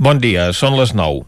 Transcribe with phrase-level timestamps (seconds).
[0.00, 1.26] Bon dia, són les 9.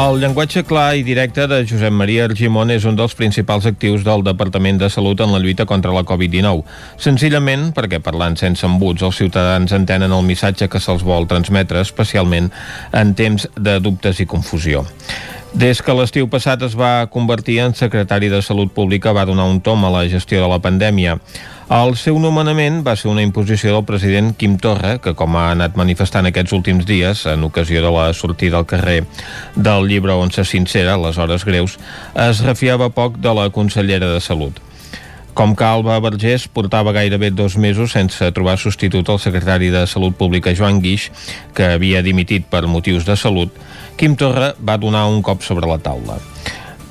[0.00, 4.24] El llenguatge clar i directe de Josep Maria Argimon és un dels principals actius del
[4.24, 6.64] Departament de Salut en la lluita contra la Covid-19.
[6.96, 12.48] Senzillament perquè parlant sense embuts els ciutadans entenen el missatge que se'ls vol transmetre, especialment
[12.96, 14.86] en temps de dubtes i confusió.
[15.50, 19.58] Des que l'estiu passat es va convertir en secretari de Salut Pública va donar un
[19.60, 21.16] tom a la gestió de la pandèmia.
[21.74, 25.74] El seu nomenament va ser una imposició del president Quim Torra, que com ha anat
[25.74, 29.02] manifestant aquests últims dies, en ocasió de la sortida al carrer
[29.56, 31.78] del llibre on se sincera, les hores greus,
[32.14, 34.69] es refiava poc de la consellera de Salut.
[35.40, 40.12] Com que Alba Vergés portava gairebé dos mesos sense trobar substitut al secretari de Salut
[40.12, 41.06] Pública Joan Guix,
[41.56, 43.48] que havia dimitit per motius de salut,
[43.96, 46.18] Quim Torra va donar un cop sobre la taula.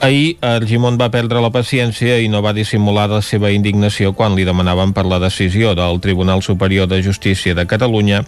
[0.02, 4.50] Ahir, Argimon va perdre la paciència i no va dissimular la seva indignació quan li
[4.50, 8.23] demanaven per la decisió del Tribunal Superior de Justícia de Catalunya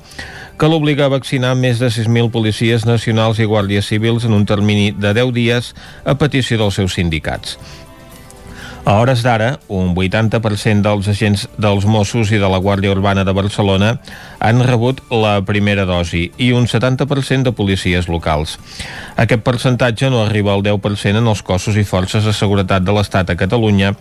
[0.61, 4.91] que l'obliga a vaccinar més de 6.000 policies nacionals i guàrdies civils en un termini
[4.91, 5.71] de 10 dies
[6.05, 7.57] a petició dels seus sindicats.
[8.83, 13.33] A hores d'ara, un 80% dels agents dels Mossos i de la Guàrdia Urbana de
[13.37, 13.91] Barcelona
[14.41, 18.55] han rebut la primera dosi i un 70% de policies locals.
[19.21, 23.29] Aquest percentatge no arriba al 10% en els cossos i forces de seguretat de l'Estat
[23.29, 23.93] a Catalunya,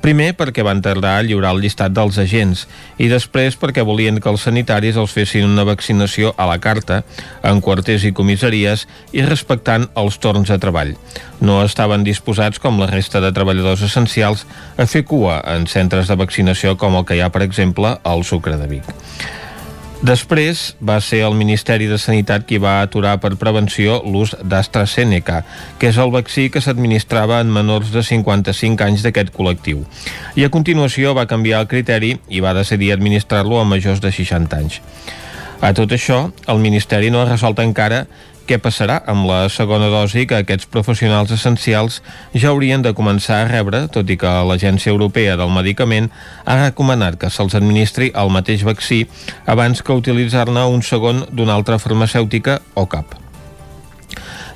[0.00, 2.68] primer perquè van tardar a lliurar el llistat dels agents
[3.02, 7.02] i després perquè volien que els sanitaris els fessin una vaccinació a la carta,
[7.42, 10.94] en quarters i comissaries i respectant els torns de treball.
[11.40, 14.46] No estaven disposats, com la resta de treballadors essencials,
[14.76, 18.24] a fer cua en centres de vaccinació com el que hi ha, per exemple, al
[18.28, 18.96] Sucre de Vic.
[20.00, 25.42] Després va ser el Ministeri de Sanitat qui va aturar per prevenció l'ús d'AstraZeneca,
[25.76, 29.84] que és el vaccí que s'administrava en menors de 55 anys d'aquest col·lectiu.
[30.40, 34.56] I a continuació va canviar el criteri i va decidir administrar-lo a majors de 60
[34.56, 34.80] anys.
[35.60, 38.06] A tot això, el Ministeri no ha resolt encara
[38.50, 42.00] què passarà amb la segona dosi que aquests professionals essencials
[42.34, 46.10] ja haurien de començar a rebre, tot i que l'Agència Europea del Medicament
[46.44, 49.04] ha recomanat que se'ls administri el mateix vaccí
[49.46, 53.29] abans que utilitzar-ne un segon d'una altra farmacèutica o cap.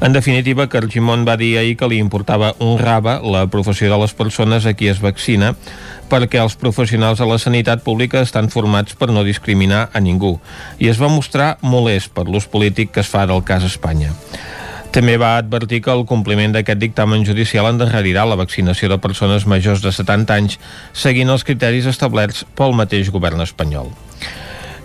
[0.00, 3.98] En definitiva, que Argimon va dir ahir que li importava un raba la professió de
[4.00, 5.54] les persones a qui es vaccina
[6.10, 10.36] perquè els professionals de la sanitat pública estan formats per no discriminar a ningú
[10.78, 14.12] i es va mostrar molest per l'ús polític que es fa del cas Espanya.
[14.94, 19.82] També va advertir que el compliment d'aquest dictamen judicial endarrerirà la vaccinació de persones majors
[19.82, 20.58] de 70 anys
[20.92, 23.90] seguint els criteris establerts pel mateix govern espanyol.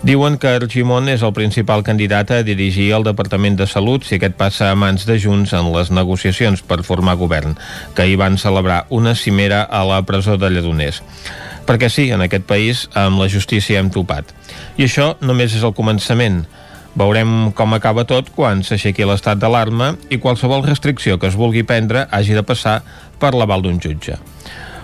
[0.00, 4.32] Diuen que Argimon és el principal candidat a dirigir el Departament de Salut si aquest
[4.38, 7.52] passa a mans de Junts en les negociacions per formar govern,
[7.92, 11.02] que hi van celebrar una cimera a la presó de Lledoners.
[11.68, 14.32] Perquè sí, en aquest país amb la justícia hem topat.
[14.80, 16.46] I això només és el començament.
[16.96, 22.08] Veurem com acaba tot quan s'aixequi l'estat d'alarma i qualsevol restricció que es vulgui prendre
[22.08, 22.80] hagi de passar
[23.20, 24.16] per l'aval d'un jutge.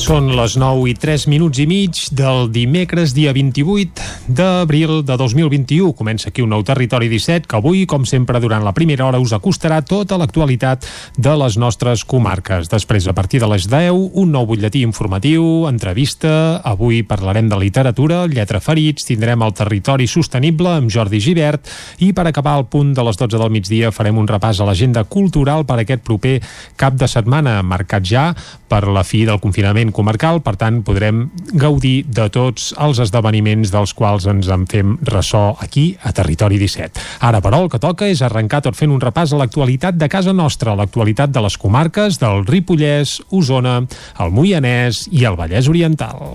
[0.00, 5.90] Són les 9 i 3 minuts i mig del dimecres, dia 28 d'abril de 2021.
[5.98, 9.34] Comença aquí un nou Territori 17 que avui, com sempre, durant la primera hora us
[9.36, 10.86] acostarà tota l'actualitat
[11.20, 12.70] de les nostres comarques.
[12.72, 16.62] Després, a partir de les 10, un nou butlletí informatiu, entrevista.
[16.64, 21.68] Avui parlarem de literatura, lletra ferits, tindrem el Territori Sostenible amb Jordi Givert
[22.00, 25.04] i per acabar al punt de les 12 del migdia farem un repàs a l'agenda
[25.04, 26.38] cultural per aquest proper
[26.80, 28.30] cap de setmana, marcat ja
[28.70, 33.94] per la fi del confinament comarcal, per tant podrem gaudir de tots els esdeveniments dels
[33.96, 37.00] quals ens en fem ressò aquí a Territori 17.
[37.26, 40.34] Ara, però, el que toca és arrencar tot fent un repàs a l'actualitat de casa
[40.36, 43.80] nostra, l'actualitat de les comarques del Ripollès, Osona,
[44.20, 46.30] el Moianès i el Vallès Oriental.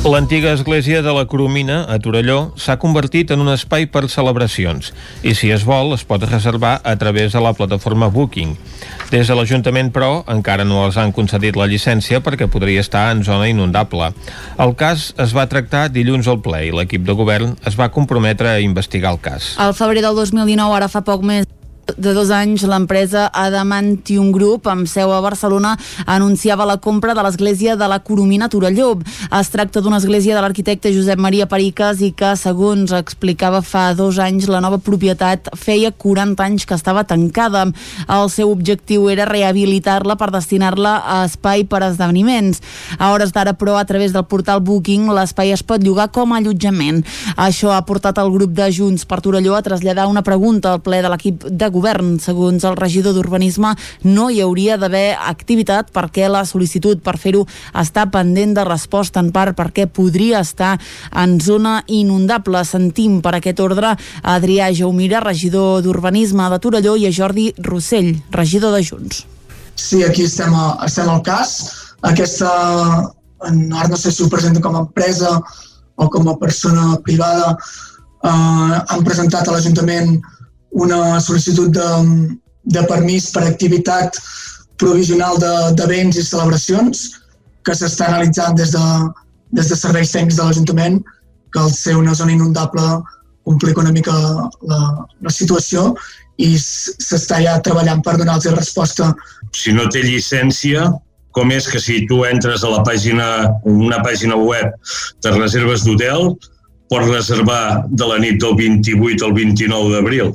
[0.00, 5.34] L'antiga església de la Coromina, a Torelló, s'ha convertit en un espai per celebracions i,
[5.36, 8.54] si es vol, es pot reservar a través de la plataforma Booking.
[9.12, 13.20] Des de l'Ajuntament, però, encara no els han concedit la llicència perquè podria estar en
[13.28, 14.08] zona inundable.
[14.56, 18.56] El cas es va tractar dilluns al ple i l'equip de govern es va comprometre
[18.56, 19.52] a investigar el cas.
[19.60, 21.44] Al febrer del 2019, ara fa poc més
[21.96, 25.76] de dos anys, l'empresa Adamantium Group, amb seu a Barcelona,
[26.06, 28.92] anunciava la compra de l'església de la Coromina Torelló.
[29.38, 34.18] Es tracta d'una església de l'arquitecte Josep Maria Periques i que, segons explicava fa dos
[34.22, 37.66] anys, la nova propietat feia 40 anys que estava tancada.
[38.08, 42.62] El seu objectiu era rehabilitar-la per destinar-la a espai per a esdeveniments.
[42.98, 46.40] A hores d'ara, però, a través del portal Booking, l'espai es pot llogar com a
[46.40, 47.02] allotjament.
[47.36, 51.02] Això ha portat el grup de Junts per Torelló a traslladar una pregunta al ple
[51.02, 52.18] de l'equip de govern govern.
[52.22, 53.72] Segons el regidor d'Urbanisme,
[54.04, 59.32] no hi hauria d'haver activitat perquè la sol·licitud per fer-ho està pendent de resposta, en
[59.32, 60.76] part perquè podria estar
[61.16, 62.62] en zona inundable.
[62.68, 68.14] Sentim per aquest ordre a Adrià Jaumira, regidor d'Urbanisme de Torelló, i a Jordi Rossell,
[68.30, 69.24] regidor de Junts.
[69.80, 71.56] Sí, aquí estem, a, estem al cas.
[72.04, 72.50] Aquesta,
[73.40, 75.38] ara no sé si ho presenta com a empresa
[75.96, 77.54] o com a persona privada,
[78.24, 80.18] eh, han presentat a l'Ajuntament
[80.70, 81.88] una sol·licitud de,
[82.64, 84.18] de permís per activitat
[84.80, 87.08] provisional de, de béns i celebracions
[87.66, 88.84] que s'està analitzant des de,
[89.56, 91.00] des de serveis tècnics de l'Ajuntament
[91.52, 92.86] que al ser una zona inundable
[93.44, 94.80] complica una mica la,
[95.20, 95.94] la situació
[96.40, 99.10] i s'està ja treballant per donar-los resposta.
[99.52, 100.86] Si no té llicència,
[101.36, 103.26] com és que si tu entres a la pàgina,
[103.68, 104.72] una pàgina web
[105.22, 106.32] de reserves d'hotel,
[106.90, 110.32] pots reservar de la nit del 28 al 29 d'abril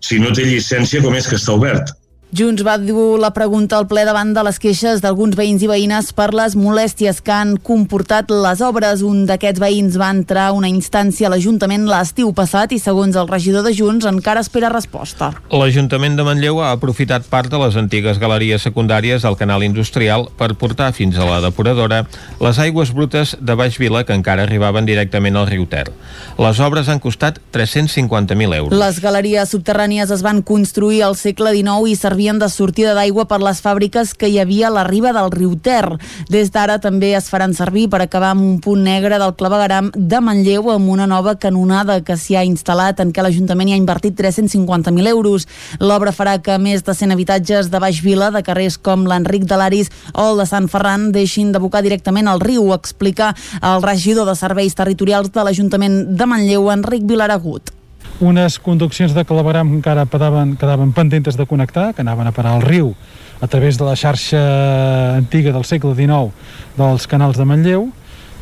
[0.00, 1.92] si no té llicència, com és que està obert?
[2.34, 6.08] Junts va dur la pregunta al ple davant de les queixes d'alguns veïns i veïnes
[6.10, 9.04] per les molèsties que han comportat les obres.
[9.06, 13.62] Un d'aquests veïns va entrar una instància a l'Ajuntament l'estiu passat i, segons el regidor
[13.62, 15.30] de Junts, encara espera resposta.
[15.54, 20.50] L'Ajuntament de Manlleu ha aprofitat part de les antigues galeries secundàries al canal industrial per
[20.58, 22.02] portar fins a la depuradora
[22.42, 25.86] les aigües brutes de Baix Vila que encara arribaven directament al riu Ter.
[26.42, 28.76] Les obres han costat 350.000 euros.
[28.76, 33.26] Les galeries subterrànies es van construir al segle XIX i servien servien de sortida d'aigua
[33.28, 35.98] per les fàbriques que hi havia a la riba del riu Ter.
[36.32, 40.20] Des d'ara també es faran servir per acabar amb un punt negre del clavegaram de
[40.24, 44.16] Manlleu amb una nova canonada que s'hi ha instal·lat en què l'Ajuntament hi ha invertit
[44.16, 45.44] 350.000 euros.
[45.78, 49.60] L'obra farà que més de 100 habitatges de Baix Vila, de carrers com l'Enric de
[49.60, 54.40] l'Aris o el de Sant Ferran, deixin d'abocar directament al riu, explica el regidor de
[54.40, 57.75] Serveis Territorials de l'Ajuntament de Manlleu, Enric Vilaragut
[58.20, 62.56] unes conduccions de claveram que encara quedaven, quedaven pendentes de connectar, que anaven a parar
[62.56, 62.94] al riu
[63.40, 66.32] a través de la xarxa antiga del segle XIX
[66.76, 67.88] dels canals de Manlleu,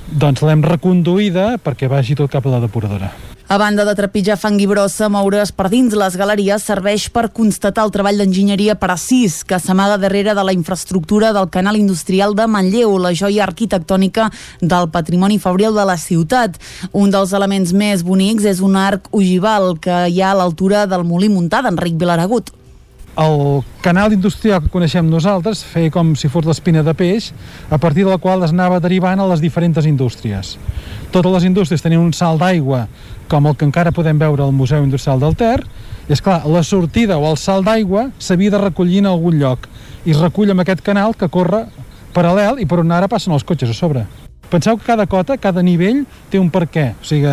[0.07, 3.34] doncs l'hem reconduïda perquè vagi tot cap a la depuradora.
[3.47, 7.85] A banda de trepitjar fang i brossa, moure's per dins les galeries serveix per constatar
[7.85, 12.97] el treball d'enginyeria precís que s'amaga darrere de la infraestructura del canal industrial de Manlleu,
[12.97, 14.31] la joia arquitectònica
[14.63, 16.57] del patrimoni fabril de la ciutat.
[16.97, 21.05] Un dels elements més bonics és un arc ogival que hi ha a l'altura del
[21.05, 22.49] molí muntat d'Enric Vilaragut.
[23.21, 27.29] El canal industrial que coneixem nosaltres feia com si fos l'espina de peix,
[27.71, 30.57] a partir de la qual es anava derivant a les diferents indústries.
[31.15, 32.89] Totes les indústries tenien un salt d'aigua
[33.29, 35.59] com el que encara podem veure al Museu Industrial del Ter,
[36.09, 39.69] és clar, la sortida o el salt d'aigua s'havia de recollir en algun lloc
[40.05, 41.65] i es recull amb aquest canal que corre
[42.15, 44.05] paral·lel i per on ara passen els cotxes a sobre.
[44.51, 47.31] Penseu que cada cota, cada nivell té un per què, o sigui,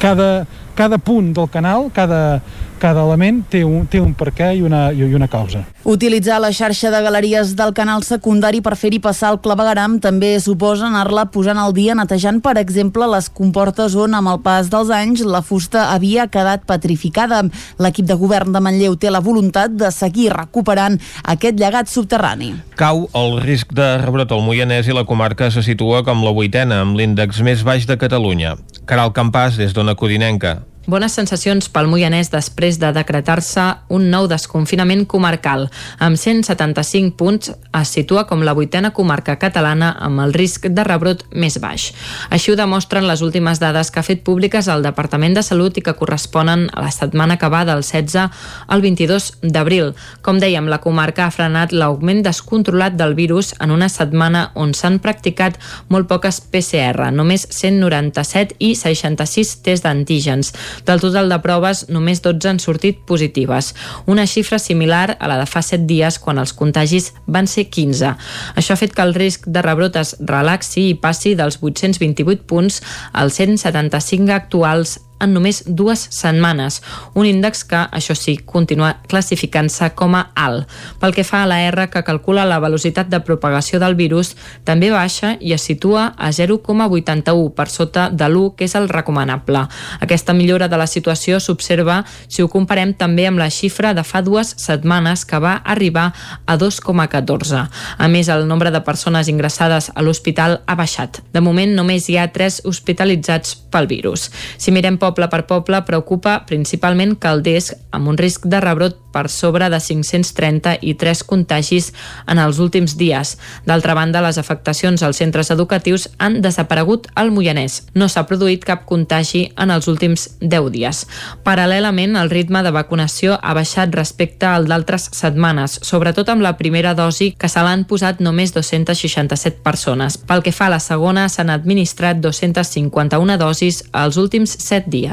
[0.00, 2.42] cada, cada punt del canal, cada,
[2.82, 5.62] cada element té un, té un per què i una, i una causa.
[5.84, 10.88] Utilitzar la xarxa de galeries del canal secundari per fer-hi passar el clavegaram també suposa
[10.88, 15.24] anar-la posant al dia netejant, per exemple, les comportes on, amb el pas dels anys,
[15.28, 17.42] la fusta havia quedat petrificada.
[17.78, 22.54] L'equip de govern de Manlleu té la voluntat de seguir recuperant aquest llegat subterrani.
[22.80, 26.82] Cau el risc de rebrot al Moianès i la comarca se situa com la vuitena,
[26.82, 28.56] amb l'índex més baix de Catalunya.
[28.84, 30.63] Caral Campàs, des d'Ona Codinenca.
[30.84, 33.62] Bones sensacions pel Moianès després de decretar-se
[33.96, 35.70] un nou desconfinament comarcal.
[35.96, 41.22] Amb 175 punts es situa com la vuitena comarca catalana amb el risc de rebrot
[41.32, 41.86] més baix.
[42.28, 45.84] Així ho demostren les últimes dades que ha fet públiques el Departament de Salut i
[45.86, 48.28] que corresponen a la setmana que va del 16
[48.68, 49.94] al 22 d'abril.
[50.20, 55.00] Com dèiem, la comarca ha frenat l'augment descontrolat del virus en una setmana on s'han
[55.00, 55.56] practicat
[55.88, 60.52] molt poques PCR, només 197 i 66 tests d'antígens.
[60.86, 63.72] Del total de proves, només 12 han sortit positives,
[64.06, 68.14] una xifra similar a la de fa 7 dies quan els contagis van ser 15.
[68.58, 72.82] Això ha fet que el risc de rebrot es relaxi i passi dels 828 punts
[73.12, 76.80] als 175 actuals en només dues setmanes,
[77.14, 80.68] un índex que, això sí, continua classificant-se com a alt.
[81.00, 84.90] Pel que fa a la R, que calcula la velocitat de propagació del virus, també
[84.92, 89.66] baixa i es situa a 0,81 per sota de l'1, que és el recomanable.
[90.04, 94.22] Aquesta millora de la situació s'observa si ho comparem també amb la xifra de fa
[94.22, 96.12] dues setmanes que va arribar
[96.46, 97.64] a 2,14.
[97.98, 101.22] A més, el nombre de persones ingressades a l'hospital ha baixat.
[101.32, 104.30] De moment, només hi ha 3 hospitalitzats pel virus.
[104.58, 109.68] Si mirem poble per poble, preocupa principalment Calders, amb un risc de rebrot per sobre
[109.70, 111.92] de 530 i 3 contagis
[112.26, 113.36] en els últims dies.
[113.68, 117.84] D'altra banda, les afectacions als centres educatius han desaparegut al Moianès.
[117.94, 121.04] No s'ha produït cap contagi en els últims 10 dies.
[121.46, 126.96] Paral·lelament, el ritme de vacunació ha baixat respecte al d'altres setmanes, sobretot amb la primera
[126.98, 130.18] dosi, que se l'han posat només 267 persones.
[130.18, 135.03] Pel que fa a la segona, s'han administrat 251 dosis els últims 7 dies.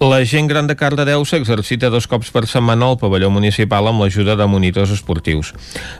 [0.00, 4.36] La gent gran de Cardedeu s'exercita dos cops per setmana al pavelló municipal amb l'ajuda
[4.36, 5.52] de monitors esportius.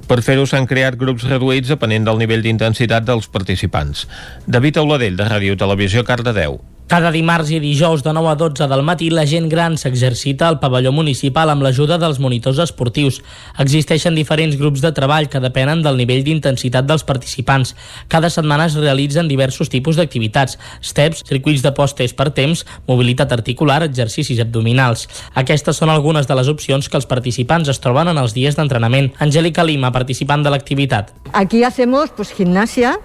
[0.09, 4.07] Per fer-ho s'han creat grups reduïts depenent del nivell d'intensitat dels participants.
[4.47, 6.61] David Auladell, de Ràdio Televisió, Cardedeu.
[6.91, 10.57] Cada dimarts i dijous de 9 a 12 del matí la gent gran s'exercita al
[10.59, 13.21] pavelló municipal amb l'ajuda dels monitors esportius.
[13.63, 17.77] Existeixen diferents grups de treball que depenen del nivell d'intensitat dels participants.
[18.11, 23.85] Cada setmana es realitzen diversos tipus d'activitats, steps, circuits de postes per temps, mobilitat articular,
[23.87, 25.07] exercicis abdominals.
[25.39, 29.13] Aquestes són algunes de les opcions que els participants es troben en els dies d'entrenament.
[29.23, 31.15] Angélica Lima, participant de l'activitat.
[31.39, 32.99] Aquí hacemos pues gimnasia,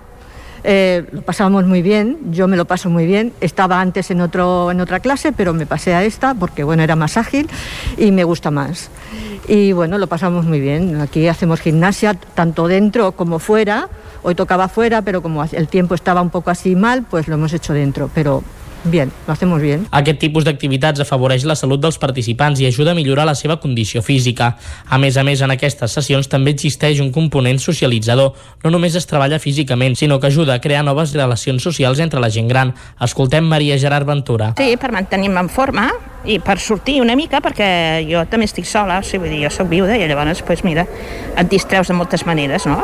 [0.67, 3.33] Eh, lo pasábamos muy bien, yo me lo paso muy bien.
[3.39, 6.95] Estaba antes en, otro, en otra clase, pero me pasé a esta porque bueno, era
[6.95, 7.47] más ágil
[7.97, 8.89] y me gusta más.
[9.47, 11.01] Y bueno, lo pasamos muy bien.
[11.01, 13.89] Aquí hacemos gimnasia tanto dentro como fuera.
[14.23, 17.53] Hoy tocaba fuera, pero como el tiempo estaba un poco así mal, pues lo hemos
[17.53, 18.09] hecho dentro.
[18.15, 18.43] Pero
[18.85, 19.87] Bien, lo hacemos bien.
[19.91, 24.03] Aquest tipus d'activitats afavoreix la salut dels participants i ajuda a millorar la seva condició
[24.05, 24.51] física.
[24.85, 28.35] A més a més, en aquestes sessions també existeix un component socialitzador.
[28.63, 32.29] No només es treballa físicament, sinó que ajuda a crear noves relacions socials entre la
[32.29, 32.75] gent gran.
[33.01, 34.53] Escoltem Maria Gerard Ventura.
[34.61, 35.89] Sí, per mantenir-me en forma
[36.25, 39.51] i per sortir una mica, perquè jo també estic sola, o sigui, vull dir, jo
[39.53, 40.85] soc viuda i llavors, pues, mira,
[41.37, 42.81] et distreus de moltes maneres, no?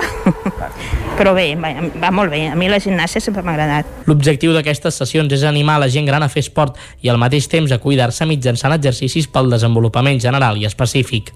[1.20, 2.46] Però bé, va, va molt bé.
[2.50, 3.90] A mi la gimnàsia sempre m'ha agradat.
[4.10, 7.72] L'objectiu d'aquestes sessions és animar la gent gran a fer esport i al mateix temps
[7.72, 11.34] a cuidar-se mitjançant exercicis pel desenvolupament general i específic.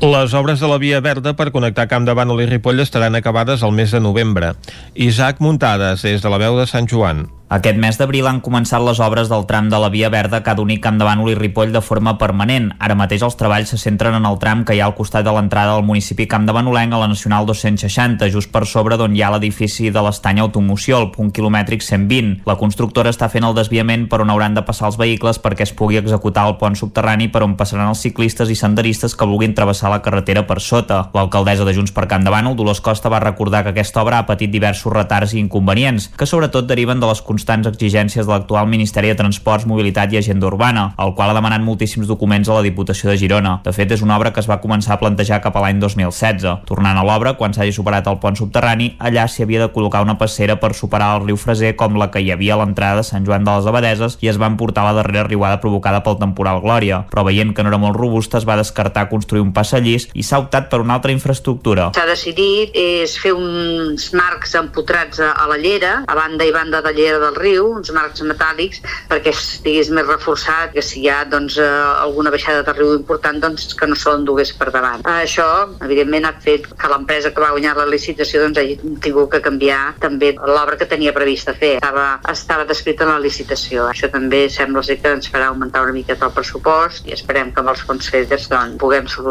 [0.00, 3.62] Les obres de la Via Verda per connectar Camp de Bànol i Ripoll estaran acabades
[3.62, 4.52] al mes de novembre.
[4.94, 7.28] Isaac Muntades, des de la veu de Sant Joan.
[7.54, 10.56] Aquest mes d'abril han començat les obres del tram de la Via Verda que ha
[10.56, 12.70] d'unir Camp de Bànol i Ripoll de forma permanent.
[12.80, 15.34] Ara mateix els treballs se centren en el tram que hi ha al costat de
[15.36, 19.20] l'entrada del municipi Camp de Banolenc a la Nacional 260, just per sobre d'on hi
[19.22, 22.40] ha l'edifici de l'estany Automoció, el punt quilomètric 120.
[22.48, 25.74] La constructora està fent el desviament per on hauran de passar els vehicles perquè es
[25.76, 29.90] pugui executar el pont subterrani per on passaran els ciclistes i senderistes que vulguin travessar
[29.92, 31.10] la carretera per sota.
[31.12, 34.50] L'alcaldessa de Junts per de Bànol, Dolors Costa, va recordar que aquesta obra ha patit
[34.50, 39.18] diversos retards i inconvenients, que sobretot deriven de les constants exigències de l'actual Ministeri de
[39.18, 43.18] Transports, Mobilitat i Agenda Urbana, el qual ha demanat moltíssims documents a la Diputació de
[43.20, 43.58] Girona.
[43.64, 46.64] De fet, és una obra que es va començar a plantejar cap a l'any 2016.
[46.70, 50.16] Tornant a l'obra, quan s'hagi superat el pont subterrani, allà s'hi havia de col·locar una
[50.20, 53.26] passera per superar el riu Freser com la que hi havia a l'entrada de Sant
[53.26, 57.02] Joan de les Abadeses i es van portar la darrera riuada provocada pel temporal Glòria,
[57.10, 60.40] però veient que no era molt robusta es va descartar construir un passallís i s'ha
[60.42, 61.90] optat per una altra infraestructura.
[61.96, 66.92] S'ha decidit és fer uns marcs empotrats a, la llera, a banda i banda de
[66.96, 71.58] llera del riu, uns marcs metàl·lics, perquè estigués més reforçat, que si hi ha doncs,
[71.58, 71.68] eh,
[72.04, 75.04] alguna baixada de riu important, doncs que no se l'endugués per davant.
[75.14, 75.48] Això,
[75.84, 79.94] evidentment, ha fet que l'empresa que va guanyar la licitació doncs, hagi tingut que canviar
[80.02, 81.76] també l'obra que tenia prevista fer.
[81.80, 83.88] Estava, estava descrita en la licitació.
[83.90, 87.62] Això també sembla ser que ens farà augmentar una miqueta el pressupost i esperem que
[87.62, 89.23] amb els fons FEDERS doncs, puguem solucionar.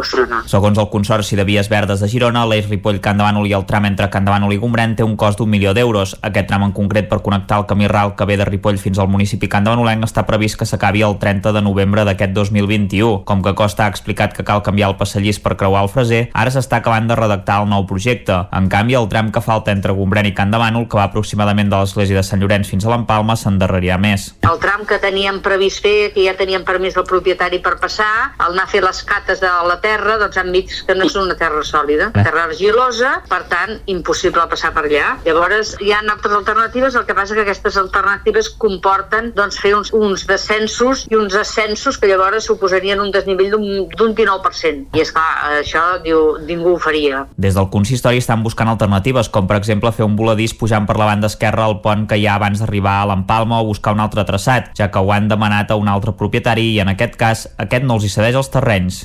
[0.50, 3.66] Segons el Consorci de Vies Verdes de Girona, l'eix Ripoll Can de Bànol i el
[3.70, 6.16] tram entre Can de Bànol i Gombrèn té un cost d'un milió d'euros.
[6.26, 9.12] Aquest tram en concret per connectar el camí ral que ve de Ripoll fins al
[9.12, 13.22] municipi Can de Banolenc està previst que s'acabi el 30 de novembre d'aquest 2021.
[13.30, 16.54] Com que Costa ha explicat que cal canviar el passallís per creuar el Freser, ara
[16.54, 18.40] s'està acabant de redactar el nou projecte.
[18.52, 21.70] En canvi, el tram que falta entre Gombrèn i Can de Bànol, que va aproximadament
[21.70, 24.32] de l'església de Sant Llorenç fins a l'Empalma, s'endarrerirà més.
[24.50, 28.54] El tram que teníem previst fer, que ja teníem permís del propietari per passar, al
[28.54, 31.64] anar a fer les cates de la terra, doncs, enmig que no és una terra
[31.66, 35.14] sòlida, terra argilosa, per tant, impossible passar per allà.
[35.26, 39.94] Llavors, hi ha altres alternatives, el que passa que aquestes alternatives comporten doncs, fer uns,
[39.94, 44.90] uns descensos i uns ascensos que llavors suposarien un desnivell d'un 19%.
[44.94, 47.24] I és clar, això diu, ningú ho faria.
[47.38, 51.10] Des del consistori estan buscant alternatives, com per exemple fer un voladís pujant per la
[51.10, 54.26] banda esquerra al pont que hi ha abans d'arribar a l'Empalma o buscar un altre
[54.28, 57.88] traçat, ja que ho han demanat a un altre propietari i en aquest cas aquest
[57.88, 59.04] no els hi cedeix els terrenys.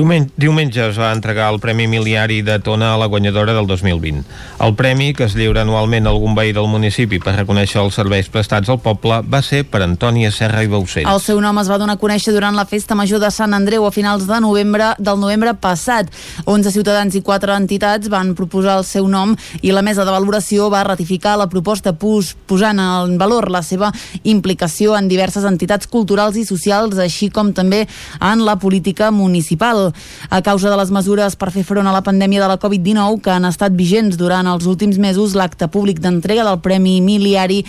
[0.00, 4.22] Diumenge, diumenge es va entregar el Premi Miliari de Tona a la guanyadora del 2020.
[4.64, 8.30] El premi, que es lliura anualment a algun veí del municipi per reconèixer els serveis
[8.32, 11.04] prestats al poble, va ser per Antònia Serra i Baucells.
[11.04, 13.84] El seu nom es va donar a conèixer durant la festa major de Sant Andreu
[13.84, 16.08] a finals de novembre del novembre passat.
[16.48, 20.70] 11 ciutadans i 4 entitats van proposar el seu nom i la mesa de valoració
[20.72, 23.92] va ratificar la proposta pos, posant en valor la seva
[24.24, 27.84] implicació en diverses entitats culturals i socials, així com també
[28.16, 29.89] en la política municipal.
[30.30, 33.32] A causa de les mesures per fer front a la pandèmia de la Covid-19 que
[33.34, 37.60] han estat vigents durant els últims mesos, l'acte públic d'entrega del Premi Miliari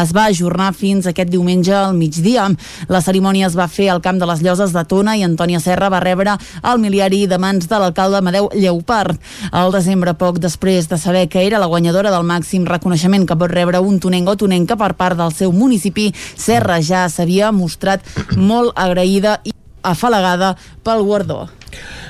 [0.00, 2.48] es va ajornar fins aquest diumenge al migdia.
[2.88, 5.90] La cerimònia es va fer al Camp de les Lloses de Tona i Antònia Serra
[5.92, 9.18] va rebre el miliari de mans de l'alcalde Amadeu Lleupart.
[9.52, 13.52] Al desembre, poc després de saber que era la guanyadora del màxim reconeixement que pot
[13.52, 18.04] rebre un tonenc o tonenca per part del seu municipi, Serra ja s'havia mostrat
[18.36, 21.48] molt agraïda i afalagada pel guardó.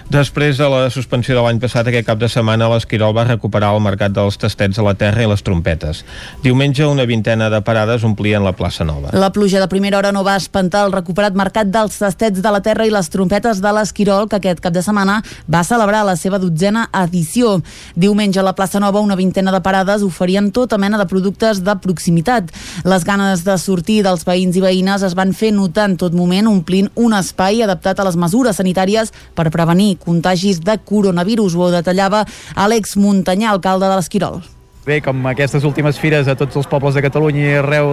[0.08, 3.82] Després de la suspensió de l'any passat, aquest cap de setmana l'Esquirol va recuperar el
[3.84, 5.98] mercat dels tastets a la terra i les trompetes.
[6.40, 9.10] Diumenge, una vintena de parades omplien la plaça Nova.
[9.12, 12.62] La pluja de primera hora no va espantar el recuperat mercat dels tastets de la
[12.64, 16.40] terra i les trompetes de l'Esquirol, que aquest cap de setmana va celebrar la seva
[16.40, 17.58] dotzena edició.
[17.92, 21.76] Diumenge a la plaça Nova, una vintena de parades oferien tota mena de productes de
[21.84, 22.48] proximitat.
[22.88, 26.48] Les ganes de sortir dels veïns i veïnes es van fer notar en tot moment,
[26.48, 31.56] omplint un espai adaptat a les mesures sanitàries per prevenir contagis de coronavirus.
[31.58, 32.24] Ho detallava
[32.54, 34.40] Àlex Muntanyà, alcalde de l'Esquirol.
[34.88, 37.90] Bé, com aquestes últimes fires a tots els pobles de Catalunya i arreu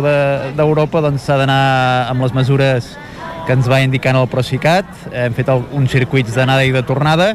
[0.56, 2.88] d'Europa, de, doncs s'ha d'anar amb les mesures
[3.46, 4.88] que ens va indicant el Procicat.
[5.12, 7.34] Hem fet el, uns circuits d'anada i de tornada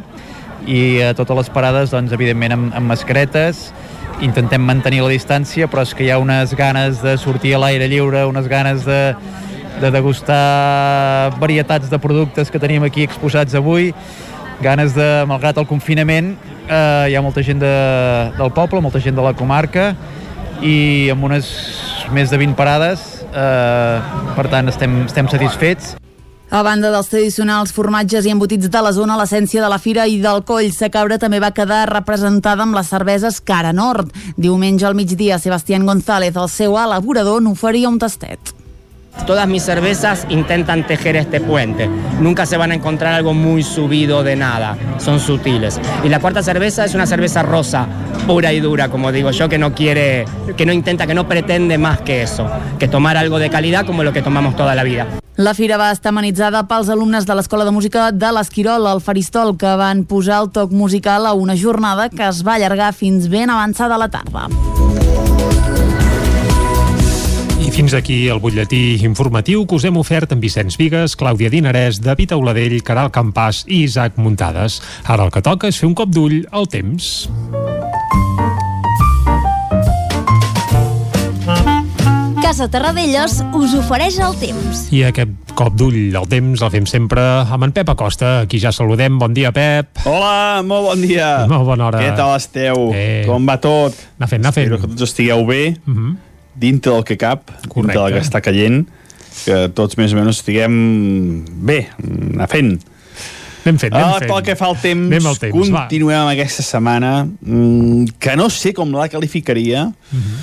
[0.64, 3.68] i a totes les parades, doncs, evidentment, amb, amb mascaretes.
[4.24, 7.88] Intentem mantenir la distància, però és que hi ha unes ganes de sortir a l'aire
[7.88, 9.00] lliure, unes ganes de,
[9.80, 13.94] de degustar varietats de productes que tenim aquí exposats avui
[14.62, 16.34] ganes de, malgrat el confinament,
[16.68, 17.72] eh, hi ha molta gent de,
[18.38, 19.94] del poble, molta gent de la comarca
[20.60, 21.48] i amb unes
[22.12, 23.96] més de 20 parades, eh,
[24.36, 25.96] per tant estem, estem satisfets.
[26.50, 30.18] A banda dels tradicionals formatges i embotits de la zona, l'essència de la fira i
[30.18, 34.10] del coll sa cabra també va quedar representada amb les cerveses Cara Nord.
[34.36, 38.59] Diumenge al migdia, Sebastián González, el seu elaborador, n'oferia un tastet.
[39.26, 41.88] Todas mis cervezas intentan tejer este puente.
[42.20, 44.76] Nunca se van a encontrar algo muy subido de nada.
[44.98, 45.80] Son sutiles.
[46.04, 47.86] Y la cuarta cerveza es una cerveza rosa,
[48.26, 50.24] pura y dura, como digo yo, que no quiere,
[50.56, 54.02] que no intenta, que no pretende más que eso, que tomar algo de calidad como
[54.02, 55.06] lo que tomamos toda la vida.
[55.36, 59.54] La fira va estar amenitzada pels alumnes de l'Escola de Música de l'Esquirol, al Faristol,
[59.56, 63.48] que van posar el toc musical a una jornada que es va allargar fins ben
[63.48, 64.50] avançada la tarda.
[67.70, 72.00] I fins aquí el butlletí informatiu que us hem ofert amb Vicenç Vigues, Clàudia Dinarès,
[72.02, 74.80] David Auladell, Caral Campàs i Isaac Muntades.
[75.06, 77.28] Ara el que toca és fer un cop d'ull al temps.
[82.42, 84.80] Casa Terradellos us ofereix el temps.
[84.90, 88.40] I aquest cop d'ull al temps el fem sempre amb en Pep Acosta.
[88.48, 89.20] Aquí ja saludem.
[89.22, 90.02] Bon dia, Pep.
[90.10, 91.46] Hola, molt bon dia.
[91.46, 92.02] Molt bona hora.
[92.02, 92.90] Què tal esteu?
[92.98, 93.22] Eh.
[93.30, 93.94] Com va tot?
[94.18, 94.66] Anar fent, anar fent.
[94.66, 96.16] Espero que tots estigueu bé, uh -huh.
[96.54, 98.86] Dintre del que cap, dintre del que està caient,
[99.44, 102.78] que tots més o menys estiguem bé, anar fent.
[103.60, 104.30] Anem fent, anem Ah, fent.
[104.30, 105.82] pel que fa al temps, Anem al temps, va.
[105.84, 109.84] continuem amb aquesta setmana, mm, que no sé com la qualificaria.
[109.84, 110.36] Mhm.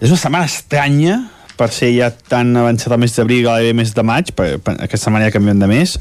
[0.00, 4.02] És una setmana estranya, per ser ja tan avançat el mes d'abril, gairebé mes de
[4.02, 5.98] maig, per, per, aquesta setmana ja canviem de mes.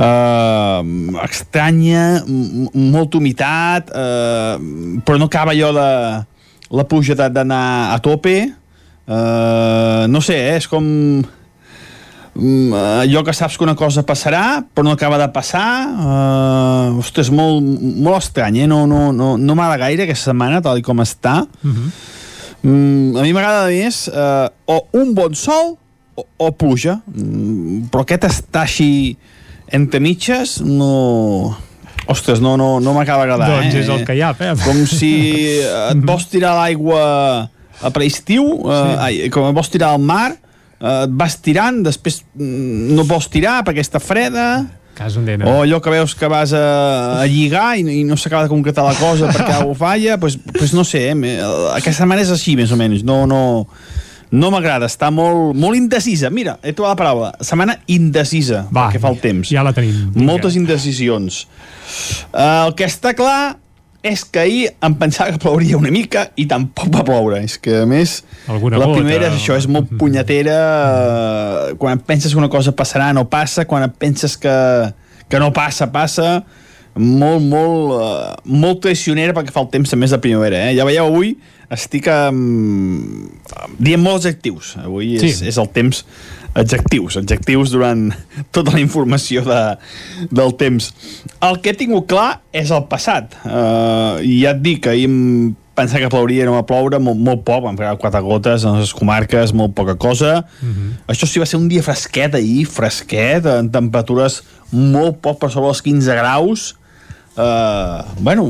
[0.00, 0.80] Uh,
[1.26, 2.22] estranya,
[2.74, 4.56] molta humitat, uh,
[5.04, 6.26] però no acaba allò de
[6.70, 8.52] la pluja de- d'anar a tope.
[9.10, 10.84] Uh, no sé, eh, és com
[12.34, 17.30] mm, allò que saps que una cosa passarà però no acaba de passar uh, ostres,
[17.34, 17.64] molt,
[17.98, 18.68] molt estrany eh?
[18.70, 21.40] no, no, no, no m'agrada gaire aquesta setmana tal com està
[22.62, 25.74] mm, a mi m'agrada més uh, o un bon sol
[26.14, 29.16] o, o pluja mm, però aquest està així
[29.74, 31.56] entre mitges no...
[32.10, 33.84] Ostres, no, no, no m'acaba d'agradar, Doncs eh?
[33.84, 34.60] és el que hi ha, Pep.
[34.66, 35.12] Com si
[35.62, 37.04] et vols tirar l'aigua
[37.80, 42.22] a preestiu, eh, ai, com et vols tirar al mar, eh, et vas tirant, després
[42.34, 44.50] mm, no vols tirar perquè està freda,
[45.00, 45.24] Cas on.
[45.48, 48.84] O allò que veus que vas a, a lligar i, i no s'acaba de concretar
[48.84, 51.36] la cosa perquè algú falla, doncs pues, pues no sé, eh?
[51.72, 53.06] aquesta setmana és així, més o menys.
[53.06, 53.40] No, no,
[54.30, 56.30] no m'agrada, està molt, molt indecisa.
[56.30, 57.30] Mira, he trobat la paraula.
[57.42, 59.48] Setmana indecisa, Va, que fa el temps.
[59.50, 60.12] Ja la tenim.
[60.14, 61.46] Moltes indecisions.
[62.32, 63.56] Uh, el que està clar
[64.06, 67.42] és que ahir em pensava que plouria una mica i tampoc va ploure.
[67.44, 69.00] És que, a més, Alguna la gota.
[69.02, 70.54] primera és això, és molt punyetera.
[71.70, 73.66] eh, Quan penses que una cosa passarà, no passa.
[73.66, 74.54] Quan penses que,
[75.28, 76.44] que no passa, passa.
[76.94, 80.64] Molt, molt, uh, molt traicionera perquè fa el temps també és de primavera.
[80.70, 80.76] Eh?
[80.76, 81.36] Ja veieu, avui
[81.70, 83.28] estic um,
[83.78, 84.74] dient molts adjectius.
[84.82, 85.46] Avui és, Sí.
[85.48, 86.04] és el temps
[86.58, 88.08] adjectius, adjectius durant
[88.50, 89.60] tota la informació de,
[90.34, 90.90] del temps.
[91.46, 93.36] El que he tingut clar és el passat.
[93.44, 95.18] Uh, ja et dic, ahir em
[95.78, 98.80] pensava que plouria i no va ploure, molt, molt poc, van pegar quatre gotes en
[98.82, 100.42] les comarques, molt poca cosa.
[101.08, 104.42] Això sí, va ser un dia fresquet ahir, fresquet, en temperatures
[104.74, 106.66] molt poc per sobre els 15 graus.
[107.38, 108.42] Uh, bueno,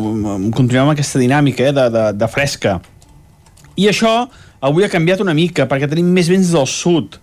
[0.57, 2.81] continuem amb aquesta dinàmica eh, de, de, de fresca.
[3.77, 4.13] I això
[4.61, 7.19] avui ha canviat una mica, perquè tenim més vents del sud.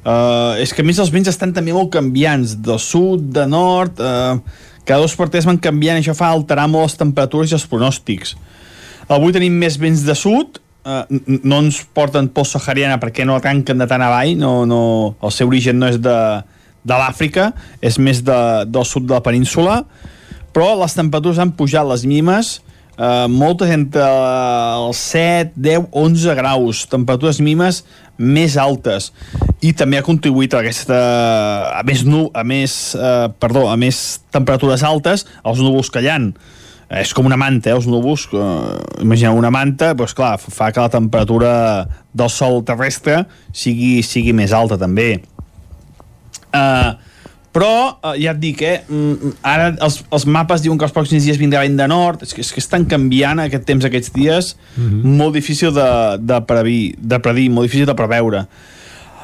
[0.00, 4.00] Uh, és que a més els vents estan també molt canviants, del sud, de nord,
[4.00, 4.38] uh,
[4.88, 8.32] cada dos per tres van canviant això fa alterar molt les temperatures i els pronòstics.
[9.12, 11.02] Avui tenim més vents de sud, uh,
[11.44, 14.80] no ens porten pols sahariana perquè no tanquen de tant avall, no, no,
[15.20, 16.16] el seu origen no és de,
[16.86, 17.50] de l'Àfrica,
[17.84, 18.40] és més de,
[18.70, 19.82] del sud de la península,
[20.54, 22.60] però les temperatures han pujat les mínimes,
[23.00, 27.82] eh, moltes entre els 7, 10, 11 graus, temperatures mínimes
[28.20, 29.10] més altes.
[29.64, 31.00] I també ha contribuït a aquesta
[31.80, 36.10] a més, nu, a més, eh, perdó, a més temperatures altes els núvols que hi
[36.12, 36.20] ha
[36.90, 40.82] és com una manta, eh, els núvols eh, imagineu una manta, doncs clar fa que
[40.82, 41.52] la temperatura
[42.12, 43.22] del sol terrestre
[43.54, 45.12] sigui, sigui més alta també.
[46.50, 46.90] Eh,
[47.52, 51.24] però, eh, ja et dic, eh, mm, ara els, els mapes diuen que els pròxims
[51.26, 54.54] dies vindrà vent de nord, és que, és que estan canviant aquest temps, aquests dies,
[54.76, 55.16] mm -hmm.
[55.18, 58.46] molt difícil de, de, predir, de predir, molt difícil de preveure.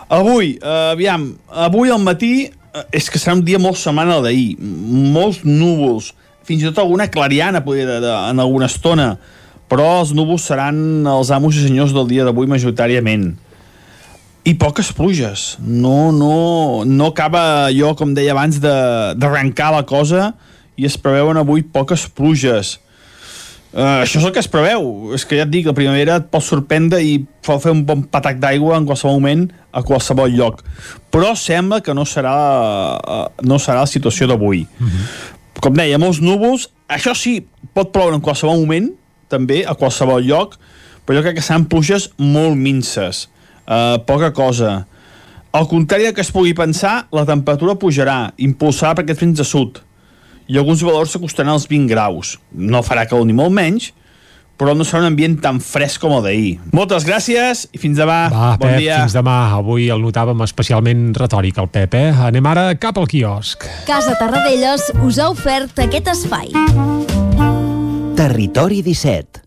[0.09, 4.23] Avui, eh, aviam, avui al matí eh, és que serà un dia molt semblant al
[4.23, 9.19] d'ahir, molts núvols, fins i tot alguna clariana poder, de, de, en alguna estona,
[9.69, 13.37] però els núvols seran els amos i senyors del dia d'avui majoritàriament
[14.47, 15.57] i poques pluges.
[15.59, 20.33] No, no, no acaba allò, com deia abans, de- d'arrencar la cosa
[20.79, 22.77] i es preveuen avui poques pluges.
[23.77, 25.11] Uh, això és el que es preveu.
[25.17, 28.05] És que ja et dic, la primavera et pot sorprendre i pot fer un bon
[28.09, 29.43] patac d'aigua en qualsevol moment
[29.75, 30.63] a qualsevol lloc.
[31.13, 32.37] Però sembla que no serà,
[32.97, 34.63] uh, no serà la situació d'avui.
[35.61, 36.71] Com deia, molts núvols.
[36.89, 37.41] Això sí,
[37.75, 38.93] pot ploure en qualsevol moment,
[39.29, 40.55] també, a qualsevol lloc,
[41.05, 43.27] però jo crec que seran pluges molt minces.
[43.67, 44.87] Uh, poca cosa.
[45.57, 49.47] Al contrari del que es pugui pensar, la temperatura pujarà, impulsada per aquests vents de
[49.47, 49.79] sud.
[50.47, 52.37] I alguns valors s'acostaran als 20 graus.
[52.53, 53.91] No farà calor ni molt menys,
[54.57, 56.53] però no serà un ambient tan fresc com el d'ahir.
[56.77, 58.21] Moltes gràcies i fins demà.
[58.33, 59.01] Va, bon Pep, dia.
[59.03, 59.37] fins demà.
[59.59, 62.13] Avui el notàvem especialment retòric, el Pep, eh?
[62.29, 63.67] Anem ara cap al quiosc.
[63.89, 66.53] Casa Tarradellas us ha ofert aquest espai.
[68.17, 69.45] Territori 17.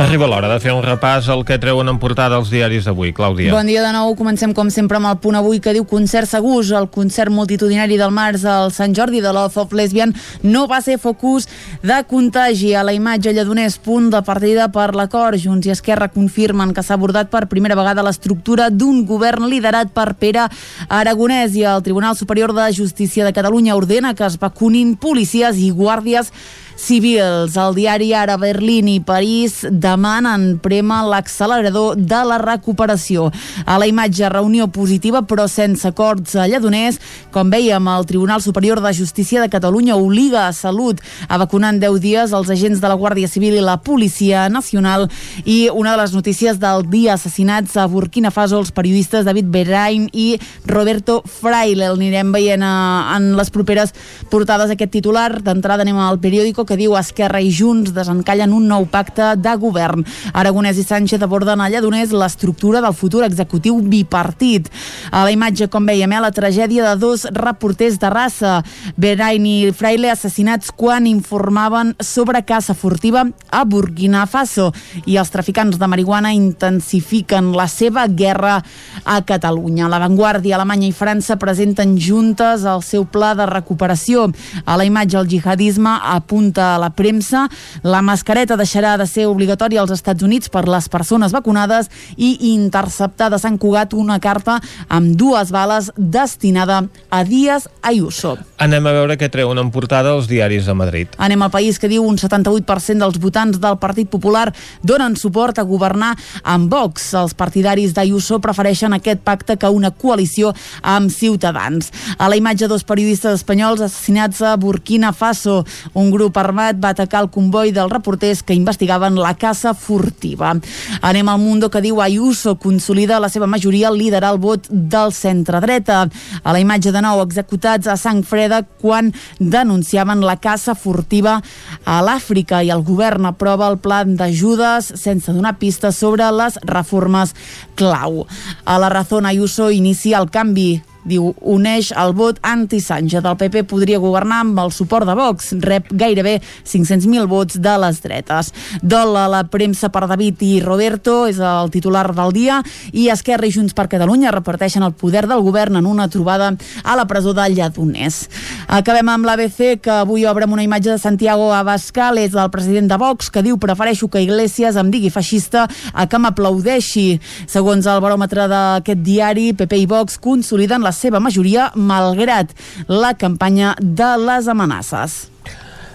[0.00, 3.10] Arriba l'hora de fer un repàs al que treuen en portada els diaris d'avui.
[3.12, 3.50] Clàudia.
[3.52, 4.14] Bon dia de nou.
[4.16, 6.70] Comencem, com sempre, amb el punt avui que diu concert segurs.
[6.72, 10.96] El concert multitudinari del març al Sant Jordi de l'Off of Lesbian no va ser
[11.02, 11.50] focus
[11.84, 12.70] de contagi.
[12.72, 15.36] A la imatge lledoners, punt de partida per l'acord.
[15.36, 20.14] Junts i Esquerra confirmen que s'ha abordat per primera vegada l'estructura d'un govern liderat per
[20.16, 20.48] Pere
[20.88, 25.68] Aragonès i el Tribunal Superior de Justícia de Catalunya ordena que es vacunin policies i
[25.76, 26.32] guàrdies
[26.80, 27.56] civils.
[27.60, 33.28] El diari Ara Berlín i París demanen prema l'accelerador de la recuperació.
[33.66, 36.98] A la imatge, reunió positiva però sense acords a Lledoners.
[37.34, 41.80] Com veiem, el Tribunal Superior de Justícia de Catalunya obliga a Salut a vacunar en
[41.80, 45.08] 10 dies els agents de la Guàrdia Civil i la Policia Nacional.
[45.44, 50.08] I una de les notícies del dia assassinats a Burkina Faso els periodistes David Berain
[50.12, 51.90] i Roberto Fraile.
[51.90, 53.94] El anirem veient eh, en les properes
[54.30, 55.42] portades aquest titular.
[55.44, 60.04] D'entrada anem al periòdico que diu Esquerra i Junts desencallen un nou pacte de govern.
[60.38, 64.68] Aragonès i Sánchez aborden a Lledoners l'estructura del futur executiu bipartit.
[65.10, 68.52] A la imatge, com veiem, eh, la tragèdia de dos reporters de raça,
[68.96, 74.70] Berain i Fraile, assassinats quan informaven sobre caça furtiva a Burkina Faso.
[75.06, 78.60] I els traficants de marihuana intensifiquen la seva guerra
[79.04, 79.88] a Catalunya.
[79.88, 84.30] La Vanguardia, Alemanya i França presenten juntes el seu pla de recuperació.
[84.64, 87.48] A la imatge, el jihadisme apunta tota la premsa.
[87.82, 93.30] La mascareta deixarà de ser obligatòria als Estats Units per les persones vacunades i interceptar
[93.32, 98.36] de Sant Cugat una carta amb dues bales destinada a Díaz Ayuso.
[98.60, 101.16] Anem a veure què treuen en portada els diaris de Madrid.
[101.16, 104.50] Anem al país que diu un 78% dels votants del Partit Popular
[104.84, 106.12] donen suport a governar
[106.44, 107.08] amb Vox.
[107.16, 111.88] Els partidaris d'Ayuso prefereixen aquest pacte que una coalició amb Ciutadans.
[112.18, 115.64] A la imatge dos periodistes espanyols assassinats a Burkina Faso.
[115.94, 120.54] Un grup armat va atacar el comboi dels reporters que investigaven la caça furtiva.
[121.00, 125.12] Anem al Mundo que diu Ayuso consolida la seva majoria al liderar el vot del
[125.12, 126.08] centre-dreta.
[126.42, 131.40] A la imatge de nou executats a sang freda quan denunciaven la caça furtiva
[131.84, 137.34] a l'Àfrica i el govern aprova el pla d'ajudes sense donar pistes sobre les reformes
[137.76, 138.26] clau.
[138.64, 144.00] A la Razón Ayuso inicia el canvi diu, uneix el vot anti-Sanja del PP podria
[144.02, 148.52] governar amb el suport de Vox, rep gairebé 500.000 vots de les dretes.
[148.82, 152.60] Dol a la premsa per David i Roberto, és el titular del dia,
[152.92, 156.52] i Esquerra i Junts per Catalunya reparteixen el poder del govern en una trobada
[156.84, 158.22] a la presó de Lledoners.
[158.68, 162.90] Acabem amb l'ABC, que avui obre amb una imatge de Santiago Abascal, és el president
[162.90, 167.20] de Vox, que diu prefereixo que Iglesias em digui feixista a que m'aplaudeixi.
[167.50, 172.54] Segons el baròmetre d'aquest diari, PP i Vox consoliden la seva majoria malgrat
[172.88, 175.26] la campanya de les amenaces.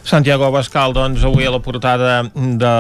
[0.06, 2.74] Santiago Abascal, doncs, avui a la portada de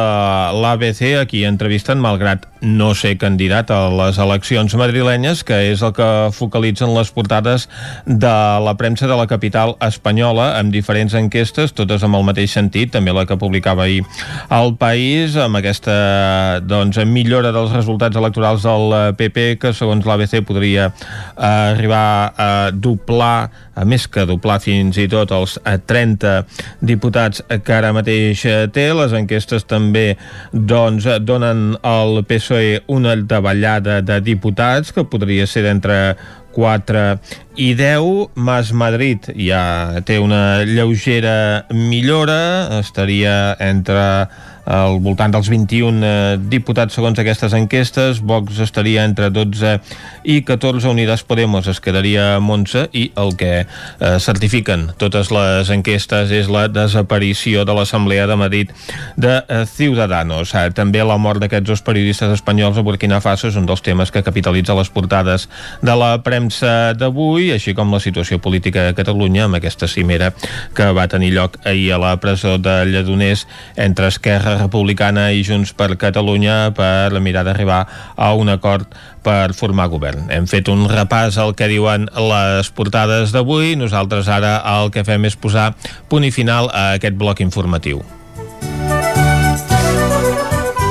[0.61, 6.07] l'ABC, aquí entrevisten, malgrat no ser candidat a les eleccions madrilenyes, que és el que
[6.33, 7.67] focalitzen les portades
[8.05, 8.33] de
[8.65, 13.13] la premsa de la capital espanyola, amb diferents enquestes, totes amb el mateix sentit, també
[13.13, 14.01] la que publicava ahir
[14.49, 20.89] al País, amb aquesta doncs, millora dels resultats electorals del PP, que segons l'ABC podria
[21.37, 26.35] arribar a doblar, a més que doblar fins i tot els 30
[26.81, 28.87] diputats que ara mateix té.
[28.95, 30.15] Les enquestes també
[30.51, 32.54] doncs, donen al PSOE
[32.87, 36.15] una davallada de diputats que podria ser d'entre
[36.55, 37.19] 4
[37.59, 38.31] i 10.
[38.35, 44.05] Mas Madrid ja té una lleugera millora, estaria entre
[44.65, 49.77] al voltant dels 21 eh, diputats segons aquestes enquestes, Vox estaria entre 12
[50.25, 53.67] i 14, Unidas Podemos es quedaria amb 11 i el que eh,
[54.19, 58.73] certifiquen totes les enquestes és la desaparició de l'Assemblea de Madrid
[59.15, 60.55] de eh, Ciudadanos.
[60.75, 64.25] També la mort d'aquests dos periodistes espanyols a Burkina Faso és un dels temes que
[64.25, 65.47] capitalitza les portades
[65.85, 70.31] de la premsa d'avui, així com la situació política a Catalunya amb aquesta cimera
[70.75, 75.73] que va tenir lloc ahir a la presó de Lledoners entre Esquerra Republicana i Junts
[75.77, 77.83] per Catalunya per mirar d'arribar
[78.15, 78.91] a un acord
[79.25, 80.29] per formar govern.
[80.31, 83.75] Hem fet un repàs al que diuen les portades d'avui.
[83.79, 85.73] Nosaltres ara el que fem és posar
[86.09, 88.03] punt i final a aquest bloc informatiu.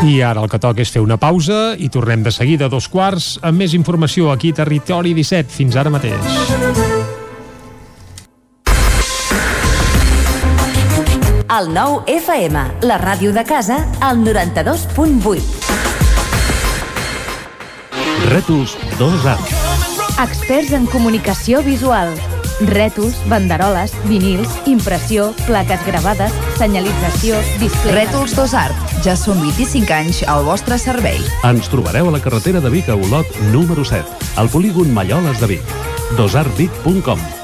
[0.04, 2.90] I ara el que toca és fer una pausa i tornem de seguida a dos
[2.92, 5.48] quarts amb més informació aquí Territori 17.
[5.54, 7.03] Fins ara mateix.
[11.44, 12.56] El nou FM,
[12.88, 15.42] la ràdio de casa, al 92.8.
[18.30, 19.34] Rètols 2A.
[20.24, 22.14] Experts en comunicació visual.
[22.72, 27.92] Rètols, banderoles, vinils, impressió, plaques gravades, senyalització, display...
[28.00, 28.98] Rètols 2 Art.
[29.04, 31.20] Ja són 25 anys al vostre servei.
[31.44, 35.56] Ens trobareu a la carretera de Vic a Olot, número 7, al polígon Malloles de
[35.58, 35.80] Vic.
[36.16, 37.43] dosartvic.com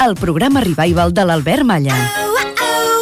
[0.00, 1.94] el programa revival de l'Albert Malla.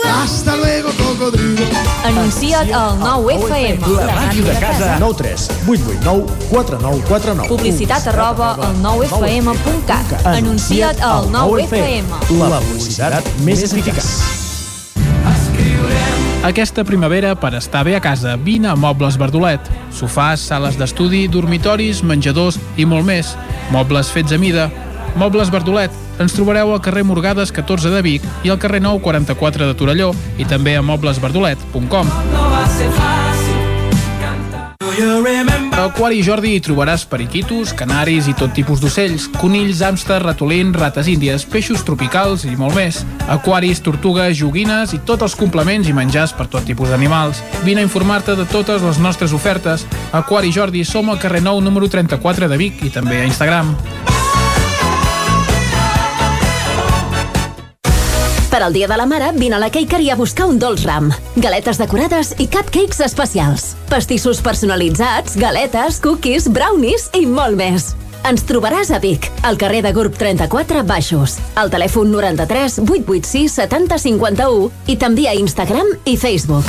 [0.05, 1.65] Hasta luego, cocodrilo.
[2.05, 3.87] Anuncia't al 9FM.
[3.97, 4.97] La màquina de casa.
[5.01, 7.49] 9 3 8 8 9 4 9 4 9.
[7.49, 10.27] Publicitat arroba al 9FM.cat.
[10.27, 12.05] Anuncia't al 9FM.
[12.39, 14.07] La publicitat més eficaç.
[16.43, 19.63] Aquesta primavera, per estar bé a casa, vine a Mobles Verdolet.
[19.95, 23.37] Sofàs, sales d'estudi, dormitoris, menjadors i molt més.
[23.71, 24.67] Mobles fets a mida.
[25.15, 25.95] Mobles Verdolet.
[26.19, 30.13] Ens trobareu al carrer Morgades 14 de Vic i al carrer 9 44 de Torelló
[30.39, 32.13] i també a moblesverdolet.com.
[35.73, 41.09] A Aquari Jordi hi trobaràs periquitos, canaris i tot tipus d'ocells, conills, hàmster, ratolins, rates
[41.09, 43.01] índies, peixos tropicals i molt més.
[43.33, 47.41] Aquaris, tortugues, joguines i tots els complements i menjars per tot tipus d'animals.
[47.65, 49.89] Vine a informar-te de totes les nostres ofertes.
[50.13, 53.73] Aquari Jordi som al carrer Nou número 34 de Vic i també a Instagram.
[58.53, 61.07] Per al Dia de la Mare, vine a la Cakery a buscar un dolç ram.
[61.41, 63.71] Galetes decorades i cupcakes especials.
[63.89, 67.95] Pastissos personalitzats, galetes, cookies, brownies i molt més.
[68.29, 74.03] Ens trobaràs a Vic, al carrer de Gurb 34 Baixos, al telèfon 93 886 70
[74.05, 76.69] 51 i també a Instagram i Facebook.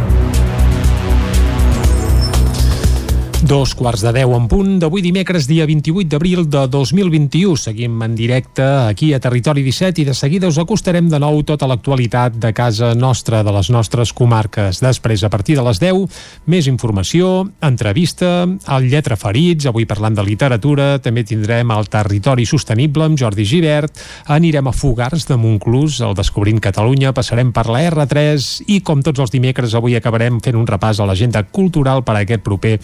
[3.41, 7.55] Dos quarts de deu en punt d'avui dimecres, dia 28 d'abril de 2021.
[7.57, 11.65] Seguim en directe aquí a Territori 17 i de seguida us acostarem de nou tota
[11.65, 14.77] l'actualitat de casa nostra, de les nostres comarques.
[14.85, 20.27] Després, a partir de les 10, més informació, entrevista, el Lletra Ferits, avui parlant de
[20.27, 23.97] literatura, també tindrem el Territori Sostenible amb Jordi Givert,
[24.29, 29.25] anirem a Fogars de Montclús, el Descobrint Catalunya, passarem per la R3 i, com tots
[29.25, 32.77] els dimecres, avui acabarem fent un repàs a l'agenda cultural per a aquest proper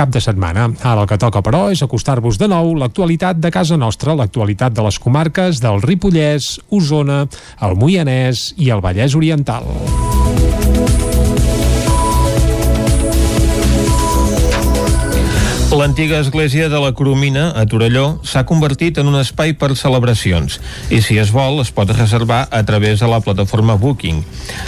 [0.09, 0.69] de setmana.
[0.81, 4.87] Ara el que toca, però, és acostar-vos de nou l'actualitat de casa nostra, l'actualitat de
[4.87, 7.25] les comarques del Ripollès, Osona,
[7.61, 9.67] el Moianès i el Vallès Oriental.
[15.71, 20.57] L'antiga església de la Coromina, a Torelló, s'ha convertit en un espai per celebracions
[20.91, 24.19] i, si es vol, es pot reservar a través de la plataforma Booking.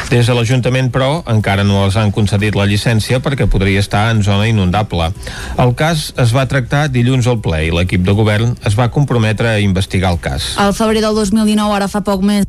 [0.08, 4.24] Des de l'Ajuntament, però, encara no els han concedit la llicència perquè podria estar en
[4.24, 5.12] zona inundable.
[5.60, 9.52] El cas es va tractar dilluns al ple i l'equip de govern es va comprometre
[9.52, 10.54] a investigar el cas.
[10.56, 12.48] Al febrer del 2019, ara fa poc més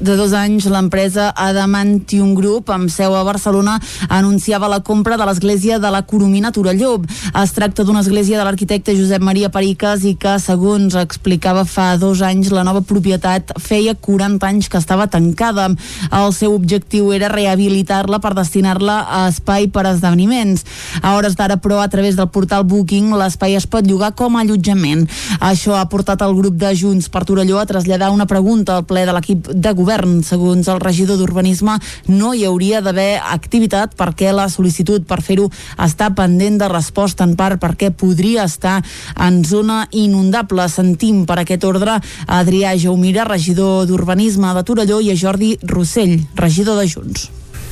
[0.00, 3.76] de dos anys, l'empresa Adamantium Group, amb seu a Barcelona,
[4.08, 6.96] anunciava la compra de l'església de la Coromina Torelló.
[7.42, 12.22] Es tracta d'una església de l'arquitecte Josep Maria Periques i que, segons explicava fa dos
[12.26, 15.68] anys, la nova propietat feia 40 anys que estava tancada.
[16.10, 20.66] El seu objectiu era rehabilitar-la per destinar-la a espai per a esdeveniments.
[21.02, 24.42] A hores d'ara, però, a través del portal Booking, l'espai es pot llogar com a
[24.42, 25.06] allotjament.
[25.40, 29.06] Això ha portat el grup de Junts per Torelló a traslladar una pregunta al ple
[29.06, 30.18] de l'equip de govern.
[30.26, 36.10] Segons el regidor d'Urbanisme, no hi hauria d'haver activitat perquè la sol·licitud per fer-ho està
[36.16, 38.80] pendent de resposta en part perquè podria estar
[39.20, 40.66] en zona inundable.
[40.72, 46.80] Sentim per aquest ordre Adrià Jaumira, regidor d'Urbanisme de Torelló, i a Jordi Rossell, regidor
[46.80, 47.28] de Junts.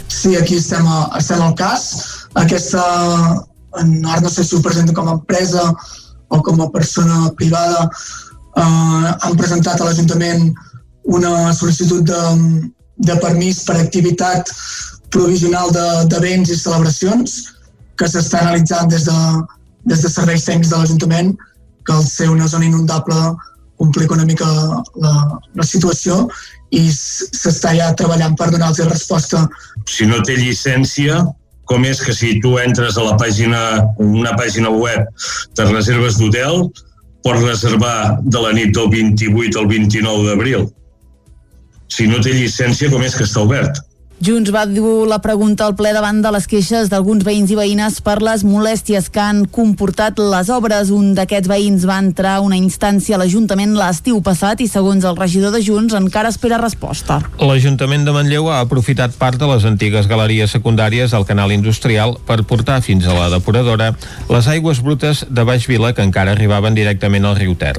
[0.08, 1.88] Sí, aquí estem, a, estem al cas.
[2.38, 2.82] Aquesta,
[3.74, 5.72] ara no sé si ho presenta com a empresa
[6.28, 7.88] o com a persona privada,
[8.56, 10.52] eh, han presentat a l'Ajuntament
[11.04, 12.22] una sol·licitud de,
[13.08, 14.50] de permís per activitat
[15.10, 17.34] provisional de- d'events i celebracions
[17.98, 19.18] que s'està analitzant des de,
[19.84, 21.34] des de serveis tècnics de l'Ajuntament
[21.84, 23.34] que al ser una zona inundable
[23.76, 24.46] complica una mica
[24.96, 25.14] la,
[25.54, 26.28] la situació
[26.70, 29.44] i s'està ja treballant per donar-los resposta
[29.90, 31.20] si no té llicència,
[31.68, 33.60] com és que si tu entres a la pàgina,
[33.98, 35.06] una pàgina web
[35.56, 36.68] de reserves d'hotel,
[37.24, 40.66] pots reservar de la nit del 28 al 29 d'abril.
[41.94, 43.78] Si no té llicència, com és que està obert?
[44.24, 47.98] Junts va dur la pregunta al ple davant de les queixes d'alguns veïns i veïnes
[48.00, 50.88] per les molèsties que han comportat les obres.
[50.94, 55.52] Un d'aquests veïns va entrar una instància a l'Ajuntament l'estiu passat i, segons el regidor
[55.52, 57.18] de Junts, encara espera resposta.
[57.36, 62.38] L'Ajuntament de Manlleu ha aprofitat part de les antigues galeries secundàries del canal industrial per
[62.48, 63.90] portar fins a la depuradora
[64.32, 67.74] les aigües brutes de Baix Vila que encara arribaven directament al riu Ter.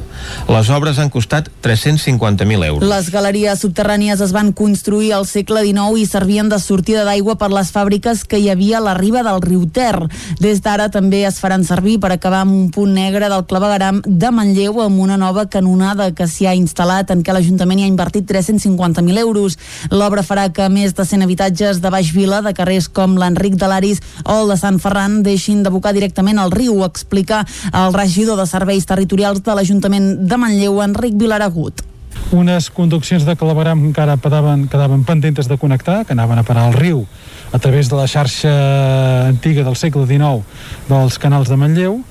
[0.52, 2.86] Les obres han costat 350.000 euros.
[2.86, 7.38] Les galeries subterrànies es van construir al segle XIX i servien servien de sortida d'aigua
[7.40, 9.96] per les fàbriques que hi havia a la riba del riu Ter.
[10.42, 14.32] Des d'ara també es faran servir per acabar amb un punt negre del clavegaram de
[14.36, 18.28] Manlleu amb una nova canonada que s'hi ha instal·lat en què l'Ajuntament hi ha invertit
[18.28, 19.56] 350.000 euros.
[19.92, 23.72] L'obra farà que més de 100 habitatges de Baix Vila, de carrers com l'Enric de
[23.72, 28.50] l'Aris o el de Sant Ferran, deixin d'abocar directament al riu, explica el regidor de
[28.52, 31.95] Serveis Territorials de l'Ajuntament de Manlleu, Enric Vilaragut
[32.32, 36.66] unes conduccions de claveram que encara quedaven, quedaven pendentes de connectar, que anaven a parar
[36.66, 37.06] al riu
[37.54, 40.42] a través de la xarxa antiga del segle XIX
[40.90, 42.02] dels canals de Manlleu,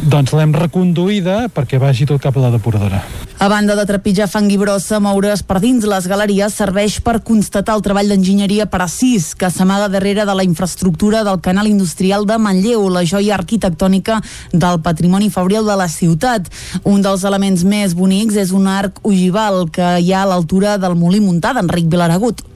[0.00, 3.02] doncs l'hem reconduïda perquè vagi tot cap a la depuradora.
[3.42, 7.74] A banda de trepitjar fang i brossa, moure's per dins les galeries serveix per constatar
[7.74, 12.86] el treball d'enginyeria precís que s'amaga darrere de la infraestructura del canal industrial de Manlleu,
[12.90, 14.20] la joia arquitectònica
[14.52, 16.46] del patrimoni fabril de la ciutat.
[16.84, 20.94] Un dels elements més bonics és un arc ogival que hi ha a l'altura del
[20.94, 22.46] molí muntat d'Enric Vilaragut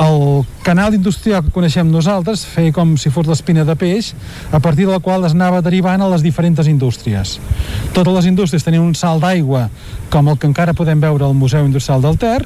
[0.00, 4.12] el canal industrial que coneixem nosaltres feia com si fos l'espina de peix
[4.50, 7.38] a partir de la qual es anava derivant a les diferents indústries.
[7.92, 9.68] Totes les indústries tenien un salt d'aigua
[10.10, 12.40] com el que encara podem veure al Museu Industrial del Ter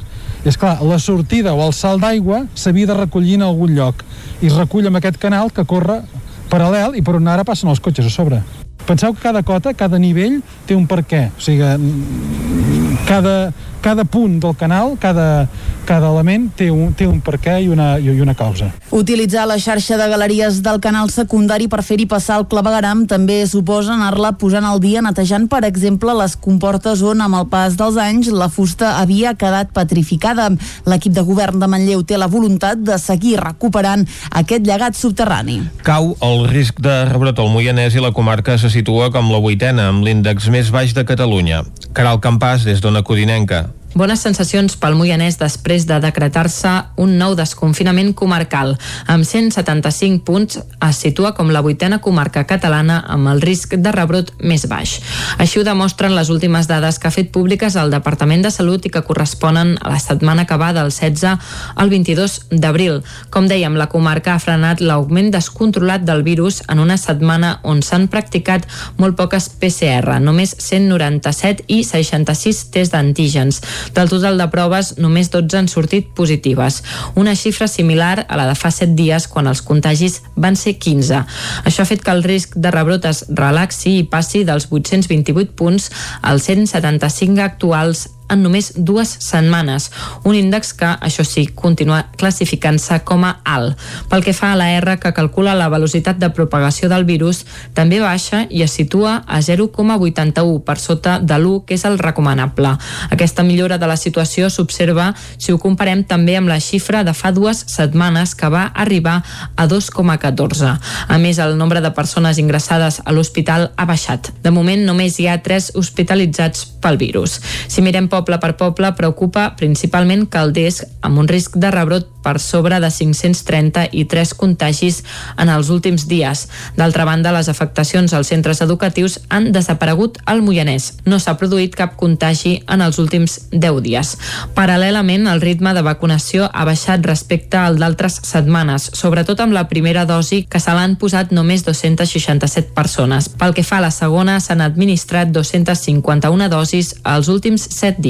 [0.44, 4.02] i és clar, la sortida o el salt d'aigua s'havia de recollir en algun lloc
[4.40, 6.02] i es recull amb aquest canal que corre
[6.50, 8.42] paral·lel i per on ara passen els cotxes a sobre.
[8.86, 14.40] Penseu que cada cota, cada nivell té un per què, o sigui, cada, cada punt
[14.40, 15.46] del canal, cada,
[15.86, 18.72] cada element té un, té un per què i una, i una causa.
[18.90, 23.94] Utilitzar la xarxa de galeries del canal secundari per fer-hi passar el clavegaram també suposa
[23.94, 28.32] anar-la posant al dia netejant, per exemple, les comportes on amb el pas dels anys
[28.34, 30.48] la fusta havia quedat petrificada.
[30.86, 35.60] L'equip de govern de Manlleu té la voluntat de seguir recuperant aquest llegat subterrani.
[35.86, 39.88] Cau el risc de rebrot al Moianès i la comarca se situa com la vuitena
[39.92, 41.62] amb l'índex més baix de Catalunya.
[41.96, 43.64] Caral Campàs, des d'Ona Codinenca.
[43.96, 46.68] Bones sensacions pel Moianès després de decretar-se
[47.00, 48.74] un nou desconfinament comarcal.
[49.08, 54.34] Amb 175 punts es situa com la vuitena comarca catalana amb el risc de rebrot
[54.44, 54.98] més baix.
[55.40, 58.92] Així ho demostren les últimes dades que ha fet públiques el Departament de Salut i
[58.92, 61.48] que corresponen a la setmana que va del 16
[61.80, 63.00] al 22 d'abril.
[63.32, 68.10] Com dèiem, la comarca ha frenat l'augment descontrolat del virus en una setmana on s'han
[68.12, 68.68] practicat
[69.00, 73.64] molt poques PCR, només 197 i 66 tests d'antígens.
[73.94, 76.82] Del total de proves, només 12 han sortit positives,
[77.14, 81.22] una xifra similar a la de fa 7 dies quan els contagis van ser 15.
[81.64, 85.90] Això ha fet que el risc de rebrot es relaxi i passi dels 828 punts
[86.22, 89.90] als 175 actuals en només dues setmanes,
[90.24, 93.78] un índex que, això sí, continua classificant-se com a alt.
[94.10, 98.00] Pel que fa a la R, que calcula la velocitat de propagació del virus, també
[98.02, 102.76] baixa i es situa a 0,81 per sota de l'1, que és el recomanable.
[103.10, 107.32] Aquesta millora de la situació s'observa si ho comparem també amb la xifra de fa
[107.32, 109.22] dues setmanes que va arribar
[109.56, 110.74] a 2,14.
[111.08, 114.32] A més, el nombre de persones ingressades a l'hospital ha baixat.
[114.42, 117.38] De moment només hi ha 3 hospitalitzats pel virus.
[117.68, 122.80] Si mirem poble per poble preocupa principalment Calders amb un risc de rebrot per sobre
[122.82, 125.02] de 530 i 3 contagis
[125.38, 126.46] en els últims dies.
[126.74, 130.88] D'altra banda, les afectacions als centres educatius han desaparegut al Moianès.
[131.06, 134.16] No s'ha produït cap contagi en els últims 10 dies.
[134.58, 140.06] Paral·lelament, el ritme de vacunació ha baixat respecte al d'altres setmanes, sobretot amb la primera
[140.08, 143.28] dosi que se l'han posat només 267 persones.
[143.28, 148.05] Pel que fa a la segona, s'han administrat 251 dosis als últims 7 dies.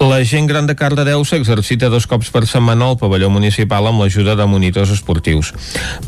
[0.00, 4.34] La gent gran de Cardedeu s'exercita dos cops per setmana al pavelló municipal amb l'ajuda
[4.38, 5.52] de monitors esportius.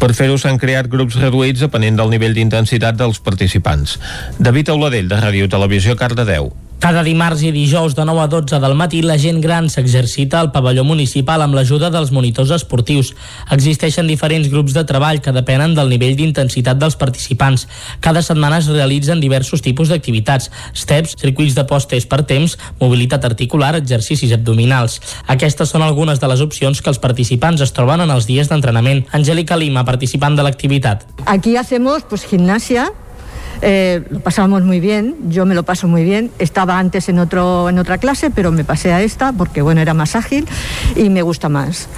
[0.03, 3.99] Per fer-ho s'han creat grups reduïts depenent del nivell d'intensitat dels participants.
[4.39, 6.53] David Auladell, de Ràdio Televisió, Cardedeu.
[6.83, 10.49] Cada dimarts i dijous de 9 a 12 del matí la gent gran s'exercita al
[10.51, 13.13] pavelló municipal amb l'ajuda dels monitors esportius.
[13.55, 17.69] Existeixen diferents grups de treball que depenen del nivell d'intensitat dels participants.
[18.03, 23.77] Cada setmana es realitzen diversos tipus d'activitats, steps, circuits de postes per temps, mobilitat articular,
[23.79, 24.99] exercicis abdominals.
[25.31, 29.05] Aquestes són algunes de les opcions que els participants es troben en els dies d'entrenament.
[29.15, 31.07] Angélica Lima, participant de l'activitat.
[31.31, 32.91] Aquí hacemos pues gimnasia,
[33.65, 36.31] Eh, lo pasamos muy bien, yo me lo paso muy bien.
[36.39, 39.95] Estaba antes en, otro, en otra clase, pero me pasé a esta porque bueno, era
[39.95, 40.49] más ágil
[40.97, 41.89] y me gusta más.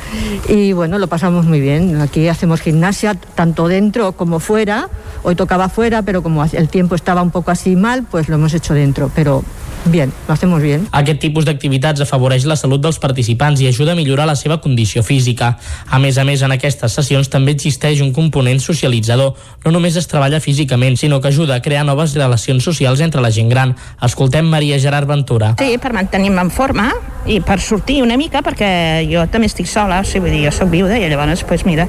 [0.47, 2.01] Y bueno, lo pasamos muy bien.
[2.03, 4.89] Aquí hacemos gimnasia tanto dentro como fuera.
[5.23, 8.53] Hoy tocaba fuera, pero como el tiempo estaba un poco así mal, pues lo hemos
[8.53, 9.11] hecho dentro.
[9.15, 9.43] Pero
[9.91, 10.87] bien, lo hacemos bien.
[10.93, 15.03] Aquest tipus d'activitats afavoreix la salut dels participants i ajuda a millorar la seva condició
[15.03, 15.55] física.
[15.89, 19.35] A més a més, en aquestes sessions també existeix un component socialitzador.
[19.65, 23.31] No només es treballa físicament, sinó que ajuda a crear noves relacions socials entre la
[23.31, 23.77] gent gran.
[24.03, 25.55] Escoltem Maria Gerard Ventura.
[25.59, 26.91] Sí, per mantenir-me en forma
[27.27, 30.53] i per sortir una mica, perquè jo també estic sola, o sigui, vull dir, jo
[30.53, 31.87] soc viuda i llavors, pues, mira,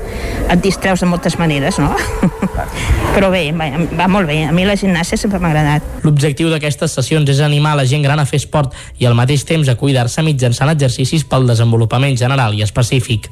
[0.49, 1.91] et distreus de moltes maneres, no?
[3.15, 4.41] Però bé, va, va molt bé.
[4.47, 5.85] A mi la gimnàsia sempre m'ha agradat.
[6.03, 9.69] L'objectiu d'aquestes sessions és animar la gent gran a fer esport i al mateix temps
[9.69, 13.29] a cuidar-se mitjançant exercicis pel desenvolupament general i específic.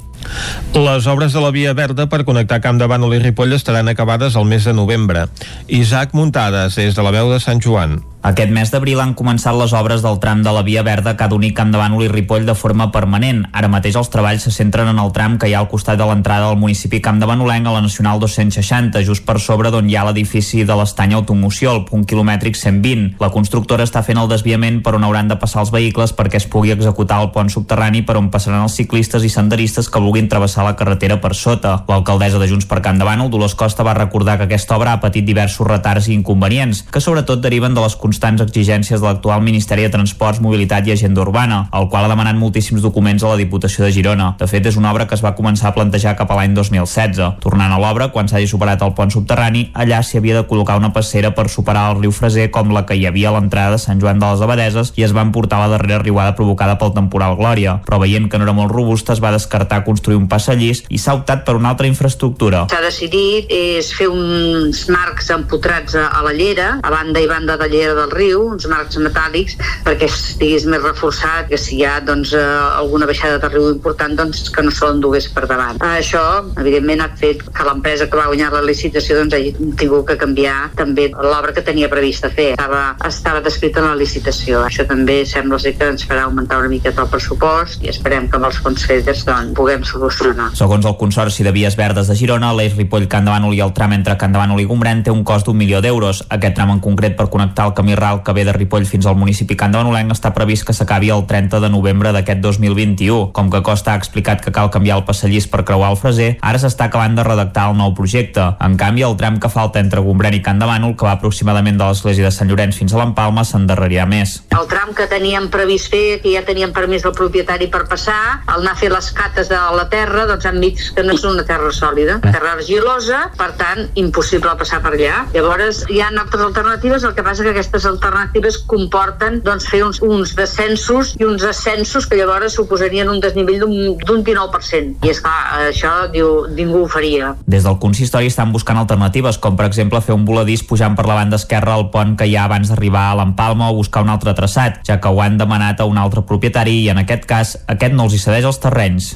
[0.74, 4.36] Les obres de la Via Verda per connectar Camp de Bànol i Ripoll estaran acabades
[4.36, 5.28] al mes de novembre.
[5.68, 8.00] Isaac Muntades, des de la veu de Sant Joan.
[8.24, 11.28] Aquest mes d'abril han començat les obres del tram de la Via Verda que ha
[11.28, 13.42] d'unir Camp de Bànol i Ripoll de forma permanent.
[13.52, 16.06] Ara mateix els treballs se centren en el tram que hi ha al costat de
[16.08, 19.98] l'entrada del municipi Camp de Banolenc a la Nacional 260, just per sobre d'on hi
[20.00, 23.18] ha l'edifici de l'estany Automoció, el punt quilomètric 120.
[23.20, 26.48] La constructora està fent el desviament per on hauran de passar els vehicles perquè es
[26.48, 30.64] pugui executar el pont subterrani per on passaran els ciclistes i senderistes que vulguin travessar
[30.64, 31.74] la carretera per sota.
[31.92, 35.28] L'alcaldessa de Junts per Camp Bànol, Dolors Costa, va recordar que aquesta obra ha patit
[35.28, 39.90] diversos retards i inconvenients, que sobretot deriven de les constants exigències de l'actual Ministeri de
[39.90, 43.90] Transports, Mobilitat i Agenda Urbana, el qual ha demanat moltíssims documents a la Diputació de
[43.90, 44.36] Girona.
[44.38, 47.40] De fet, és una obra que es va començar a plantejar cap a l'any 2016.
[47.42, 50.92] Tornant a l'obra, quan s'hagi superat el pont subterrani, allà s'hi havia de col·locar una
[50.94, 53.98] passera per superar el riu Freser com la que hi havia a l'entrada de Sant
[53.98, 57.80] Joan de les Abadeses i es va emportar la darrera riuada provocada pel temporal Glòria.
[57.88, 61.16] Però veient que no era molt robusta, es va descartar construir un passallís i s'ha
[61.18, 62.68] optat per una altra infraestructura.
[62.70, 67.68] S'ha decidit és fer uns marcs empotrats a, la llera, a banda i banda de
[67.74, 72.34] llera del riu, uns marcs metàl·lics, perquè estigués més reforçat, que si hi ha doncs,
[72.36, 72.44] eh,
[72.78, 75.80] alguna baixada de riu important, doncs que no se l'endugués per davant.
[75.84, 76.22] Això,
[76.60, 80.70] evidentment, ha fet que l'empresa que va guanyar la licitació doncs, hagi tingut que canviar
[80.76, 82.52] també l'obra que tenia prevista fer.
[82.58, 84.62] Estava, estava descrita en la licitació.
[84.68, 88.38] Això també sembla ser que ens farà augmentar una miqueta el pressupost i esperem que
[88.38, 90.50] amb els fons FEDERS doncs, puguem solucionar.
[90.58, 93.94] Segons el Consorci de Vies Verdes de Girona, l'eix Ripoll-Can de Bànol i el tram
[93.96, 96.24] entre Can de Bànol i Gombrèn té un cost d'un milió d'euros.
[96.34, 99.16] Aquest tram en concret per connectar el camí ral que ve de Ripoll fins al
[99.16, 103.30] municipi Can de Banolenc està previst que s'acabi el 30 de novembre d'aquest 2021.
[103.36, 106.58] Com que Costa ha explicat que cal canviar el passallís per creuar el Freser, ara
[106.60, 108.50] s'està acabant de redactar el nou projecte.
[108.64, 111.78] En canvi, el tram que falta entre Gombrèn i Can de Bànol, que va aproximadament
[111.78, 114.40] de l'església de Sant Llorenç fins a l'Empalma, s'endarrerirà més.
[114.56, 118.64] El tram que teníem previst fer, que ja teníem permís del propietari per passar, al
[118.64, 121.44] anar a fer les cates de la terra, doncs han vist que no és una
[121.46, 125.24] terra sòlida, terra argilosa, per tant, impossible passar per allà.
[125.34, 130.00] Llavors, hi ha altres alternatives, el que passa que aquestes alternatives comporten doncs, fer uns,
[130.02, 135.04] uns descensos i uns ascensos que llavors suposarien un desnivell d'un 19%.
[135.04, 137.34] I és clar, això diu, ningú ho faria.
[137.46, 141.18] Des del consistori estan buscant alternatives, com per exemple fer un voladís pujant per la
[141.18, 144.34] banda esquerra al pont que hi ha abans d'arribar a l'Empalma o buscar un altre
[144.34, 147.94] traçat, ja que ho han demanat a un altre propietari i en aquest cas aquest
[147.94, 149.12] no els hi cedeix els terrenys.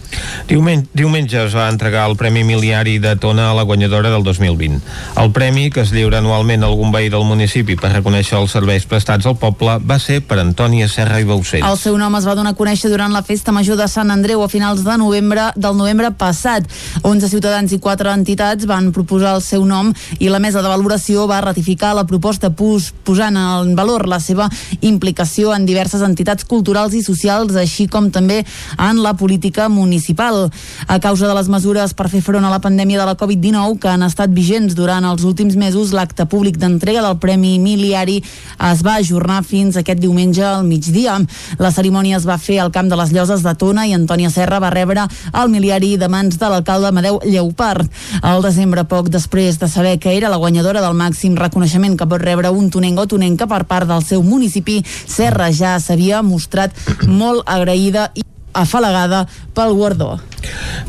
[0.49, 4.81] Diumenge, diumenge es va entregar el Premi Miliari de Tona a la guanyadora del 2020.
[5.21, 8.87] El premi, que es lliura anualment a algun veí del municipi per reconèixer els serveis
[8.89, 11.67] prestats al poble, va ser per Antònia Serra i Baucells.
[11.69, 14.41] El seu nom es va donar a conèixer durant la festa major de Sant Andreu
[14.41, 16.65] a finals de novembre del novembre passat.
[17.05, 21.27] 11 ciutadans i 4 entitats van proposar el seu nom i la mesa de valoració
[21.29, 24.49] va ratificar la proposta pos, posant en valor la seva
[24.81, 28.41] implicació en diverses entitats culturals i socials, així com també
[28.79, 30.49] en la política municipal.
[30.89, 33.93] A causa de les mesures per fer front a la pandèmia de la Covid-19 que
[33.93, 38.23] han estat vigents durant els últims mesos, l'acte públic d'entrega del Premi Miliari
[38.71, 41.19] es va ajornar fins aquest diumenge al migdia.
[41.59, 44.61] La cerimònia es va fer al Camp de les Lloses de Tona i Antònia Serra
[44.63, 47.89] va rebre el miliari de mans de l'alcalde Amadeu Lleupart.
[48.23, 52.23] Al desembre, poc després de saber que era la guanyadora del màxim reconeixement que pot
[52.23, 56.75] rebre un tonenc o tonenca per part del seu municipi, Serra ja s'havia mostrat
[57.07, 60.17] molt agraïda i afalagada pel guardó.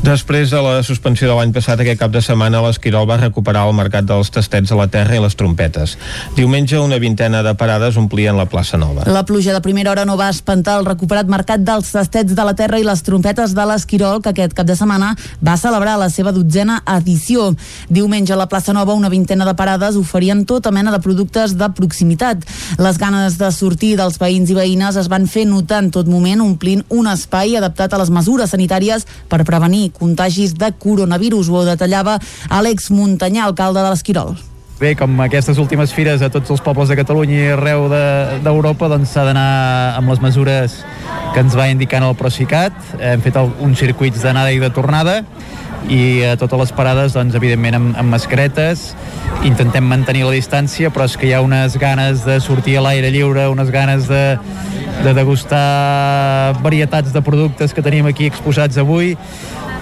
[0.00, 3.74] Després de la suspensió de l'any passat, aquest cap de setmana l'Esquirol va recuperar el
[3.76, 5.96] mercat dels tastets a la terra i les trompetes.
[6.36, 9.04] Diumenge, una vintena de parades omplien la plaça Nova.
[9.10, 12.54] La pluja de primera hora no va espantar el recuperat mercat dels tastets de la
[12.56, 15.12] terra i les trompetes de l'Esquirol, que aquest cap de setmana
[15.44, 17.50] va celebrar la seva dotzena edició.
[17.90, 21.68] Diumenge, a la plaça Nova, una vintena de parades oferien tota mena de productes de
[21.76, 22.46] proximitat.
[22.78, 26.46] Les ganes de sortir dels veïns i veïnes es van fer notar en tot moment,
[26.46, 31.52] omplint un espai adaptat a les mesures sanitàries per prevenir contagis de coronavirus.
[31.52, 34.38] Ho detallava Àlex Muntanyà, alcalde de l'Esquirol.
[34.80, 38.94] Bé, com aquestes últimes fires a tots els pobles de Catalunya i arreu d'Europa, de,
[38.94, 39.50] doncs s'ha d'anar
[39.98, 40.78] amb les mesures
[41.34, 42.72] que ens va indicant el Procicat.
[42.96, 45.20] Hem fet el, uns circuits d'anada i de tornada
[45.88, 48.90] i a totes les parades, doncs, evidentment, amb, amb mascaretes,
[49.46, 53.10] intentem mantenir la distància, però és que hi ha unes ganes de sortir a l'aire
[53.14, 54.24] lliure, unes ganes de,
[55.04, 59.16] de degustar varietats de productes que tenim aquí exposats avui,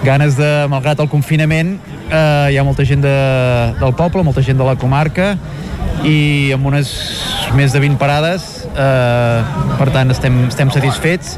[0.03, 1.75] ganes de, malgrat el confinament,
[2.07, 3.17] eh, hi ha molta gent de,
[3.81, 5.33] del poble, molta gent de la comarca,
[6.07, 6.93] i amb unes
[7.57, 9.43] més de 20 parades, eh,
[9.75, 11.37] per tant estem, estem satisfets.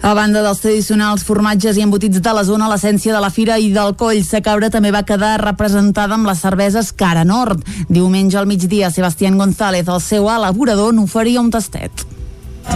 [0.00, 3.72] A banda dels tradicionals formatges i embotits de la zona, l'essència de la fira i
[3.74, 7.64] del coll sa cabra també va quedar representada amb les cerveses Cara Nord.
[7.88, 12.17] Diumenge al migdia, Sebastián González, el seu elaborador, n'oferia un tastet.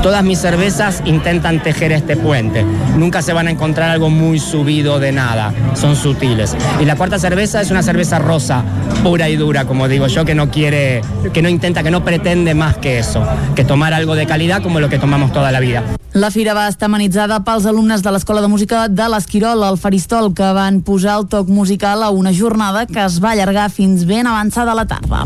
[0.01, 2.65] Todas mis cervezas intentan tejer este puente.
[2.97, 5.53] Nunca se van a encontrar algo muy subido de nada.
[5.75, 6.57] Son sutiles.
[6.81, 8.65] Y la cuarta cerveza es una cerveza rosa,
[9.03, 12.55] pura y dura, como digo yo, que no quiere, que no intenta, que no pretende
[12.55, 13.25] más que eso,
[13.55, 15.83] que tomar algo de calidad como lo que tomamos toda la vida.
[16.13, 20.35] La fira va estar amenitzada pels alumnes de l'Escola de Música de l'Esquirol, al Faristol,
[20.37, 24.29] que van posar el toc musical a una jornada que es va allargar fins ben
[24.29, 25.25] avançada la tarda.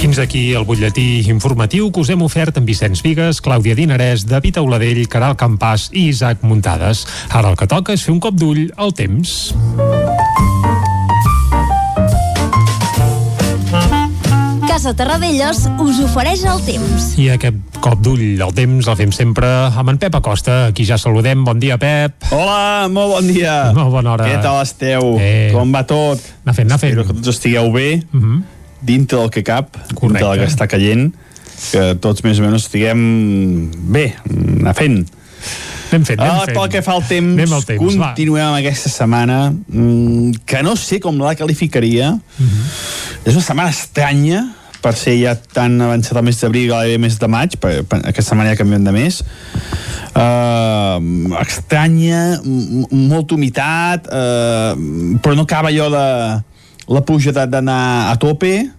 [0.00, 4.56] Fins aquí el butlletí informatiu que us hem ofert amb Vicenç Vigues, Clàudia Dinarès, David
[4.56, 7.04] Auladell, Caral Campàs i Isaac Muntades.
[7.28, 9.52] Ara el que toca és fer un cop d'ull al temps.
[14.70, 17.10] Casa Terradellos us ofereix el temps.
[17.20, 20.70] I aquest cop d'ull al temps el fem sempre amb en Pep Acosta.
[20.70, 21.42] Aquí ja saludem.
[21.44, 22.16] Bon dia, Pep.
[22.32, 23.58] Hola, molt bon dia.
[23.76, 24.30] Molt bona hora.
[24.30, 25.18] Què tal esteu?
[25.20, 25.50] Eh.
[25.52, 26.24] Com va tot?
[26.46, 26.94] Anar fent, anar fent.
[26.94, 28.40] Espero que tots estigueu bé, Uh -huh.
[28.82, 31.10] Dintre del que cap, dintre del que està caient,
[31.70, 34.14] que tots més o menys estiguem bé,
[34.60, 35.02] anar fent.
[35.90, 36.56] Anem fent, anem Ah, fent.
[36.56, 38.06] pel que fa al temps, Anem al temps, va.
[38.14, 42.12] continuem amb aquesta setmana, mm, que no sé com la qualificaria.
[42.12, 42.62] Mhm.
[43.24, 47.28] És una setmana estranya, per ser ja tan avançat el mes d'abril gairebé mes de
[47.28, 49.22] maig, per, per, aquesta setmana ja canviem de mes.
[50.14, 50.98] Uh,
[51.40, 54.74] estranya, m- m- molta humitat, uh,
[55.22, 56.42] però no acaba allò de
[56.90, 58.70] la pluja de- d'anar a tope.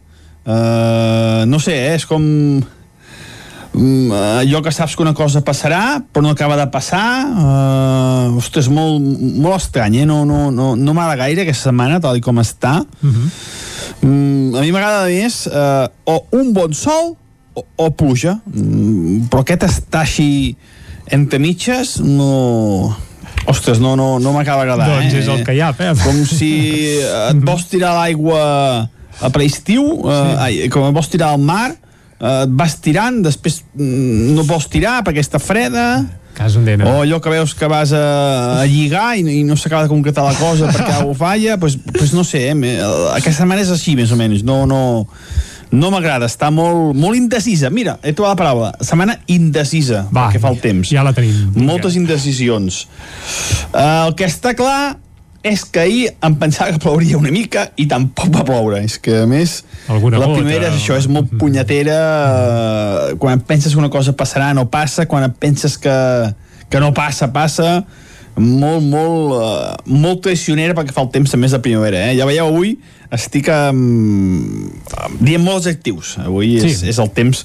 [0.41, 2.21] Uh, no sé, eh, és com
[3.77, 8.65] mm, allò que saps que una cosa passarà però no acaba de passar uh, ostres,
[8.73, 9.05] molt,
[9.37, 10.05] molt estrany eh?
[10.09, 12.79] no, no, no, no m'agrada gaire aquesta setmana tal com està
[14.01, 17.13] mm, a mi m'agrada més uh, o un bon sol
[17.53, 20.55] o, o pluja mm, però aquest està així
[21.11, 22.95] entre mitges no...
[23.49, 24.87] Ostres, no, no, no m'acaba d'agradar.
[24.99, 25.21] Doncs eh?
[25.23, 25.97] és el que hi ha, Pep.
[26.03, 26.51] Com si
[27.01, 28.41] et vols tirar l'aigua
[29.21, 33.61] a preestiu, eh, ai, com et vols tirar al mar, eh, et vas tirant, després
[33.75, 35.85] mm, no vols tirar perquè està freda,
[36.31, 36.87] Cas on dena.
[36.87, 40.23] o allò que veus que vas a, a lligar i, i no s'acaba de concretar
[40.23, 42.77] la cosa perquè algú falla, doncs pues, pues no sé, eh,
[43.17, 44.81] aquesta setmana és així, més o menys, no, no,
[45.71, 47.69] no m'agrada, està molt, molt indecisa.
[47.71, 50.91] Mira, he trobat la paraula, setmana indecisa, Va, que fa el temps.
[50.91, 51.53] Ja la tenim.
[51.55, 52.83] Moltes indecisions.
[53.71, 54.97] Uh, el que està clar
[55.47, 58.83] és que ahir em pensava que plouria una mica i tampoc va ploure.
[58.85, 60.43] És que, a més, Alguna la gota.
[60.43, 61.97] primera és això, és molt punyetera.
[61.97, 65.07] Uh, quan penses que una cosa passarà, no passa.
[65.09, 65.97] Quan penses que,
[66.69, 67.81] que no passa, passa.
[68.35, 72.05] Molt, molt, uh, molt traicionera perquè fa el temps també és de primavera.
[72.11, 72.17] Eh?
[72.19, 72.77] Ja veieu, avui
[73.11, 74.69] estic um,
[75.19, 76.15] dient molts adjectius.
[76.23, 76.87] Avui és, Sí.
[76.89, 77.43] és el temps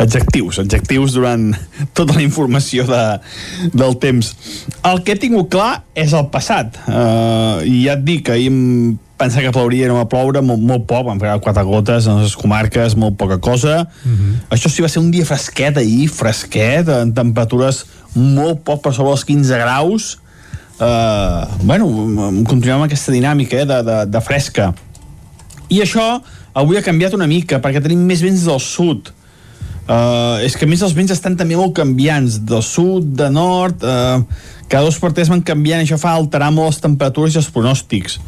[0.00, 1.50] adjectius, adjectius durant
[1.92, 3.02] tota la informació de,
[3.74, 4.32] del temps.
[4.88, 6.78] El que he tingut clar és el passat.
[6.88, 10.62] Uh, I ja et dic, ahir em pensava que plouria i no va ploure, molt,
[10.66, 13.84] molt poc, van pegar quatre gotes a les comarques, molt poca cosa.
[14.50, 17.84] Això sí, va ser un dia fresquet ahir, fresquet, en temperatures
[18.16, 20.08] molt poc per sobre els 15 graus.
[20.82, 21.86] Uh, bueno,
[22.48, 24.72] continuem amb aquesta dinàmica eh, de, de, de fresca.
[25.72, 26.04] I això
[26.52, 29.12] avui ha canviat una mica, perquè tenim més vents del sud.
[29.82, 33.82] Uh, és que a més els vents estan també molt canviants, del sud, de nord,
[33.82, 34.20] uh,
[34.70, 38.20] cada dos per tres van canviant, això fa alterar molt les temperatures i els pronòstics.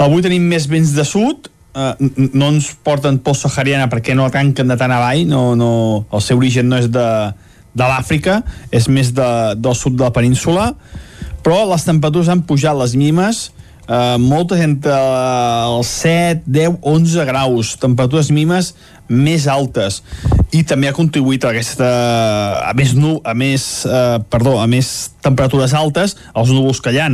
[0.00, 1.92] Avui tenim més vents de sud, uh,
[2.32, 5.70] no ens porten pols sahariana perquè no tanquen de tan avall, no, no,
[6.08, 7.06] el seu origen no és de,
[7.74, 8.40] de l'Àfrica,
[8.72, 9.28] és més de,
[9.60, 10.72] del sud de la península,
[11.44, 13.48] però les temperatures han pujat les mínimes,
[13.88, 18.74] Uh, moltes entre els 7, 10, 11 graus, temperatures mínimes
[19.08, 20.02] més altes.
[20.52, 21.88] I també ha contribuït a aquesta
[22.68, 27.00] a més, nu, a més, uh, perdó, a més temperatures altes els núvols que hi
[27.00, 27.08] ha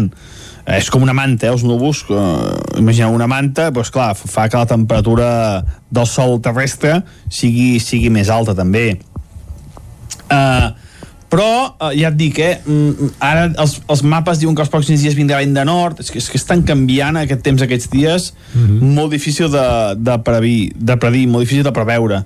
[0.64, 4.46] Eh, és com una manta, eh, els núvols uh, imagineu una manta, doncs clar fa
[4.48, 5.26] que la temperatura
[5.92, 8.94] del sol terrestre sigui, sigui més alta també.
[10.24, 10.72] Uh,
[11.34, 15.02] però eh, ja et dic, eh, mm, ara els, els mapes diuen que els pròxims
[15.02, 18.28] dies vindrà vent de nord, és que, és que estan canviant aquest temps aquests dies,
[18.94, 19.66] molt difícil de,
[19.98, 22.22] de, predir, de predir, molt difícil de preveure.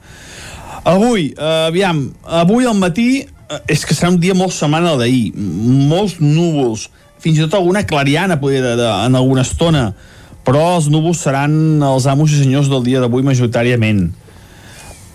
[0.84, 2.04] Avui, eh, aviam,
[2.42, 5.32] avui al matí eh, és que serà un dia molt semblant al d'ahir.
[5.88, 6.88] Molts núvols,
[7.22, 9.88] fins i tot alguna clariana poder de, de, en alguna estona,
[10.44, 14.10] però els núvols seran els amos i senyors del dia d'avui majoritàriament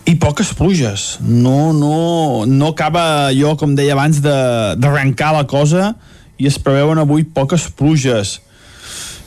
[0.06, 1.18] i poques pluges.
[1.22, 5.94] No, no, no acaba allò com deia abans d'arrencar la cosa
[6.40, 8.40] i es preveuen avui poques pluges.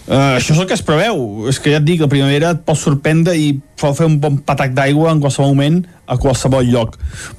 [0.06, 1.48] Uh, això és el que es preveu.
[1.50, 4.36] És que ja et dic, la primavera et pot sorprendre i pot fer un bon
[4.38, 6.94] patac d'aigua en qualsevol moment a qualsevol lloc.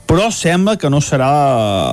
[0.09, 1.31] Però sembla que no serà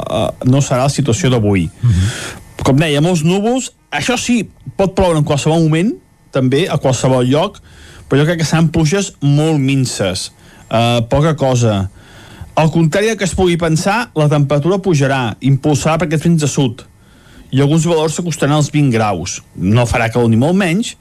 [0.01, 1.69] uh, no serà la situació d'avui.
[1.69, 2.65] Uh -huh.
[2.65, 3.73] com deia, molts núvols.
[3.93, 5.93] Això sí, pot ploure en qualsevol moment
[6.33, 7.61] també, a qualsevol lloc
[8.09, 10.31] però jo crec que seran pluges molt minces
[10.71, 11.89] uh, poca cosa
[12.55, 16.51] al contrari del que es pugui pensar la temperatura pujarà, impulsarà per aquest fins de
[16.51, 16.85] sud
[17.55, 19.41] i alguns valors s'acostaran als 20 graus.
[19.55, 20.97] No farà calor ni molt menys,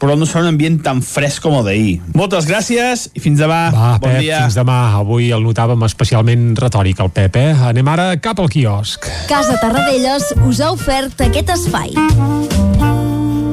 [0.00, 1.92] però no serà un ambient tan fresc com el d'ahir.
[2.16, 3.70] Moltes gràcies i fins demà.
[3.74, 4.40] Va, bon Pep, dia.
[4.46, 4.78] fins demà.
[5.02, 7.52] Avui el notàvem especialment retòric, el Pep, eh?
[7.72, 9.04] Anem ara cap al quiosc.
[9.28, 11.92] Casa Tarradellas us ha ofert aquest espai.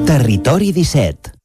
[0.08, 1.38] Territori 17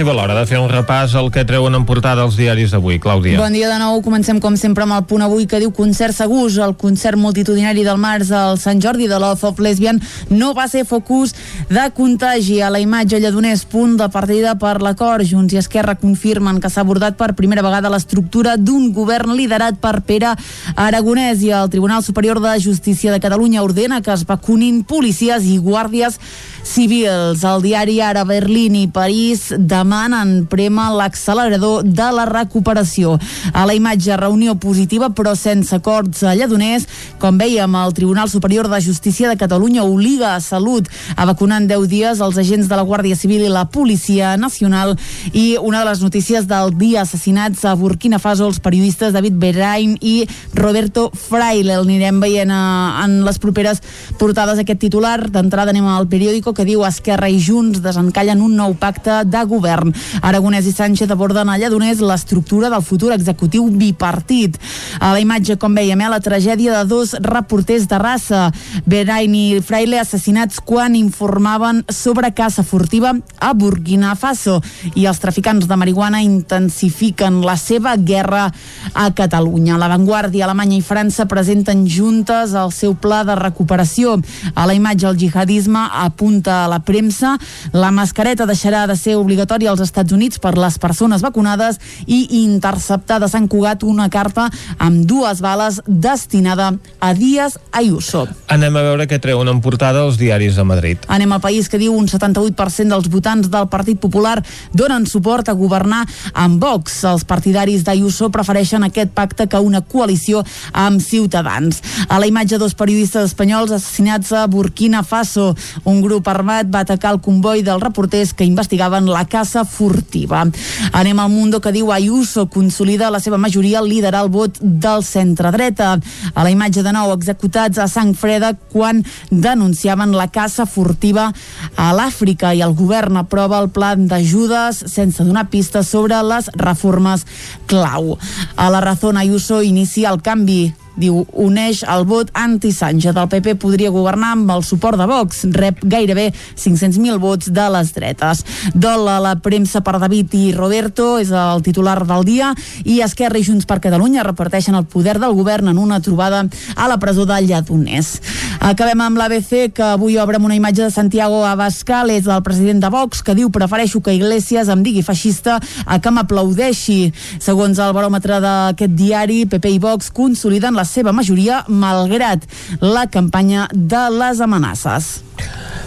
[0.00, 2.96] Arriba l'hora de fer un repàs al que treuen en portada els diaris d'avui.
[3.04, 3.36] Clàudia.
[3.36, 3.98] Bon dia de nou.
[4.00, 6.54] Comencem, com sempre, amb el punt avui que diu concert segurs.
[6.56, 10.86] El concert multitudinari del març al Sant Jordi de l'Off of Lesbian no va ser
[10.88, 11.34] focus
[11.68, 12.62] de contagi.
[12.64, 15.20] A la imatge lledoners, punt de partida per l'acord.
[15.20, 19.98] Junts i Esquerra confirmen que s'ha abordat per primera vegada l'estructura d'un govern liderat per
[20.00, 20.32] Pere
[20.80, 25.60] Aragonès i el Tribunal Superior de Justícia de Catalunya ordena que es vacunin policies i
[25.60, 26.16] guàrdies
[26.64, 27.44] civils.
[27.44, 33.18] El diari Ara Berlín i París demanen prema l'accelerador de la recuperació.
[33.52, 36.86] A la imatge, reunió positiva però sense acords a Lledoners.
[37.20, 41.68] Com veiem, el Tribunal Superior de Justícia de Catalunya obliga a Salut a vacunar en
[41.68, 44.96] 10 dies els agents de la Guàrdia Civil i la Policia Nacional
[45.32, 49.96] i una de les notícies del dia assassinats a Burkina Faso els periodistes David Berain
[50.00, 51.76] i Roberto Fraile.
[51.76, 53.82] El anirem veient a, en les properes
[54.18, 55.28] portades aquest titular.
[55.30, 59.92] D'entrada anem al periòdico que diu Esquerra i Junts desencallen un nou pacte de govern.
[60.22, 64.58] Aragonès i Sánchez aborden a Lledoners l'estructura del futur executiu bipartit.
[65.00, 68.52] A la imatge, com veiem, eh, la tragèdia de dos reporters de raça,
[68.86, 74.60] Berain i Fraile, assassinats quan informaven sobre caça furtiva a Burkina Faso.
[74.94, 78.50] I els traficants de marihuana intensifiquen la seva guerra
[78.94, 79.78] a Catalunya.
[79.78, 84.16] La Vanguardia, Alemanya i França presenten juntes el seu pla de recuperació.
[84.54, 87.36] A la imatge, el jihadisme apunta a la premsa.
[87.72, 93.20] La mascareta deixarà de ser obligatòria als Estats Units per les persones vacunades i interceptar
[93.20, 98.26] de Sant Cugat una carta amb dues bales destinada a Díaz Ayuso.
[98.48, 101.04] Anem a veure què treuen en portada els diaris de Madrid.
[101.08, 104.38] Anem al país que diu un 78% dels votants del Partit Popular
[104.72, 107.02] donen suport a governar amb Vox.
[107.04, 111.82] Els partidaris d'Ayuso prefereixen aquest pacte que una coalició amb Ciutadans.
[112.08, 115.54] A la imatge dos periodistes espanyols assassinats a Burkina Faso.
[115.84, 120.46] Un grup armat va atacar el comboi dels reporters que investigaven la caça furtiva.
[120.92, 125.04] Anem al Mundo que diu Ayuso consolida la seva majoria al liderar el vot del
[125.04, 125.92] centre-dreta.
[126.34, 131.30] A la imatge de nou executats a sang freda quan denunciaven la caça furtiva
[131.76, 137.26] a l'Àfrica i el govern aprova el pla d'ajudes sense donar pistes sobre les reformes
[137.66, 138.16] clau.
[138.56, 143.14] A la raó Ayuso inicia el canvi diu, uneix el vot anti-Sánchez.
[143.14, 145.44] El PP podria governar amb el suport de Vox.
[145.54, 148.44] Rep gairebé 500.000 vots de les dretes.
[148.74, 152.52] Dol a la premsa per David i Roberto, és el titular del dia,
[152.84, 156.44] i Esquerra i Junts per Catalunya reparteixen el poder del govern en una trobada
[156.76, 158.16] a la presó de Lledoners.
[158.60, 162.82] Acabem amb l'ABC, que avui obre amb una imatge de Santiago Abascal, és el president
[162.82, 167.12] de Vox, que diu prefereixo que Iglesias em digui feixista a que m'aplaudeixi.
[167.40, 172.46] Segons el baròmetre d'aquest diari, PP i Vox consoliden la seva majoria malgrat
[172.80, 175.12] la campanya de les amenaces.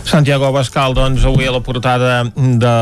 [0.04, 2.74] Santiago Abascal, doncs, avui a la portada de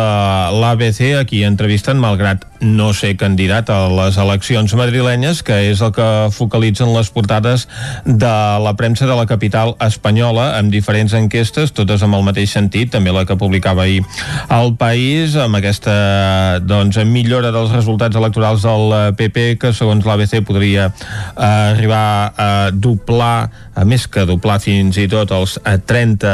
[0.59, 6.07] l'ABC, aquí entrevisten, malgrat no ser candidat a les eleccions madrilenyes, que és el que
[6.31, 7.67] focalitzen les portades
[8.05, 12.91] de la premsa de la capital espanyola, amb diferents enquestes, totes amb el mateix sentit,
[12.93, 14.03] també la que publicava ahir
[14.49, 20.91] al País, amb aquesta doncs, millora dels resultats electorals del PP, que segons l'ABC podria
[20.91, 22.05] eh, arribar
[22.37, 26.33] a doblar, a més que doblar fins i tot els eh, 30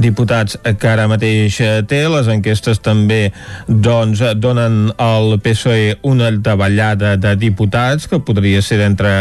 [0.00, 2.04] diputats que ara mateix eh, té.
[2.10, 3.32] Les enquestes també
[3.66, 9.16] doncs, donen al PSOE una davallada de diputats que podria ser d'entre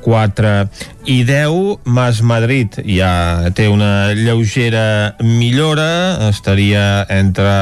[0.00, 0.68] 4
[1.06, 1.80] i 10.
[1.84, 7.52] Mas Madrid ja té una lleugera millora, estaria entre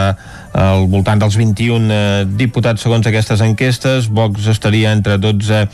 [0.53, 5.67] al voltant dels 21 eh, diputats segons aquestes enquestes, Vox estaria entre 12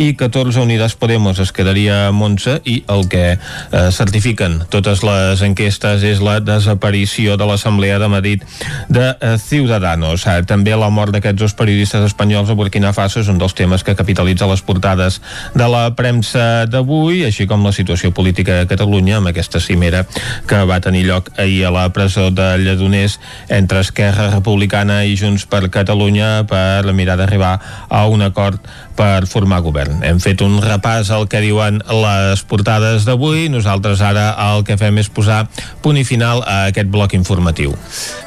[0.00, 3.38] i 14, Unidas Podemos es quedaria amb 11 i el que eh,
[3.92, 8.46] certifiquen totes les enquestes és la desaparició de l'Assemblea de Madrid
[8.88, 10.26] de eh, Ciudadanos.
[10.26, 13.84] Eh, també la mort d'aquests dos periodistes espanyols a Burkina Faso és un dels temes
[13.84, 15.20] que capitalitza les portades
[15.54, 20.04] de la premsa d'avui, així com la situació política a Catalunya amb aquesta cimera
[20.48, 23.18] que va tenir lloc ahir a la presó de Lledoners
[23.52, 27.54] entre Esquerra Republicana i Junts per Catalunya per mirar d'arribar
[27.88, 28.60] a un acord
[28.96, 30.02] per formar govern.
[30.04, 33.48] Hem fet un repàs al que diuen les portades d'avui.
[33.52, 35.46] Nosaltres ara el que fem és posar
[35.82, 37.74] punt i final a aquest bloc informatiu.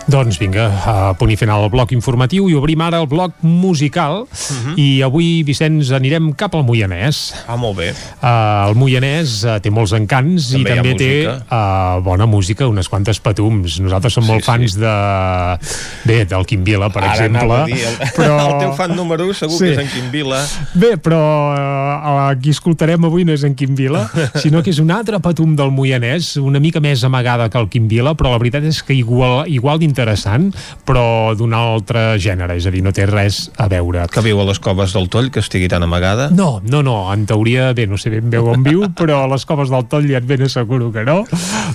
[0.08, 4.24] Doncs vinga, a punt i final el bloc informatiu i obrim ara el bloc musical
[4.24, 4.74] uh -huh.
[4.78, 7.34] i avui, Vicenç, anirem cap al Moianès.
[7.48, 7.94] Ah, molt bé.
[8.22, 11.46] Uh, el Moianès uh, té molts encants També i també té música.
[11.98, 13.80] uh, bona música, unes quantes patums.
[13.80, 14.52] Nosaltres som Sí, molt sí.
[14.52, 15.58] fans de...
[16.06, 17.66] Bé, del Quim Vila, per Ara exemple.
[17.66, 18.38] dir, el, però...
[18.54, 19.66] el teu fan número 1 segur Sí.
[19.66, 20.42] que és en Quim Vila.
[20.76, 21.20] Bé, però
[21.56, 24.06] el qui escoltarem avui no és en Quim Vila,
[24.44, 27.88] sinó que és un altre patum del Moianès, una mica més amagada que el Quim
[27.92, 30.52] Vila, però la veritat és que igual, igual d'interessant,
[30.88, 34.06] però d'un altre gènere, és a dir, no té res a veure.
[34.12, 36.30] Que viu a les coves del Toll, que estigui tan amagada?
[36.34, 39.46] No, no, no, en teoria, bé, no sé ben bé on viu, però a les
[39.48, 41.22] coves del Toll ja et ben asseguro que no.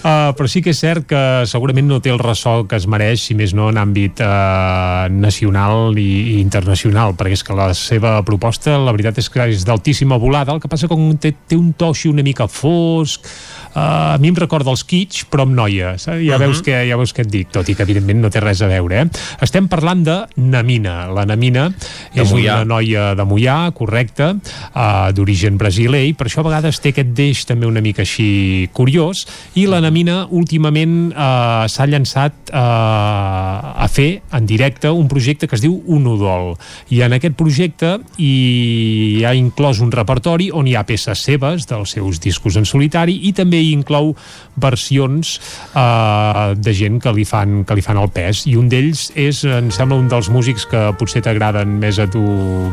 [0.00, 3.24] Uh, però sí que és cert que segurament no té el ressò que es mereix,
[3.26, 8.18] si més no en àmbit uh, nacional i, i internacional, perquè és que la seva
[8.26, 11.72] proposta, la veritat és que és d'altíssima volada, el que passa que té, té un
[11.72, 13.26] to així una mica fosc,
[13.74, 16.20] uh, a mi em recorda els Kitsch, però amb noia, saps?
[16.24, 16.40] Ja, Mhm.
[16.46, 18.66] veus que, ja veus què et dic, tot i que evidentment no té res a
[18.66, 19.06] veure, eh?
[19.40, 21.06] Estem parlant de Namina.
[21.12, 21.68] La Namina
[22.14, 22.56] De és Moià.
[22.62, 24.34] una noia de Moià, correcte,
[24.74, 28.68] uh, d'origen brasiler, i per això a vegades té aquest deix també una mica així
[28.72, 35.46] curiós, i la Namina últimament uh, s'ha llançat uh, a fer en directe un projecte
[35.48, 36.56] que es diu Unodol,
[36.90, 41.90] i en aquest projecte hi ha inclòs un repertori on hi ha peces seves dels
[41.96, 44.14] seus discos en solitari i també hi inclou
[44.60, 45.38] versions
[45.74, 49.42] uh, de gent que li fan que li fan el pes i un d'ells és,
[49.48, 52.20] em sembla, un dels músics que potser t'agraden més a tu,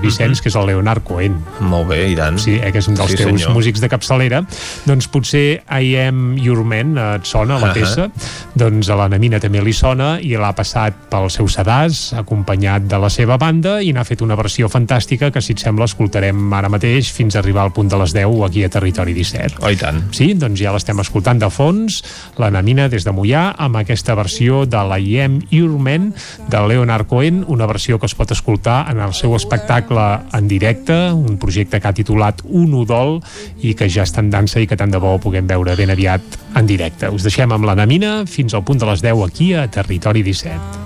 [0.02, 1.38] Vicenç, que és el Leonard Cohen.
[1.64, 2.38] Molt bé, i tant.
[2.42, 3.54] Sí, eh, que és un dels Sí, teus senyor.
[3.56, 4.42] músics de capçalera.
[4.88, 8.10] Doncs potser I Am Your Man eh, et sona la peça.
[8.58, 13.00] Doncs a la Namina també li sona i l'ha passat pel seu sedàs, acompanyat de
[13.02, 16.70] la seva banda, i n'ha fet una versió fantàstica que, si et sembla, escoltarem ara
[16.70, 19.62] mateix fins a arribar al punt de les 10 aquí a Territori 17.
[19.62, 20.04] Oh, i tant.
[20.16, 22.00] Sí, doncs ja l'estem escoltant de fons,
[22.40, 27.44] la Namina des de Mollà, amb aquesta versió de la I Am de Leonard Cohen,
[27.48, 31.88] una versió que es pot escoltar en el seu espectacle en directe, un projecte que
[31.88, 33.18] ha titulat Un Udol
[33.62, 36.22] i que ja està en dansa i que tant de bo puguem veure ben aviat
[36.56, 37.10] en directe.
[37.10, 40.86] Us deixem amb la Namina fins al punt de les 10 aquí a Territori 17.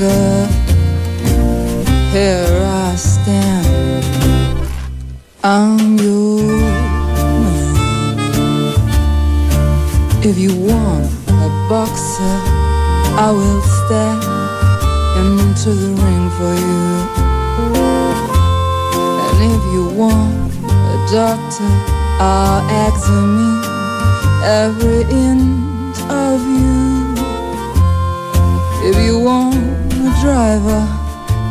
[0.00, 0.48] anger.
[2.12, 4.66] Here I stand.
[5.42, 6.59] I'm your
[10.22, 12.36] If you want a boxer,
[13.16, 14.20] I will step
[15.16, 17.30] into the ring for you.
[19.24, 21.70] And if you want a doctor,
[22.20, 23.64] I'll examine
[24.44, 27.16] every inch of you.
[28.90, 30.84] If you want a driver,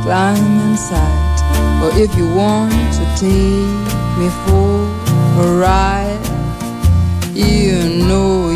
[0.04, 1.42] climb inside.
[1.82, 3.66] Or if you want to take
[4.20, 4.86] me for
[5.42, 6.26] a ride,
[7.34, 8.49] you know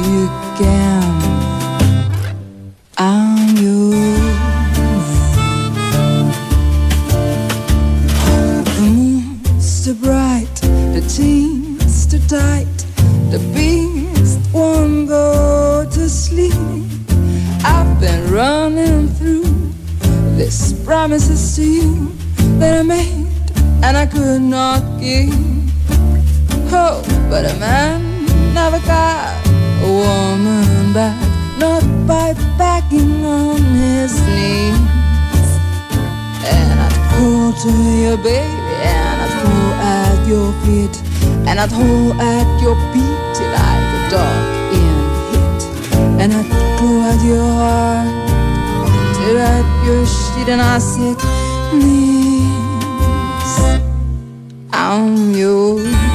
[0.57, 2.73] can.
[2.97, 5.03] I'm your man.
[8.63, 10.53] The moon's too bright,
[10.93, 12.67] the team's too tight,
[13.31, 16.53] the beast won't go to sleep.
[17.65, 19.71] I've been running through
[20.37, 22.11] these promises to you
[22.59, 23.27] that I made
[23.83, 25.33] and I could not keep.
[26.71, 29.52] Oh, but a man never got
[29.83, 31.17] a woman back,
[31.59, 35.49] not by begging on his knees.
[36.47, 37.71] And I'd crawl to
[38.01, 40.95] you, baby, and I'd throw at your feet,
[41.47, 44.43] and I'd hold at your beat till I the dog
[44.79, 44.95] in
[45.29, 45.61] heat.
[46.21, 48.11] And I'd claw at your heart,
[49.15, 51.17] tear at your sheet, and I said,
[51.71, 52.53] please,
[54.71, 56.12] I'm yours.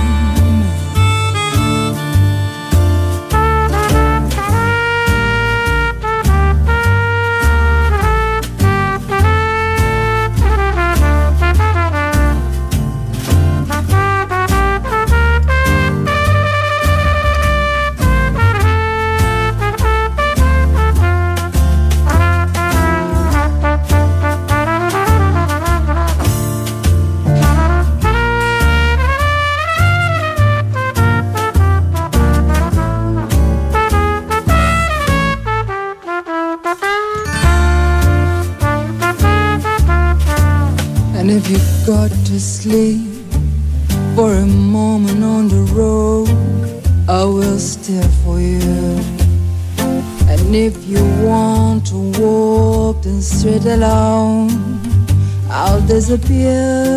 [56.08, 56.87] Disappear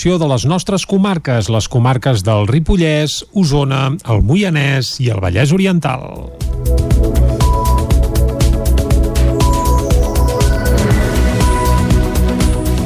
[0.00, 5.52] Informació de les nostres comarques, les comarques del Ripollès, Osona, el Moianès i el Vallès
[5.52, 6.06] Oriental.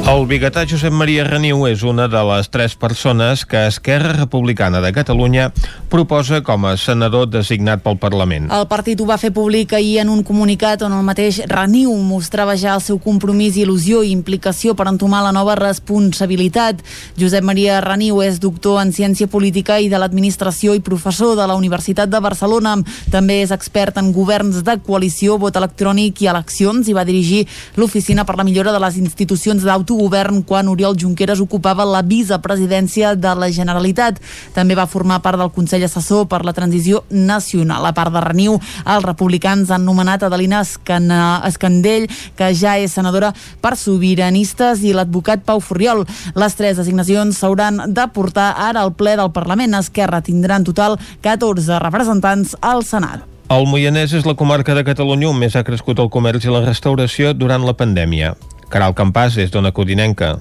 [0.05, 4.91] El biguetà Josep Maria Reniu és una de les tres persones que Esquerra Republicana de
[4.93, 5.47] Catalunya
[5.95, 8.49] proposa com a senador designat pel Parlament.
[8.51, 12.57] El partit ho va fer públic ahir en un comunicat on el mateix Reniu mostrava
[12.59, 16.81] ja el seu compromís, il·lusió i implicació per entomar la nova responsabilitat.
[17.15, 21.55] Josep Maria Reniu és doctor en Ciència Política i de l'Administració i professor de la
[21.55, 22.75] Universitat de Barcelona.
[23.13, 27.45] També és expert en governs de coalició, vot electrònic i eleccions i va dirigir
[27.79, 33.35] l'Oficina per la Millora de les Institucions d'Autogovern quan Oriol Junqueras ocupava la vicepresidència de
[33.39, 34.19] la Generalitat.
[34.51, 37.85] També va formar part del Consell Assessor per la Transició Nacional.
[37.85, 43.31] A part de Reniu, els republicans han nomenat Adelina Escandell, que ja és senadora
[43.61, 46.05] per sobiranistes, i l'advocat Pau Furriol.
[46.35, 49.77] Les tres designacions s'hauran de portar ara al ple del Parlament.
[49.79, 53.25] Esquerra tindrà en total 14 representants al Senat.
[53.53, 56.63] El Moianès és la comarca de Catalunya on més ha crescut el comerç i la
[56.65, 58.33] restauració durant la pandèmia.
[58.73, 60.33] Caral Campàs és d'Ona Codinenca.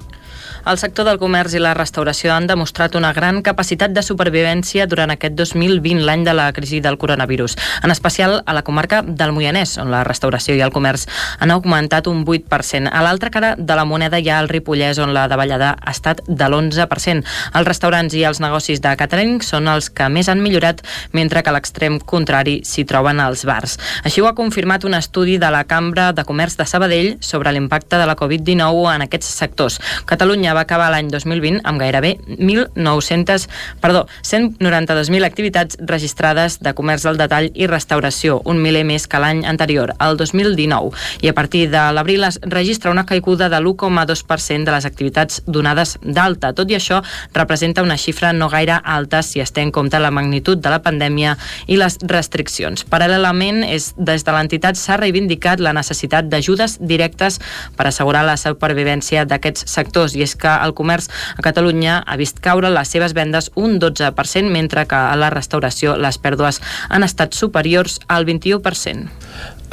[0.64, 5.10] El sector del comerç i la restauració han demostrat una gran capacitat de supervivència durant
[5.12, 9.74] aquest 2020, l'any de la crisi del coronavirus, en especial a la comarca del Moianès,
[9.82, 11.04] on la restauració i el comerç
[11.44, 12.88] han augmentat un 8%.
[12.88, 16.22] A l'altra cara de la moneda hi ha el Ripollès, on la davallada ha estat
[16.26, 17.28] de l'11%.
[17.60, 20.80] Els restaurants i els negocis de catering són els que més han millorat,
[21.12, 23.76] mentre que a l'extrem contrari s'hi troben els bars.
[24.00, 28.00] Així ho ha confirmat un estudi de la Cambra de Comerç de Sabadell sobre l'impacte
[28.00, 29.80] de la Covid-19 en aquests sectors.
[30.08, 33.48] Catalunya va acabar l'any 2020 amb gairebé 1.900,
[33.82, 39.44] perdó, 192.000 activitats registrades de comerç al detall i restauració, un miler més que l'any
[39.48, 40.92] anterior, el 2019.
[41.22, 45.96] I a partir de l'abril es registra una caiguda de l'1,2% de les activitats donades
[46.02, 46.52] d'alta.
[46.54, 47.02] Tot i això,
[47.34, 50.82] representa una xifra no gaire alta si es té en compte la magnitud de la
[50.84, 51.36] pandèmia
[51.66, 52.84] i les restriccions.
[52.90, 57.40] Paral·lelament, és, des de l'entitat s'ha reivindicat la necessitat d'ajudes directes
[57.76, 62.40] per assegurar la supervivència d'aquests sectors i és que el comerç a Catalunya ha vist
[62.44, 67.34] caure les seves vendes un 12%, mentre que a la restauració les pèrdues han estat
[67.34, 69.08] superiors al 21%.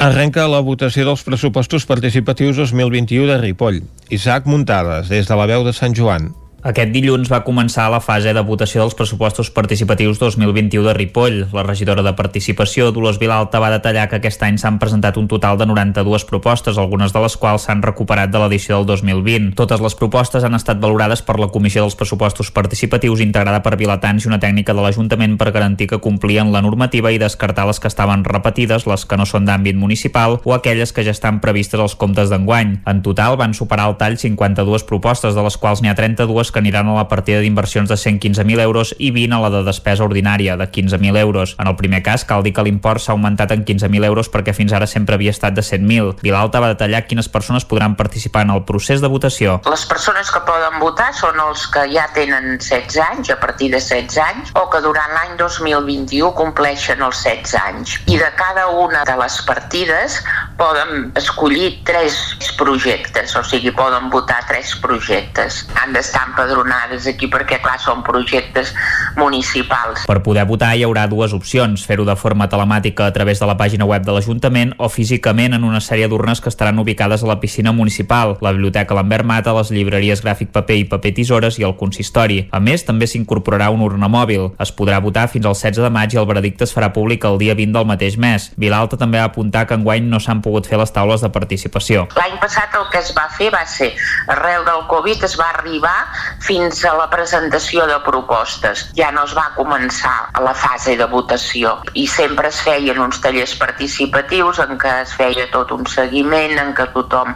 [0.02, 3.82] Arrenca la votació dels pressupostos participatius 2021 de Ripoll.
[4.10, 6.32] Isaac Muntades, des de la veu de Sant Joan.
[6.62, 11.38] Aquest dilluns va començar la fase de votació dels pressupostos participatius 2021 de Ripoll.
[11.50, 15.58] La regidora de Participació, Dolors Vilalta, va detallar que aquest any s'han presentat un total
[15.58, 19.56] de 92 propostes, algunes de les quals s'han recuperat de l'edició del 2020.
[19.58, 24.22] Totes les propostes han estat valorades per la Comissió dels Pressupostos Participatius integrada per vilatans
[24.22, 27.90] i una tècnica de l'Ajuntament per garantir que complien la normativa i descartar les que
[27.90, 31.98] estaven repetides, les que no són d'àmbit municipal o aquelles que ja estan previstes als
[31.98, 32.78] comptes d'enguany.
[32.86, 36.60] En total van superar el tall 52 propostes, de les quals n'hi ha 32 que
[36.60, 40.56] aniran a la partida d'inversions de 115.000 euros i 20 a la de despesa ordinària
[40.56, 41.56] de 15.000 euros.
[41.58, 44.72] En el primer cas, cal dir que l'import s'ha augmentat en 15.000 euros perquè fins
[44.72, 46.20] ara sempre havia estat de 100.000.
[46.22, 49.60] Vilalta va detallar quines persones podran participar en el procés de votació.
[49.68, 53.80] Les persones que poden votar són els que ja tenen 16 anys, a partir de
[53.80, 57.96] 16 anys, o que durant l'any 2021 compleixen els 16 anys.
[58.06, 60.20] I de cada una de les partides
[60.60, 62.18] poden escollir tres
[62.58, 65.62] projectes, o sigui, poden votar tres projectes.
[65.80, 68.72] Han d'estar empadronades aquí perquè, clar, són projectes
[69.16, 70.06] municipals.
[70.08, 73.56] Per poder votar hi haurà dues opcions, fer-ho de forma telemàtica a través de la
[73.58, 77.38] pàgina web de l'Ajuntament o físicament en una sèrie d'urnes que estaran ubicades a la
[77.40, 81.76] piscina municipal, la Biblioteca Lambert Mata, les llibreries Gràfic Paper i Paper Tisores i el
[81.78, 82.46] consistori.
[82.50, 84.50] A més, també s'incorporarà una urna mòbil.
[84.62, 87.38] Es podrà votar fins al 16 de maig i el veredicte es farà públic el
[87.38, 88.50] dia 20 del mateix mes.
[88.56, 92.06] Vilalta també va apuntar que enguany no s'han pogut fer les taules de participació.
[92.16, 93.92] L'any passat el que es va fer va ser,
[94.32, 95.92] arrel del Covid es va arribar
[96.40, 98.86] fins a la presentació de propostes.
[98.98, 103.20] Ja no es va començar a la fase de votació i sempre es feien uns
[103.22, 107.34] tallers participatius en què es feia tot un seguiment, en què tothom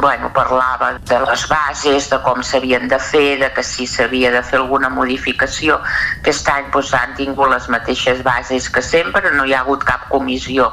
[0.00, 4.42] bueno, parlava de les bases, de com s'havien de fer, de que si s'havia de
[4.42, 5.80] fer alguna modificació.
[6.20, 10.08] Aquest any doncs, han tingut les mateixes bases que sempre, no hi ha hagut cap
[10.12, 10.70] comissió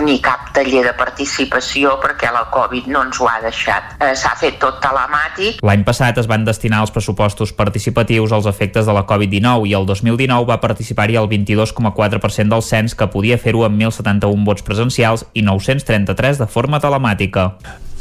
[0.00, 3.92] ni cap taller de participació perquè la Covid no ens ho ha deixat.
[4.00, 5.60] Eh, S'ha fet tot telemàtic.
[5.66, 9.86] L'any passat es van destinar els pressupostos participatius als efectes de la Covid-19 i el
[9.88, 15.42] 2019 va participar-hi el 22,4% del cens que podia fer-ho amb 1.071 vots presencials i
[15.42, 17.52] 933 de forma telemàtica.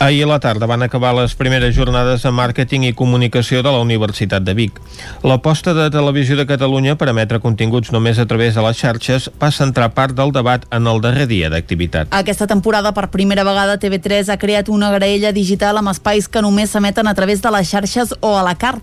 [0.01, 3.83] Ahir a la tarda van acabar les primeres jornades de màrqueting i comunicació de la
[3.83, 4.79] Universitat de Vic.
[5.21, 9.51] L'aposta de Televisió de Catalunya per emetre continguts només a través de les xarxes va
[9.53, 12.09] centrar part del debat en el darrer dia d'activitat.
[12.17, 16.73] Aquesta temporada, per primera vegada, TV3 ha creat una graella digital amb espais que només
[16.73, 18.80] s'emeten a través de les xarxes o a la carta.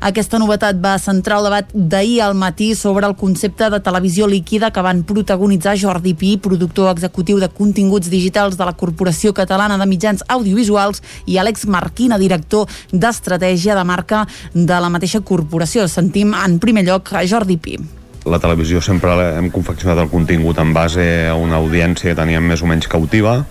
[0.00, 4.70] Aquesta novetat va centrar el debat d'ahir al matí sobre el concepte de televisió líquida
[4.70, 9.86] que van protagonitzar Jordi Pi, productor executiu de continguts digitals de la Corporació Catalana de
[9.86, 14.24] Mitjans Audiovisuals, i Àlex Marquina, director d'estratègia de marca
[14.54, 15.88] de la mateixa corporació.
[15.88, 17.78] Sentim en primer lloc a Jordi Pi.
[18.24, 22.62] La televisió sempre hem confeccionat el contingut en base a una audiència que teníem més
[22.64, 23.42] o menys cautiva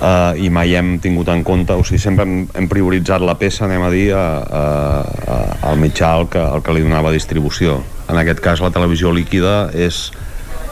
[0.00, 3.66] uh, i mai hem tingut en compte, o sigui, sempre hem, hem prioritzat la peça,
[3.66, 4.62] anem a dir, a, a,
[5.02, 5.38] a,
[5.70, 7.80] al mitjà al que, al que li donava distribució.
[8.08, 10.08] En aquest cas, la televisió líquida és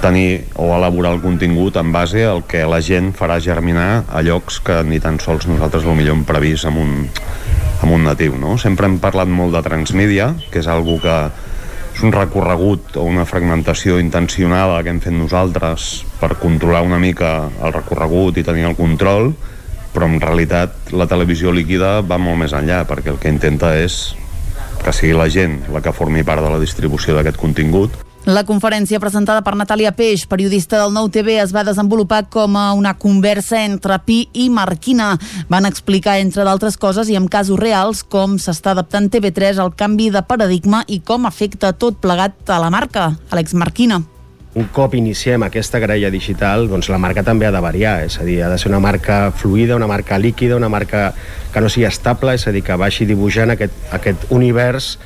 [0.00, 4.60] tenir o elaborar el contingut en base al que la gent farà germinar a llocs
[4.64, 6.92] que ni tan sols nosaltres potser hem previst amb un,
[7.82, 8.36] amb un natiu.
[8.40, 8.56] No?
[8.60, 11.16] Sempre hem parlat molt de transmídia, que és algo que
[11.96, 17.48] és un recorregut o una fragmentació intencionada que hem fet nosaltres per controlar una mica
[17.48, 19.30] el recorregut i tenir el control,
[19.94, 24.12] però en realitat la televisió líquida va molt més enllà, perquè el que intenta és
[24.82, 27.96] que sigui la gent la que formi part de la distribució d'aquest contingut
[28.26, 32.72] La conferència presentada per Natàlia Peix, periodista del Nou TV, es va desenvolupar com a
[32.74, 35.12] una conversa entre Pi i Marquina.
[35.46, 40.08] Van explicar, entre d'altres coses i amb casos reals, com s'està adaptant TV3 al canvi
[40.10, 43.12] de paradigma i com afecta tot plegat a la marca.
[43.30, 44.02] Àlex Marquina.
[44.56, 48.24] un cop iniciem aquesta graella digital, doncs la marca també ha de variar, és a
[48.24, 51.12] dir, ha de ser una marca fluida, una marca líquida, una marca
[51.52, 54.96] que no sigui estable, és a dir, que vagi dibuixant aquest, aquest univers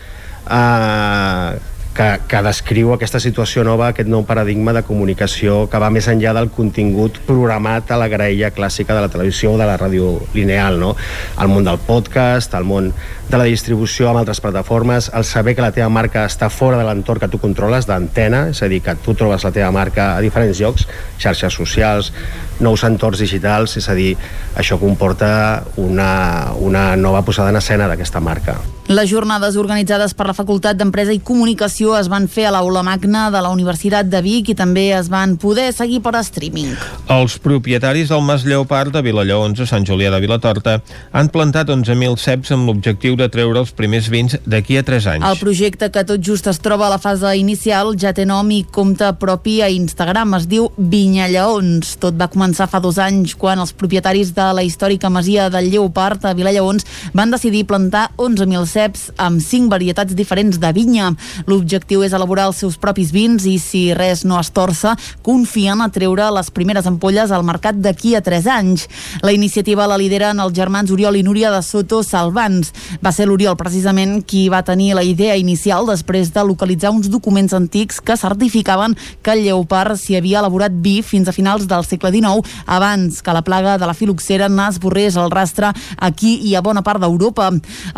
[0.47, 1.59] eh,
[2.01, 6.33] que, que descriu aquesta situació nova, aquest nou paradigma de comunicació que va més enllà
[6.37, 10.81] del contingut programat a la graella clàssica de la televisió o de la ràdio lineal,
[10.81, 10.95] no?
[11.37, 12.89] El món del podcast, el món
[13.31, 16.87] de la distribució amb altres plataformes, el saber que la teva marca està fora de
[16.89, 20.25] l'entorn que tu controles, d'antena, és a dir, que tu trobes la teva marca a
[20.25, 20.89] diferents llocs,
[21.23, 22.11] xarxes socials,
[22.59, 24.17] nous entorns digitals, és a dir,
[24.59, 28.59] això comporta una, una nova posada en escena d'aquesta marca.
[28.91, 33.29] Les jornades organitzades per la Facultat d'Empresa i Comunicació es van fer a l'aula magna
[33.31, 36.73] de la Universitat de Vic i també es van poder seguir per streaming.
[37.07, 40.81] Els propietaris del Mas Lleopard de Vilallaons a Sant Julià de Vilatorta
[41.13, 45.27] han plantat 11.000 ceps amb l'objectiu de treure els primers vins d'aquí a 3 anys.
[45.29, 48.63] El projecte, que tot just es troba a la fase inicial, ja té nom i
[48.65, 50.35] compte propi a Instagram.
[50.41, 51.97] Es diu Vinyalleons.
[52.01, 56.25] Tot va començar fa dos anys quan els propietaris de la històrica masia del Lleopard
[56.25, 61.13] a Vilallaons van decidir plantar 11.000 ceps amb cinc varietats diferents de vinya.
[61.47, 64.97] L'objectiu és elaborar els seus propis vins i, si res no es torça,
[65.27, 68.87] confien a treure les primeres ampolles al mercat d'aquí a 3 anys.
[69.23, 72.73] La iniciativa la lideren els germans Oriol i Núria de Soto Salvans.
[73.11, 77.51] Va ser l'Oriol, precisament, qui va tenir la idea inicial després de localitzar uns documents
[77.57, 78.93] antics que certificaven
[79.27, 83.35] que el lleopard s'hi havia elaborat vi fins a finals del segle XIX, abans que
[83.35, 87.49] la plaga de la filoxera n'esborrés el rastre aquí i a bona part d'Europa.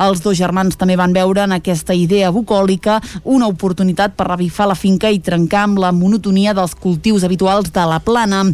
[0.06, 2.96] Els dos germans també van veure en aquesta idea bucòlica
[3.36, 7.84] una oportunitat per revifar la finca i trencar amb la monotonia dels cultius habituals de
[7.84, 8.46] la plana.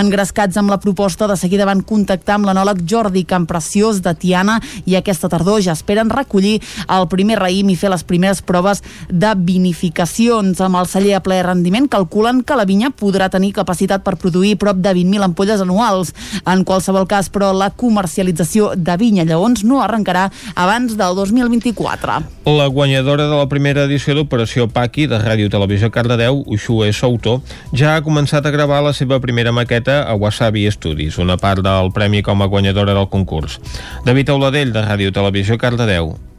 [0.00, 4.96] Engrescats amb la proposta, de seguida van contactar amb l'anòleg Jordi Campreciós de Tiana i
[4.96, 10.60] aquesta tardor ja esperen recollir el primer raïm i fer les primeres proves de vinificacions.
[10.60, 14.56] Amb el celler a ple rendiment calculen que la vinya podrà tenir capacitat per produir
[14.60, 16.12] prop de 20.000 ampolles anuals.
[16.46, 22.20] En qualsevol cas, però, la comercialització de vinya lleons no arrencarà abans del 2024.
[22.46, 27.40] La guanyadora de la primera edició d'Operació Paqui de Ràdio Televisió Cardedeu, Uxue Souto,
[27.74, 31.90] ja ha començat a gravar la seva primera maqueta a Wasabi Studios, una part del
[31.92, 33.58] premi com a guanyadora del concurs.
[34.06, 35.85] David Auladell, de Ràdio Televisió Cardedeu.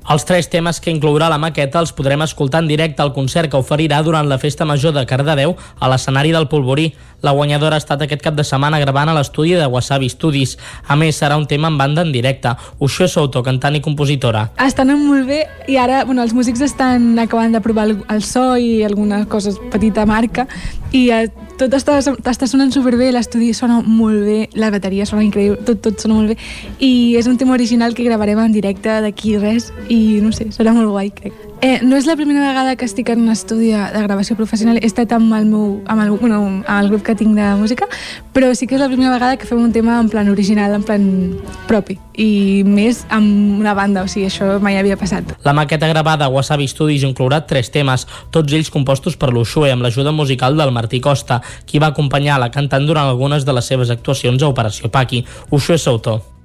[0.08, 3.60] Els tres temes que inclourà la maqueta els podrem escoltar en directe al concert que
[3.60, 6.94] oferirà durant la Festa Major de Cardedeu a l'escenari del Polvorí.
[7.22, 10.58] La guanyadora ha estat aquest cap de setmana gravant a l'estudi de Wasabi Studios.
[10.88, 12.54] A més, serà un tema en banda en directe.
[12.78, 14.52] Uxue Souto, cantant i compositora.
[14.68, 18.56] Estan molt bé i ara bueno, els músics estan acabant de provar el, el so
[18.58, 20.48] i alguna cosa petita marca
[20.96, 21.26] i eh,
[21.60, 26.00] tot està, està sonant superbé, l'estudi sona molt bé, la bateria sona increïble, tot, tot
[26.00, 26.38] sona molt bé
[26.80, 30.76] i és un tema original que gravarem en directe d'aquí res i no sé, serà
[30.76, 31.36] molt guai, crec.
[31.66, 34.86] Eh, no és la primera vegada que estic en un estudi de gravació professional, he
[34.86, 37.88] estat amb el, meu, amb el, bueno, amb el grup que tinc de música,
[38.36, 40.84] però sí que és la primera vegada que fem un tema en plan original, en
[40.86, 41.08] plan
[41.70, 45.34] propi, i més amb una banda, o sigui, això mai havia passat.
[45.48, 48.06] La maqueta gravada a Wasabi Studios inclourà tres temes,
[48.36, 52.52] tots ells compostos per l'Uxue, amb l'ajuda musical del Martí Costa, qui va acompanyar la
[52.52, 55.26] cantant durant algunes de les seves actuacions a Operació Paqui.
[55.52, 56.37] Uxue Souto.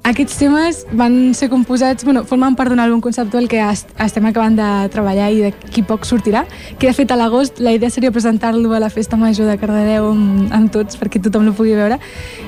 [0.00, 4.54] Aquests temes van ser composats, bueno, formen part d'un àlbum conceptual que est estem acabant
[4.56, 6.46] de treballar i d'aquí poc sortirà,
[6.78, 10.08] que de fet a l'agost la idea seria presentar-lo a la Festa Major de Cardedeu
[10.08, 11.98] amb, amb tots perquè tothom lo pugui veure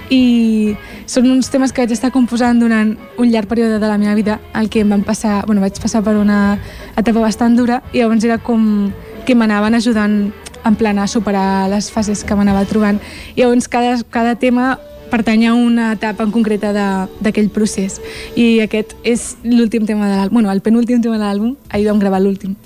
[0.08, 0.72] i
[1.04, 4.38] són uns temes que vaig estar composant durant un llarg període de la meva vida
[4.56, 6.56] el que em van passar, bueno, vaig passar per una
[6.96, 8.88] etapa bastant dura i llavors era com
[9.26, 10.32] que m'anaven ajudant
[10.64, 13.00] en plan a superar les fases que m'anava trobant.
[13.34, 14.78] I llavors cada, cada tema
[15.12, 18.01] pertany a una etapa en concreta d'aquell procés.
[18.34, 22.01] I aquest és l'últim tema de l'àlbum, bueno, el penúltim tema de l'àlbum, ahir vam
[22.01, 22.56] gravar l'últim.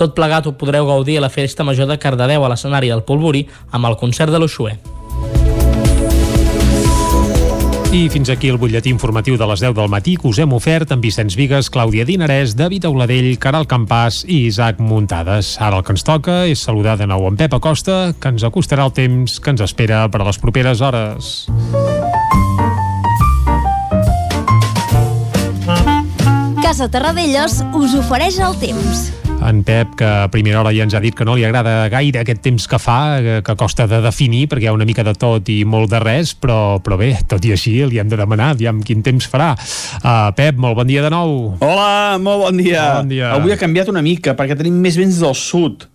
[0.00, 3.46] Tot plegat ho podreu gaudir a la Festa Major de Cardedeu a l'escenari del Polvorí
[3.70, 5.01] amb el concert de l'Uxue.
[7.92, 10.94] I fins aquí el butlletí informatiu de les 10 del matí que us hem ofert
[10.94, 15.58] amb Vicenç Vigues, Clàudia Dinarès, David Auladell, Caral Campàs i Isaac Muntades.
[15.60, 18.88] Ara el que ens toca és saludar de nou en Pep Acosta, que ens acostarà
[18.88, 21.32] el temps que ens espera per a les properes hores.
[26.64, 29.10] Casa Terradellos us ofereix el temps.
[29.42, 32.20] En Pep, que a primera hora ja ens ha dit que no li agrada gaire
[32.22, 35.14] aquest temps que fa, que, que costa de definir, perquè hi ha una mica de
[35.18, 38.52] tot i molt de res, però, però bé, tot i així li hem de demanar,
[38.54, 39.52] aviam quin temps farà.
[40.02, 41.56] Uh, Pep, molt bon dia de nou.
[41.64, 42.84] Hola, molt bon dia.
[43.00, 43.32] Bon dia.
[43.36, 45.88] Avui ha canviat una mica, perquè tenim més vents del sud.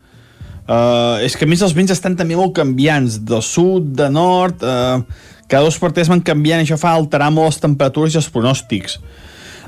[0.67, 4.99] Uh, és que més els vents estan també molt canviants, del sud, de nord, uh,
[5.47, 8.99] cada dos per tres van canviant, això fa alterar molt les temperatures i els pronòstics.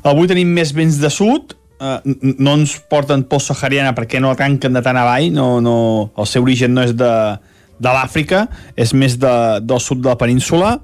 [0.03, 1.99] Avui tenim més vents de sud, uh,
[2.37, 5.77] no ens porten pols sahariana perquè no tanquen de tant avall, no, no,
[6.19, 7.13] el seu origen no és de,
[7.79, 8.45] de l'Àfrica,
[8.79, 9.33] és més de,
[9.63, 10.77] del sud de la península,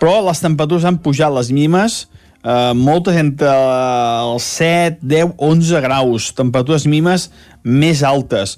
[0.00, 2.06] però les temperatures han pujat les mínimes,
[2.44, 7.28] eh, moltes entre els 7, 10, 11 graus, temperatures mínimes
[7.62, 8.56] més altes.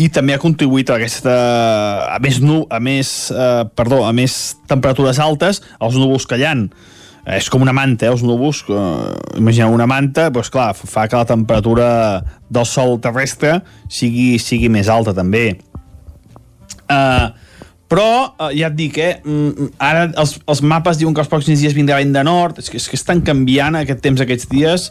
[0.00, 1.34] I també ha contribuït a aquesta
[2.10, 6.48] a més, nu, a més, eh, perdó, a més temperatures altes els núvols que hi
[6.48, 6.56] ha
[7.26, 11.20] és com una manta, eh, els núvols eh, imagineu una manta, doncs clar fa que
[11.20, 11.90] la temperatura
[12.48, 15.44] del sol terrestre sigui, sigui més alta també.
[16.90, 17.28] Eh,
[17.90, 21.62] però eh, ja et dic, eh, mm, ara els, els mapes diuen que els pròxims
[21.62, 24.88] dies vindrà vent de nord, és que, és que estan canviant aquest temps aquests dies,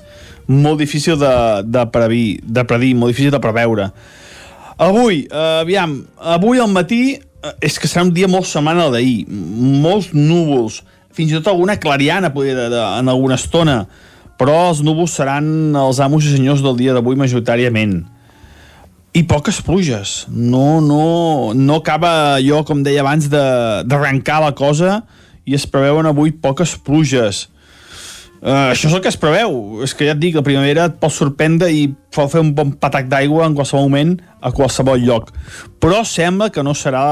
[0.50, 1.34] molt difícil de,
[1.66, 3.90] de, predir, de predir, molt difícil de preveure.
[4.80, 5.98] Avui, eh, aviam,
[6.36, 10.84] avui al matí eh, és que serà un dia molt semblant al d'ahir, molts núvols,
[11.16, 13.82] fins i tot alguna clariana podria de, de, en alguna estona,
[14.40, 18.00] però els núvols seran els amos i senyors del dia d'avui majoritàriament
[19.14, 20.26] i poques pluges.
[20.30, 25.02] No, no, no acaba allò, com deia abans, d'arrencar la cosa
[25.50, 27.48] i es preveuen avui poques pluges.
[28.40, 29.82] Uh, això és el que es preveu.
[29.84, 32.72] És que ja et dic, la primavera et pot sorprendre i pot fer un bon
[32.80, 35.34] patac d'aigua en qualsevol moment a qualsevol lloc.
[35.84, 37.04] Però sembla que no serà,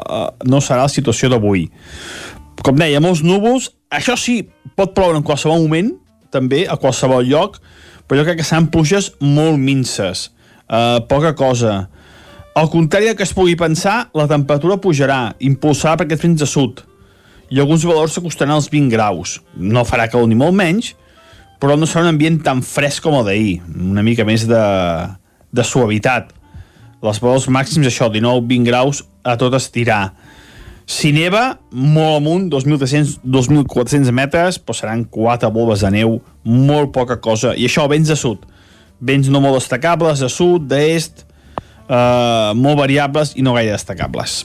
[0.00, 1.66] uh, no serà la situació d'avui.
[2.62, 3.70] Com deia, molts núvols.
[3.92, 4.42] Això sí,
[4.78, 5.90] pot ploure en qualsevol moment,
[6.32, 7.58] també, a qualsevol lloc,
[8.06, 10.30] però jo crec que seran pluges molt minces.
[10.70, 11.88] Uh, poca cosa.
[12.56, 16.48] Al contrari del que es pugui pensar, la temperatura pujarà, impulsarà per aquest frens de
[16.48, 16.82] sud
[17.52, 19.36] i alguns valors s'acostaran als 20 graus.
[19.56, 20.94] No farà calor ni molt menys,
[21.60, 23.58] però no serà un ambient tan fresc com el d'ahir,
[23.92, 24.62] una mica més de,
[25.52, 26.32] de suavitat.
[27.04, 30.14] Les valors màxims, això, 19-20 graus a tot estirar.
[30.92, 37.54] Si neva, molt amunt, 2.300-2.400 metres, però seran 4 boles de neu, molt poca cosa.
[37.56, 38.44] I això, vents de sud.
[39.00, 41.24] Vents no molt destacables, de sud, d'est,
[41.88, 44.42] eh, molt variables i no gaire destacables.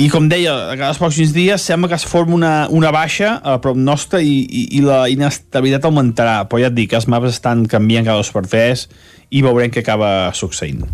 [0.00, 3.76] I com deia, els pròxims dies sembla que es forma una, una baixa a prop
[3.76, 8.08] nostra i, i, i la inestabilitat augmentarà, però ja et dic, els maps estan canviant
[8.08, 8.88] cada dos per tres
[9.30, 10.84] i veurem què acaba succeint.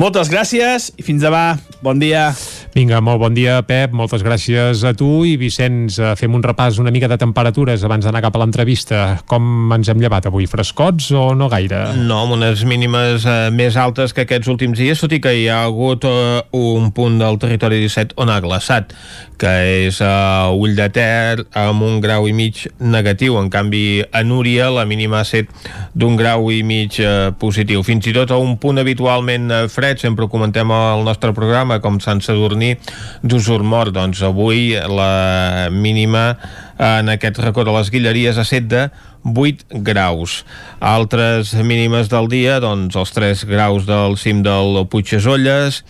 [0.00, 1.58] Moltes gràcies i fins demà.
[1.84, 2.30] Bon dia.
[2.74, 3.92] Vinga, molt bon dia, Pep.
[3.94, 5.98] Moltes gràcies a tu i Vicenç.
[6.00, 9.20] eh, Fem un repàs una mica de temperatures abans d'anar cap a l'entrevista.
[9.26, 10.46] Com ens hem llevat avui?
[10.50, 11.92] Frescots o no gaire?
[12.00, 15.46] No, amb unes mínimes eh, més altes que aquests últims dies, tot i que hi
[15.48, 18.90] ha hagut eh, un punt del territori 17 on ha glaçat,
[19.38, 19.52] que
[19.86, 23.38] és a Ull de Ter amb un grau i mig negatiu.
[23.38, 25.46] En canvi, a Núria la mínima ha set
[25.94, 27.82] d'un grau i mig eh, positiu.
[27.86, 31.80] Fins i tot a un punt habitualment eh, fred, sempre ho comentem al nostre programa,
[31.84, 32.74] com Sant Sadurní
[33.22, 33.94] d'Usur Mort.
[33.94, 36.34] Doncs avui la mínima
[36.78, 38.88] en aquest racó de les Guilleries ha set de
[39.24, 40.42] 8 graus.
[40.80, 45.82] Altres mínimes del dia, doncs els 3 graus del cim del Puigdesolles,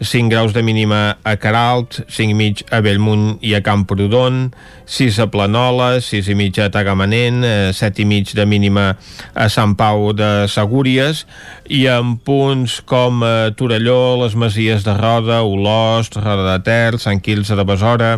[0.00, 4.52] 5 graus de mínima a Caralt, 5 i mig a Bellmunt i a Camprodon,
[4.86, 7.42] 6 a Planoles, 6 i mig a Tagamanent,
[7.74, 8.92] 7 i mig de mínima
[9.34, 11.24] a Sant Pau de Segúries
[11.66, 17.18] i en punts com a Torelló, les Masies de Roda, Olost, Roda de Ter, Sant
[17.24, 18.12] Quilze de Besora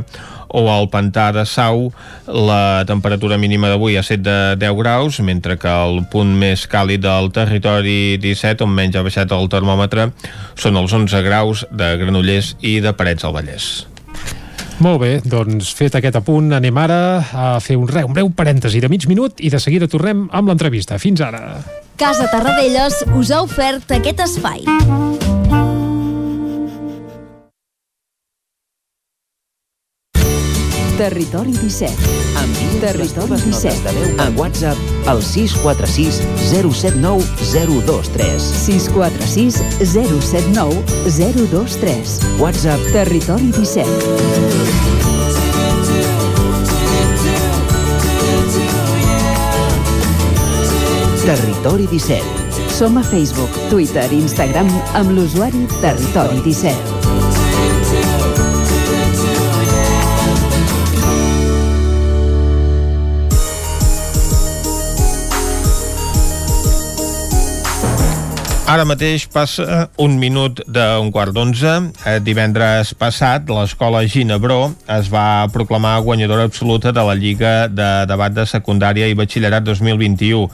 [0.53, 1.91] o al Pantà de Sau
[2.27, 7.05] la temperatura mínima d'avui ha set de 10 graus, mentre que el punt més càlid
[7.05, 10.11] del territori 17, on menys ha baixat el termòmetre,
[10.59, 13.71] són els 11 graus de Granollers i de Parets del Vallès.
[14.81, 18.81] Molt bé, doncs fet aquest apunt, anem ara a fer un, re, un breu parèntesi
[18.81, 20.97] de mig minut i de seguida tornem amb l'entrevista.
[20.99, 21.61] Fins ara.
[22.01, 24.65] Casa Tarradellas us ha ofert aquest espai.
[31.01, 31.97] Territori 17.
[32.37, 33.83] Envia Territori 17.
[33.85, 34.77] De veu a WhatsApp
[35.09, 36.21] al 646
[36.53, 37.25] 079
[37.87, 38.37] 023.
[38.39, 40.85] 646 079
[41.49, 42.05] 023.
[42.39, 43.89] WhatsApp Territori 17.
[51.25, 52.21] Territori 17.
[52.77, 57.00] Som a Facebook, Twitter i Instagram amb l'usuari Territori 17.
[68.71, 71.71] Ara mateix passa un minut d'un quart d'onze.
[72.07, 78.37] Eh, divendres passat, l'escola Ginebró es va proclamar guanyadora absoluta de la Lliga de Debat
[78.37, 80.45] de Secundària i Batxillerat 2021,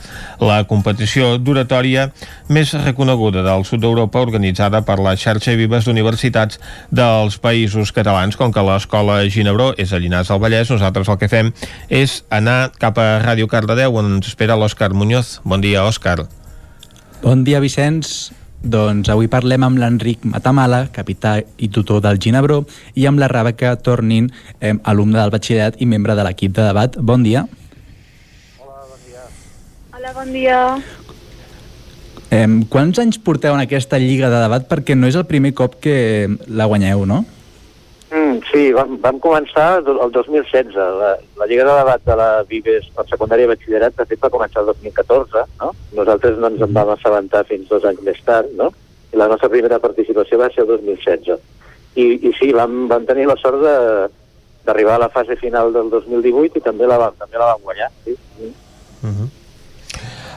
[0.41, 2.07] la competició d'oratòria
[2.49, 6.57] més reconeguda del sud d'Europa organitzada per la xarxa Vives d'Universitats
[6.89, 8.41] dels Països Catalans.
[8.41, 11.53] Com que l'escola Ginebró és a Llinars del Vallès, nosaltres el que fem
[11.93, 15.43] és anar cap a Ràdio Cardedeu, on ens espera l'Òscar Muñoz.
[15.45, 16.46] Bon dia, Òscar.
[17.23, 18.31] Bon dia, Vicenç.
[18.67, 22.65] Doncs avui parlem amb l'Enric Matamala, capità i tutor del Ginebró,
[22.95, 24.29] i amb la Rebeca Tornin,
[24.61, 26.97] eh, alumne del batxillerat i membre de l'equip de debat.
[26.99, 27.47] Bon dia.
[28.61, 30.59] Hola, bon dia.
[32.31, 34.69] Eh, quants anys porteu en aquesta lliga de debat?
[34.69, 37.25] Perquè no és el primer cop que la guanyeu, no?
[38.17, 40.73] Mm, sí, vam, vam començar el 2016.
[40.77, 44.31] La, la Lliga de Debat de la Vives per secundària i batxillerat, de fet, va
[44.33, 45.73] començar el 2014, no?
[45.99, 48.71] Nosaltres no ens en vam assabentar fins dos anys més tard, no?
[49.13, 51.37] I la nostra primera participació va ser el 2016.
[51.97, 54.09] I, i sí, vam, vam tenir la sort de-
[54.67, 57.91] d'arribar a la fase final del 2018 i també la, també la vam guanyar.
[58.05, 58.17] Sí.
[58.41, 58.55] Mm.
[59.07, 59.29] Uh,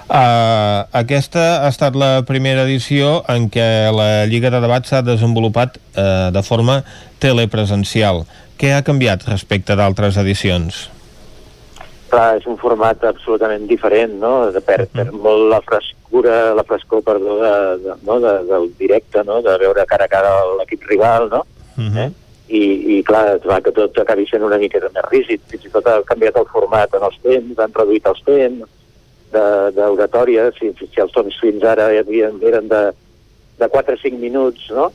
[0.09, 6.29] aquesta ha estat la primera edició en què la Lliga de Debat s'ha desenvolupat uh,
[6.33, 6.81] de forma
[7.21, 8.23] telepresencial.
[8.59, 10.87] Què ha canviat respecte d'altres edicions?
[12.09, 14.49] Clar, és un format absolutament diferent, no?
[14.49, 17.53] De per, per molt la frescura, la frescor, perdó, de,
[17.83, 18.17] de, no?
[18.23, 19.43] de, del directe, no?
[19.45, 21.45] De veure cara a cara l'equip rival, no?
[21.77, 22.07] Uh -huh.
[22.07, 22.11] eh?
[22.49, 25.69] i, i clar, es va que tot acabi sent una miqueta més rígid, fins i
[25.69, 28.78] tot ha canviat el format en els temps, han reduït els temps
[29.31, 32.81] d'oratòria, si, si els tons fins ara havia, eren de,
[33.59, 34.89] de 4 a 5 minuts, no?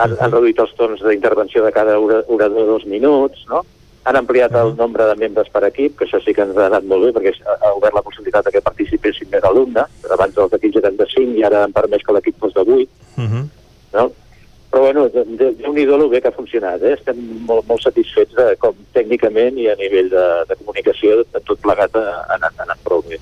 [0.00, 3.62] Han, han reduït els tons d'intervenció de cada ora- orador dos minuts, no?
[4.08, 6.86] Han ampliat el nombre de membres per equip, que això sí que ens ha anat
[6.88, 9.90] molt bé, perquè ha, obert la possibilitat que participessin més alumnes.
[10.16, 12.88] Abans els equips eren de 5 i ara han permès que l'equip fos de 8
[13.20, 13.44] Uh -huh.
[13.92, 14.04] no?
[14.70, 16.94] Però bueno, déu-n'hi-do el bé que ha funcionat, eh?
[16.94, 17.18] Estem
[17.48, 21.96] molt, molt satisfets de com tècnicament i a nivell de, de comunicació de tot plegat
[21.98, 22.04] ha
[22.36, 23.18] anat, ha anat prou bé.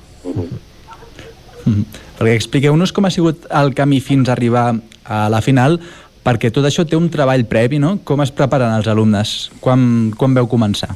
[2.18, 4.66] Perquè expliqueu-nos com ha sigut el camí fins a arribar
[5.08, 5.78] a la final,
[6.26, 7.96] perquè tot això té un treball previ, no?
[8.04, 9.36] Com es preparen els alumnes?
[9.64, 10.90] Quan, quan veu començar?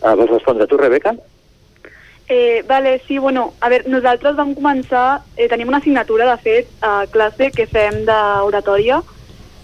[0.00, 1.14] Ah, vols respondre tu, Rebeca?
[2.32, 6.68] Eh, vale, sí, bueno, a veure, nosaltres vam començar, eh, tenim una assignatura, de fet,
[6.80, 9.00] a classe que fem d'oratòria,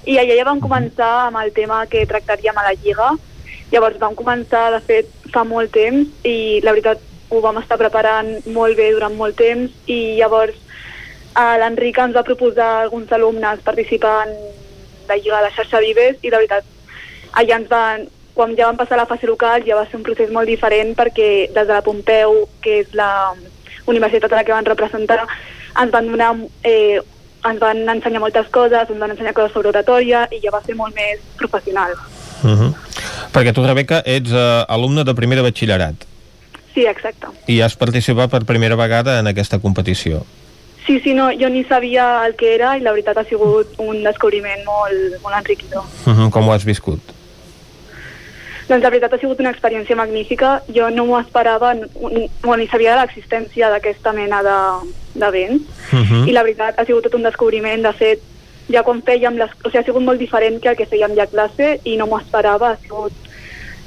[0.02, 3.12] i allà ja vam començar amb el tema que tractaríem a la Lliga.
[3.70, 6.98] Llavors vam començar, de fet, fa molt temps, i la veritat
[7.30, 12.26] ho vam estar preparant molt bé durant molt temps, i llavors eh, l'Enric ens va
[12.26, 14.34] proposar a alguns alumnes participar en
[15.06, 16.66] la Lliga de la xarxa Vives, i la veritat,
[17.30, 20.04] allà ens van, quan ja vam passar a la fase local ja va ser un
[20.04, 23.32] procés molt diferent perquè des de la Pompeu, que és la
[23.88, 25.22] universitat a la que van representar,
[25.80, 27.00] ens van donar eh,
[27.46, 30.76] ens van ensenyar moltes coses, ens van ensenyar coses sobre oratòria i ja va ser
[30.76, 31.94] molt més professional.
[32.42, 32.72] Uh -huh.
[33.32, 35.94] Perquè tu, Rebeca, ets uh, alumne de primer de batxillerat
[36.74, 37.26] Sí, exacte.
[37.46, 40.26] i has participat per primera vegada en aquesta competició.
[40.86, 44.04] Sí, sí, no, jo ni sabia el que era i la veritat ha sigut un
[44.04, 45.84] descobriment molt, molt enriquidor.
[46.06, 46.30] Uh -huh.
[46.30, 47.00] Com ho has viscut?
[48.68, 50.62] Doncs la veritat ha sigut una experiència magnífica.
[50.74, 55.62] Jo no m'ho esperava, n- n- bueno, ni sabia de l'existència d'aquesta mena de- d'events.
[55.92, 56.28] Uh -huh.
[56.28, 57.82] I la veritat ha sigut tot un descobriment.
[57.82, 58.20] De fet,
[58.72, 59.50] ja quan fèiem les...
[59.64, 62.06] O sigui, ha sigut molt diferent que el que fèiem ja a classe i no
[62.06, 62.70] m'ho esperava.
[62.70, 63.12] Ha sigut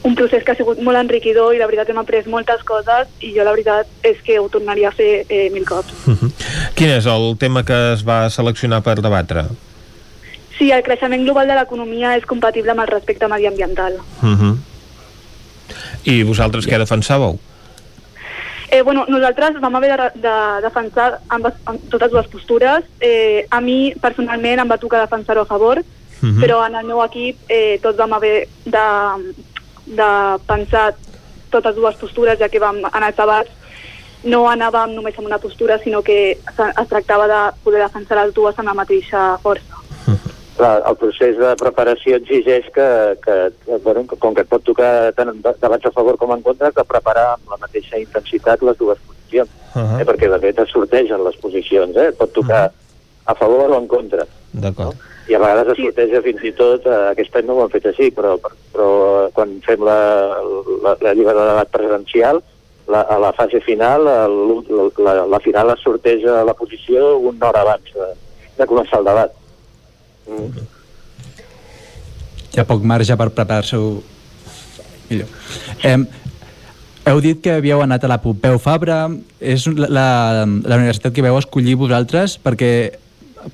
[0.02, 3.34] un procés que ha sigut molt enriquidor i la veritat hem après moltes coses i
[3.36, 5.92] jo la veritat és que ho tornaria a fer eh, mil cops.
[6.08, 6.32] Uh -huh.
[6.74, 9.44] Quin és el tema que es va seleccionar per debatre?
[10.58, 13.94] Sí, el creixement global de l'economia és compatible amb el respecte mediambiental.
[14.22, 14.58] Uh -huh.
[16.06, 17.38] I vosaltres què defensàveu?
[18.72, 22.86] Eh, bueno, nosaltres vam haver de, de defensar ambes, amb totes dues postures.
[23.02, 25.82] Eh, a mi, personalment, em va tocar defensar-ho a favor,
[26.22, 26.42] Mhm.
[26.44, 28.88] però en el meu equip eh, tots vam haver de,
[29.86, 30.10] de
[30.46, 30.94] pensar
[31.50, 33.50] totes dues postures, ja que vam anar debats
[34.24, 38.58] no anàvem només amb una postura, sinó que es tractava de poder defensar les dues
[38.60, 39.69] amb la mateixa força.
[40.60, 42.88] Clar, el procés de preparació exigeix que,
[43.24, 43.36] que,
[43.86, 46.84] bueno, que com que et pot tocar tant debats a favor com en contra, que
[46.84, 49.48] preparar amb la mateixa intensitat les dues posicions.
[49.70, 50.02] Uh -huh.
[50.02, 52.10] eh, perquè de fet es sortegen les posicions, eh?
[52.10, 52.74] et pot tocar
[53.26, 54.28] a favor o en contra.
[54.52, 54.96] D'acord.
[55.30, 57.86] I a vegades es sorteja fins i tot, eh, aquest any no ho han fet
[57.86, 58.36] així, però,
[58.74, 58.90] però
[59.32, 60.00] quan fem la,
[60.84, 62.42] la, la lliga de debat presencial,
[62.88, 67.50] la, a la fase final, el, la, la, la final es sorteja la posició una
[67.50, 68.08] hora abans de,
[68.58, 69.39] de començar el debat.
[70.30, 70.66] Mm.
[72.54, 73.92] Hi ha poc marge per preparar-se-ho
[75.10, 75.30] millor.
[75.86, 75.98] Eh,
[77.10, 79.04] heu dit que havíeu anat a la Pompeu Fabra.
[79.40, 80.08] És la, la,
[80.46, 82.74] la universitat que veu escollir vosaltres perquè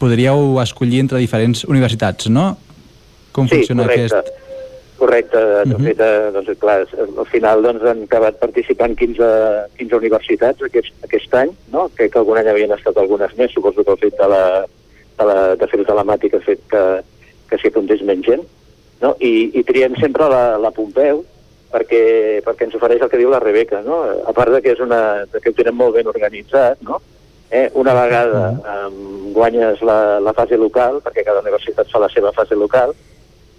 [0.01, 2.55] podríeu escollir entre diferents universitats, no?
[3.35, 4.17] Com sí, funciona correcte.
[4.17, 4.41] aquest...
[4.95, 9.27] Correcte, de fet, eh, doncs, clar, al final doncs, han acabat participant 15,
[9.75, 11.89] 15 universitats aquest, aquest any, no?
[11.97, 14.39] que, que algun any havien estat algunes més, suposo que el fet de, la,
[15.17, 16.83] de, la, de fer-ho telemàtic ha fet que,
[17.49, 18.43] que s'hi apuntés menys gent,
[19.01, 19.15] no?
[19.19, 21.23] I, i triem sempre la, la Pompeu,
[21.75, 22.03] perquè,
[22.45, 23.99] perquè ens ofereix el que diu la Rebeca, no?
[24.23, 27.01] a part de que, és una, de que ho tenen molt ben organitzat, no?
[27.49, 32.31] eh, una vegada um, guanyes la, la fase local, perquè cada universitat fa la seva
[32.35, 32.95] fase local,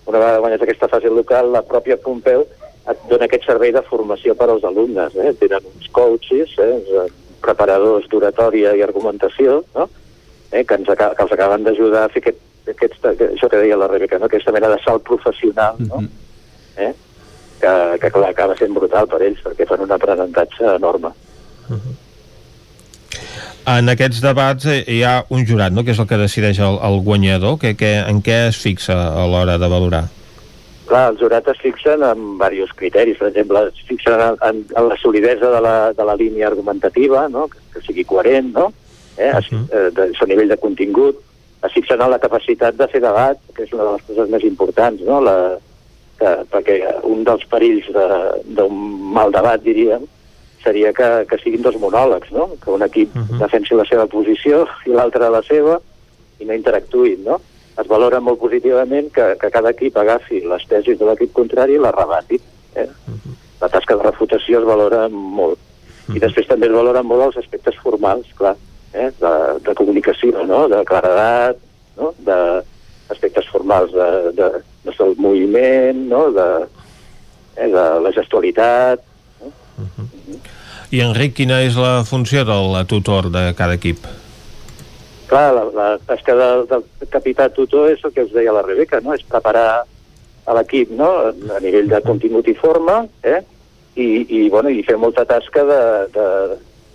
[0.07, 2.47] una vegada guanyes aquesta fase local, la pròpia Pompeu
[2.87, 5.15] et dona aquest servei de formació per als alumnes.
[5.19, 5.33] Eh?
[5.41, 6.75] Tenen uns coaches, eh?
[6.79, 7.07] eh,
[7.43, 9.89] preparadors d'oratòria i argumentació, no?
[10.57, 10.65] Eh?
[10.65, 12.41] que, ens que els acaben d'ajudar a fer aquest,
[12.73, 14.31] aquest, això que deia la Rebeca, no?
[14.31, 16.03] aquesta mena de salt professional, no?
[16.77, 16.93] eh?
[17.61, 21.13] que, que clar, acaba sent brutal per ells, perquè fan un aprenentatge enorme.
[23.67, 26.77] En aquests debats eh, hi ha un jurat, no?, que és el que decideix el,
[26.87, 27.57] el guanyador.
[27.59, 30.05] Que, que, en què es fixa a l'hora de valorar?
[30.87, 33.19] Clar, els jurats es fixen en diversos criteris.
[33.19, 37.27] Per exemple, es fixen en, en, en la solidesa de la, de la línia argumentativa,
[37.33, 37.49] no?
[37.51, 38.69] que, que sigui coherent, no?
[39.17, 39.33] Eh?
[39.39, 41.23] es, eh, de, a nivell de contingut.
[41.65, 44.45] Es fixen en la capacitat de fer debat, que és una de les coses més
[44.45, 45.21] importants, no?
[45.25, 45.37] La,
[46.21, 48.77] que, perquè un dels perills de- d'un
[49.17, 50.07] mal debat, diríem,
[50.65, 52.49] seria que, que siguin dos monòlegs, no?
[52.63, 53.39] que un equip uh -huh.
[53.39, 55.81] defensi la seva posició i l'altre la seva
[56.41, 57.41] i no interactuïn, no?
[57.81, 61.79] es valora molt positivament que, que cada equip agafi les tesis de l'equip contrari i
[61.79, 62.41] les rebati.
[62.75, 62.89] Eh?
[63.61, 65.59] La tasca de refutació es valora molt.
[66.15, 68.57] I després també es valoren molt els aspectes formals, clar,
[68.93, 69.11] eh?
[69.21, 69.33] de,
[69.67, 70.67] de comunicació, no?
[70.69, 71.59] de claredat,
[71.97, 72.13] no?
[72.27, 72.39] de
[73.13, 74.51] aspectes formals de, de,
[74.87, 76.31] de del moviment, no?
[76.33, 76.47] de,
[77.57, 77.69] eh?
[77.71, 79.03] de la gestualitat.
[80.95, 84.07] I Enric, quina és la funció del tutor de cada equip?
[85.27, 89.03] Clar, la, la tasca del, del capità tutor és el que us deia la Rebeca,
[89.03, 89.15] no?
[89.17, 89.83] és preparar
[90.47, 91.11] a l'equip no?
[91.27, 93.41] a nivell de contingut i forma, eh?
[93.97, 95.83] i, i, bueno, i fer molta tasca de,
[96.15, 96.27] de,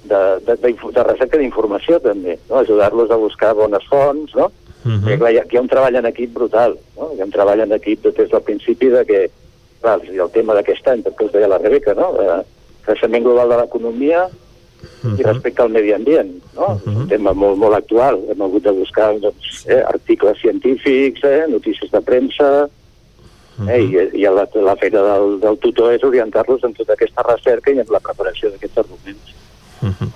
[0.03, 2.57] de, de, de, de recerca d'informació també, no?
[2.61, 4.51] ajudar-los a buscar bones fonts, no?
[4.81, 5.03] Uh -huh.
[5.03, 7.11] Perquè, clar, hi ha, hi ha un treball en equip brutal, no?
[7.13, 9.29] hi ha un treball en equip des del principi de que,
[9.81, 12.15] clar, el tema d'aquest any, perquè us deia la Rebeca, no?
[12.21, 12.41] Eh,
[12.81, 15.19] creixement global de l'economia uh -huh.
[15.19, 16.65] i respecte al medi ambient, no?
[16.65, 16.91] Uh -huh.
[16.91, 18.19] És un tema molt, molt actual.
[18.29, 23.69] Hem hagut de buscar doncs, eh, articles científics, eh, notícies de premsa, uh -huh.
[23.69, 27.71] eh, i, i la, la feina del, del tutor és orientar-los en tota aquesta recerca
[27.71, 29.40] i en la preparació d'aquests arguments.
[29.81, 30.09] Uh -huh.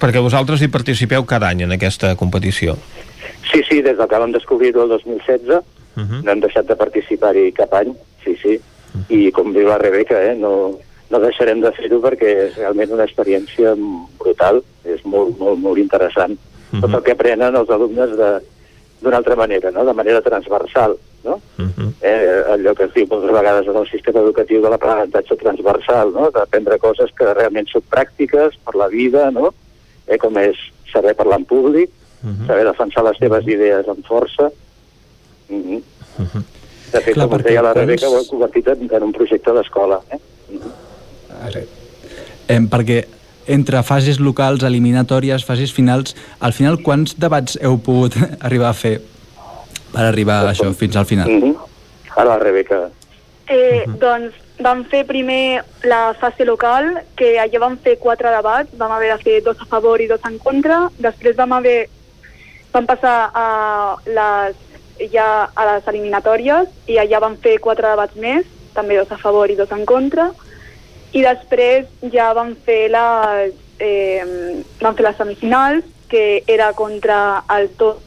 [0.00, 2.76] Perquè vosaltres hi participeu cada any en aquesta competició.
[3.52, 5.62] Sí, sí, des que vam descobrir-ho el 2016
[5.96, 6.22] uh -huh.
[6.22, 7.94] no hem deixat de participar-hi cap any,
[8.24, 8.60] sí, sí.
[8.94, 9.04] Uh -huh.
[9.08, 10.78] I com diu la Rebeca, eh, no,
[11.10, 13.74] no deixarem de fer-ho perquè és realment una experiència
[14.18, 16.32] brutal, és molt, molt, molt interessant.
[16.32, 16.38] Uh
[16.72, 16.80] -huh.
[16.80, 18.40] Tot el que aprenen els alumnes de
[19.04, 19.84] d'una altra manera, no?
[19.84, 20.96] de manera transversal.
[21.24, 21.40] No?
[21.56, 21.92] Uh -huh.
[22.02, 26.30] eh, allò que es diu moltes vegades en el sistema educatiu de l'aprenentatge transversal, no?
[26.30, 29.54] d'aprendre coses que realment són pràctiques per la vida, no?
[30.06, 30.56] eh, com és
[30.92, 31.90] saber parlar en públic,
[32.22, 32.46] uh -huh.
[32.46, 34.50] saber defensar les teves idees amb força.
[35.48, 35.82] Uh -huh.
[36.18, 36.42] Uh -huh.
[36.92, 40.00] De fet, Clar, com deia la Rebeca, ho hem convertit en, en un projecte d'escola.
[40.10, 40.18] Eh?
[40.50, 41.66] Uh -huh.
[42.48, 43.04] Eh, perquè
[43.46, 48.16] entre fases locals, eliminatòries, fases finals, al final quants debats heu pogut
[48.46, 49.00] arribar a fer
[49.94, 51.28] per arribar a això, fins al final?
[51.30, 51.54] Mm -hmm.
[52.16, 52.90] Ara la Rebeca.
[53.46, 53.98] Eh, uh -huh.
[53.98, 59.16] Doncs vam fer primer la fase local, que allà vam fer quatre debats, vam haver
[59.16, 61.88] de fer dos a favor i dos en contra, després vam haver
[62.72, 64.56] vam passar a les,
[65.12, 69.50] ja a les eliminatòries i allà vam fer quatre debats més, també dos a favor
[69.50, 70.30] i dos en contra,
[71.14, 74.24] i després ja vam fer les, eh,
[74.80, 78.02] vam fer les semifinals, que era contra els dos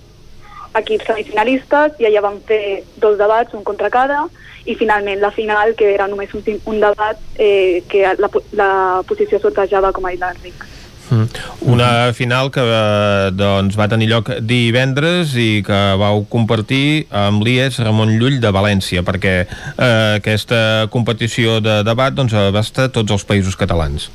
[0.78, 4.26] equips semifinalistes, i allà vam fer dos debats, un contra cada,
[4.68, 8.30] i finalment la final, que era només un, un debat eh, que la,
[8.60, 8.72] la
[9.08, 10.68] posició sortejava, com ha dit l'Enric.
[11.10, 11.28] Mm.
[11.72, 17.80] Una final que eh, doncs, va tenir lloc divendres i que vau compartir amb l'IES
[17.86, 23.56] Ramon Llull de València perquè eh, aquesta competició de debat doncs, abasta tots els països
[23.60, 24.10] catalans.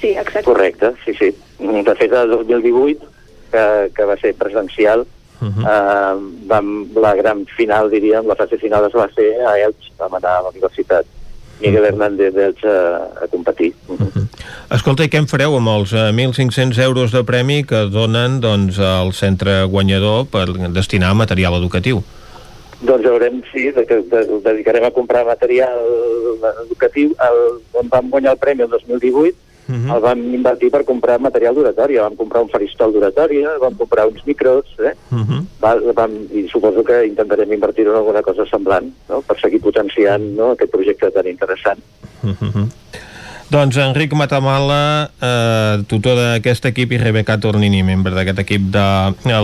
[0.00, 0.46] Sí, exacte.
[0.46, 1.30] Correcte, sí, sí.
[1.58, 3.06] De fet, el 2018,
[3.52, 3.64] que,
[3.94, 5.06] que va ser presencial,
[5.40, 5.66] uh -huh.
[5.66, 6.14] eh,
[6.46, 10.38] vam, la gran final, diríem, la fase final es va fer a Elx, vam anar
[10.38, 11.06] a la universitat
[11.60, 12.78] Miguel Hernández d'Elx a,
[13.24, 13.74] a competir.
[13.88, 14.26] Uh -huh.
[14.70, 18.78] Escolta, i què en fareu amb els eh, 1.500 euros de premi que donen doncs,
[18.78, 22.02] al centre guanyador per destinar a material educatiu?
[22.80, 25.80] Doncs veurem, sí, de, de, de, dedicarem a comprar material
[26.66, 27.14] educatiu.
[27.18, 27.38] El,
[27.72, 29.34] on vam guanyar el premi el 2018,
[29.68, 29.94] uh -huh.
[29.94, 32.02] el vam invertir per comprar material d'oratòria.
[32.02, 34.94] Vam comprar un faristol d'oratòria, vam comprar uns micros, eh?
[35.10, 35.40] uh -huh.
[35.60, 39.20] va, vam, i suposo que intentarem invertir en alguna cosa semblant, no?
[39.20, 40.50] per seguir potenciant no?
[40.50, 41.80] aquest projecte tan interessant.
[42.22, 42.68] Uh -huh.
[43.48, 48.84] Doncs Enric Matamala, eh, tutor d'aquest equip, i Rebeca Tornini, membre d'aquest equip de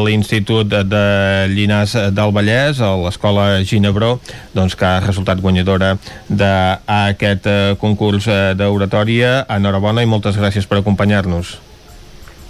[0.05, 1.05] l'Institut de, de
[1.49, 4.19] Llinars del Vallès, a l'Escola Ginebró,
[4.53, 5.95] doncs, que ha resultat guanyadora
[6.29, 9.47] d'aquest eh, concurs eh, d'oratòria.
[9.49, 11.57] Enhorabona i moltes gràcies per acompanyar-nos.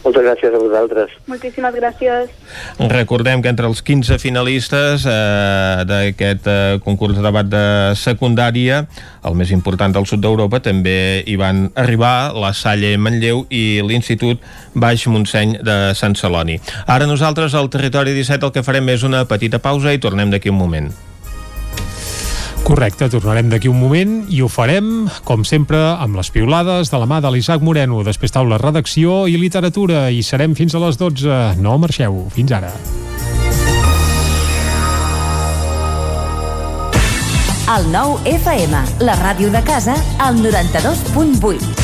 [0.05, 1.13] Moltes gràcies a vosaltres.
[1.31, 2.33] Moltíssimes gràcies.
[2.93, 7.65] Recordem que entre els 15 finalistes eh, d'aquest eh, concurs de debat de
[7.97, 8.83] secundària,
[9.25, 14.45] el més important del sud d'Europa, també hi van arribar la Salle Manlleu i l'Institut
[14.75, 16.61] Baix Montseny de Sant Celoni.
[16.85, 20.53] Ara nosaltres al Territori 17 el que farem és una petita pausa i tornem d'aquí
[20.53, 20.93] un moment.
[22.65, 27.05] Correcte, tornarem d'aquí un moment i ho farem, com sempre, amb les piulades de la
[27.05, 28.01] mà de l'Isaac Moreno.
[28.07, 31.61] Després taula redacció i literatura i serem fins a les 12.
[31.61, 32.25] No marxeu.
[32.33, 32.73] Fins ara.
[37.77, 41.84] El nou FM, la ràdio de casa, al 92.8.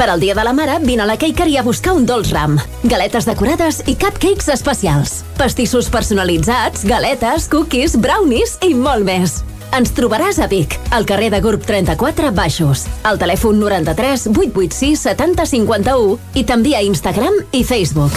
[0.00, 2.54] Per al Dia de la Mare, vine a la Cakery a buscar un dolç ram.
[2.88, 5.18] Galetes decorades i cupcakes especials.
[5.36, 9.42] Pastissos personalitzats, galetes, cookies, brownies i molt més.
[9.76, 15.50] Ens trobaràs a Vic, al carrer de Gurb 34 Baixos, al telèfon 93 886 70
[15.52, 18.16] 51 i també a Instagram i Facebook.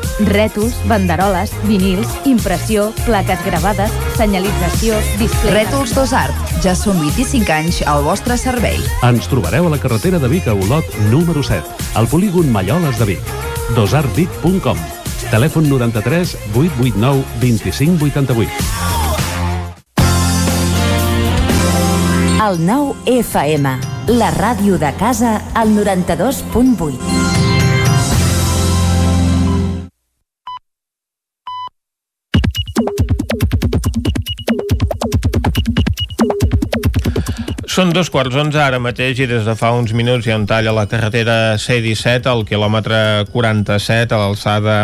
[0.27, 5.61] Rètols, banderoles, vinils, impressió, plaques gravades, senyalització, display...
[5.61, 6.55] Rètols Dos Art.
[6.63, 8.79] Ja són 25 anys al vostre servei.
[9.07, 11.61] Ens trobareu a la carretera de Vic a Olot número 7,
[11.99, 13.37] al polígon Malloles de Vic.
[13.75, 14.79] dosartvic.com
[15.31, 18.51] Telèfon 93 889 25 88.
[22.41, 23.79] El 9 FM.
[24.17, 27.20] La ràdio de casa al 92.8.
[37.71, 40.43] Són dos quarts onze ara mateix i des de fa uns minuts hi ha un
[40.43, 42.97] tall a la carretera C-17 al quilòmetre
[43.31, 44.75] 47 a l'alçada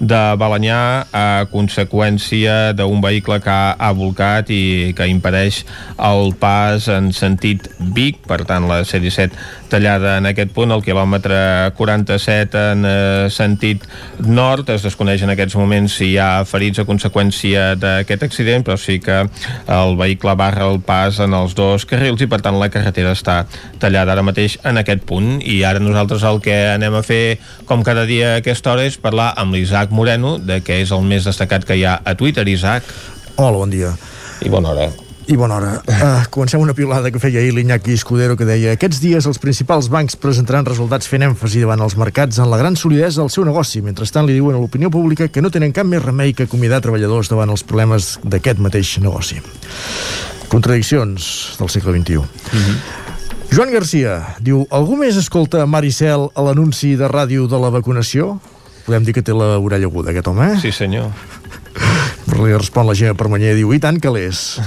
[0.00, 0.78] de Balanyà
[1.12, 5.66] a conseqüència d'un vehicle que ha volcat i que impedeix
[6.00, 9.36] el pas en sentit Vic, per tant la C-17
[9.70, 13.84] tallada en aquest punt, el quilòmetre 47 en eh, sentit
[14.24, 14.72] nord.
[14.74, 18.98] Es desconeix en aquests moments si hi ha ferits a conseqüència d'aquest accident, però sí
[19.04, 19.22] que
[19.70, 23.42] el vehicle barra el pas en els dos carrils i per tant la carretera està
[23.82, 27.38] tallada ara mateix en aquest punt i ara nosaltres el que anem a fer
[27.68, 31.04] com cada dia a aquesta hora és parlar amb l'Isaac Moreno, de què és el
[31.06, 32.46] més destacat que hi ha a Twitter.
[32.48, 32.84] Isaac.
[33.36, 33.94] Hola, bon dia.
[34.44, 34.90] I bona hora.
[35.30, 35.72] I bona hora.
[35.86, 39.90] Uh, comencem una piulada que feia ahir l'Iñaki Escudero que deia aquests dies els principals
[39.92, 43.84] bancs presentaran resultats fent èmfasi davant els mercats en la gran solidesa del seu negoci.
[43.84, 47.30] Mentrestant li diuen a l'opinió pública que no tenen cap més remei que acomiadar treballadors
[47.30, 49.38] davant els problemes d'aquest mateix negoci.
[50.50, 52.18] Contradiccions del segle XXI.
[52.18, 52.24] Mm
[52.58, 52.76] -hmm.
[53.50, 58.38] Joan Garcia diu Algú més escolta Maricel a l'anunci de ràdio de la vacunació?
[58.86, 60.60] Podem dir que té l'orella aguda, aquest home, eh?
[60.62, 61.10] Sí, senyor.
[62.40, 64.60] Li respon la Gemma Permanyer, diu, i tant que l'és.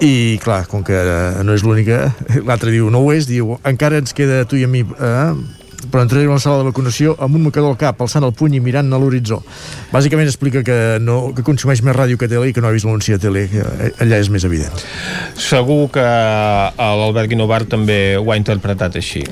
[0.00, 1.00] I, clar, com que
[1.42, 2.14] no és l'única,
[2.48, 5.61] l'altre diu, no ho és, diu, encara ens queda tu i a mi, eh?
[5.90, 8.58] Però entraré a la sala de vacunació amb un mocador al cap, alçant el puny
[8.58, 9.40] i mirant a l'horitzó.
[9.92, 12.86] Bàsicament explica que, no, que consumeix més ràdio que tele i que no ha vist
[12.88, 14.84] l'anunci de tele, eh, allà és més evident.
[15.40, 16.06] Segur que
[16.78, 19.24] l'Albert Guinovart també ho ha interpretat així.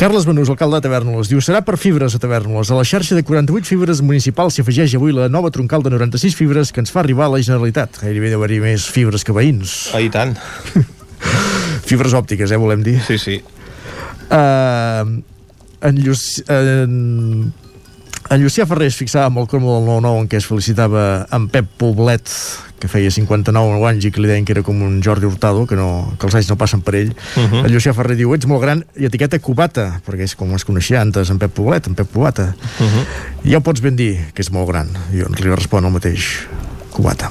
[0.00, 2.70] Carles Benús, alcalde de Tavernoles, diu serà per fibres a Tavernoles.
[2.72, 6.38] A la xarxa de 48 fibres municipals s'hi afegeix avui la nova troncal de 96
[6.38, 7.98] fibres que ens fa arribar a la Generalitat.
[8.00, 9.90] Gairebé deu haver més fibres que veïns.
[9.92, 10.32] Ah, i tant.
[11.90, 12.96] fibres òptiques, eh, volem dir.
[13.04, 13.36] Sí, sí.
[14.30, 15.20] Uh,
[15.82, 17.52] en, Lluc en,
[18.30, 21.04] en Llucià Ferrer es fixava amb el cromo del 9-9 en què es felicitava
[21.34, 22.28] en Pep Poblet
[22.80, 25.76] que feia 59 anys i que li deien que era com un Jordi Hurtado, que,
[25.76, 27.10] no, que els anys no passen per ell.
[27.36, 27.64] Uh -huh.
[27.66, 31.02] En Llucià Ferrer diu, ets molt gran, i etiqueta Cubata, perquè és com es coneixia
[31.02, 32.54] antes en Pep Poblet, en Pep Cubata.
[32.80, 33.04] Uh -huh.
[33.44, 34.88] I ja ho pots ben dir, que és molt gran.
[35.12, 36.46] I jo li respon el mateix,
[36.90, 37.30] Cubata.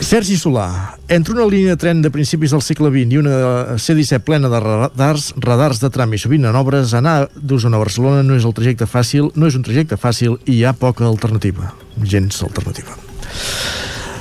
[0.00, 3.36] Sergi Solà, entre una línia de tren de principis del segle XX i una
[3.80, 8.22] C-17 plena de radars, radars de tram i sovint en obres, anar d'Osona a Barcelona
[8.26, 11.72] no és el trajecte fàcil, no és un trajecte fàcil i hi ha poca alternativa.
[12.04, 12.94] Gens alternativa.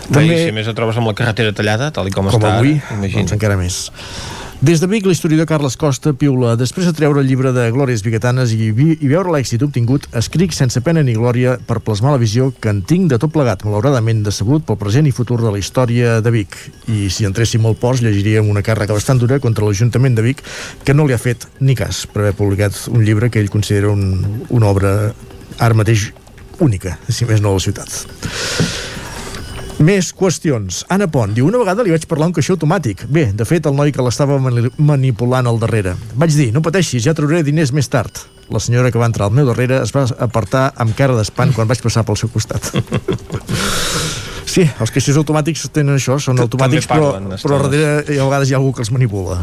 [0.07, 0.29] També...
[0.31, 2.77] Bé, si més et trobes amb la carretera tallada, tal i com, com està, avui,
[2.95, 3.25] imagina.
[3.25, 3.83] doncs encara més.
[4.65, 8.49] Des de Vic, l'historiador Carles Costa piula després de treure el llibre de Glòries Biguetanes
[8.55, 12.47] i, vi, i veure l'èxit obtingut, escric sense pena ni glòria per plasmar la visió
[12.49, 16.15] que en tinc de tot plegat, malauradament decebut pel present i futur de la història
[16.25, 16.57] de Vic.
[16.89, 20.41] I si entréssim al post, llegiríem una càrrega bastant dura contra l'Ajuntament de Vic,
[20.81, 23.93] que no li ha fet ni cas per haver publicat un llibre que ell considera
[23.93, 24.95] un, una obra
[25.59, 26.09] ara mateix
[26.57, 28.01] única, si més no a la ciutat.
[29.83, 30.85] Més qüestions.
[30.93, 33.03] Anna Pont diu, una vegada li vaig parlar un caixer automàtic.
[33.11, 35.97] Bé, de fet, el noi que l'estava mani manipulant al darrere.
[36.15, 38.23] Vaig dir, no pateixis, ja trauré diners més tard.
[38.53, 41.67] La senyora que va entrar al meu darrere es va apartar amb cara d'espant quan
[41.67, 42.71] vaig passar pel seu costat.
[44.55, 48.53] Sí, els caixers automàtics tenen això, són automàtics, parlen, però, però darrere a vegades hi
[48.53, 49.41] ha algú que els manipula.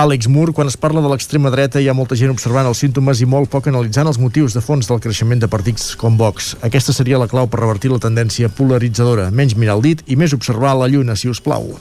[0.00, 3.20] Àlex Mur, quan es parla de l'extrema dreta hi ha molta gent observant els símptomes
[3.20, 6.54] i molt poc analitzant els motius de fons del creixement de partits com Vox.
[6.64, 9.26] Aquesta seria la clau per revertir la tendència polaritzadora.
[9.28, 11.74] Menys mirar el dit i més observar la lluna, si us plau.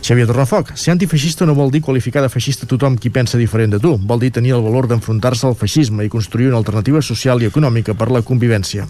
[0.00, 3.82] Xavier Torrafoc, ser antifeixista no vol dir qualificar de feixista tothom qui pensa diferent de
[3.82, 3.98] tu.
[3.98, 7.92] Vol dir tenir el valor d'enfrontar-se al feixisme i construir una alternativa social i econòmica
[7.98, 8.88] per la convivència.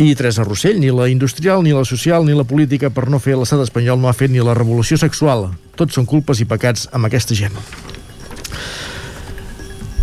[0.00, 3.34] I Teresa Rossell, ni la industrial, ni la social, ni la política per no fer
[3.36, 5.50] l'estat espanyol no ha fet ni la revolució sexual.
[5.76, 7.58] Tots són culpes i pecats amb aquesta gent.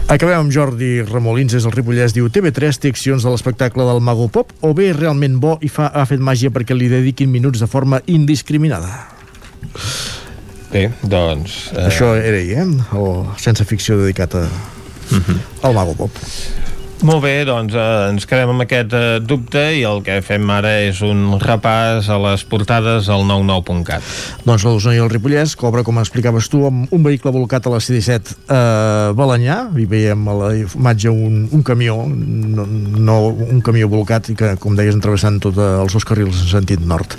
[0.07, 4.30] Acabem amb Jordi Ramolins, és el Ripollès, diu TV3 té accions de l'espectacle del Mago
[4.30, 7.68] Pop o bé realment bo i fa, ha fet màgia perquè li dediquin minuts de
[7.68, 8.94] forma indiscriminada?
[10.69, 11.57] Bé, doncs...
[11.74, 11.90] Eh...
[11.90, 12.69] Això era ell, eh?
[12.94, 14.45] O sense ficció dedicat a...
[15.10, 15.41] Uh -huh.
[15.64, 16.14] al Mago Pop.
[17.06, 20.72] Molt bé, doncs eh, ens quedem amb aquest eh, dubte i el que fem ara
[20.82, 24.07] és un repàs a les portades al 99.cat.
[24.48, 27.76] Doncs la d'Osona i el Ripollès cobra, com explicaves tu, amb un vehicle volcat a
[27.76, 33.19] la C-17 a eh, Balanyà, hi veiem a la imatge un, un camió, no, no
[33.45, 37.14] un camió volcat i que, com deies, travessant tots els dos carrils en sentit nord.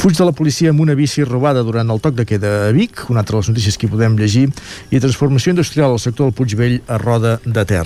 [0.00, 3.04] Fuig de la policia amb una bici robada durant el toc de queda a Vic,
[3.12, 4.48] una altra de les notícies que podem llegir,
[4.88, 7.84] i transformació industrial al sector del Puigvell a Roda de Ter.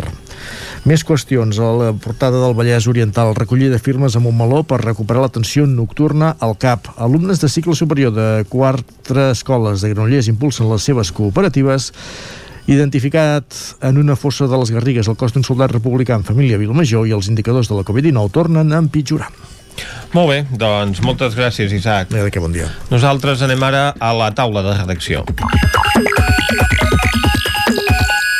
[0.85, 1.59] Més qüestions.
[1.59, 5.66] A la portada del Vallès Oriental, recollida de firmes amb un meló per recuperar l'atenció
[5.66, 6.93] nocturna al CAP.
[6.97, 11.93] Alumnes de cicle superior de quatre escoles de Granollers impulsen les seves cooperatives
[12.66, 13.45] identificat
[13.85, 17.12] en una fossa de les Garrigues el cos d'un soldat republicà en família Vilmajor i
[17.16, 19.29] els indicadors de la Covid-19 tornen a empitjorar.
[20.15, 22.12] Molt bé, doncs moltes gràcies, Isaac.
[22.15, 22.69] Bé, que bon dia.
[22.93, 25.25] Nosaltres anem ara a la taula de redacció.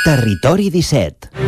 [0.05, 1.44] Territori 17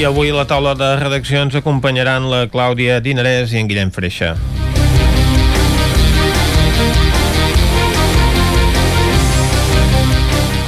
[0.00, 4.32] I avui la taula de redacció ens acompanyaran la Clàudia Dinarès i en Guillem Freixa.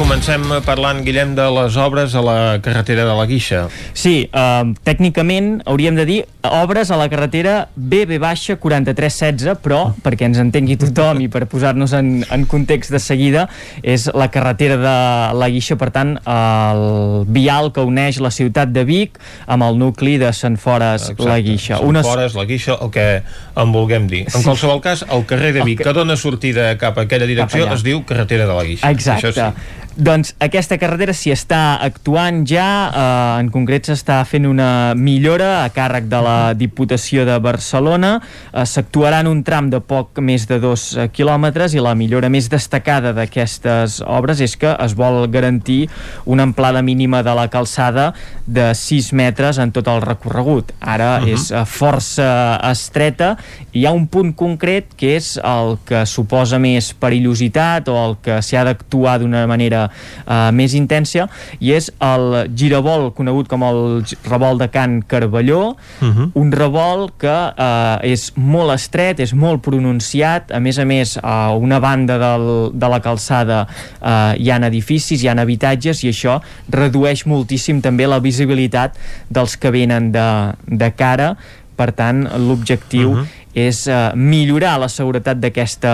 [0.03, 3.69] Comencem parlant, Guillem, de les obres a la carretera de la Guixa.
[3.95, 10.27] Sí, eh, tècnicament hauríem de dir obres a la carretera BB baixa 4316, però perquè
[10.27, 13.45] ens entengui tothom i per posar-nos en, en context de seguida,
[13.79, 14.97] és la carretera de
[15.39, 16.83] la Guixa, per tant, el
[17.31, 21.29] vial que uneix la ciutat de Vic amb el nucli de Sant Fores Exacte.
[21.31, 21.77] la Guixa.
[21.77, 22.09] Sant Unes...
[22.09, 24.24] Fores, la Guixa, el que en vulguem dir.
[24.27, 24.43] En sí.
[24.51, 25.87] qualsevol cas, el carrer de Vic, que...
[25.87, 28.91] que dona sortida cap a aquella direcció, es diu carretera de la Guixa.
[28.91, 29.31] Exacte.
[29.31, 29.79] Això sí.
[29.93, 35.69] Doncs aquesta carretera s'hi està actuant ja, eh, en concret s'està fent una millora a
[35.74, 38.14] càrrec de la Diputació de Barcelona,
[38.52, 42.31] eh, s'actuarà en un tram de poc més de dos eh, quilòmetres i la millora
[42.32, 45.90] més destacada d'aquestes obres és que es vol garantir
[46.24, 48.14] una amplada mínima de la calçada
[48.47, 50.73] de 6 metres en tot el recorregut.
[50.81, 51.35] Ara uh -huh.
[51.35, 53.36] és eh, força estreta
[53.73, 58.16] i hi ha un punt concret que és el que suposa més perillositat o el
[58.23, 61.28] que s'hi ha d'actuar d'una manera uh, més intensa
[61.60, 63.80] i és el giravolt conegut com el
[64.28, 66.30] revolt de Can Carballó uh -huh.
[66.34, 71.54] un revolt que uh, és molt estret, és molt pronunciat a més a més a
[71.54, 73.66] una banda del, de la calçada
[74.00, 78.96] uh, hi han edificis, hi han habitatges i això redueix moltíssim també la visibilitat
[79.28, 81.36] dels que venen de, de cara
[81.76, 83.26] per tant l'objectiu uh -huh.
[83.55, 85.93] És eh, millorar la seguretat d'aquesta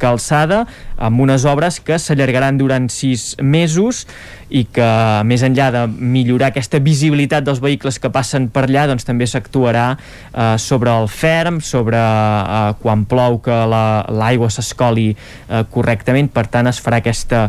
[0.00, 0.64] calçada
[0.98, 4.04] amb unes obres que s'allargaran durant sis mesos
[4.48, 4.88] i que
[5.28, 9.86] més enllà de millorar aquesta visibilitat dels vehicles que passen per allà doncs també s'actuarà
[9.94, 16.46] eh, sobre el ferm, sobre eh, quan plou que l'aigua la, s'escoli eh, correctament, per
[16.52, 17.48] tant es farà aquesta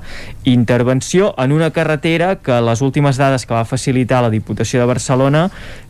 [0.49, 5.48] intervenció en una carretera que les últimes dades que va facilitar la Diputació de Barcelona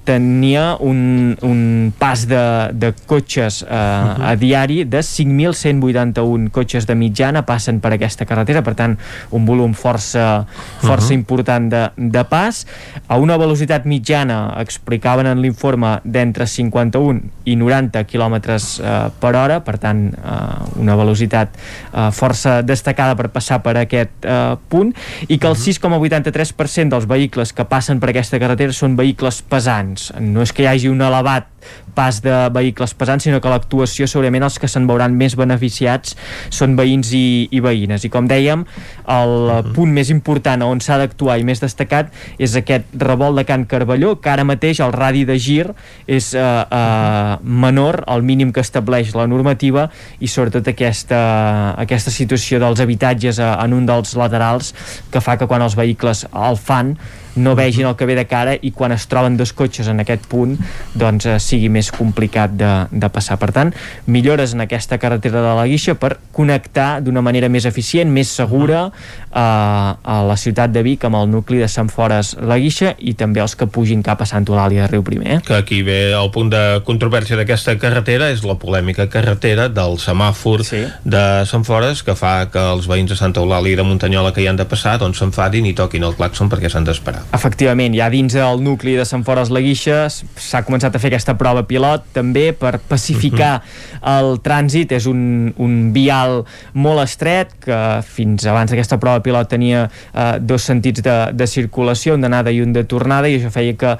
[0.09, 2.41] tenia un, un pas de,
[2.73, 4.31] de cotxes eh, uh -huh.
[4.31, 8.97] a diari de 5.181 cotxes de mitjana passen per aquesta carretera, per tant
[9.29, 10.45] un volum força,
[10.81, 11.21] força uh -huh.
[11.21, 12.65] important de, de pas,
[13.07, 19.59] a una velocitat mitjana explicaven en l'informe d'entre 51 i 90 km eh, per hora,
[19.59, 21.49] per tant eh, una velocitat
[21.93, 24.93] eh, força destacada per passar per aquest eh, punt,
[25.27, 30.33] i que el 6,83% dels vehicles que passen per aquesta carretera són vehicles pesants doncs
[30.33, 31.47] no és que hi hagi un elevat
[31.95, 36.15] pas de vehicles pesants, sinó que l'actuació segurament els que se'n veuran més beneficiats
[36.53, 38.05] són veïns i, i veïnes.
[38.05, 38.65] I com dèiem,
[39.07, 39.73] el uh -huh.
[39.73, 44.19] punt més important on s'ha d'actuar i més destacat és aquest revolt de Can Carballó,
[44.21, 45.73] que ara mateix el radi de gir
[46.07, 52.59] és eh, eh, menor al mínim que estableix la normativa i sobretot aquesta, aquesta situació
[52.59, 54.73] dels habitatges eh, en un dels laterals
[55.11, 56.95] que fa que quan els vehicles el fan
[57.39, 60.25] no vegin el que ve de cara i quan es troben dos cotxes en aquest
[60.31, 60.57] punt
[60.97, 63.39] doncs eh, sigui més complicat de, de passar.
[63.41, 63.73] Per tant,
[64.07, 68.89] millores en aquesta carretera de la Guixa per connectar d'una manera més eficient, més segura
[69.31, 73.13] eh, a la ciutat de Vic amb el nucli de Sant Fores la Guixa i
[73.17, 75.39] també els que pugin cap a Sant Eulàlia de Riu Primer.
[75.45, 80.65] Que aquí ve el punt de controvèrsia d'aquesta carretera és la polèmica carretera del semàfor
[80.67, 80.83] sí.
[81.03, 84.43] de Sant Fores que fa que els veïns de Santa Eulàlia i de Muntanyola que
[84.43, 87.25] hi han de passar doncs s'enfadin i toquin el claxon perquè s'han d'esperar.
[87.35, 91.35] Efectivament, ja dins del nucli de Sant Fores la Guixa s'ha començat a fer aquesta
[91.39, 94.01] prova pilot també per pacificar uh mhm.
[94.01, 94.19] -huh.
[94.19, 94.91] el trànsit.
[94.91, 100.63] És un, un vial molt estret que fins abans d'aquesta prova pilot tenia eh, dos
[100.63, 103.97] sentits de, de circulació, un d'anada i un de tornada i això feia que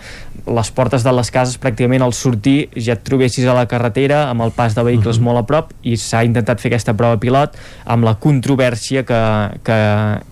[0.49, 4.45] les portes de les cases pràcticament al sortir ja et trobessis a la carretera amb
[4.45, 5.27] el pas de vehicles uh mhm.
[5.27, 5.33] -huh.
[5.33, 9.21] molt a prop i s'ha intentat fer aquesta prova pilot amb la controvèrsia que,
[9.63, 9.77] que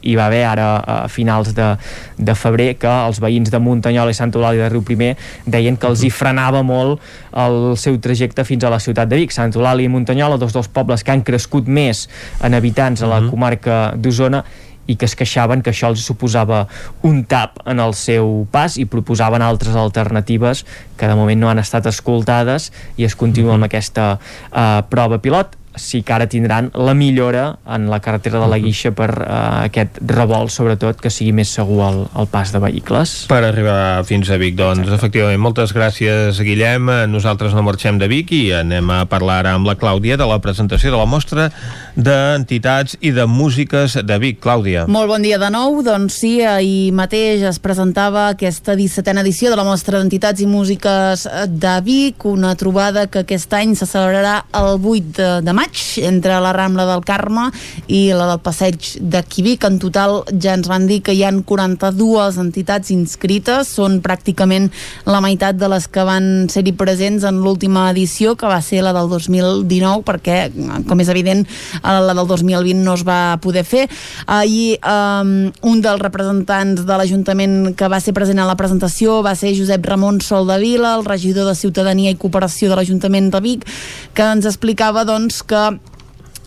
[0.01, 1.77] hi va haver ara a finals de,
[2.17, 5.15] de febrer que els veïns de Muntanyola i Sant Eulàlia de Riu Primer
[5.45, 7.01] deien que els hi frenava molt
[7.37, 9.31] el seu trajecte fins a la ciutat de Vic.
[9.31, 12.07] Sant Eulàlia i Muntanyola, dos dels pobles que han crescut més
[12.43, 13.29] en habitants a la mhm.
[13.29, 14.43] comarca d'Osona
[14.87, 16.65] i que es queixaven que això els suposava
[17.07, 20.65] un tap en el seu pas i proposaven altres alternatives
[20.97, 23.63] que de moment no han estat escoltades i es continua mm -hmm.
[23.63, 28.47] amb aquesta uh, prova pilot sí que ara tindran la millora en la carretera de
[28.51, 32.61] la Guixa per uh, aquest revolt, sobretot, que sigui més segur el, el pas de
[32.63, 33.15] vehicles.
[33.31, 34.99] Per arribar fins a Vic, doncs, Exacte.
[34.99, 36.91] efectivament, moltes gràcies, Guillem.
[37.11, 40.39] Nosaltres no marxem de Vic i anem a parlar ara amb la Clàudia de la
[40.43, 41.49] presentació de la mostra
[41.97, 44.39] d'entitats i de músiques de Vic.
[44.43, 44.85] Clàudia.
[44.87, 45.81] Molt bon dia de nou.
[45.85, 51.27] Doncs sí, ahir mateix es presentava aquesta 17a edició de la mostra d'entitats i músiques
[51.47, 55.99] de Vic, una trobada que aquest any se celebrarà el 8 de, de maig maig
[56.05, 57.51] entre la Rambla del Carme
[57.87, 59.65] i la del Passeig de Quivic.
[59.65, 64.69] En total ja ens van dir que hi han 42 entitats inscrites, són pràcticament
[65.05, 68.93] la meitat de les que van ser-hi presents en l'última edició, que va ser la
[68.93, 70.51] del 2019, perquè,
[70.87, 71.45] com és evident,
[71.83, 73.87] la del 2020 no es va poder fer.
[74.27, 79.35] Ahir um, un dels representants de l'Ajuntament que va ser present a la presentació va
[79.35, 83.67] ser Josep Ramon Soldavila, el regidor de Ciutadania i Cooperació de l'Ajuntament de Vic,
[84.17, 85.96] que ens explicava doncs, que que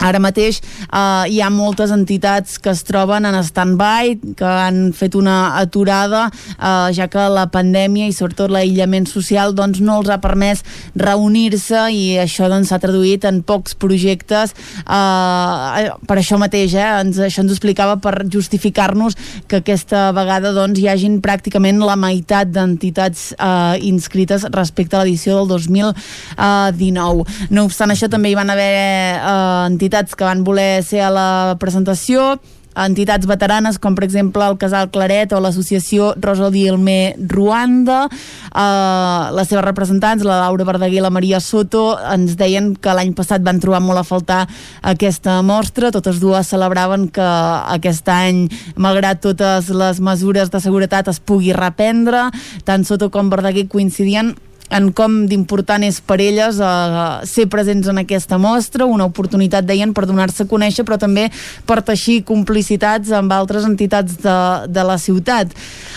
[0.01, 5.17] Ara mateix eh, hi ha moltes entitats que es troben en stand-by, que han fet
[5.19, 10.17] una aturada, eh, ja que la pandèmia i sobretot l'aïllament social doncs, no els ha
[10.23, 10.65] permès
[10.97, 14.55] reunir-se i això s'ha doncs, traduït en pocs projectes.
[14.81, 19.19] Eh, per això mateix, eh, ens, això ens explicava per justificar-nos
[19.49, 25.43] que aquesta vegada doncs, hi hagin pràcticament la meitat d'entitats eh, inscrites respecte a l'edició
[25.43, 27.29] del 2019.
[27.53, 31.11] No obstant això, també hi van haver eh, entitats entitats que van voler ser a
[31.11, 32.39] la presentació
[32.81, 38.05] entitats veteranes com per exemple el Casal Claret o l'associació Rosa Dielme Ruanda.
[38.07, 43.11] Eh, les seves representants, la Laura Verdaguer i la Maria Soto ens deien que l'any
[43.19, 44.45] passat van trobar molt a faltar
[44.87, 47.27] aquesta mostra, totes dues celebraven que
[47.75, 48.47] aquest any,
[48.77, 52.29] malgrat totes les mesures de seguretat es pugui reprendre,
[52.65, 54.37] tant Soto com Verdaguer coincidien
[54.71, 59.95] en com d'important és per elles eh, ser presents en aquesta mostra, una oportunitat, deien,
[59.97, 61.29] per donar-se a conèixer, però també
[61.67, 64.37] per teixir complicitats amb altres entitats de,
[64.71, 65.55] de la ciutat.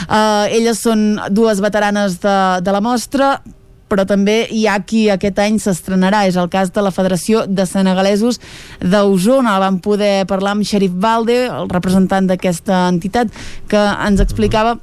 [0.08, 3.38] Eh, elles són dues veteranes de, de la mostra,
[3.94, 6.24] però també hi ha qui aquest any s'estrenarà.
[6.30, 8.40] És el cas de la Federació de Senegalesos
[8.82, 9.60] d'Osona.
[9.62, 13.30] Vam poder parlar amb Xerif Valde, el representant d'aquesta entitat,
[13.70, 14.80] que ens explicava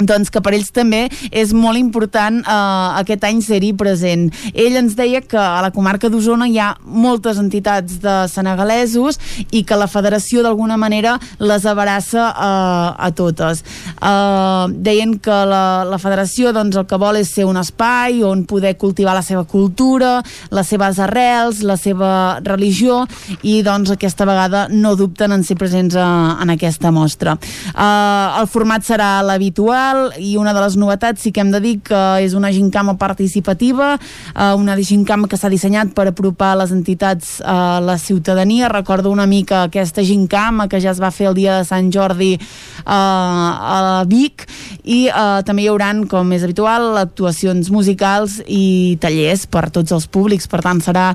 [0.00, 4.28] doncs que per ells també és molt important eh, aquest any ser-hi present.
[4.54, 9.18] Ell ens deia que a la comarca d'Osona hi ha moltes entitats de senegalesos
[9.50, 13.64] i que la federació d'alguna manera les abraça eh, a totes.
[14.00, 18.44] Eh, deien que la, la federació doncs, el que vol és ser un espai on
[18.48, 20.20] poder cultivar la seva cultura,
[20.50, 22.12] les seves arrels, la seva
[22.44, 23.04] religió
[23.42, 27.36] i doncs aquesta vegada no dubten en ser presents a, en aquesta mostra.
[27.74, 31.60] Eh, el format serà l'habitual local i una de les novetats sí que hem de
[31.60, 33.98] dir que és una gincama participativa,
[34.34, 38.68] eh, una gincama que s'ha dissenyat per apropar les entitats a la ciutadania.
[38.68, 42.34] Recordo una mica aquesta gincama que ja es va fer el dia de Sant Jordi
[42.34, 42.40] eh,
[42.86, 44.46] a Vic
[44.84, 50.06] i eh, també hi haurà, com és habitual, actuacions musicals i tallers per tots els
[50.06, 50.46] públics.
[50.46, 51.10] Per tant, serà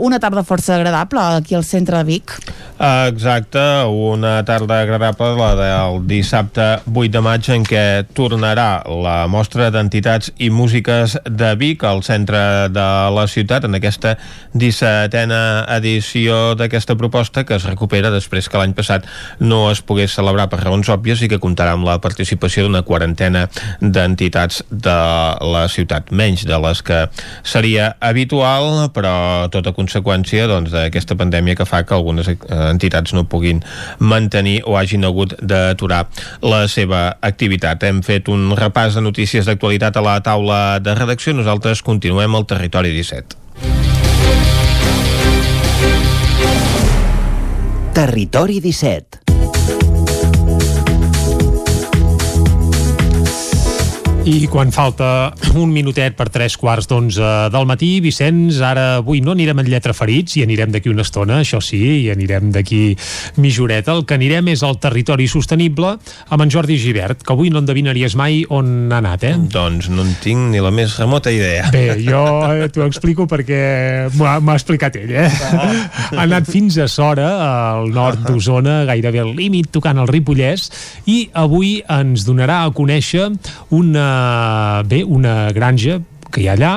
[0.00, 2.32] una tarda força agradable aquí al centre de Vic.
[2.78, 7.81] Exacte, una tarda agradable, la del dissabte 8 de maig, en què
[8.16, 12.86] tornarà la mostra d'entitats i músiques de Vic al centre de
[13.16, 14.16] la ciutat en aquesta
[14.54, 15.40] 17a
[15.78, 19.06] edició d'aquesta proposta que es recupera després que l'any passat
[19.40, 23.46] no es pogués celebrar per raons òbvies i que comptarà amb la participació d'una quarantena
[23.80, 24.98] d'entitats de
[25.52, 27.06] la ciutat, menys de les que
[27.42, 32.36] seria habitual, però tota conseqüència doncs, d'aquesta doncs, pandèmia que fa que algunes eh,
[32.68, 33.62] entitats no puguin
[33.98, 36.04] mantenir o hagin hagut d'aturar
[36.42, 37.82] la seva activitat actualitat.
[37.82, 41.32] Hem fet un repàs de notícies d'actualitat a la taula de redacció.
[41.34, 43.36] Nosaltres continuem al Territori 17.
[47.92, 49.21] Territori 17
[54.22, 59.32] I quan falta un minutet per tres quarts d'onze del matí, Vicenç, ara avui no
[59.34, 62.94] anirem en lletra ferits i anirem d'aquí una estona, això sí, i anirem d'aquí
[63.42, 63.96] mitjoreta.
[63.96, 65.96] El que anirem és al territori sostenible
[66.30, 69.32] amb en Jordi Givert, que avui no endevinaries mai on ha anat, eh?
[69.56, 71.66] Doncs no en tinc ni la més remota idea.
[71.74, 75.26] Bé, jo eh, t'ho explico perquè m'ha explicat ell, eh?
[76.12, 77.32] Ha anat fins a Sora,
[77.72, 80.70] al nord d'Osona, gairebé al límit, tocant el Ripollès,
[81.10, 83.26] i avui ens donarà a conèixer
[83.74, 84.11] una
[84.88, 86.00] bé, una granja
[86.32, 86.72] que hi ha allà,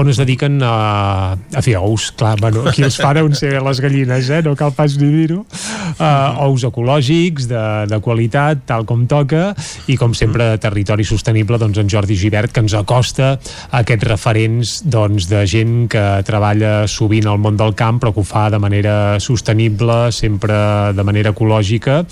[0.00, 3.80] on es dediquen a, a fer ous, clar, bueno, aquí els fan on ser les
[3.82, 4.40] gallines, eh?
[4.46, 9.50] no cal pas ni dir-ho, uh, ous ecològics, de, de qualitat, tal com toca,
[9.90, 14.08] i com sempre de territori sostenible, doncs en Jordi Givert, que ens acosta a aquests
[14.08, 18.48] referents doncs, de gent que treballa sovint al món del camp, però que ho fa
[18.52, 20.54] de manera sostenible, sempre
[20.96, 22.04] de manera ecològica,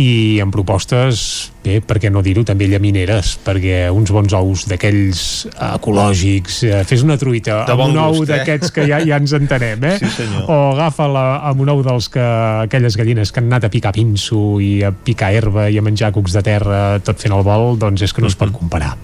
[0.00, 5.20] i amb propostes bé, per què no dir-ho, també llamineres, perquè uns bons ous d'aquells
[5.74, 8.26] ecològics, eh, fes una truita de amb un ou eh?
[8.30, 9.96] d'aquests que ja, ja ens entenem, eh?
[10.02, 10.46] Sí, senyor.
[10.46, 12.26] o agafa-la amb un ou dels que
[12.66, 16.12] aquelles gallines que han anat a picar pinso i a picar herba i a menjar
[16.16, 18.96] cucs de terra tot fent el vol, doncs és que no es pot comparar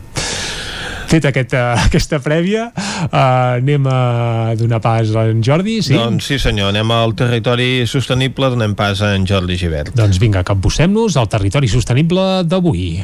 [1.12, 3.98] fet aquesta, aquesta prèvia uh, anem a
[4.56, 5.97] donar pas a en Jordi, sí?
[5.98, 9.93] Doncs sí senyor, anem al territori sostenible, donem pas a en Jordi Givert.
[9.98, 13.02] Doncs vinga, capbussem-nos al territori sostenible d'avui.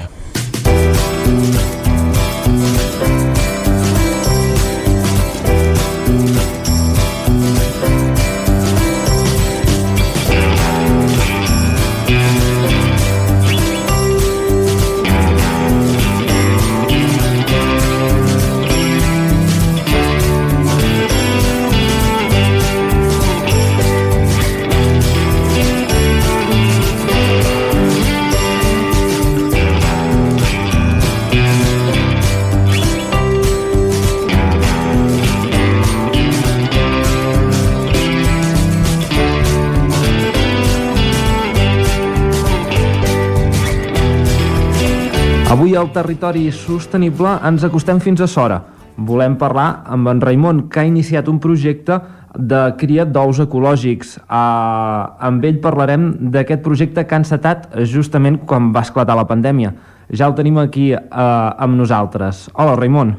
[45.79, 48.57] Al Territori Sostenible ens acostem fins a Sora.
[48.99, 52.01] Volem parlar amb en Raimon, que ha iniciat un projecte
[52.35, 54.17] de cria d'ous ecològics.
[54.27, 59.73] Uh, amb ell parlarem d'aquest projecte que ha encetat justament quan va esclatar la pandèmia.
[60.11, 62.49] Ja el tenim aquí uh, amb nosaltres.
[62.55, 63.15] Hola, Raimon.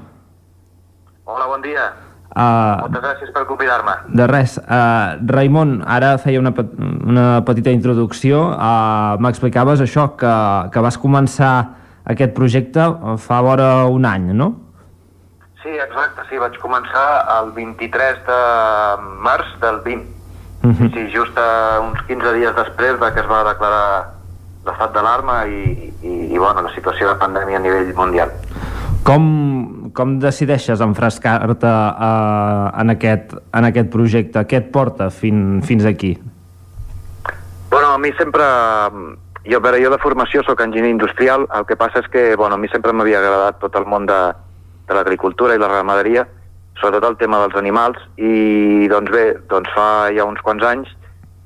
[1.29, 1.87] Hola, bon dia.
[2.29, 3.95] Uh, Moltes gràcies per convidar-me.
[4.19, 4.59] de res.
[4.59, 6.51] Uh, Raimon, ara feia una,
[7.07, 8.49] una petita introducció.
[8.51, 10.37] Uh, M'explicaves això, que,
[10.73, 11.78] que vas començar
[12.09, 12.85] aquest projecte
[13.21, 14.49] fa vora un any, no?
[15.63, 18.39] Sí, exacte, sí, vaig començar el 23 de
[19.25, 20.07] març del 20.
[20.63, 20.89] Uh -huh.
[20.93, 24.15] Sí, just uh, uns 15 dies després de que es va declarar
[24.65, 28.29] l'estat d'alarma i, i, i bueno, la situació de pandèmia a nivell mundial.
[29.03, 34.45] Com, com decideixes enfrescar-te uh, en, aquest, en aquest projecte?
[34.45, 36.17] Què et porta fin, fins aquí?
[37.69, 38.43] Bueno, a mi sempre...
[39.45, 42.61] Jo, veure, jo de formació sóc enginyer industrial, el que passa és que, bueno, a
[42.61, 44.19] mi sempre m'havia agradat tot el món de,
[44.89, 46.25] de l'agricultura i la ramaderia,
[46.79, 50.95] sobretot el tema dels animals, i doncs bé, doncs fa ja uns quants anys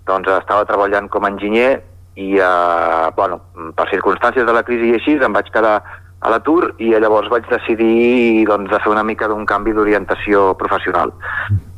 [0.08, 1.82] doncs estava treballant com a enginyer
[2.16, 3.40] i, eh, bueno,
[3.78, 5.78] per circumstàncies de la crisi i així, em vaig quedar
[6.24, 11.12] a l'atur i llavors vaig decidir doncs, de fer una mica d'un canvi d'orientació professional.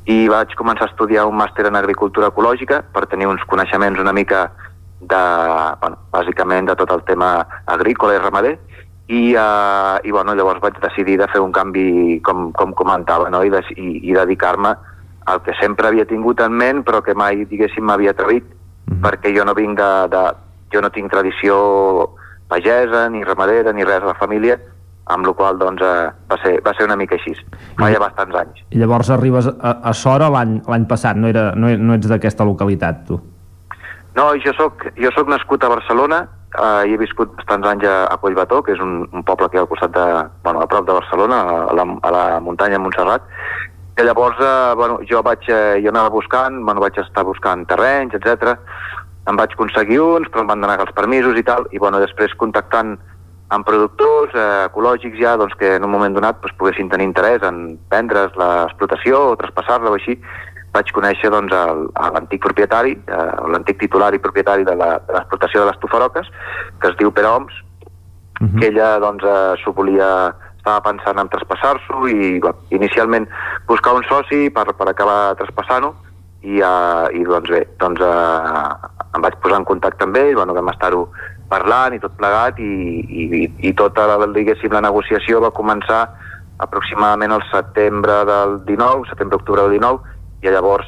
[0.05, 4.13] I vaig començar a estudiar un màster en agricultura ecològica per tenir uns coneixements una
[4.13, 4.51] mica
[5.01, 5.23] de,
[5.81, 8.55] bueno, bàsicament de tot el tema agrícola i ramader
[9.07, 13.43] i, uh, i bueno, llavors vaig decidir de fer un canvi com, com comentava no?
[13.43, 14.73] i, de, i, i dedicar-me
[15.25, 19.01] al que sempre havia tingut en ment però que mai diguéssim m'havia atrevit mm -hmm.
[19.05, 20.23] perquè jo no vinc de, de
[20.73, 22.15] jo no tinc tradició
[22.47, 24.57] pagesa, ni ramadera, ni res a la família,
[25.05, 27.33] amb la qual doncs, eh, va, ser, va ser una mica així,
[27.77, 28.63] fa ja bastants anys.
[28.73, 33.05] I llavors arribes a, a Sora l'any passat, no, era, no, no ets d'aquesta localitat,
[33.09, 33.19] tu?
[34.15, 36.23] No, jo sóc, jo sóc nascut a Barcelona,
[36.55, 39.59] eh, i he viscut bastants anys a, a Collbató, que és un, un poble que
[39.59, 40.05] hi ha al costat de,
[40.43, 43.27] bueno, a prop de Barcelona, a la, a la muntanya Montserrat,
[43.95, 48.15] que llavors eh, bueno, jo vaig, eh, jo anava buscant, bueno, vaig estar buscant terrenys,
[48.15, 48.55] etc
[49.29, 52.35] em vaig aconseguir uns, però em van donar els permisos i tal, i bueno, després
[52.37, 52.95] contactant
[53.53, 57.45] amb productors eh, ecològics ja doncs, que en un moment donat doncs, poguessin tenir interès
[57.45, 60.17] en vendre's l'explotació o traspassar-la o així,
[60.75, 61.53] vaig conèixer doncs,
[62.15, 66.31] l'antic propietari, eh, l'antic titular i propietari de l'explotació de, de les tufaroques,
[66.81, 67.53] que es diu Pere Oms,
[68.41, 68.59] uh -huh.
[68.59, 70.33] que ella doncs, eh, s'ho volia
[70.65, 73.27] estava pensant en traspassar-s'ho i bueno, inicialment
[73.67, 75.93] buscar un soci per, per acabar traspassant-ho
[76.41, 78.73] i, uh, i doncs bé, doncs, uh,
[79.13, 81.05] em vaig posar en contacte amb ell, bueno, vam estar-ho
[81.49, 82.71] parlant i tot plegat i,
[83.05, 86.07] i, i tota la, diguéssim, la negociació va començar
[86.65, 90.14] aproximadament al setembre del 19, setembre-octubre del 19,
[90.45, 90.87] i llavors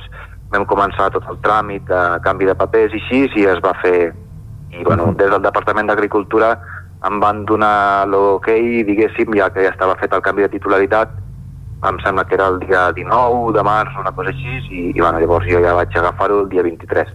[0.53, 4.13] vam començar tot el tràmit de canvi de papers i així, i es va fer...
[4.67, 6.51] I, bueno, des del Departament d'Agricultura
[7.07, 8.49] em van donar l'ok,
[8.87, 11.13] diguéssim, ja que ja estava fet el canvi de titularitat,
[11.87, 14.99] em sembla que era el dia 19 de març o una cosa així, i, i
[14.99, 17.13] bueno, llavors jo ja vaig agafar-ho el dia 23.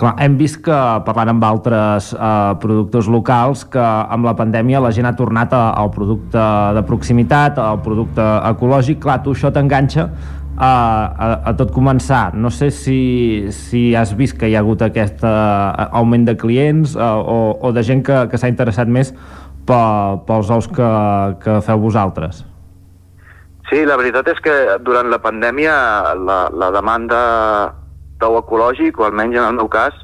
[0.00, 4.92] Clar, hem vist que, parlant amb altres eh, productors locals, que amb la pandèmia la
[4.94, 6.44] gent ha tornat a, al producte
[6.76, 9.00] de proximitat, al producte ecològic.
[9.02, 10.08] Clar, tu això t'enganxa
[10.60, 12.34] a, a, tot començar.
[12.36, 16.96] No sé si, si has vist que hi ha hagut aquest uh, augment de clients
[16.98, 19.14] uh, o, o de gent que, que s'ha interessat més
[19.70, 20.90] pels ous que,
[21.44, 22.44] que feu vosaltres.
[23.70, 25.72] Sí, la veritat és que durant la pandèmia
[26.18, 27.20] la, la demanda
[28.20, 29.94] d'ou ecològic, o almenys en el meu cas,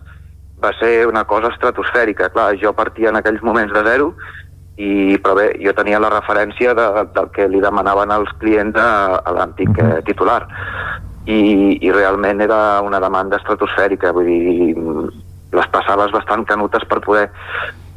[0.62, 2.30] va ser una cosa estratosfèrica.
[2.32, 4.12] Clar, jo partia en aquells moments de zero,
[4.76, 6.86] i, però bé, jo tenia la referència de,
[7.16, 10.04] del que li demanaven els clients a, a l'antic uh -huh.
[10.04, 10.46] titular.
[11.26, 14.76] I, I realment era una demanda estratosfèrica, vull dir,
[15.52, 17.30] les passaves bastant canutes per poder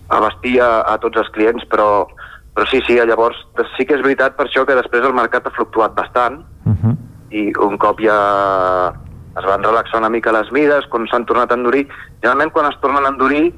[0.08, 2.08] abastir a, a tots els clients, però,
[2.56, 3.38] però sí, sí, llavors
[3.78, 6.96] sí que és veritat per això que després el mercat ha fluctuat bastant uh -huh.
[7.30, 8.94] i un cop ja
[9.38, 11.88] es van relaxar una mica les mides, quan s'han tornat a endurir.
[12.22, 13.54] Generalment quan es tornen a endurir,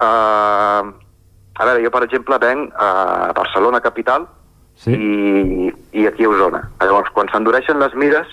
[0.00, 0.82] eh,
[1.54, 4.26] a veure, jo per exemple venc a Barcelona capital
[4.76, 4.94] sí.
[4.94, 6.62] i, i aquí a Osona.
[6.80, 8.28] Llavors, quan s'endureixen les mides,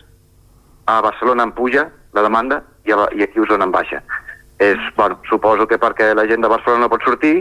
[0.89, 4.01] a Barcelona en puja la demanda i, a, i aquí a Osona en baixa.
[4.59, 7.35] És, bueno, suposo que perquè la gent de Barcelona no pot sortir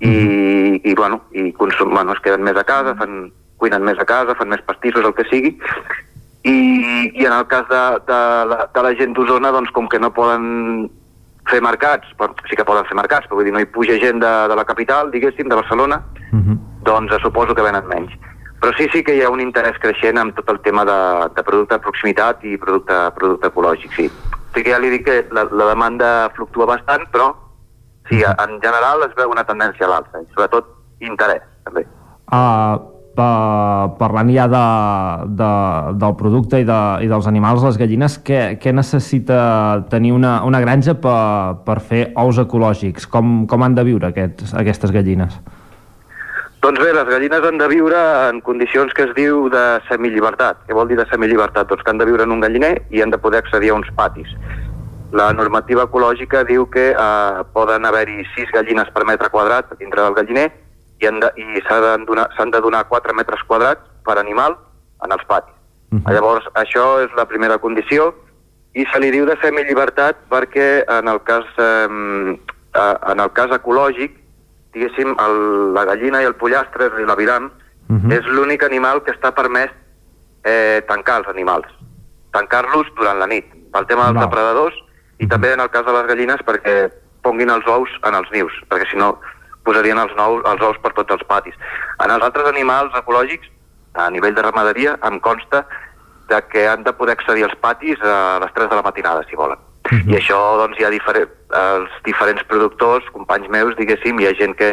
[0.00, 0.82] i, mm.
[0.82, 3.30] i, bueno, i consum, bueno, es queden més a casa, fan,
[3.62, 5.54] cuinen més a casa, fan més pastissos, el que sigui,
[6.44, 6.56] i,
[7.14, 8.20] i en el cas de, de,
[8.50, 10.90] la, de la gent d'Osona, doncs com que no poden
[11.50, 12.08] fer mercats,
[12.48, 14.64] sí que poden fer mercats, però vull dir, no hi puja gent de, de la
[14.64, 16.02] capital, diguéssim, de Barcelona,
[16.32, 16.52] uh mhm.
[16.52, 16.58] -huh.
[16.84, 18.12] doncs suposo que venen menys.
[18.60, 21.42] Però sí, sí que hi ha un interès creixent amb tot el tema de, de
[21.42, 24.10] producte de proximitat i producte, producte ecològic, sí.
[24.54, 27.34] Que ja li dic que la, la demanda fluctua bastant, però
[28.08, 30.64] sí, en general es veu una tendència a l'alça, sobretot
[31.00, 31.84] interès, també.
[32.32, 34.60] Uh, Uh, parlant ja de,
[35.38, 35.50] de,
[36.02, 40.58] del producte i, de, i dels animals, les gallines, què, què necessita tenir una, una
[40.64, 43.06] granja per, per fer ous ecològics?
[43.06, 45.36] Com, com han de viure aquests, aquestes gallines?
[46.64, 50.64] Doncs bé, les gallines han de viure en condicions que es diu de semillibertat.
[50.66, 51.70] Què vol dir de semillibertat?
[51.70, 53.94] Doncs que han de viure en un galliner i han de poder accedir a uns
[53.94, 54.34] patis.
[55.14, 60.18] La normativa ecològica diu que eh, poden haver-hi sis gallines per metre quadrat dintre del
[60.18, 60.48] galliner
[61.00, 64.56] i, de, i s'han de, donar, de donar 4 metres quadrats per animal
[65.04, 65.54] en els patis.
[65.90, 66.12] Uh -huh.
[66.12, 68.14] Llavors, això és la primera condició
[68.74, 72.38] i se li diu de semi-llibertat perquè en el cas, eh,
[73.10, 74.12] en el cas ecològic,
[74.72, 77.50] diguéssim, el, la gallina i el pollastre i l'aviram
[77.88, 78.12] Mhm.
[78.12, 79.70] És l'únic animal que està permès
[80.44, 81.68] eh, tancar els animals.
[82.32, 84.28] Tancar-los durant la nit, pel tema dels Val.
[84.28, 84.76] depredadors
[85.18, 86.90] i també en el cas de les gallines perquè
[87.22, 89.14] ponguin els ous en els nius, perquè si no
[89.64, 91.54] posarien els, nous, els ous per tots els patis.
[92.04, 93.50] En els altres animals ecològics,
[93.94, 95.64] a nivell de ramaderia, em consta
[96.28, 99.36] de que han de poder accedir als patis a les 3 de la matinada, si
[99.36, 99.58] volen.
[100.08, 104.56] I això, doncs, hi ha diferent, els diferents productors, companys meus, diguéssim, hi ha gent
[104.56, 104.70] que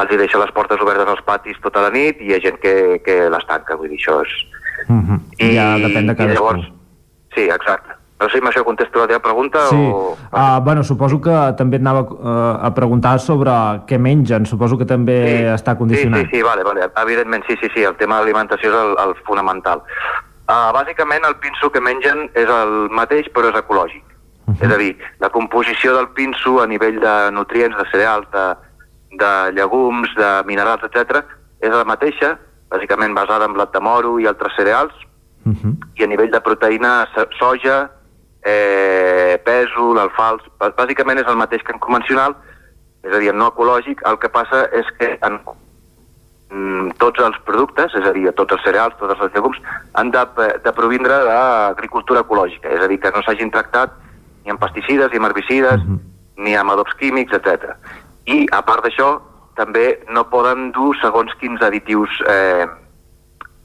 [0.00, 2.56] els hi deixa les portes obertes als patis tota la nit i hi ha gent
[2.62, 2.72] que,
[3.04, 4.32] que les tanca, vull dir, això és...
[4.88, 5.20] Mhm.
[5.40, 6.34] I, Ja depèn de i cadascú.
[6.34, 6.66] llavors,
[7.36, 7.95] sí, exacte.
[8.16, 10.14] No sé si amb això contesto la teva pregunta Sí, o...
[10.32, 13.52] uh, bueno, suposo que també et anava uh, a preguntar sobre
[13.88, 15.18] què mengen, suposo que també
[15.52, 16.24] està condicionat.
[16.24, 16.88] Sí, sí, sí, vale, vale.
[17.02, 19.82] Evidentment, sí, sí, sí, el tema de l'alimentació és el, el fonamental.
[20.48, 24.04] Uh, bàsicament, el pinso que mengen és el mateix, però és ecològic.
[24.46, 24.64] Uh -huh.
[24.64, 28.46] És a dir, la composició del pinso a nivell de nutrients, de cereals, de,
[29.18, 31.20] de llegums, de minerals, etc,
[31.60, 32.38] és la mateixa,
[32.70, 34.94] bàsicament basada en blat de moro i altres cereals,
[35.94, 37.90] i a nivell de proteïna, so- soja,
[38.46, 42.36] eh, pèsol, alfals, bà- bàsicament és el mateix que en convencional,
[43.02, 45.40] és a dir, en no ecològic, el que passa és que en
[46.50, 49.58] mm, tots els productes, és a dir, tots els cereals, tots els llegums,
[49.94, 50.24] han de,
[50.64, 53.94] de provindre d'agricultura ecològica, és a dir, que no s'hagin tractat
[54.44, 55.86] ni amb pesticides, ni amb herbicides,
[56.36, 57.72] ni amb adobs químics, etc.
[58.26, 59.16] I, a part d'això,
[59.56, 62.66] també no poden dur segons quins additius eh,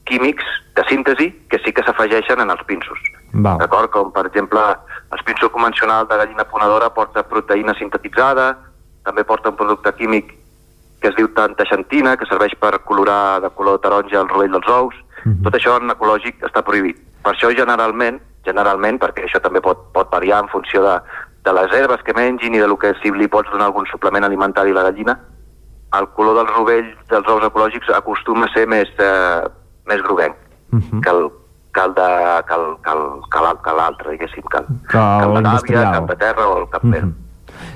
[0.08, 0.44] químics
[0.74, 2.98] de síntesi que sí que s'afegeixen en els pinsos.
[3.32, 3.90] D'acord?
[3.90, 4.60] Com, per exemple,
[5.12, 8.52] el pinso convencional de gallina ponedora porta proteïna sintetitzada,
[9.04, 10.34] també porta un producte químic
[11.02, 15.00] que es diu tantaxantina, que serveix per colorar de color taronja el rovell dels ous.
[15.42, 17.00] Tot això en ecològic està prohibit.
[17.22, 20.94] Per això generalment, generalment, perquè això també pot, pot variar en funció de,
[21.46, 24.24] de les herbes que mengin i de lo que si li pots donar algun suplement
[24.24, 25.18] alimentari a la gallina,
[25.98, 29.42] el color dels rovells dels ous ecològics acostuma a ser més, eh,
[29.90, 30.38] més groguenc
[31.04, 31.26] que el,
[31.72, 32.08] que el de,
[32.48, 35.26] que el, que el, que l'al- que l'altre, diguéssim, que, el- Que que el de
[35.26, 35.92] gàbia, l'industrial.
[35.92, 37.04] cap de terra o el camper.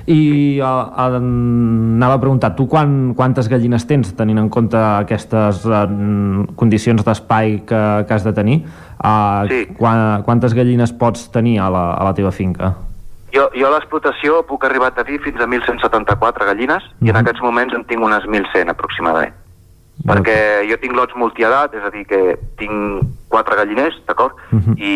[0.07, 5.85] I uh, anava a preguntar, tu quan, quantes gallines tens, tenint en compte aquestes uh,
[6.59, 8.61] condicions d'espai que, que has de tenir?
[8.97, 9.65] Uh, Sí.
[9.77, 12.73] quan, quantes gallines pots tenir a la, a la teva finca?
[13.33, 17.41] Jo, jo a l'explotació puc arribar a tenir fins a 1.174 gallines i en aquests
[17.43, 19.35] moments en tinc unes 1.100 aproximadament.
[20.05, 23.01] Perquè jo tinc lots multiedat, és a dir, que tinc
[23.33, 24.37] quatre galliners, d'acord?
[24.77, 24.93] I,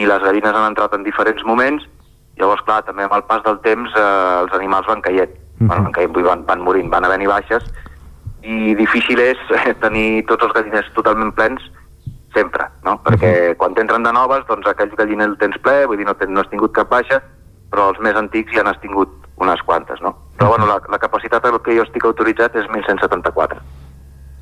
[0.00, 1.84] I les gallines han entrat en diferents moments,
[2.40, 5.30] llavors, clar, també amb el pas del temps eh, els animals van caient,
[5.60, 7.68] bueno, van, caient vull dir, van, van morint, van havent-hi baixes,
[8.42, 9.38] i difícil és
[9.84, 11.60] tenir tots els galliners totalment plens
[12.34, 12.96] sempre, no?
[13.04, 16.32] Perquè quan t'entren de noves, doncs aquell galliner el tens ple, vull dir, no, ten,
[16.32, 17.20] no has tingut cap baixa,
[17.70, 20.14] però els més antics ja n'has tingut unes quantes, no?
[20.38, 23.60] Però bueno, la, la capacitat a la que jo estic autoritzat és 1.174.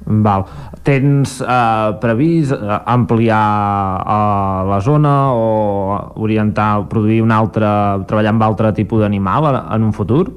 [0.09, 0.47] Val.
[0.89, 7.69] Tens uh, previst uh, ampliar uh, la zona o orientar, produir un altre,
[8.09, 10.31] treballar amb altre tipus d'animal en- un futur?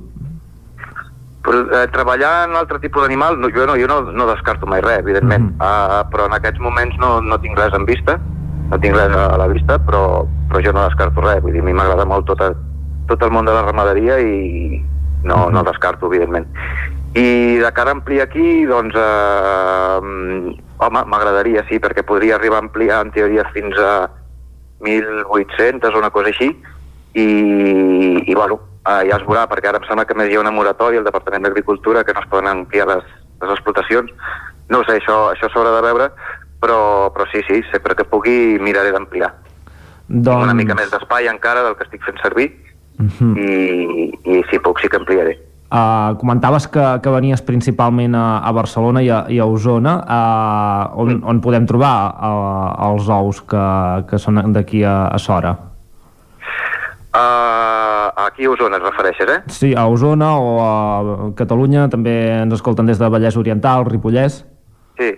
[1.42, 4.68] Però, eh, treballar en un altre tipus d'animal, no, jo, no, jo no, no descarto
[4.68, 8.20] mai res, evidentment, mm uh, però en aquests moments no, no tinc res en vista,
[8.70, 11.66] no tinc res a, la vista, però, però jo no descarto res, vull dir, a
[11.66, 12.52] mi m'agrada molt tot, a,
[13.08, 14.84] tot el món de la ramaderia i
[15.24, 16.46] no, no descarto, evidentment.
[17.14, 22.66] I de cara a ampliar aquí, doncs, eh, home, m'agradaria, sí, perquè podria arribar a
[22.66, 24.10] ampliar, en teoria, fins a
[24.80, 26.48] 1.800 o una cosa així,
[27.14, 27.28] i,
[28.26, 30.56] i bueno, eh, ja es veurà, perquè ara em sembla que més hi ha una
[30.56, 33.04] moratòria al Departament d'Agricultura que no es poden ampliar les,
[33.44, 34.12] les explotacions.
[34.72, 36.10] No sé, això, això s'haurà de veure,
[36.64, 39.34] però, però sí, sí, sempre que pugui miraré d'ampliar.
[40.08, 40.48] Doncs...
[40.48, 42.54] Una mica més d'espai encara del que estic fent servir
[43.02, 43.34] Mhm.
[43.38, 45.40] i, i si puc sí que ampliaré.
[45.72, 49.94] Uh, comentaves que, que venies principalment a, a Barcelona i a, i a Osona.
[50.04, 53.64] Uh, on, on podem trobar uh, els ous que,
[54.10, 55.54] que són d'aquí a, a Sora?
[57.16, 59.40] Uh, aquí a Osona et refereixes, eh?
[59.48, 60.72] Sí, a Osona o a
[61.40, 61.88] Catalunya.
[61.88, 64.42] També ens escolten des de Vallès Oriental, Ripollès.
[65.00, 65.16] Sí.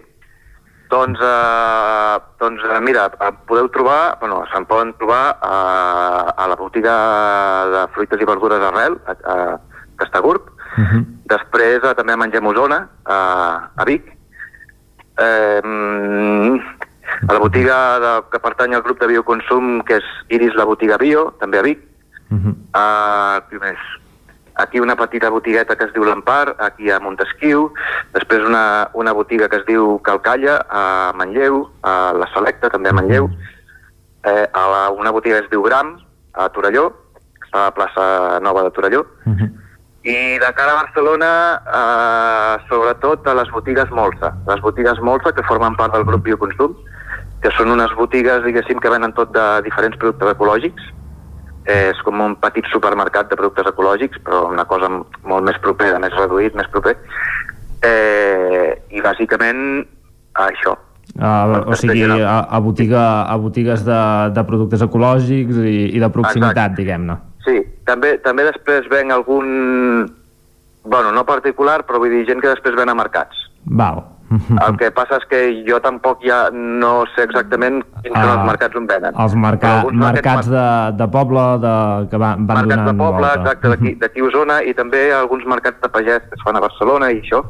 [0.94, 3.08] Doncs, eh, doncs mira,
[3.50, 5.56] podeu trobar, bueno, se'n poden trobar a,
[6.38, 6.94] a la botiga
[7.74, 9.38] de fruites i verdures d'Arrel, a, a
[10.04, 10.52] Castagurb.
[11.32, 13.18] Després eh, també Mengem Osona, a,
[13.74, 14.12] a Vic.
[15.18, 15.62] Eh,
[17.28, 20.98] a la botiga de, que pertany al grup de bioconsum, que és Iris la botiga
[21.02, 21.84] Bio, també a Vic.
[22.74, 23.82] Uh, què més?
[24.62, 27.72] Aquí una petita botigueta que es diu l'Empar, aquí a Montesquieu,
[28.14, 32.98] després una, una botiga que es diu Calcalla, a Manlleu, a la Selecta, també a
[32.98, 33.30] Manlleu,
[34.30, 35.96] eh, a la, una botiga que es diu Gram,
[36.34, 36.92] a Torelló,
[37.52, 39.06] a la plaça Nova de Torelló,
[40.04, 41.30] I de cara a Barcelona,
[41.64, 44.34] eh, sobretot a les botigues Molsa.
[44.48, 46.76] Les botigues Molsa, que formen part del grup Bioconsum,
[47.40, 50.92] que són unes botigues, diguéssim, que venen tot de diferents productes ecològics.
[51.64, 56.00] Eh, és com un petit supermercat de productes ecològics, però una cosa molt més propera,
[56.04, 56.98] més reduït, més proper.
[57.88, 59.86] Eh, I bàsicament
[60.34, 60.76] això.
[61.14, 64.00] Uh, o sigui, a, a, botiga, a botigues de,
[64.34, 67.16] de productes ecològics i, i de proximitat, diguem-ne.
[67.44, 70.08] Sí, també, també després ven algun...
[70.84, 73.38] Bueno, no particular, però vull dir gent que després ven a mercats.
[73.66, 74.02] Val.
[74.66, 78.48] El que passa és que jo tampoc ja no sé exactament quins són els Ah,
[78.48, 79.14] mercats on venen.
[79.20, 80.64] Els marca mercats de,
[80.98, 81.74] de poble de,
[82.10, 83.54] que van, van mercats de donant poble, volta.
[83.54, 87.22] exacte, d'aquí Osona, i també alguns mercats de pagès que es fan a Barcelona i
[87.22, 87.44] això.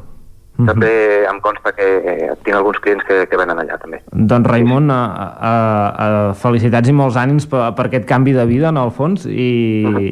[0.54, 0.90] També
[1.26, 3.98] em consta que eh, tinc alguns clients que, que venen allà, també.
[4.14, 5.00] Doncs Raimon, a,
[5.34, 9.26] a, a, felicitats i molts ànims per, per aquest canvi de vida, en el fons,
[9.26, 9.48] i,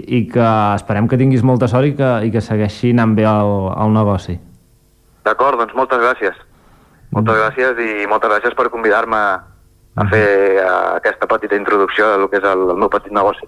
[0.02, 0.48] i que
[0.81, 3.55] esperem que tinguis molta sort i que, i que segueixi anant bé el,
[3.85, 4.35] el negoci.
[5.23, 6.43] D'acord, doncs moltes gràcies.
[7.14, 9.23] Moltes gràcies i moltes gràcies per convidar-me
[9.94, 10.27] a fer
[10.59, 10.66] eh,
[10.98, 13.47] aquesta petita introducció del que és el, el meu petit negoci.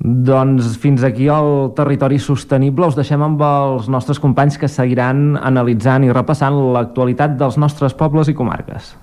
[0.00, 2.90] Doncs fins aquí el territori sostenible.
[2.90, 8.28] Us deixem amb els nostres companys que seguiran analitzant i repassant l'actualitat dels nostres pobles
[8.28, 8.94] i comarques.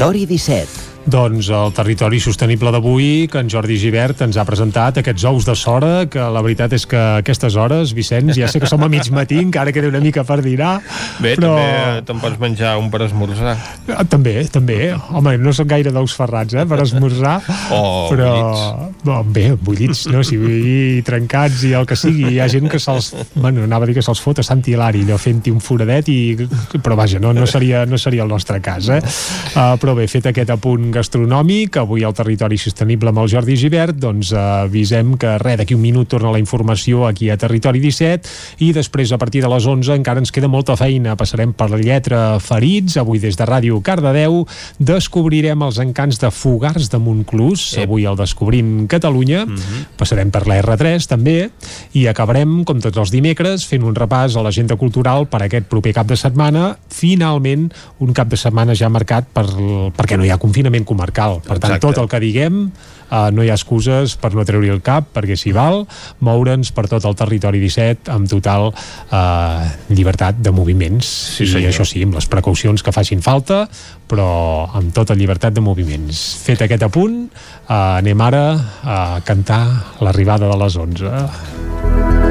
[0.00, 0.79] Territori 17.
[1.10, 5.56] Doncs el territori sostenible d'avui, que en Jordi Givert ens ha presentat aquests ous de
[5.58, 8.88] sora, que la veritat és que a aquestes hores, Vicenç, ja sé que som a
[8.92, 10.76] mig matí, encara queda una mica per dinar,
[11.18, 11.56] Bé, però...
[11.56, 13.56] també te'n pots menjar un per esmorzar.
[13.90, 14.78] Ah, També, també.
[15.10, 17.40] Home, no són gaire d'ous ferrats, eh, per esmorzar.
[17.74, 17.82] O
[18.12, 18.30] però...
[18.30, 19.02] bullits.
[19.08, 20.22] No, bé, bullits, no?
[20.26, 22.28] Si i trencats i el que sigui.
[22.36, 23.10] Hi ha gent que se'ls...
[23.34, 26.20] Bueno, anava a dir que se'ls fot a Sant Hilari, allò fent-hi un foradet i...
[26.78, 29.00] Però vaja, no, no, seria, no seria el nostre cas, eh?
[29.56, 33.96] Uh, però bé, fet aquest apunt gastronòmic, avui al Territori Sostenible amb el Jordi Givert,
[33.96, 38.70] doncs avisem que res, d'aquí un minut torna la informació aquí a Territori 17 i
[38.76, 41.16] després a partir de les 11 encara ens queda molta feina.
[41.16, 44.42] Passarem per la lletra Ferits, avui des de Ràdio Cardedeu,
[44.76, 49.46] descobrirem els encants de Fogars de Montclús, avui el Descobrim Catalunya,
[49.96, 51.38] passarem per la R3 també,
[51.96, 55.94] i acabarem, com tots els dimecres, fent un repàs a l'agenda cultural per aquest proper
[55.96, 57.70] cap de setmana, finalment
[58.04, 59.46] un cap de setmana ja marcat per,
[59.96, 61.40] perquè no hi ha confinament comarcal.
[61.42, 61.86] Per tant, Exacte.
[61.86, 62.64] tot el que diguem
[63.10, 65.80] Uh, no hi ha excuses per no treure-hi el cap perquè s'hi val
[66.22, 71.72] moure'ns per tot el territori 17 amb total uh, llibertat de moviments Sí, i senyor.
[71.72, 73.64] això sí, amb les precaucions que facin falta
[74.06, 77.18] però amb tota llibertat de moviments fet aquest apunt
[77.66, 78.44] uh, anem ara
[78.86, 79.64] a cantar
[80.06, 82.30] l'arribada de les 11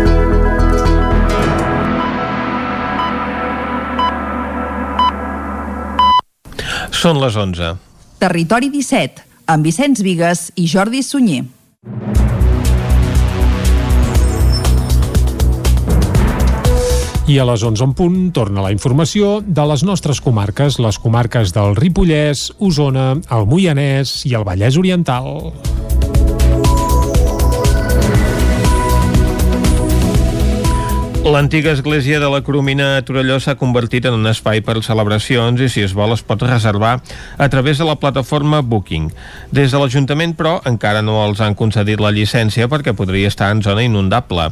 [7.00, 7.76] Són les 11.
[8.20, 11.46] Territori 17, amb Vicenç Vigues i Jordi Sunyer.
[17.30, 21.56] I a les 11 en punt torna la informació de les nostres comarques, les comarques
[21.56, 25.54] del Ripollès, Osona, el Moianès i el Vallès Oriental.
[31.30, 35.68] L'antiga església de la Coromina a Torelló s'ha convertit en un espai per celebracions i
[35.70, 36.96] si es vol es pot reservar
[37.38, 39.12] a través de la plataforma Booking.
[39.54, 43.62] Des de l'Ajuntament, però, encara no els han concedit la llicència perquè podria estar en
[43.62, 44.48] zona inundable.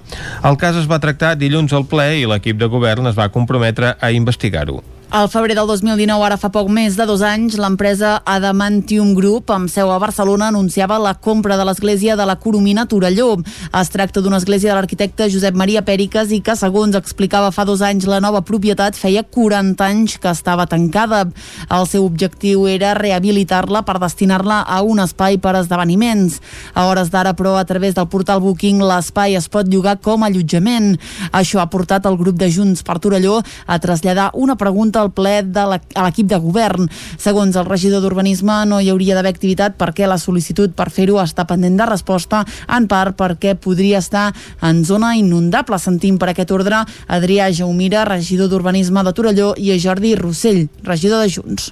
[0.45, 3.95] El cas es va tractar dilluns al ple i l'equip de govern es va comprometre
[3.97, 4.83] a investigar-ho.
[5.09, 9.69] Al febrer del 2019, ara fa poc més de dos anys, l'empresa Adamantium Group, amb
[9.71, 13.37] seu a Barcelona, anunciava la compra de l'església de la Coromina Torelló.
[13.71, 17.79] Es tracta d'una església de l'arquitecte Josep Maria Pèriques i que, segons explicava fa dos
[17.87, 21.23] anys la nova propietat, feia 40 anys que estava tancada.
[21.71, 26.41] El seu objectiu era rehabilitar-la per destinar-la a un espai per esdeveniments.
[26.75, 30.27] A hores d'ara, però, a través del portal Booking, l'espai es pot llogar com a
[30.27, 30.97] allotjament.
[31.31, 35.39] Això ha portat el grup de Junts per Torelló a traslladar una pregunta al ple
[35.45, 36.87] de l'equip de govern.
[37.21, 41.47] Segons el regidor d'Urbanisme, no hi hauria d'haver activitat perquè la sol·licitud per fer-ho està
[41.47, 45.79] pendent de resposta, en part perquè podria estar en zona inundable.
[45.79, 51.31] Sentim per aquest ordre Adrià Jaumira, regidor d'Urbanisme de Torelló, i Jordi Rossell, regidor de
[51.31, 51.71] Junts.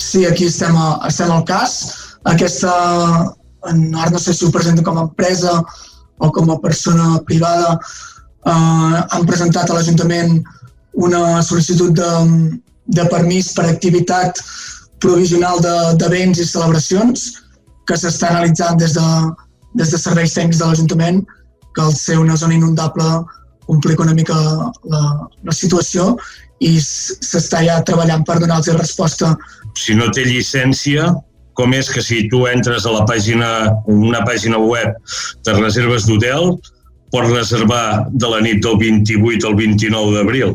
[0.00, 1.76] Sí, aquí estem, a, estem al cas.
[2.30, 2.72] Aquesta,
[3.66, 5.60] ara no sé si ho presenten com a empresa
[6.20, 7.78] o com a persona privada,
[8.46, 10.40] eh, han presentat a l'Ajuntament
[10.94, 12.10] una sol·licitud de,
[12.86, 14.40] de permís per activitat
[15.00, 17.30] provisional de- d'events i celebracions
[17.86, 19.08] que s'està analitzant des de,
[19.74, 21.22] des de serveis tècnics de l'Ajuntament
[21.74, 23.06] que al ser una zona inundable
[23.66, 25.02] complica una mica la,
[25.46, 26.16] la situació
[26.60, 29.36] i s'està ja treballant per donar-los resposta.
[29.78, 31.06] Si no té llicència,
[31.56, 34.92] com és que si tu entres a la pàgina, una pàgina web
[35.46, 36.58] de reserves d'hotel,
[37.14, 40.52] pots reservar de la nit del 28 al 29 d'abril?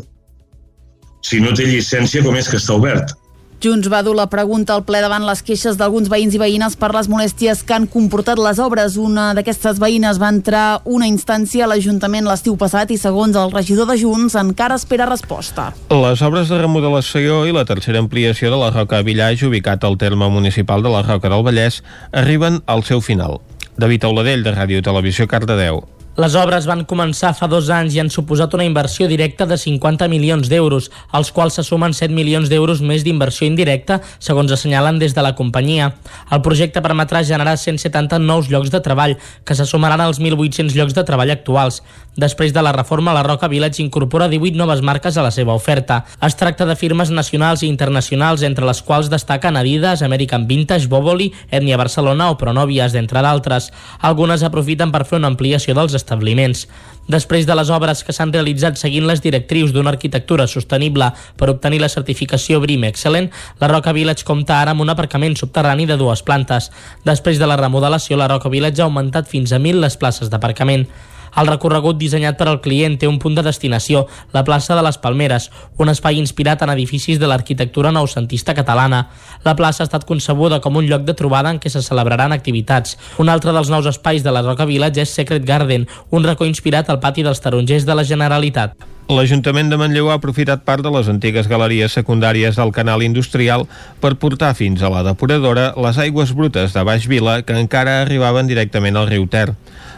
[1.26, 3.15] Si no té llicència, com és que està obert?
[3.64, 6.91] Junts va dur la pregunta al ple davant les queixes d'alguns veïns i veïnes per
[6.93, 8.97] les molèsties que han comportat les obres.
[9.02, 13.89] Una d'aquestes veïnes va entrar una instància a l'Ajuntament l'estiu passat i, segons el regidor
[13.89, 15.72] de Junts, encara espera resposta.
[15.89, 20.30] Les obres de remodelació i la tercera ampliació de la Roca Villaix, ubicat al terme
[20.30, 21.81] municipal de la Roca del Vallès,
[22.14, 23.39] arriben al seu final.
[23.81, 25.81] David Auladell, de Ràdio Televisió Cardedeu.
[26.16, 30.08] Les obres van començar fa dos anys i han suposat una inversió directa de 50
[30.08, 35.12] milions d'euros, als quals se sumen 7 milions d'euros més d'inversió indirecta, segons assenyalen des
[35.12, 35.90] de la companyia.
[36.32, 40.96] El projecte permetrà generar 170 nous llocs de treball, que se sumaran als 1.800 llocs
[40.96, 41.82] de treball actuals.
[42.16, 46.06] Després de la reforma, la Roca Village incorpora 18 noves marques a la seva oferta.
[46.24, 51.34] Es tracta de firmes nacionals i internacionals, entre les quals destaquen Adidas, American Vintage, Boboli,
[51.52, 53.74] Etnia Barcelona o Pronovias, entre d'altres.
[54.00, 56.70] Algunes aprofiten per fer una ampliació dels establiments.
[57.12, 61.82] Després de les obres que s'han realitzat seguint les directrius d'una arquitectura sostenible per obtenir
[61.84, 63.28] la certificació BRIM Excellent,
[63.60, 66.72] la Roca Village compta ara amb un aparcament subterrani de dues plantes.
[67.04, 70.88] Després de la remodelació, la Roca Village ha augmentat fins a 1.000 les places d'aparcament.
[71.36, 74.98] El recorregut dissenyat per al client té un punt de destinació, la plaça de les
[75.02, 79.06] Palmeres, un espai inspirat en edificis de l'arquitectura noucentista catalana.
[79.44, 82.98] La plaça ha estat concebuda com un lloc de trobada en què se celebraran activitats.
[83.20, 86.90] Un altre dels nous espais de la Roca Village és Secret Garden, un racó inspirat
[86.90, 88.95] al pati dels tarongers de la Generalitat.
[89.06, 93.68] L'Ajuntament de Manlleu ha aprofitat part de les antigues galeries secundàries del canal industrial
[94.02, 98.49] per portar fins a la depuradora les aigües brutes de Baix Vila que encara arribaven
[98.49, 99.52] directament al riu Ter.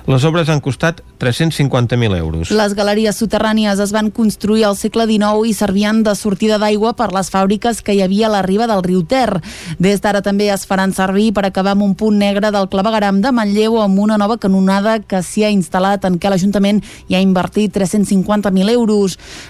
[0.07, 2.51] Les obres han costat 350.000 euros.
[2.55, 7.09] Les galeries soterrànies es van construir al segle XIX i servien de sortida d'aigua per
[7.11, 9.41] les fàbriques que hi havia a la riba del riu Ter.
[9.83, 13.33] Des d'ara també es faran servir per acabar amb un punt negre del clavegaram de
[13.35, 16.79] Manlleu amb una nova canonada que s'hi ha instal·lat en què l'Ajuntament
[17.09, 18.96] hi ha invertit 350.000 euros.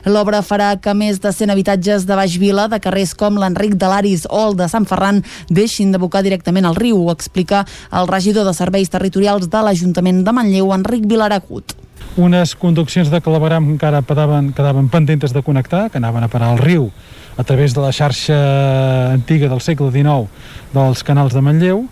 [0.05, 3.89] L'obra farà que més de 100 habitatges de Baix Vila, de carrers com l'Enric de
[3.89, 7.65] l'Aris o el de Sant Ferran, deixin d'abocar directament al riu, ho explica
[7.95, 11.77] el regidor de Serveis Territorials de l'Ajuntament de Manlleu Enric Vilaragut
[12.17, 16.49] unes conduccions de claveram que encara quedaven, quedaven pendentes de connectar, que anaven a parar
[16.49, 16.89] al riu
[17.37, 20.25] a través de la xarxa antiga del segle XIX
[20.73, 21.85] dels canals de Manlleu,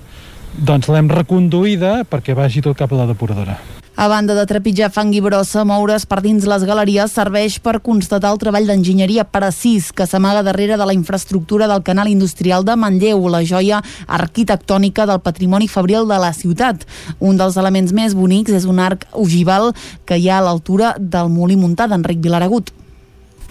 [0.58, 3.60] doncs l'hem reconduïda perquè vagi tot cap a la depuradora.
[3.96, 8.34] A banda de trepitjar fang i brossa, moure's per dins les galeries serveix per constatar
[8.34, 13.24] el treball d'enginyeria precís que s'amaga darrere de la infraestructura del canal industrial de Manlleu,
[13.32, 13.80] la joia
[14.20, 16.84] arquitectònica del patrimoni fabril de la ciutat.
[17.24, 19.72] Un dels elements més bonics és un arc ogival
[20.04, 22.76] que hi ha a l'altura del molí muntat d'Enric Vilaragut.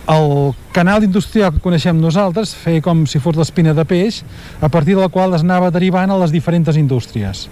[0.05, 4.21] El canal industrial que coneixem nosaltres feia com si fos l'espina de peix,
[4.61, 7.47] a partir de la qual es anava derivant a les diferents indústries.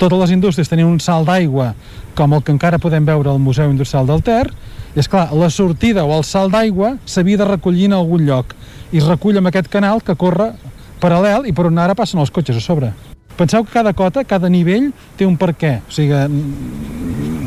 [0.00, 1.74] Totes les indústries tenien un salt d'aigua
[2.18, 4.46] com el que encara podem veure al Museu Industrial del Ter,
[4.94, 8.56] i és clar, la sortida o el salt d'aigua s'havia de recollir en algun lloc
[8.90, 10.50] i es recull amb aquest canal que corre
[11.00, 12.90] paral·lel i per on ara passen els cotxes a sobre.
[13.38, 16.18] Penseu que cada cota, cada nivell té un per què, o sigui,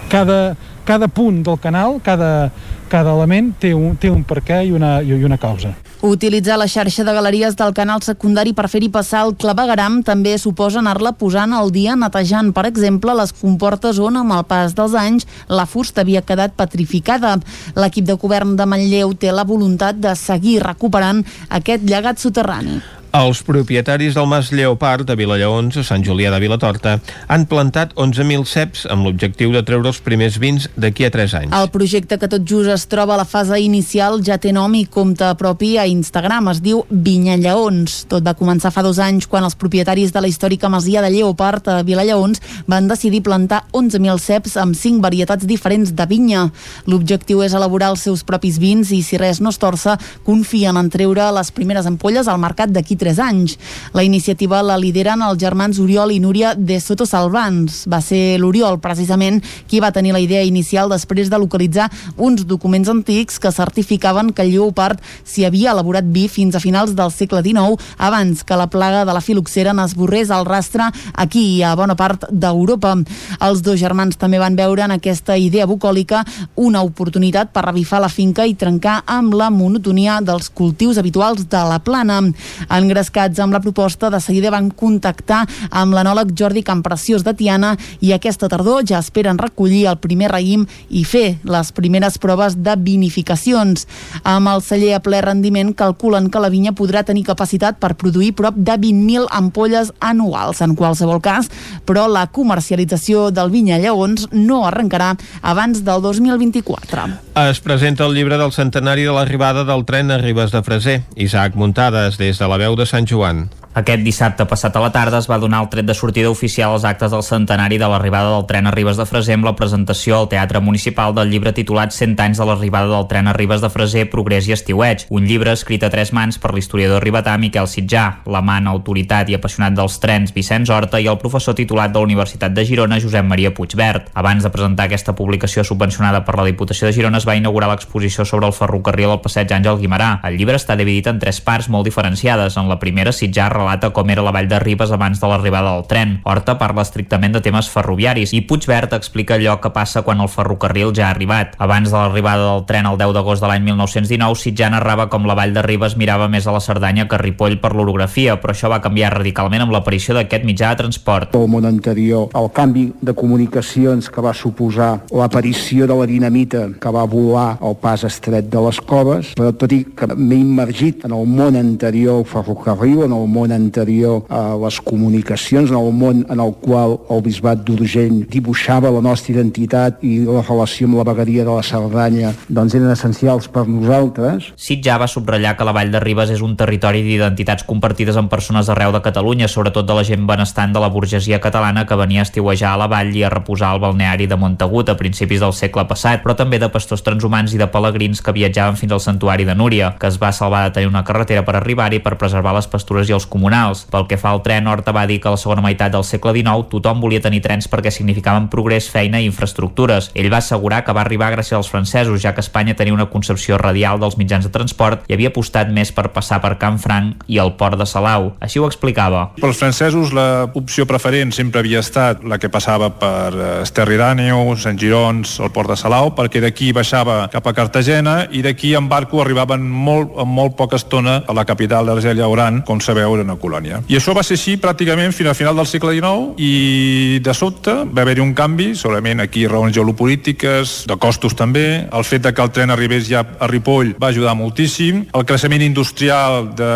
[0.10, 0.56] cada,
[0.88, 2.50] cada punt del canal, cada,
[2.90, 5.76] cada element té un, té un per què i una, i una causa.
[6.04, 10.82] Utilitzar la xarxa de galeries del canal secundari per fer-hi passar el clavegaram també suposa
[10.82, 15.24] anar-la posant al dia netejant, per exemple, les comportes on, amb el pas dels anys,
[15.48, 17.38] la fusta havia quedat petrificada.
[17.80, 21.24] L'equip de govern de Manlleu té la voluntat de seguir recuperant
[21.62, 22.82] aquest llegat soterrani.
[23.14, 26.96] Els propietaris del Mas Lleopard de Vilallaons, a Sant Julià de Vilatorta,
[27.30, 31.54] han plantat 11.000 ceps amb l'objectiu de treure els primers vins d'aquí a 3 anys.
[31.54, 34.88] El projecte que tot just es troba a la fase inicial ja té nom i
[34.90, 36.50] compte propi a Instagram.
[36.56, 38.00] Es diu Vinya Lleons.
[38.10, 41.70] Tot va començar fa dos anys quan els propietaris de la històrica masia de Lleopard
[41.70, 46.48] a Vilallaons van decidir plantar 11.000 ceps amb 5 varietats diferents de vinya.
[46.90, 50.90] L'objectiu és elaborar els seus propis vins i, si res no es torça, confien en
[50.90, 53.58] treure les primeres ampolles al mercat d'aquí 3 anys.
[53.94, 57.84] La iniciativa la lideren els germans Oriol i Núria de Soto Salvans.
[57.92, 62.90] Va ser l'Oriol, precisament, qui va tenir la idea inicial després de localitzar uns documents
[62.90, 67.42] antics que certificaven que el lleopard s'hi havia elaborat vi fins a finals del segle
[67.44, 71.98] XIX, abans que la plaga de la filoxera n'esborrés el rastre aquí i a bona
[72.00, 72.96] part d'Europa.
[73.44, 76.24] Els dos germans també van veure en aquesta idea bucòlica
[76.56, 81.64] una oportunitat per revifar la finca i trencar amb la monotonia dels cultius habituals de
[81.70, 82.22] la plana.
[82.24, 87.74] En engrescats amb la proposta, de seguida van contactar amb l'anòleg Jordi Campreciós de Tiana
[88.06, 92.76] i aquesta tardor ja esperen recollir el primer raïm i fer les primeres proves de
[92.78, 93.88] vinificacions.
[94.24, 98.34] Amb el celler a ple rendiment calculen que la vinya podrà tenir capacitat per produir
[98.38, 100.62] prop de 20.000 ampolles anuals.
[100.62, 101.50] En qualsevol cas,
[101.88, 107.10] però la comercialització del vinya Lleons no arrencarà abans del 2024.
[107.50, 111.00] Es presenta el llibre del centenari de l'arribada del tren a Ribes de Freser.
[111.16, 113.50] Isaac Muntades, des de la veu de Sant Joan.
[113.74, 116.84] Aquest dissabte passat a la tarda es va donar el tret de sortida oficial als
[116.86, 120.28] actes del centenari de l'arribada del tren a Ribes de Freser amb la presentació al
[120.30, 124.04] Teatre Municipal del llibre titulat 100 anys de l'arribada del tren a Ribes de Freser,
[124.12, 128.70] Progrés i Estiueig, un llibre escrit a tres mans per l'historiador ribetà Miquel Sitjà, l'amant,
[128.70, 132.68] autoritat i apassionat dels trens Vicenç Horta i el professor titulat de la Universitat de
[132.70, 134.14] Girona Josep Maria Puigverd.
[134.14, 138.22] Abans de presentar aquesta publicació subvencionada per la Diputació de Girona es va inaugurar l'exposició
[138.22, 140.20] sobre el ferrocarril al passeig Àngel Guimarà.
[140.30, 142.62] El llibre està dividit en tres parts molt diferenciades.
[142.62, 145.88] En la primera, Sitjà relata com era la vall de Ribes abans de l'arribada del
[145.88, 146.18] tren.
[146.28, 150.92] Horta parla estrictament de temes ferroviaris i Puigverd explica allò que passa quan el ferrocarril
[150.94, 151.56] ja ha arribat.
[151.64, 155.38] Abans de l'arribada del tren el 10 d'agost de l'any 1919, Sitjà narrava com la
[155.40, 158.72] vall de Ribes mirava més a la Cerdanya que a Ripoll per l'orografia, però això
[158.72, 161.36] va canviar radicalment amb l'aparició d'aquest mitjà de transport.
[161.40, 166.94] El món anterior, el canvi de comunicacions que va suposar l'aparició de la dinamita que
[166.94, 171.16] va volar al pas estret de les coves, però tot i que m'he immergit en
[171.16, 176.40] el món anterior ferrocarril, en el món anterior a les comunicacions, en el món en
[176.44, 181.46] el qual el bisbat d'Urgell dibuixava la nostra identitat i la relació amb la vegueria
[181.46, 184.52] de la Cerdanya doncs eren essencials per nosaltres.
[184.60, 188.68] Sitjà va subratllar que la Vall de Ribes és un territori d'identitats compartides amb persones
[188.70, 192.28] d'arreu de Catalunya, sobretot de la gent benestant de la burgesia catalana que venia a
[192.28, 195.86] estiuejar a la vall i a reposar al balneari de Montagut a principis del segle
[195.90, 199.56] passat, però també de pastors transhumants i de pelegrins que viatjaven fins al santuari de
[199.56, 203.10] Núria, que es va salvar de tenir una carretera per arribar-hi per preservar les pastures
[203.10, 203.84] i els comunals.
[203.92, 206.32] Pel que fa al tren, Horta va dir que a la segona meitat del segle
[206.32, 210.12] XIX tothom volia tenir trens perquè significaven progrés, feina i infraestructures.
[210.16, 213.58] Ell va assegurar que va arribar gràcies als francesos, ja que Espanya tenia una concepció
[213.60, 217.40] radial dels mitjans de transport i havia apostat més per passar per Can Franc i
[217.44, 218.32] el port de Salau.
[218.40, 219.26] Així ho explicava.
[219.42, 223.34] Pels francesos l'opció preferent sempre havia estat la que passava per
[223.64, 228.44] Esterri d'Àneu, Sant Girons, el port de Salau, perquè d'aquí baixava cap a Cartagena i
[228.46, 232.80] d'aquí en barco arribaven molt, en molt poca estona a la capital d'Argèlia Oran, com
[232.80, 233.82] sabeu, era una colònia.
[233.88, 237.76] I això va ser així pràcticament fins al final del segle XIX i de sobte
[237.86, 242.44] va haver-hi un canvi, segurament aquí raons geopolítiques, de costos també, el fet de que
[242.44, 246.72] el tren arribés ja a Ripoll va ajudar moltíssim, el creixement industrial de,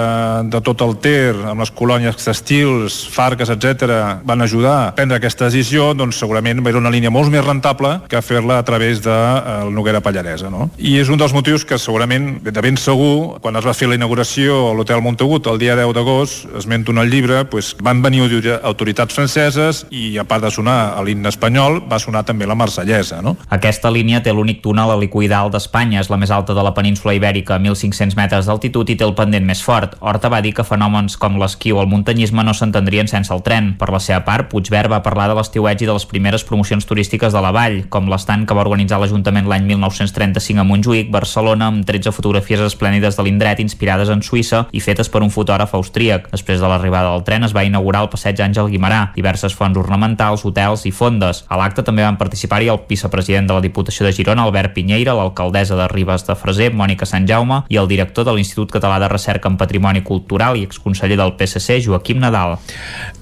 [0.51, 5.47] de tot el Ter, amb les colònies textils, farques, etc, van ajudar a prendre aquesta
[5.47, 9.57] decisió, doncs segurament era una línia molt més rentable que fer-la a través de eh,
[9.63, 10.51] el Noguera Pallaresa.
[10.53, 10.69] No?
[10.77, 13.97] I és un dels motius que segurament, de ben segur, quan es va fer la
[13.99, 18.24] inauguració a l'Hotel Montagut el dia 10 d'agost, esmento un al llibre, pues, van venir
[18.64, 23.22] autoritats franceses i a part de sonar l'himne espanyol, va sonar també la marsellesa.
[23.22, 23.36] No?
[23.49, 27.56] Aquesta línia té l'únic túnel helicoidal d'Espanya, és la més alta de la península ibèrica
[27.56, 29.95] a 1.500 metres d'altitud i té el pendent més fort.
[29.99, 33.74] Horta va dir que fenòmens com l'esquí o el muntanyisme no s'entendrien sense el tren.
[33.80, 37.34] Per la seva part, Puigverd va parlar de l'estiueig i de les primeres promocions turístiques
[37.34, 41.86] de la vall, com l'estant que va organitzar l'Ajuntament l'any 1935 a Montjuïc, Barcelona, amb
[41.88, 46.27] 13 fotografies esplèndides de l'indret inspirades en Suïssa i fetes per un fotògraf austríac.
[46.32, 50.45] Després de l'arribada del tren es va inaugurar el passeig Àngel Guimarà, diverses fonts ornamentals,
[50.45, 51.44] hotels i fondes.
[51.48, 55.78] A l'acte també van participar-hi el vicepresident de la Diputació de Girona, Albert Pinyeira, l'alcaldessa
[55.80, 59.49] de Ribes de Freser, Mònica Sant Jaume, i el director de l'Institut Català de Recerca
[59.49, 62.58] en Patrimoni Cultural i exconseller del PSC, Joaquim Nadal.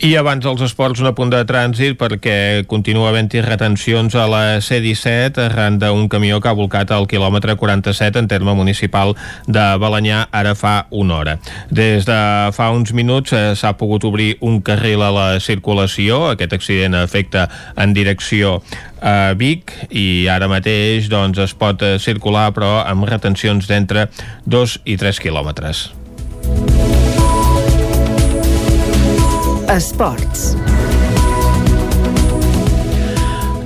[0.04, 5.46] I abans dels esports, un apunt de trànsit perquè continua havent-hi retencions a la C-17
[5.46, 9.16] arran d'un camió que ha volcat al quilòmetre 47 en terme municipal
[9.48, 11.38] de Balanyà ara fa una hora.
[11.70, 12.20] Des de
[12.56, 16.32] fa uns minuts eh, s'ha pogut obrir un carril a la circulació.
[16.32, 17.48] Aquest accident afecta
[17.78, 18.60] en direcció
[19.02, 24.08] a Vic i ara mateix doncs, es pot eh, circular però amb retencions d'entre
[24.46, 25.90] 2 i 3 quilòmetres.
[29.76, 30.54] Esports.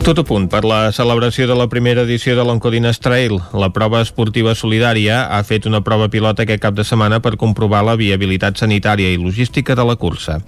[0.09, 3.35] Tot a punt per la celebració de la primera edició de l'Oncodines Trail.
[3.53, 7.83] La prova esportiva solidària ha fet una prova pilota aquest cap de setmana per comprovar
[7.85, 10.39] la viabilitat sanitària i logística de la cursa.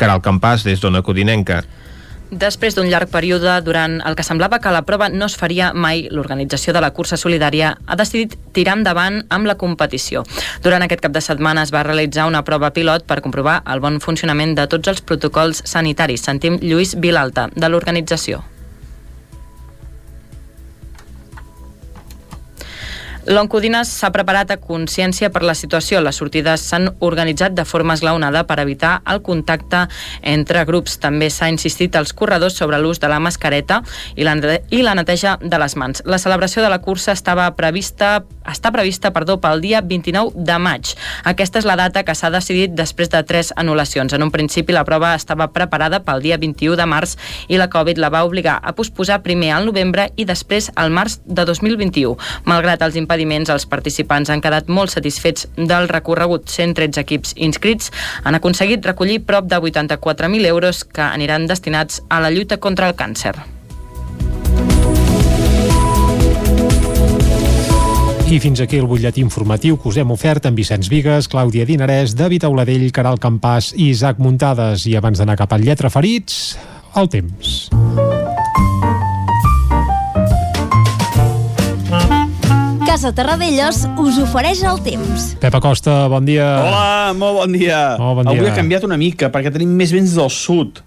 [0.00, 1.58] Caral Campàs, des d'Ona Codinenca.
[2.30, 6.06] Després d'un llarg període durant el que semblava que la prova no es faria mai,
[6.08, 10.22] l'organització de la cursa solidària ha decidit tirar endavant amb la competició.
[10.64, 14.00] Durant aquest cap de setmana es va realitzar una prova pilot per comprovar el bon
[14.00, 16.24] funcionament de tots els protocols sanitaris.
[16.24, 18.40] Sentim Lluís Vilalta, de l'organització.
[23.28, 26.00] L'Oncodines s'ha preparat a consciència per la situació.
[26.00, 29.82] Les sortides s'han organitzat de forma esglaonada per evitar el contacte
[30.22, 30.96] entre grups.
[31.02, 33.82] També s'ha insistit als corredors sobre l'ús de la mascareta
[34.16, 34.38] i la,
[34.70, 36.00] i la neteja de les mans.
[36.06, 40.94] La celebració de la cursa estava prevista està prevista perdó, pel dia 29 de maig.
[41.28, 44.14] Aquesta és la data que s'ha decidit després de tres anul·lacions.
[44.16, 47.16] En un principi la prova estava preparada pel dia 21 de març
[47.48, 51.20] i la Covid la va obligar a posposar primer al novembre i després al març
[51.24, 52.16] de 2021.
[52.48, 56.48] Malgrat els impediments, els participants han quedat molt satisfets del recorregut.
[56.48, 57.90] 113 equips inscrits
[58.24, 62.94] han aconseguit recollir prop de 84.000 euros que aniran destinats a la lluita contra el
[62.94, 63.34] càncer.
[68.30, 72.14] I fins aquí el butlletí informatiu que us hem ofert amb Vicenç Vigues, Clàudia Dinarès,
[72.14, 74.86] David Auladell, Caral Campàs i Isaac Muntades.
[74.86, 76.54] I abans d'anar cap al Lletra Ferits,
[76.94, 77.66] el temps.
[82.90, 85.28] Casa Terradellos us ofereix el temps.
[85.38, 86.42] Pep Acosta, bon dia.
[86.58, 87.76] Hola, molt bon dia.
[88.00, 88.34] Molt bon dia.
[88.34, 90.80] Avui ha canviat una mica, perquè tenim més vents del sud.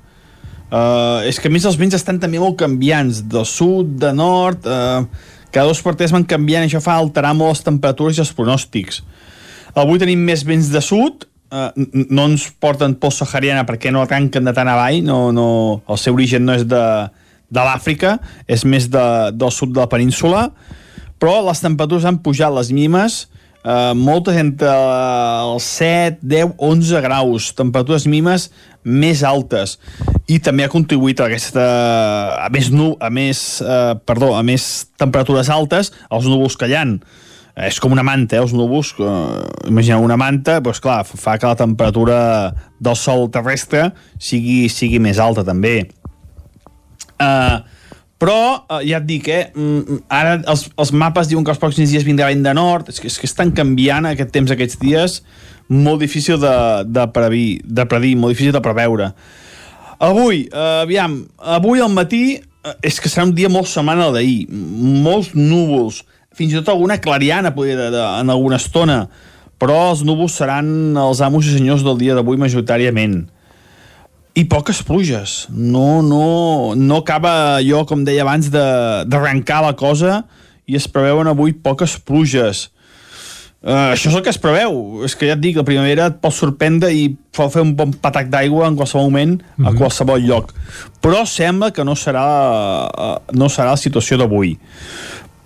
[0.67, 4.67] Uh, és que a més els vents estan també molt canviants, del sud, de nord,
[4.67, 5.07] uh,
[5.47, 8.35] cada dos per tres van canviant, i això fa alterar molt les temperatures i els
[8.35, 8.99] pronòstics.
[9.71, 11.23] Avui tenim més vents de sud,
[11.55, 11.71] uh,
[12.03, 15.49] no ens porten pols sahariana perquè no arrenquen de tan avall, no, no,
[15.87, 16.85] el seu origen no és de,
[17.47, 20.49] de l'Àfrica, és més de, del sud de la península,
[21.23, 23.13] però les temperatures han pujat les mínimes
[23.63, 28.49] eh, moltes entre els 7, 10, 11 graus, temperatures mínimes
[28.83, 29.77] més altes.
[30.27, 31.63] I també ha contribuït a aquesta
[32.43, 34.65] a més, nu, a més, eh, perdó, a més
[34.99, 36.83] temperatures altes els núvols que hi ha
[37.63, 39.15] és com una manta, eh, els núvols eh,
[39.69, 42.17] imagineu una manta, doncs clar, fa que la temperatura
[42.83, 45.77] del sol terrestre sigui, sigui més alta també.
[47.15, 47.57] Eh,
[48.23, 51.91] però eh, ja et dic, eh, mm, ara els, els mapes diuen que els pròxims
[51.91, 55.17] dies vindrà vent de nord, és que, és que estan canviant aquest temps aquests dies,
[55.67, 56.55] molt difícil de,
[56.87, 59.11] de, predir, de predir, molt difícil de preveure.
[60.03, 61.19] Avui, eh, aviam,
[61.57, 64.47] avui al matí eh, és que serà un dia molt setmana d'ahir,
[65.03, 69.03] molts núvols, fins i tot alguna clariana poder, de, de, en alguna estona,
[69.59, 73.25] però els núvols seran els amos i senyors del dia d'avui majoritàriament
[74.33, 75.47] i poques pluges.
[75.49, 80.23] No, no, no acaba jo, com deia abans, d'arrencar la cosa
[80.65, 82.69] i es preveuen avui poques pluges.
[83.63, 85.03] Uh, això és el que es preveu.
[85.07, 87.05] És que ja et dic, la primavera et pot sorprendre i
[87.35, 89.67] pot fer un bon patac d'aigua en qualsevol moment, mm -hmm.
[89.67, 89.77] a mhm.
[89.77, 90.53] qualsevol lloc.
[91.01, 92.25] Però sembla que no serà,
[92.89, 94.57] uh, no serà la situació d'avui.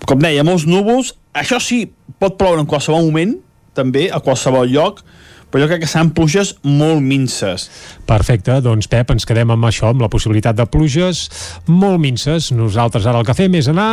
[0.06, 1.14] Com deia, molts núvols.
[1.34, 3.36] Això sí, pot ploure en qualsevol moment,
[3.74, 5.04] també, a qualsevol lloc,
[5.50, 7.68] però jo crec que seran pluges molt minces.
[8.08, 11.26] Perfecte, doncs Pep, ens quedem amb això, amb la possibilitat de pluges
[11.66, 12.52] molt minces.
[12.52, 13.90] Nosaltres ara el que fem és anar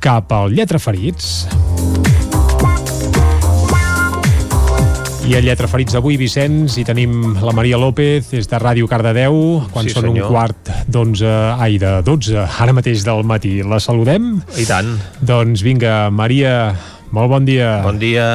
[0.00, 1.46] cap al Lletra Ferits.
[5.26, 9.34] I a Lletra Ferits d'avui, Vicenç, hi tenim la Maria López, des de Ràdio Cardedeu,
[9.74, 10.28] quan sí, són senyor.
[10.28, 13.56] un quart d'onze, ai, de dotze, ara mateix del matí.
[13.66, 14.36] La saludem?
[14.54, 14.94] I tant.
[15.26, 16.76] Doncs vinga, Maria,
[17.10, 17.80] molt bon dia.
[17.82, 18.28] Bon dia.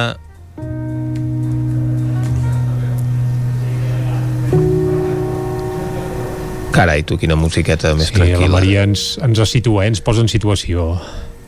[6.72, 8.48] Carai, tu, quina musiqueta més sí, tranquil·la.
[8.48, 9.92] la Maria ens, ens situa, eh?
[9.92, 10.94] ens posa en situació.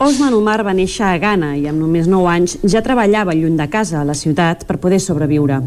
[0.05, 3.67] Osman Omar va néixer a Ghana i amb només 9 anys ja treballava lluny de
[3.73, 5.63] casa a la ciutat per poder sobreviure.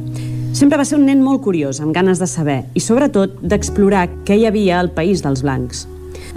[0.54, 4.38] Sempre va ser un nen molt curiós, amb ganes de saber i sobretot d'explorar què
[4.38, 5.88] hi havia al país dels blancs.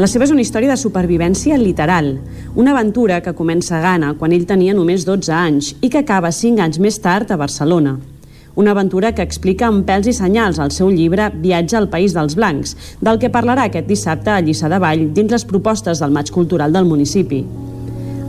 [0.00, 2.14] La seva és una història de supervivència literal,
[2.54, 6.32] una aventura que comença a Ghana quan ell tenia només 12 anys i que acaba
[6.32, 7.98] 5 anys més tard a Barcelona
[8.54, 12.36] una aventura que explica amb pèls i senyals al seu llibre Viatge al País dels
[12.38, 16.32] Blancs, del que parlarà aquest dissabte a Lliçà de Vall dins les propostes del maig
[16.34, 17.44] cultural del municipi.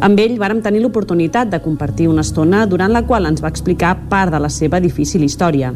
[0.01, 3.93] Amb ell vàrem tenir l'oportunitat de compartir una estona durant la qual ens va explicar
[4.09, 5.73] part de la seva difícil història.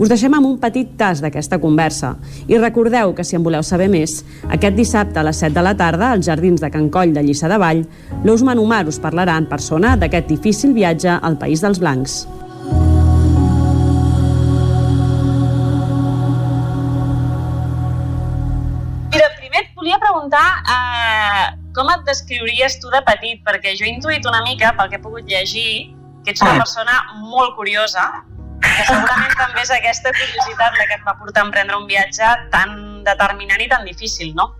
[0.00, 2.14] Us deixem amb un petit tas d'aquesta conversa
[2.48, 5.76] i recordeu que si en voleu saber més, aquest dissabte a les 7 de la
[5.76, 7.84] tarda als Jardins de Can Coll de Lliçà de Vall,
[8.24, 12.22] l'Ousman Omar us parlarà en persona d'aquest difícil viatge al País dels Blancs.
[21.80, 25.04] Com et descriuries tu de petit, perquè jo he intuït una mica, pel que he
[25.04, 25.94] pogut llegir,
[26.24, 26.60] que ets una ah.
[26.60, 26.96] persona
[27.32, 28.04] molt curiosa,
[28.60, 32.34] que segurament també és aquesta curiositat la que et va portar a emprendre un viatge
[32.52, 32.74] tan
[33.06, 34.50] determinant i tan difícil, no?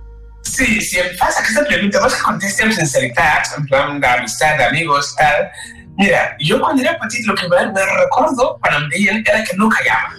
[0.49, 5.13] Sí, si em fas aquesta pregunta, vols que contesti amb sinceritat, en plan d'amistat, d'amigos,
[5.21, 5.47] tal...
[6.01, 9.69] Mira, jo quan era petit el que me recordo quan em deien era que no
[9.69, 10.15] callava.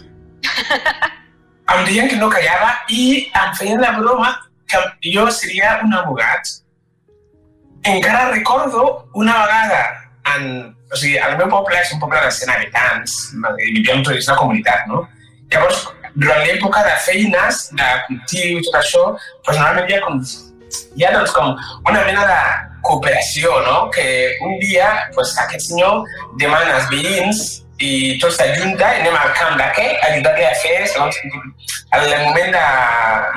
[1.74, 4.36] em deien que no callava i em feien la broma
[4.70, 4.84] que
[5.16, 6.61] jo seria un abogat.
[7.84, 9.82] Encara recordo una vegada
[10.36, 13.16] en, o sigui, el meu poble és un poble de 100 habitants,
[13.58, 15.02] vivíem tots la comunitat, no?
[15.52, 19.06] Llavors, durant l'època de feines, de cultiu i tot això,
[19.48, 20.20] normalment hi ha com,
[21.00, 21.56] hi ha doncs com
[21.90, 22.40] una mena de
[22.86, 23.90] cooperació, no?
[23.96, 24.06] Que
[24.46, 26.06] un dia doncs, aquest senyor
[26.42, 31.18] demana als veïns i tots s'ajunta anem al camp d'aquest, ajudar-li a fer segons
[31.98, 32.66] el moment de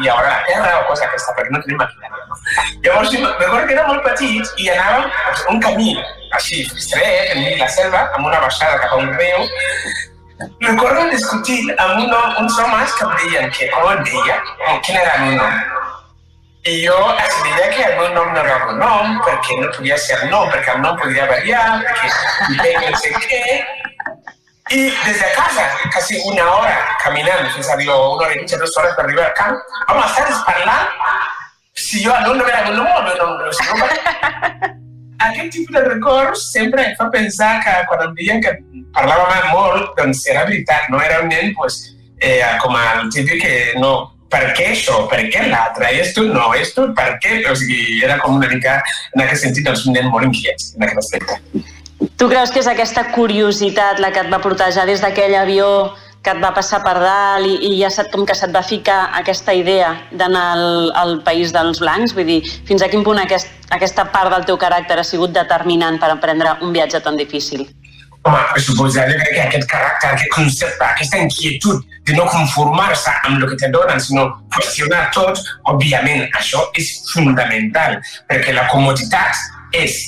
[0.04, 2.26] llaurar la terra o cosa aquesta, perquè no tenim maquinària.
[2.28, 2.38] No?
[2.84, 5.94] Llavors, recordo que era molt petit i anàvem doncs, un camí
[6.38, 9.46] així, estret, enmig la selva, amb una baixada cap a un riu,
[10.66, 14.38] recordo discutir amb un, uns homes que em deien que com em deia,
[14.86, 15.62] quin era el meu nom.
[16.64, 19.98] I jo els deia que el meu nom no era el nom, perquè no podia
[20.00, 21.64] ser el nom, perquè el nom podria variar,
[22.48, 23.42] perquè no sé què,
[24.72, 28.56] i des de casa, quasi una hora caminant, fins a dir, una hora i mitja,
[28.56, 29.58] dues hores per arribar al camp,
[29.90, 30.88] vam estar parlant
[31.74, 33.52] si el no era el nom o el meu nom no.
[33.52, 33.88] Si no.
[35.24, 38.54] Aquest tipus de records sempre em fa pensar que quan em deien que
[38.96, 41.78] parlàvem molt, doncs era veritat, no era un nen pues,
[42.20, 43.92] eh, com el típic que no,
[44.32, 48.36] per què això, per què l'altre, esto no, esto, per què, o sigui, era com
[48.40, 48.80] una mica,
[49.14, 51.64] en aquest sentit, doncs, un nen molt inquiet en aquest aspecte.
[52.00, 55.68] Tu creus que és aquesta curiositat la que et va portar ja des d'aquell avió
[56.24, 59.10] que et va passar per dalt i, i ja sap com que se't va ficar
[59.20, 60.66] aquesta idea d'anar al,
[60.96, 62.14] al país dels blancs?
[62.16, 66.00] Vull dir, fins a quin punt aquest, aquesta part del teu caràcter ha sigut determinant
[66.00, 67.66] per emprendre un viatge tan difícil?
[68.24, 73.58] Home, crec que aquest caràcter, aquest concepte, aquesta inquietud de no conformar-se amb el que
[73.60, 77.98] te donen, sinó qüestionar tot, òbviament, això és fundamental,
[78.32, 79.44] perquè la comoditat
[79.76, 80.06] és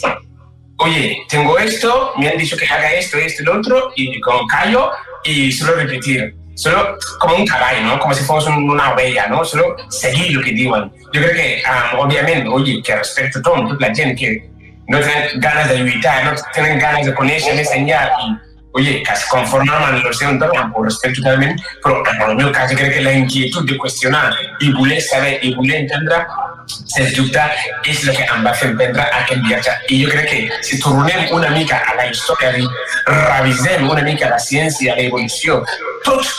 [0.78, 4.46] oye, tengo esto, me han dicho que haga esto, esto y lo otro, y como
[4.46, 4.90] callo
[5.24, 6.34] y solo repetir.
[6.54, 7.98] Solo como un caballo, ¿no?
[7.98, 9.44] Como si fuéramos una oveja, ¿no?
[9.44, 10.90] Solo seguir lo que digan.
[11.12, 14.50] Yo creo que, um, obviamente, oye, que respecto a todo, la gente que
[14.88, 18.46] no tienen ganas de evitar, no tienen ganas de conocer, enseñar y,
[18.76, 22.70] oye, se conforman amb el seu entorn, ho respecto totalment, però en el meu cas
[22.70, 26.18] jo crec que la inquietud de qüestionar i voler saber i voler entendre
[26.66, 27.42] sens dubte,
[27.86, 29.74] és el que em va fer emprendre aquest viatge.
[29.94, 32.54] I jo crec que si tornem una mica a la història,
[33.06, 35.62] revisem una mica la ciència, l'evolució,
[36.04, 36.34] tots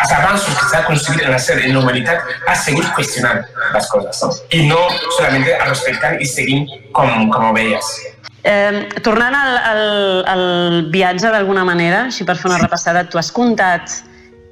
[0.00, 3.42] els avanços que s'ha aconseguit en la, en la humanitat ha seguit qüestionant
[3.74, 4.78] les coses i no
[5.16, 7.90] solament respectant i seguint com, com ovelles.
[8.40, 9.82] Eh, tornant al, al,
[10.32, 10.44] al
[10.92, 14.00] viatge d'alguna manera, així per fer una repassada, tu has comptat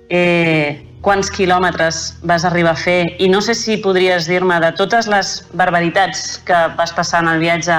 [0.09, 5.07] eh, quants quilòmetres vas arribar a fer i no sé si podries dir-me de totes
[5.11, 7.78] les barbaritats que vas passar en el viatge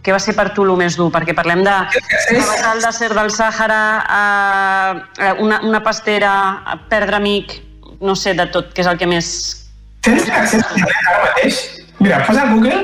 [0.00, 1.10] què va ser per tu el més dur?
[1.12, 6.30] Perquè parlem de passar el desert del Sàhara a una, una pastera,
[6.64, 7.58] a perdre amic,
[8.00, 9.28] no sé, de tot, què és el que més...
[10.00, 11.60] Tens accés a internet ara mateix?
[12.00, 12.80] Mira, posa a Google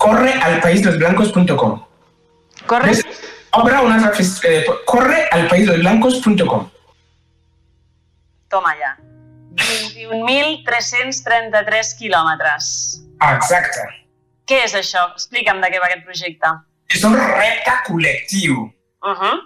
[0.00, 1.76] corre al paíslosblancos.com
[2.70, 2.96] Corre?
[3.58, 4.24] Obre una altra...
[4.48, 6.68] Eh, corre al paíslosblancos.com
[8.48, 8.96] Toma ja.
[9.58, 12.68] 21.333 quilòmetres.
[13.28, 13.82] Exacte.
[14.48, 15.02] Què és això?
[15.12, 16.48] Explica'm de què va aquest projecte.
[16.94, 18.54] És un repte col·lectiu.
[19.04, 19.36] Uh -huh.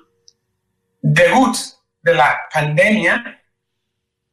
[1.03, 1.57] Degut
[2.05, 3.23] de la pandèmia,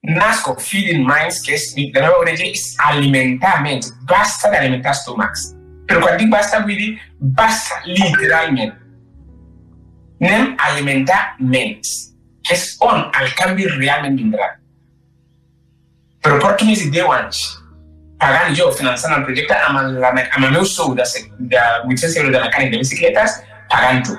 [0.01, 3.93] Nasco Feeding Minds, que és, de nova origen, és alimentar menys.
[4.05, 5.53] Basta d'alimentar estómacs.
[5.87, 8.73] Però quan dic basta, vull dir basta literalment.
[10.21, 14.58] Anem a alimentar menys, que és on el canvi realment vindrà
[16.29, 17.41] però porto més de 10 anys
[18.19, 21.05] pagant jo, finançant el projecte amb el, amb el meu sou de,
[21.53, 23.37] de 800 euros de mecànic de bicicletes,
[23.71, 24.17] pagant-ho.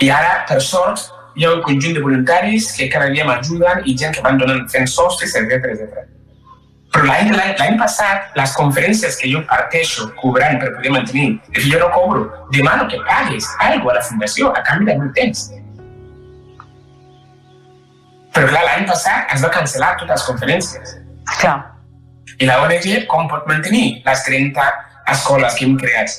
[0.00, 3.96] I ara, per sort, hi ha un conjunt de voluntaris que cada dia m'ajuden i
[4.00, 6.06] gent que van donant fent sostres, etc etc.
[6.90, 11.36] Però l'any passat, les conferències que jo parteixo cobrant per poder mantenir,
[11.68, 12.24] jo no cobro,
[12.56, 15.50] demano que paguis alguna a la fundació a canvi del meu temps.
[18.40, 20.92] Però clar, l'any passat es va cancel·lar totes les conferències.
[21.42, 21.58] Clar.
[22.40, 24.68] I la ONG com pot mantenir les 30
[25.12, 26.14] escoles que hem creat?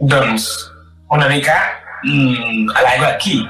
[0.00, 0.46] Doncs
[1.12, 1.56] una mica
[2.06, 3.42] mm, a l'aigua d'aquí.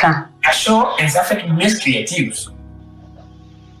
[0.00, 0.14] Clar.
[0.48, 2.46] Això ens ha fet més creatius.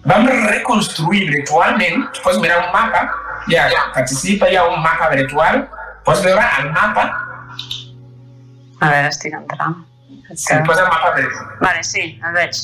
[0.04, 3.06] Vam reconstruir virtualment, pots mirar un mapa,
[3.48, 3.64] ja
[3.96, 5.64] participa, hi ha un mapa virtual,
[6.04, 7.08] pots veure el mapa.
[8.84, 9.80] A veure, estic entrant.
[10.34, 11.52] Si posa el mapa virtual.
[11.60, 12.62] Vale, sí, el veig.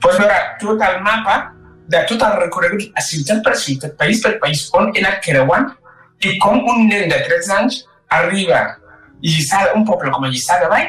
[0.00, 1.38] Pots veure tot el mapa
[1.90, 5.66] de tot el recorregut a ciutat per ciutat, país per país, on he anat creuant
[6.22, 7.82] i com un nen de 3 anys
[8.16, 8.68] arriba a
[9.20, 10.86] Lliçà, un poble com a Lliçà de Vall,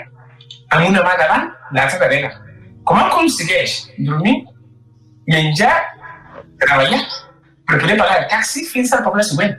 [0.71, 2.29] amb una mà davant, l'altra darrere.
[2.87, 4.37] Com aconsegueix dormir,
[5.27, 5.73] menjar,
[6.61, 7.01] treballar,
[7.67, 9.57] per poder pagar el taxi fins al poble següent?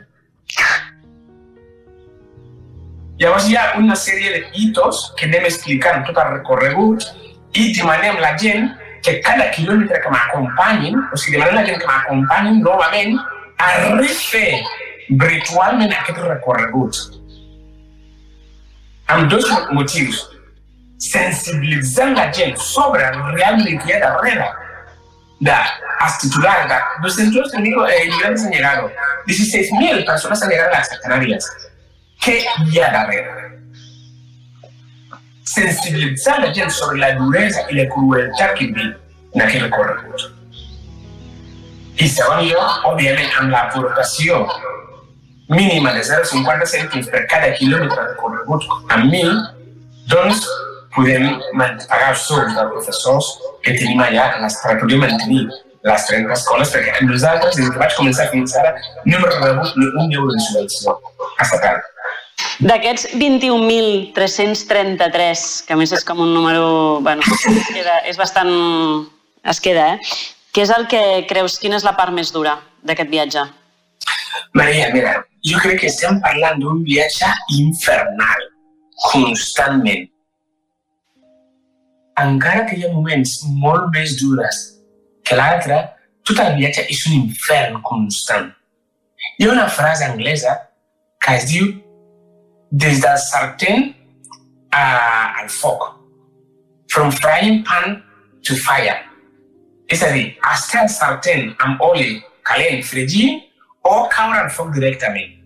[3.22, 7.04] Llavors hi ha una sèrie de hitos que anem explicant tot el recorregut
[7.54, 8.72] i demanem la gent
[9.06, 13.14] que cada quilòmetre que m'acompanyin, o sigui, demanem la gent que m'acompanyin novament
[13.62, 13.70] a
[14.00, 14.58] refer
[15.22, 16.98] virtualment aquest recorregut.
[19.14, 20.24] Amb dos motius.
[21.02, 24.50] Sensibilitzant la gent sobre realment que hi ha darrere
[25.46, 25.58] de
[26.02, 28.90] als titulares de 200 eh, inmigrantes han llegado,
[29.26, 31.71] 16.000 personas han llegado a las Canarias.
[32.24, 33.58] ¿Qué hi ha darrere?
[35.42, 38.92] Sensibilitzar la gent sobre la duresa i la crueltat que viu
[39.34, 40.28] en aquest recorregut.
[41.98, 44.38] I segon lloc, òbviament, amb l'aportació
[45.50, 49.24] mínima de 0,50 cèntims per cada quilòmetre recorregut amb mi,
[50.14, 50.46] doncs
[50.94, 51.26] podem
[51.58, 53.32] pagar els sous dels professors
[53.66, 55.48] que tenim allà a les, per poder mantenir
[55.90, 58.76] les 30 escoles, perquè nosaltres, des que vaig començar fins ara,
[59.08, 61.00] no hem rebut ni un euro de subvenció
[61.42, 61.82] estatal.
[62.62, 67.02] D'aquests 21.333, que a més és com un número...
[67.02, 68.52] Bueno, es queda, és bastant...
[69.50, 69.98] es queda, eh?
[70.54, 73.42] Què és el que creus, quina és la part més dura d'aquest viatge?
[74.54, 77.26] Maria, mira, jo crec que estem parlant d'un viatge
[77.58, 78.46] infernal,
[79.08, 80.06] constantment.
[82.22, 84.78] Encara que hi ha moments molt més dures
[85.26, 88.54] que l'altre, tot el viatge és un infern constant.
[89.40, 90.70] Hi ha una frase anglesa
[91.18, 91.81] que es diu
[92.72, 93.94] des del sartén
[94.70, 94.84] a,
[95.42, 96.00] al foc.
[96.88, 98.02] From frying pan
[98.42, 98.96] to fire.
[99.86, 103.42] És a dir, estar al sartén amb oli calent, fregint,
[103.84, 105.36] o caure al foc directament.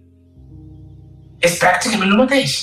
[1.43, 2.55] És pràcticament el mateix.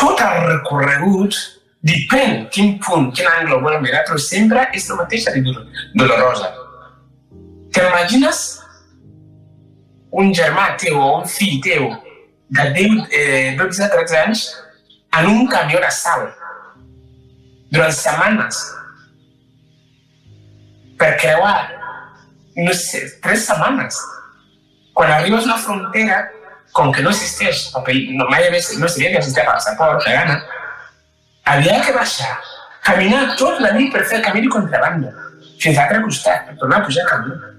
[0.00, 1.36] Tot el recorregut
[1.86, 6.50] depèn quin punt, quin angle ho vol mirar, però sempre és la mateixa de dolorosa.
[7.70, 8.59] T'imagines
[10.12, 11.90] un germà teu o un fill teu
[12.50, 14.46] de 10, eh, 12 13 anys
[15.18, 16.28] en un camió de sal
[17.70, 18.64] durant setmanes
[20.98, 21.80] per creuar
[22.56, 23.96] no sé, tres setmanes.
[24.92, 26.30] Quan arribes a una frontera,
[26.72, 30.36] com que no existeix, paper, no, mai havia, no sabia que existia passaport, de gana,
[31.44, 32.34] havia que baixar,
[32.86, 35.14] caminar tot la nit per fer el camí de contrabanda,
[35.62, 37.49] fins a l'altre costat, per tornar a pujar el camí.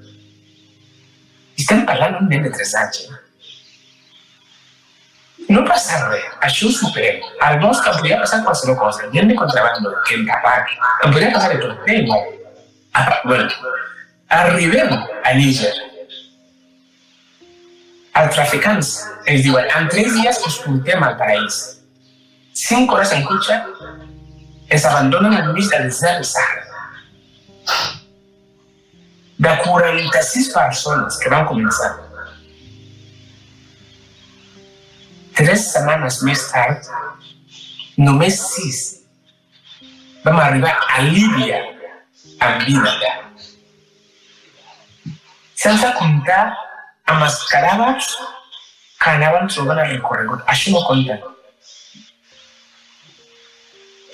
[1.61, 3.01] I estem parlant d'un nen de 3 anys.
[3.05, 3.17] Eh?
[5.53, 7.19] No passa res, això ho superem.
[7.45, 10.71] Al bosc em podria passar qualsevol cosa, gent de contrabando, que el tabac,
[11.05, 12.23] em podria passar de tot, eh, igual.
[12.97, 13.45] Ah, bueno,
[14.39, 15.73] arribem a Níger.
[18.21, 18.89] Els traficants
[19.29, 21.61] ens diuen en tres dies us portem al paraís.
[22.65, 23.59] Cinc hores en cotxe
[24.67, 26.65] ens abandonen enmig del desert Sahara.
[29.41, 31.91] De 46 persones que van començar.
[35.37, 36.91] Tres setmanes més tard,
[37.97, 38.83] només sis
[40.21, 41.63] vam arribar a Líbia
[42.45, 42.93] amb vida
[45.61, 46.43] sense comptar
[47.11, 48.07] amb els cadàvers
[49.01, 50.41] que anaven trobant el recorregut.
[50.49, 51.17] Això no compta.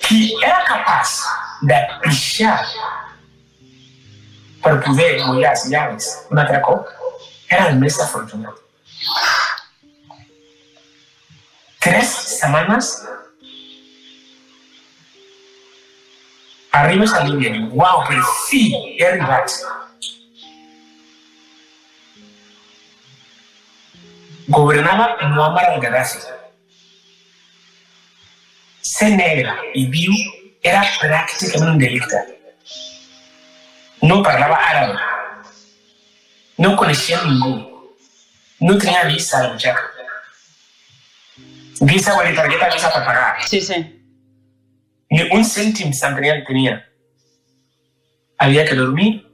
[0.04, 1.14] Qui era capaç
[1.70, 2.58] de pixar
[4.62, 6.88] per poder mullar els llavis un altre cop
[7.48, 8.56] era el més afortunat.
[11.80, 12.90] Tres setmanes
[16.78, 18.64] arribes a Líbia i dius, uau, per fi
[18.98, 19.54] he arribat.
[24.48, 26.20] Gobernava Muammar al-Gaddafi.
[28.88, 30.14] Ser negre i viu
[30.66, 32.24] era pràcticament un delicte.
[34.02, 34.96] No parlava àrab.
[36.58, 37.54] No coneixia ningú.
[38.60, 39.98] No tenia vista a la butxaca.
[41.80, 43.42] Visa dir targeta visa per pagar.
[43.46, 43.78] Sí, sí.
[45.10, 46.80] Ni un cèntim se'n tenia.
[48.38, 49.24] Havia que dormir,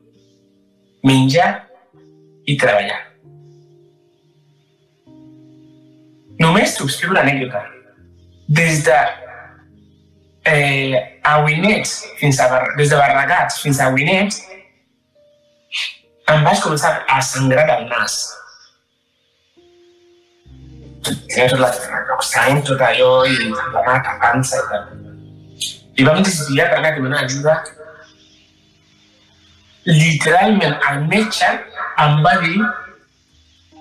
[1.02, 1.66] menjar
[2.46, 3.00] i treballar.
[6.40, 7.64] Només explico l'anècdota.
[8.48, 8.96] Des de
[10.44, 11.88] eh, Aguinet
[12.20, 14.40] fins a des de Barragats fins a Aguinet
[16.32, 18.14] em vaig començar a sangrar del nas.
[21.04, 21.70] Tenia tot la
[22.24, 24.86] sang, tot allò, i la mà tapant-se i tal.
[26.00, 27.58] I vam desviar per anar a demanar ajuda.
[29.84, 31.50] Literalment, el metge
[32.06, 32.56] em va dir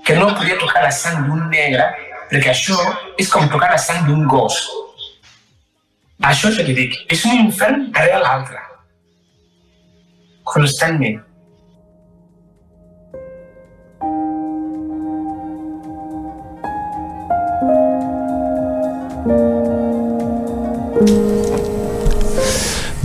[0.03, 1.87] que no podia tocar la sang d'un negre
[2.27, 2.75] perquè això
[3.19, 4.59] és com tocar la sang d'un gos.
[6.21, 6.95] Això és el que dic.
[7.09, 8.61] És un infern darrere l'altre.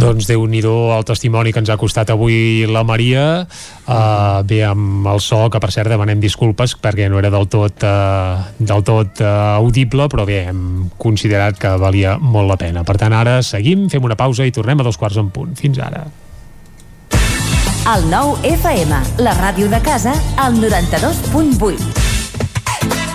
[0.09, 3.45] Doncs déu nhi el testimoni que ens ha costat avui la Maria.
[3.85, 7.85] Uh, bé amb el so, que per cert demanem disculpes perquè no era del tot
[7.85, 12.87] uh, del tot uh, audible, però bé hem considerat que valia molt la pena.
[12.89, 15.53] Per tant ara seguim, fem una pausa i tornem a dos quarts en punt.
[15.61, 16.07] Fins ara.
[17.93, 22.08] El nou FM, la ràdio de casa, al 92.8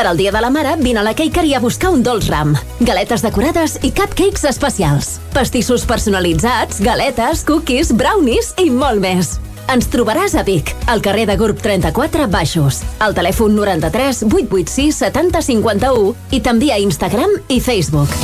[0.00, 2.54] Per al Dia de la Mare, vine a la Cakery a buscar un dolç ram.
[2.80, 5.10] Galetes decorades i cupcakes especials.
[5.34, 9.34] Pastissos personalitzats, galetes, cookies, brownies i molt més.
[9.68, 15.44] Ens trobaràs a Vic, al carrer de Gurb 34 Baixos, al telèfon 93 886 70
[15.52, 18.16] 51 i també a Instagram i Facebook.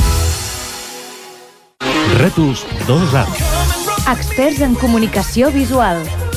[2.17, 3.27] Rètols 2A.
[4.17, 6.01] Experts en comunicació visual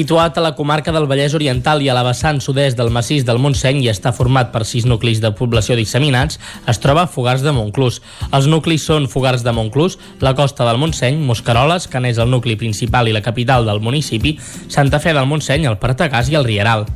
[0.00, 3.40] Situat a la comarca del Vallès Oriental i a la vessant sud-est del massís del
[3.44, 6.38] Montseny i està format per sis nuclis de població disseminats,
[6.72, 7.98] es troba Fogars de Montclús.
[8.30, 12.56] Els nuclis són Fogars de Montclús, la costa del Montseny, Moscaroles, que n'és el nucli
[12.56, 14.38] principal i la capital del municipi,
[14.72, 16.88] Santa Fe del Montseny, el Partagàs i el Rieral.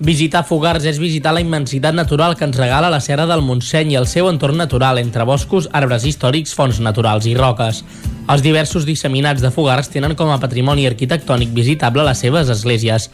[0.00, 3.98] Visitar Fogars és visitar la immensitat natural que ens regala la Serra del Montseny i
[4.00, 7.82] el seu entorn natural entre boscos, arbres històrics, fonts naturals i roques.
[8.32, 13.10] Els diversos disseminats de Fogars tenen com a patrimoni arquitectònic visitable les seves esglésies.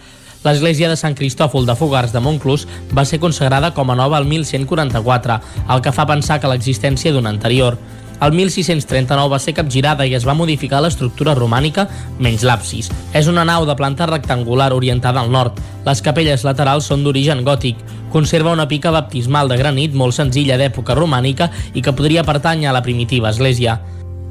[0.46, 4.30] L'església de Sant Cristòfol de Fogars de Montclús va ser consagrada com a nova el
[4.30, 7.80] 1144, el que fa pensar que l'existència d'una anterior.
[8.16, 11.84] El 1639 va ser capgirada i es va modificar l'estructura romànica
[12.18, 12.88] menys l'absis.
[13.12, 15.60] És una nau de planta rectangular orientada al nord.
[15.84, 17.82] Les capelles laterals són d'origen gòtic.
[18.12, 22.76] Conserva una pica baptismal de granit molt senzilla d'època romànica i que podria pertànyer a
[22.78, 23.76] la primitiva església.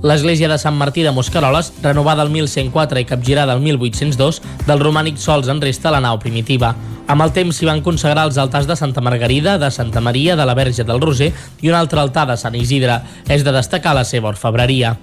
[0.06, 5.18] L'església de Sant Martí de Moscaroles, renovada el 1104 i capgirada el 1802, del romànic
[5.18, 6.76] sols en resta la nau primitiva.
[7.10, 10.46] Amb el temps s'hi van consagrar els altars de Santa Margarida, de Santa Maria, de
[10.46, 11.32] la Verge del Roser
[11.66, 13.00] i un altre altar de Sant Isidre.
[13.26, 14.94] És de destacar la seva orfebreria.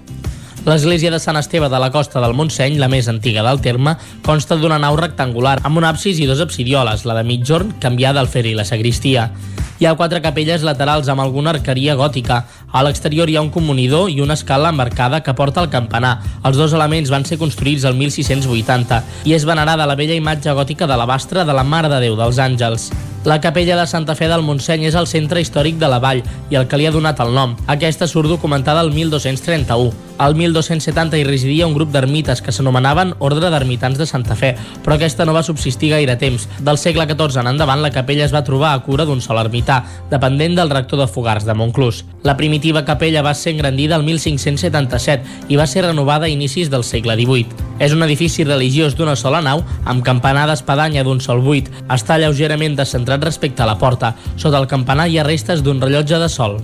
[0.63, 4.55] L'església de Sant Esteve de la Costa del Montseny, la més antiga del terme, consta
[4.55, 8.45] d'una nau rectangular amb un absis i dos absidioles, la de mitjorn canviada al fer
[8.47, 9.33] i la sagristia.
[9.83, 12.37] Hi ha quatre capelles laterals amb alguna arqueria gòtica.
[12.73, 16.15] A l'exterior hi ha un comunidor i una escala embarcada que porta al campanar.
[16.41, 20.89] Els dos elements van ser construïts el 1680 i és venerada la vella imatge gòtica
[20.89, 22.89] de la bastra de la Mare de Déu dels Àngels.
[23.25, 26.19] La capella de Santa Fe del Montseny és el centre històric de la vall
[26.51, 27.53] i el que li ha donat el nom.
[27.71, 29.93] Aquesta surt documentada el 1231.
[30.17, 34.51] Al 1270 hi residia un grup d'ermites que s'anomenaven Ordre d'Ermitans de Santa Fe,
[34.83, 36.49] però aquesta no va subsistir gaire temps.
[36.59, 39.81] Del segle XIV en endavant la capella es va trobar a cura d'un sol ermità,
[40.11, 42.03] dependent del rector de Fogars de Montclús.
[42.23, 46.85] La primitiva capella va ser engrandida el 1577 i va ser renovada a inicis del
[46.87, 47.47] segle XVIII.
[47.83, 51.67] És un edifici religiós d'una sola nau, amb campanar d'espadanya d'un sol buit.
[51.91, 54.15] Està lleugerament descentrat respecte a la porta.
[54.37, 56.61] Sota el campanar hi ha restes d'un rellotge de sol.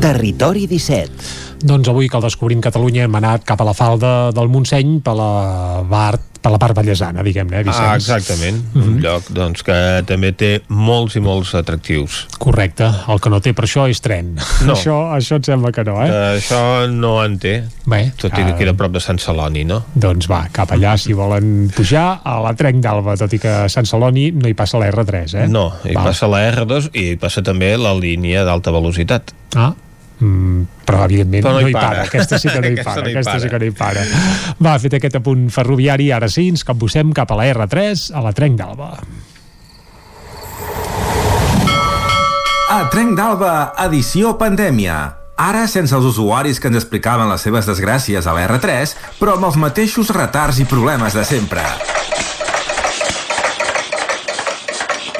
[0.00, 1.45] Territori 17.
[1.62, 5.14] Doncs avui que el Descobrim Catalunya hem anat cap a la falda del Montseny per
[5.16, 5.30] la,
[5.88, 7.86] bar, per la part ballesana, diguem-ne, eh, Vicenç?
[7.88, 8.58] Ah, exactament.
[8.74, 8.88] Mm -hmm.
[8.88, 12.26] Un lloc doncs, que també té molts i molts atractius.
[12.38, 12.90] Correcte.
[13.08, 14.34] El que no té per això és tren.
[14.66, 14.72] No.
[14.76, 16.10] això, això et sembla que no, eh?
[16.10, 17.64] Uh, això no en té.
[17.86, 19.82] Bé, Tot i que queda a prop de Sant Celoni, no?
[19.94, 23.68] Doncs va, cap allà, si volen pujar a la Trenc d'Alba, tot i que a
[23.68, 25.48] Sant Celoni no hi passa la R3, eh?
[25.48, 26.04] No, hi Val.
[26.04, 29.32] passa la R2 i hi passa també la línia d'alta velocitat.
[29.54, 29.72] Ah,
[30.18, 32.06] Mm, però evidentment Però no, hi para.
[32.08, 33.42] aquesta sí que no hi Aquesta para, no hi aquesta para.
[33.42, 34.04] sí que no hi para
[34.64, 38.32] va, fet aquest apunt ferroviari ara sí, ens capbussem cap a la R3 a la
[38.32, 38.90] Trenc d'Alba
[42.68, 43.52] A Trenc d'Alba,
[43.86, 44.96] edició pandèmia.
[45.38, 49.46] Ara sense els usuaris que ens explicaven les seves desgràcies a la R3, però amb
[49.50, 51.62] els mateixos retards i problemes de sempre.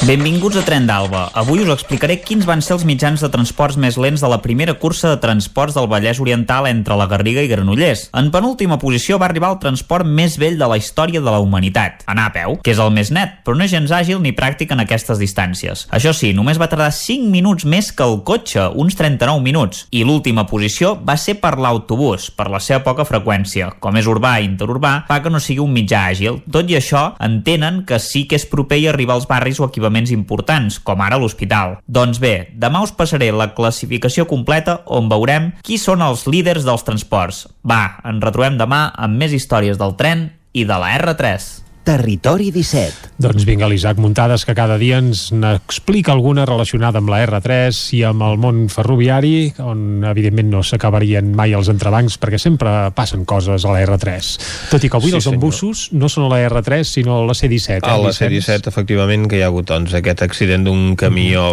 [0.05, 1.31] Benvinguts a Tren d'Alba.
[1.33, 4.75] Avui us explicaré quins van ser els mitjans de transports més lents de la primera
[4.77, 8.11] cursa de transports del Vallès Oriental entre la Garriga i Granollers.
[8.15, 12.05] En penúltima posició va arribar el transport més vell de la història de la humanitat,
[12.07, 14.75] anar a peu, que és el més net, però no és gens àgil ni pràctic
[14.77, 15.87] en aquestes distàncies.
[15.91, 19.87] Això sí, només va tardar 5 minuts més que el cotxe, uns 39 minuts.
[19.97, 23.73] I l'última posició va ser per l'autobús, per la seva poca freqüència.
[23.81, 26.43] Com és urbà i interurbà, fa que no sigui un mitjà àgil.
[26.53, 30.11] Tot i això, entenen que sí que és proper i arribar als barris o equipaments
[30.11, 31.79] importants, com ara l'hospital.
[31.87, 36.85] Doncs bé, demà us passaré la classificació completa on veurem qui són els líders dels
[36.85, 37.47] transports.
[37.63, 41.66] Va, ens retrobem demà amb més històries del tren i de la R3.
[41.87, 43.15] Territori 17.
[43.23, 48.01] Doncs vinga, l'Isaac Muntades, que cada dia ens n'explica alguna relacionada amb la R3 i
[48.09, 53.63] amb el món ferroviari, on evidentment no s'acabarien mai els entrebancs, perquè sempre passen coses
[53.63, 54.33] a la R3.
[54.73, 57.39] Tot i que avui Sí, els embussos no són a la R3, sinó a la
[57.39, 57.87] C-17.
[57.87, 58.35] A eh, la Vicenç?
[58.35, 61.53] C-17, efectivament, que hi ha hagut doncs, aquest accident d'un camió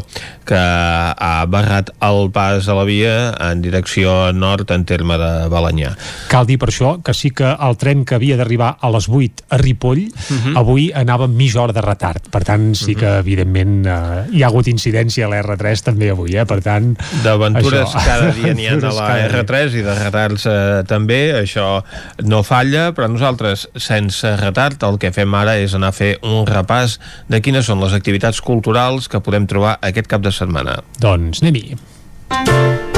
[0.50, 3.14] que ha barrat el pas a la via
[3.52, 5.94] en direcció nord en terme de Balanyà.
[6.34, 9.46] Cal dir per això que sí que el tren que havia d'arribar a les 8
[9.54, 10.58] a Ripoll, Mhm.
[10.58, 12.30] avui anava amb mitja hora de retard.
[12.32, 16.36] Per tant, sí que, evidentment, eh, hi ha hagut incidència a la R3 també avui,
[16.38, 16.46] eh?
[16.46, 16.94] Per tant...
[17.24, 19.44] D'aventures cada dia n'hi ha a la cada dia.
[19.44, 21.84] R3 i de retards eh, també, això
[22.24, 26.46] no falla, però nosaltres, sense retard, el que fem ara és anar a fer un
[26.50, 30.80] repàs de quines són les activitats culturals que podem trobar aquest cap de setmana.
[31.00, 32.93] Doncs anem-hi.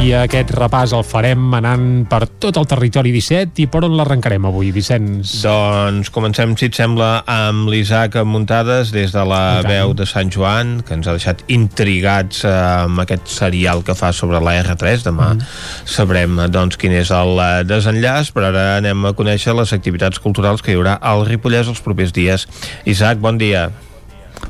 [0.00, 4.46] I aquest repàs el farem anant per tot el territori 17 i per on l'arrencarem
[4.48, 5.34] avui, Vicenç?
[5.44, 10.78] Doncs comencem, si et sembla, amb l'Isaac Muntades des de la veu de Sant Joan,
[10.86, 12.54] que ens ha deixat intrigats eh,
[12.86, 15.04] amb aquest serial que fa sobre la R3.
[15.04, 15.52] Demà mm.
[15.84, 20.64] sabrem doncs, quin és el eh, desenllaç, però ara anem a conèixer les activitats culturals
[20.64, 22.48] que hi haurà al Ripollès els propers dies.
[22.88, 23.68] Isaac, bon dia.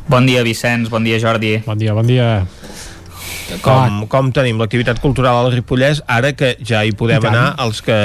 [0.07, 0.87] Bon dia, Vicenç.
[0.95, 1.57] Bon dia, Jordi.
[1.67, 2.31] Bon dia, bon dia.
[3.59, 7.97] Com, com tenim l'activitat cultural al Ripollès ara que ja hi podem anar els que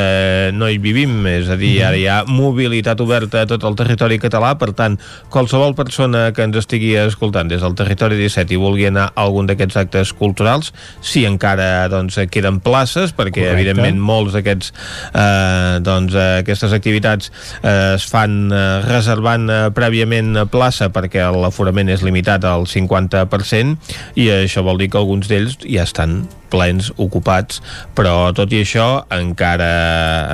[0.57, 4.17] no hi vivim és a dir, ara hi ha mobilitat oberta a tot el territori
[4.21, 4.97] català, per tant
[5.33, 9.49] qualsevol persona que ens estigui escoltant des del territori 17 i vulgui anar a algun
[9.49, 10.71] d'aquests actes culturals,
[11.05, 13.53] si encara doncs, queden places, perquè Correcte.
[13.53, 14.73] evidentment molts d'aquests
[15.13, 21.93] eh, doncs, eh, aquestes activitats eh, es fan eh, reservant eh, prèviament plaça perquè l'aforament
[21.93, 26.23] és limitat al 50% i això vol dir que alguns d'ells ja estan
[26.55, 27.59] plens, ocupats,
[27.97, 29.67] però tot i això, encara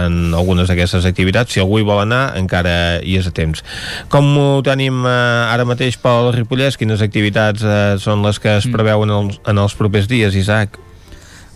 [0.04, 3.66] en algunes d'aquestes activitats, si algú hi vol anar, encara hi és a temps.
[4.14, 5.18] Com ho tenim eh,
[5.50, 6.78] ara mateix pel Ripollès?
[6.78, 10.80] Quines activitats eh, són les que es preveuen en els, en els propers dies, Isaac?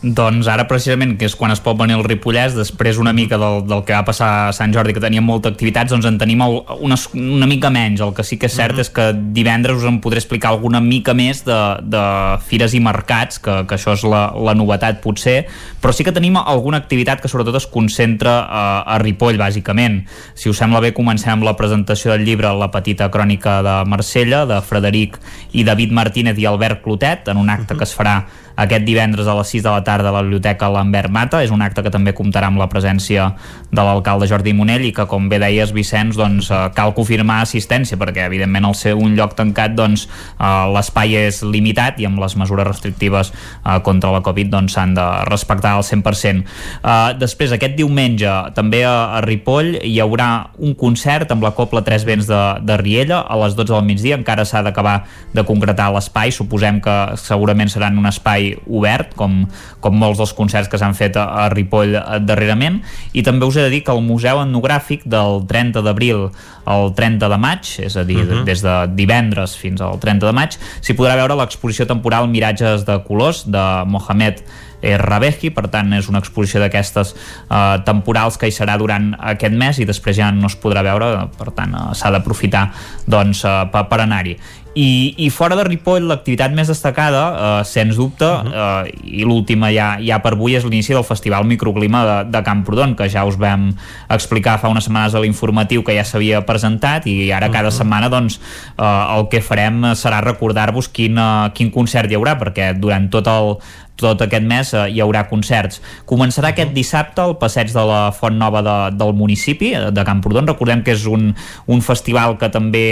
[0.06, 3.64] Doncs ara precisament, que és quan es pot venir el Ripollès, després una mica del,
[3.66, 6.59] del que va passar a Sant Jordi, que tenia molta activitats, doncs en tenim el,
[6.85, 8.03] una, una mica menys.
[8.06, 8.82] El que sí que és cert mm -hmm.
[8.82, 12.03] és que divendres us en podré explicar alguna mica més de, de
[12.45, 15.48] fires i mercats, que, que això és la, la novetat potser,
[15.82, 20.06] però sí que tenim alguna activitat que sobretot es concentra a, a Ripoll, bàsicament.
[20.35, 24.45] Si us sembla bé, comencem amb la presentació del llibre La petita crònica de Marsella,
[24.45, 25.19] de Frederic
[25.53, 27.77] i David Martínez i Albert Clotet, en un acte mm -hmm.
[27.77, 28.25] que es farà
[28.56, 31.43] aquest divendres a les 6 de la tarda a la Biblioteca Lambert Mata.
[31.43, 33.32] És un acte que també comptarà amb la presència
[33.72, 38.00] de l'alcalde Jordi Monell i que, com bé deies, Vicenç, doncs, eh, cal confirmar assistència
[38.00, 40.08] perquè, evidentment, al ser un lloc tancat, doncs,
[40.40, 44.95] eh, l'espai és limitat i amb les mesures restrictives eh, contra la Covid doncs, s'han
[44.95, 46.45] doncs, de respectar al 100%.
[46.84, 52.06] Eh, després, aquest diumenge, també a Ripoll, hi haurà un concert amb la Copla Tres
[52.08, 54.19] Vents de, de Riella a les 12 del migdia.
[54.19, 55.01] Encara s'ha d'acabar
[55.34, 56.32] de concretar l'espai.
[56.32, 59.43] Suposem que segurament seran un espai obert, com,
[59.83, 62.82] com molts dels concerts que s'han fet a, a Ripoll eh, darrerament,
[63.14, 66.27] i també us he de dir que el Museu Etnogràfic del 30 d'abril
[66.65, 68.38] al 30 de maig, és a dir, uh mhm.
[68.40, 68.43] -huh.
[68.45, 72.99] des de divendres fins al 30 de maig, s'hi podrà veure l'exposició temporal Miratges de
[73.03, 74.43] colors de Mohamed
[74.82, 79.80] Rabeji, per tant és una exposició d'aquestes eh, temporals que hi serà durant aquest mes
[79.80, 82.70] i després ja no es podrà veure, per tant eh, s'ha d'aprofitar
[83.08, 84.38] doncs, eh, per, per anar-hi
[84.76, 88.84] i, i fora de Ripoll l'activitat més destacada, eh, sens dubte -huh.
[88.86, 92.95] eh, i l'última ja, ja per avui és l'inici del Festival Microclima de, de Camprodon
[92.95, 93.74] que ja us vam
[94.10, 97.78] explicar fa unes setmanes a l'informatiu que ja s'havia presentat i ara cada -huh.
[97.78, 98.40] setmana doncs
[98.78, 103.28] eh, el que farem serà recordar-vos quin, eh, quin concert hi haurà perquè durant tot
[103.28, 103.58] el,
[103.99, 105.82] tot aquest mes eh, hi haurà concerts.
[106.09, 110.48] Començarà aquest dissabte al passeig de la Font Nova de, del municipi, eh, de Camprodon.
[110.51, 111.32] Recordem que és un,
[111.72, 112.85] un festival que també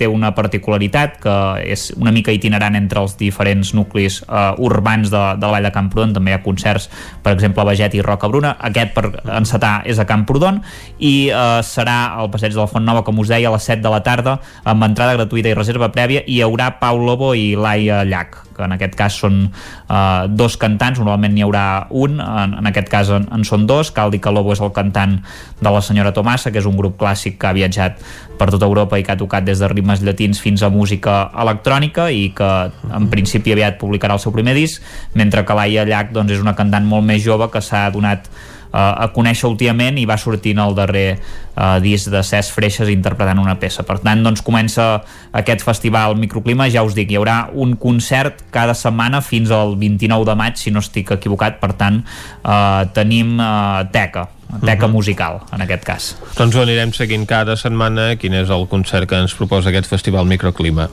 [0.00, 1.36] té una particularitat, que
[1.72, 5.74] és una mica itinerant entre els diferents nuclis eh, urbans de, de la vall de
[5.74, 6.14] Camprodon.
[6.16, 6.88] També hi ha concerts,
[7.24, 8.54] per exemple, a Baget i Roca Bruna.
[8.60, 9.08] Aquest, per
[9.38, 10.62] encetar, és a Camprodon
[10.98, 13.82] i eh, serà al passeig de la Font Nova, com us deia, a les 7
[13.82, 17.52] de la tarda, amb entrada gratuïta i reserva prèvia, i hi haurà Pau Lobo i
[17.58, 22.56] Laia Llach que en aquest cas són uh, dos cantants, normalment n'hi haurà un, en,
[22.60, 25.18] en aquest cas en, en són dos, cal dir que Lobo és el cantant
[25.60, 28.00] de la senyora Tomassa, que és un grup clàssic que ha viatjat
[28.38, 32.08] per tota Europa i que ha tocat des de ritmes llatins fins a música electrònica
[32.10, 32.50] i que
[32.92, 34.82] en principi aviat publicarà el seu primer disc,
[35.14, 38.28] mentre que Laia Llach doncs, és una cantant molt més jove que s'ha donat
[38.72, 43.58] a conèixer últimament i va sortint el darrer eh, disc de Cesc Freixes interpretant una
[43.60, 43.84] peça.
[43.86, 45.02] Per tant, doncs comença
[45.32, 50.28] aquest festival Microclima, ja us dic, hi haurà un concert cada setmana fins al 29
[50.28, 52.02] de maig, si no estic equivocat, per tant,
[52.42, 54.28] eh, tenim eh, teca
[54.60, 54.92] teca uh -huh.
[54.92, 56.16] musical, en aquest cas.
[56.36, 60.26] Doncs ho anirem seguint cada setmana quin és el concert que ens proposa aquest festival
[60.26, 60.90] Microclima.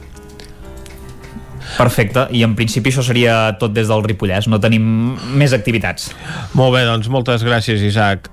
[1.78, 6.10] Perfecte, i en principi això seria tot des del Ripollès, no tenim més activitats.
[6.58, 8.32] Molt bé, doncs moltes gràcies, Isaac.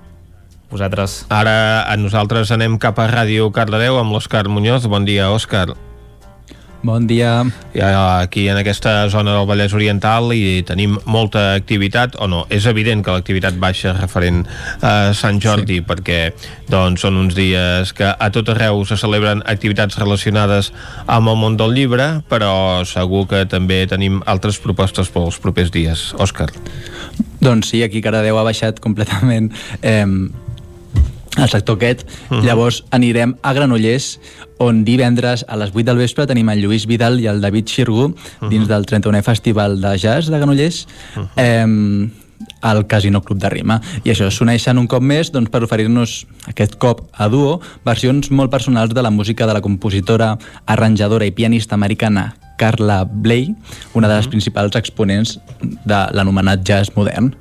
[0.70, 1.20] Vosaltres.
[1.30, 4.88] Ara a nosaltres anem cap a Ràdio Cardedeu amb l'Òscar Muñoz.
[4.90, 5.68] Bon dia, Òscar.
[6.86, 7.42] Bon dia.
[7.74, 12.68] Ja, aquí en aquesta zona del Vallès Oriental i tenim molta activitat, o no, és
[12.70, 14.44] evident que l'activitat baixa referent
[14.86, 15.84] a Sant Jordi, sí.
[15.88, 16.20] perquè
[16.70, 20.70] doncs, són uns dies que a tot arreu se celebren activitats relacionades
[21.10, 22.54] amb el món del llibre, però
[22.86, 26.12] segur que també tenim altres propostes pels propers dies.
[26.22, 26.52] Òscar.
[27.42, 29.50] Doncs sí, aquí Caradeu ha baixat completament
[29.82, 30.06] eh,
[31.36, 32.06] el sector aquest.
[32.30, 32.44] Uh -huh.
[32.44, 34.20] Llavors anirem a Granollers,
[34.58, 38.04] on divendres a les 8 del vespre tenim el Lluís Vidal i el David Xirgu
[38.04, 38.48] uh -huh.
[38.48, 40.86] dins del 31è Festival de Jazz de Granollers.
[41.16, 41.28] Uh -huh.
[41.36, 42.10] eh,
[42.60, 43.80] al Casino Club de Rima.
[44.04, 48.50] I això, s'uneixen un cop més doncs, per oferir-nos aquest cop a duo versions molt
[48.50, 53.54] personals de la música de la compositora, arranjadora i pianista americana Carla Bley,
[53.94, 57.34] una de les principals exponents de l'anomenat jazz modern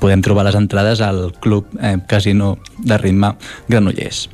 [0.00, 3.34] podem trobar les entrades al Club eh, Casino de Ritme
[3.68, 4.28] Granollers.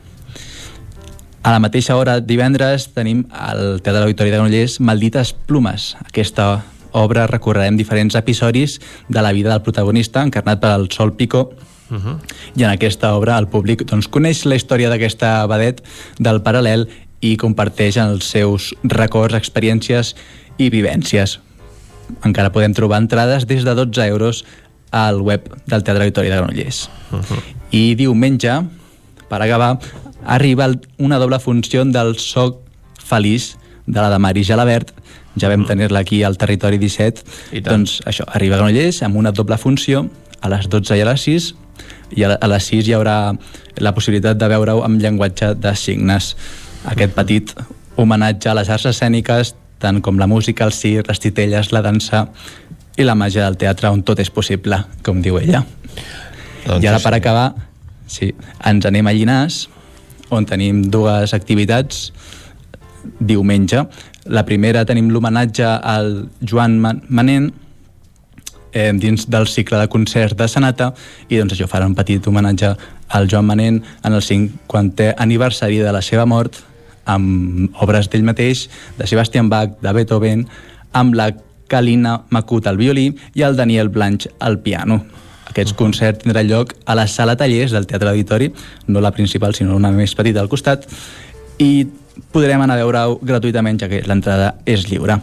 [1.42, 5.96] A la mateixa hora, divendres, tenim al Teatre Auditori de Granollers Maldites Plumes.
[6.06, 11.50] Aquesta obra recorrerem diferents episodis de la vida del protagonista, encarnat per el Sol Pico,
[11.92, 12.18] Uh -huh.
[12.56, 15.82] i en aquesta obra el públic doncs, coneix la història d'aquesta vedet
[16.18, 16.88] del paral·lel
[17.20, 20.16] i comparteix els seus records, experiències
[20.56, 21.38] i vivències.
[22.24, 24.44] Encara podem trobar entrades des de 12 euros
[24.92, 26.88] al web del Teatre Auditori de Granollers.
[27.10, 27.42] Uh -huh.
[27.70, 28.52] I diumenge,
[29.28, 29.78] per acabar,
[30.24, 32.60] arriba una doble funció del Soc
[33.02, 33.56] Feliç
[33.86, 34.92] de la de Mari Gelabert,
[35.36, 35.66] ja vam -huh.
[35.66, 37.22] tenir-la aquí al Territori 17,
[37.62, 41.20] doncs això, arriba a Granollers amb una doble funció a les 12 i a les
[41.20, 41.54] 6
[42.16, 43.36] i a les 6 hi haurà
[43.76, 46.36] la possibilitat de veure-ho amb llenguatge de signes.
[46.84, 47.54] Aquest petit
[47.96, 52.28] homenatge a les arts escèniques, tant com la música, el circ, les titelles, la dansa
[52.96, 55.64] i la màgia del teatre on tot és possible, com diu ella.
[56.66, 57.46] Doncs I ara per acabar,
[58.06, 58.32] sí,
[58.68, 59.66] ens anem a Llinars,
[60.32, 62.10] on tenim dues activitats
[63.18, 63.86] diumenge.
[64.30, 67.52] La primera tenim l'homenatge al Joan Man- Manent,
[68.72, 70.92] eh, dins del cicle de concerts de Sanata
[71.28, 72.74] i doncs això farà un petit homenatge
[73.08, 76.56] al Joan Manent en el 50è aniversari de la seva mort
[77.04, 80.46] amb obres d'ell mateix, de Sebastian Bach, de Beethoven,
[80.92, 81.32] amb la
[81.72, 85.00] Kalina Makut al violí i el Daniel Blanch al piano.
[85.48, 88.50] Aquest concert tindrà lloc a la sala tallers del Teatre Auditori,
[88.88, 90.86] no la principal, sinó una més petita al costat,
[91.60, 91.86] i
[92.32, 95.18] podrem anar a veure-ho gratuïtament, ja que l'entrada és lliure.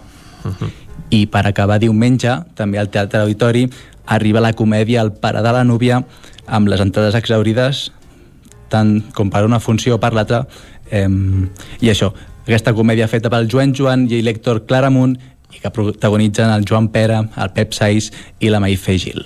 [1.10, 3.66] I per acabar diumenge, també al Teatre Auditori,
[4.06, 6.04] arriba la comèdia El pare de la núvia,
[6.46, 7.88] amb les entrades exaurides,
[8.70, 10.44] tant com per una funció o per l'altra.
[10.92, 11.08] Eh,
[11.82, 12.14] I això,
[12.46, 15.18] aquesta comèdia feta pel Joan Joan i l'Héctor Claramunt
[15.54, 19.26] i que protagonitzen el Joan Pera, el Pep Saiz i la Maifé Gil.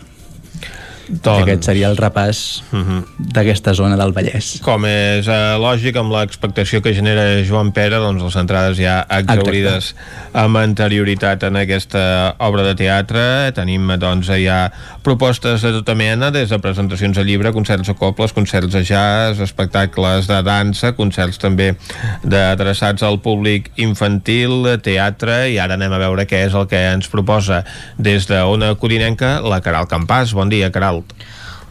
[1.09, 1.43] Doncs...
[1.43, 3.01] Aquest seria el repàs uh -huh.
[3.17, 4.61] d'aquesta zona del Vallès.
[4.61, 9.95] Com és eh, lògic, amb l'expectació que genera Joan Pere, doncs les entrades ja exaurides
[10.33, 13.51] amb anterioritat en aquesta obra de teatre.
[13.55, 14.71] Tenim doncs, ja
[15.03, 19.39] propostes de tota mena, des de presentacions de llibre, concerts de cobles, concerts de jazz,
[19.39, 21.75] espectacles de dansa, concerts també
[22.23, 27.09] adreçats al públic infantil, teatre, i ara anem a veure què és el que ens
[27.09, 27.63] proposa
[27.97, 30.35] des d'Ona Codinenca, la Caral Campàs.
[30.37, 30.92] Bon dia, Caral.
[30.93, 31.13] out.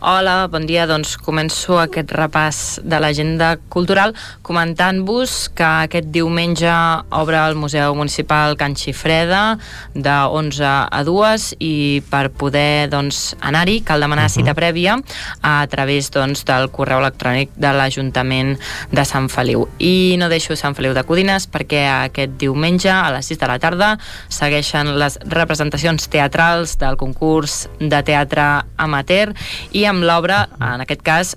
[0.05, 0.83] Hola, bon dia.
[0.91, 4.11] Doncs començo aquest repàs de l'agenda cultural
[4.43, 6.73] comentant-vos que aquest diumenge
[7.15, 9.61] obre el Museu Municipal Can Xifreda
[9.95, 14.43] de 11 a 2 i per poder doncs, anar-hi cal demanar uh -huh.
[14.43, 14.97] cita prèvia
[15.41, 18.59] a través doncs, del correu electrònic de l'Ajuntament
[18.91, 19.69] de Sant Feliu.
[19.79, 23.59] I no deixo Sant Feliu de Codines perquè aquest diumenge a les 6 de la
[23.61, 23.99] tarda
[24.29, 29.33] segueixen les representacions teatrals del concurs de teatre amateur
[29.71, 31.35] i amb l'obra, en aquest cas,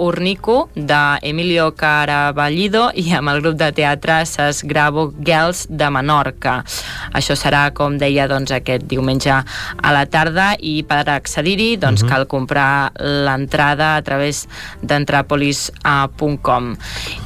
[0.00, 6.64] Urnico, d'Emilio Caraballido i amb el grup de teatre Ses Gravo Girls de Menorca.
[7.12, 12.08] Això serà, com deia, doncs, aquest diumenge a la tarda i per accedir-hi doncs, Mhm.
[12.08, 14.46] cal comprar l'entrada a través
[14.82, 16.76] d'entrapolis.com.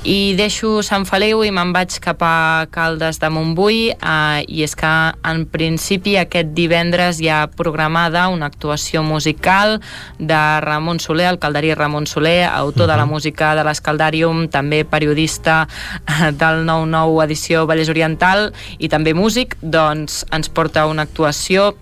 [0.05, 4.75] I deixo Sant Feliu i me'n vaig cap a Caldes de Montbui eh, i és
[4.77, 4.91] que
[5.25, 9.81] en principi aquest divendres hi ha programada una actuació musical
[10.19, 15.65] de Ramon Soler, el calderí Ramon Soler, autor de la música de l'Escaldàrium, també periodista
[15.65, 21.73] eh, del 9-9 edició Vallès Oriental i també músic, doncs ens porta una actuació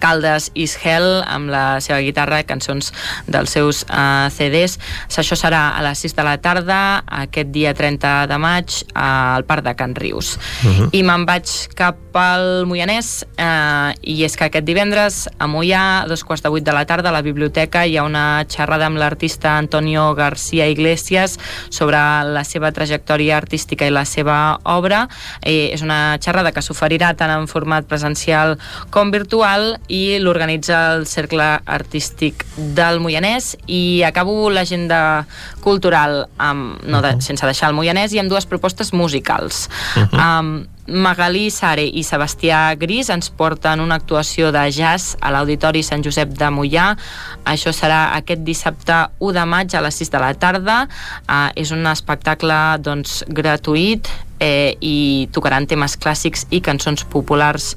[0.00, 2.92] Caldes is Hell amb la seva guitarra i cançons
[3.26, 4.78] dels seus uh, CDs.
[5.16, 6.80] Això serà a les 6 de la tarda
[7.24, 10.36] aquest dia 30 de maig al Parc de Can Rius.
[10.36, 10.88] Uh -huh.
[10.92, 16.06] I me'n vaig cap al Moianès eh, i és que aquest divendres a Moià, a
[16.08, 18.98] dos quarts de vuit de la tarda a la biblioteca hi ha una xerrada amb
[18.98, 25.08] l'artista Antonio García Iglesias sobre la seva trajectòria artística i la seva obra.
[25.42, 28.56] Eh, és una xerrada que s'oferirà tant en format presencial
[28.90, 35.26] com virtual i l'organitza el Cercle Artístic del Moianès i acabo l'agenda
[35.64, 39.68] cultural amb, no de, sense deixar el Moianès i amb dues propostes musicals.
[39.96, 40.40] Uh -huh.
[40.40, 46.04] um, Magalí Sare i Sebastià Gris ens porten una actuació de jazz a l'Auditori Sant
[46.04, 46.96] Josep de Mollà.
[47.44, 50.88] Això serà aquest dissabte 1 de maig a les 6 de la tarda.
[51.28, 54.08] Uh, és un espectacle doncs, gratuït
[54.40, 57.74] eh, i tocaran temes clàssics i cançons populars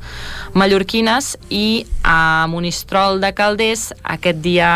[0.54, 1.36] mallorquines.
[1.50, 4.70] I a Monistrol de Calders aquest dia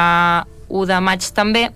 [0.74, 1.68] 1 de maig també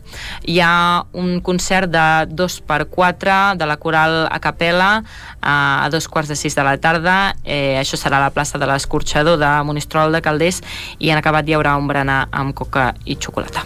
[0.50, 5.04] hi ha un concert de 2 per 4 de la coral a capella
[5.42, 7.18] a dos quarts de 6 de la tarda.
[7.46, 10.64] Eh, això serà a la plaça de l'Escorxador de Monistrol de Calders
[11.00, 13.66] i en acabat hi haurà un berenar amb coca i xocolata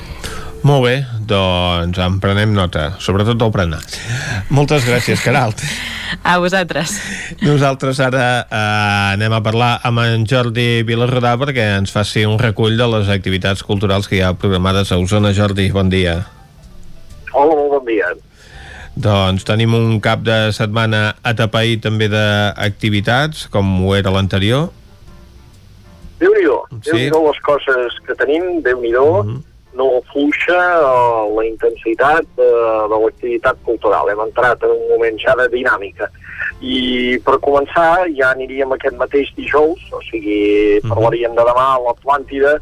[0.61, 3.79] Molt bé, doncs en prenem nota, sobretot del berenar.
[4.53, 5.63] Moltes gràcies, Caralt.
[6.27, 6.91] a vosaltres
[7.41, 12.75] Nosaltres ara eh, anem a parlar amb en Jordi Vilarrodà perquè ens faci un recull
[12.77, 15.31] de les activitats culturals que hi ha programades a Osona.
[15.33, 16.19] Jordi, bon dia.
[17.31, 18.11] Hola, molt bon dia.
[19.01, 24.69] Doncs tenim un cap de setmana atapeït també d'activitats, com ho era l'anterior.
[26.19, 26.91] Déu-n'hi-do, Sí.
[26.91, 29.07] Déu-n'hi-do les coses que tenim, Déu-n'hi-do,
[29.77, 32.49] no fluixa eh, la intensitat de,
[32.91, 34.09] de l'activitat cultural.
[34.11, 36.09] Hem entrat en un moment ja de dinàmica.
[36.61, 42.59] I per començar ja aniríem aquest mateix dijous, o sigui, parlaríem de demà a l'Atlàntida,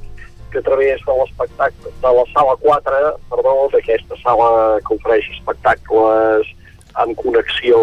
[0.49, 6.47] que a través de l'espectacle de la sala 4, perdó, d'aquesta sala que ofereix espectacles
[6.97, 7.77] amb connexió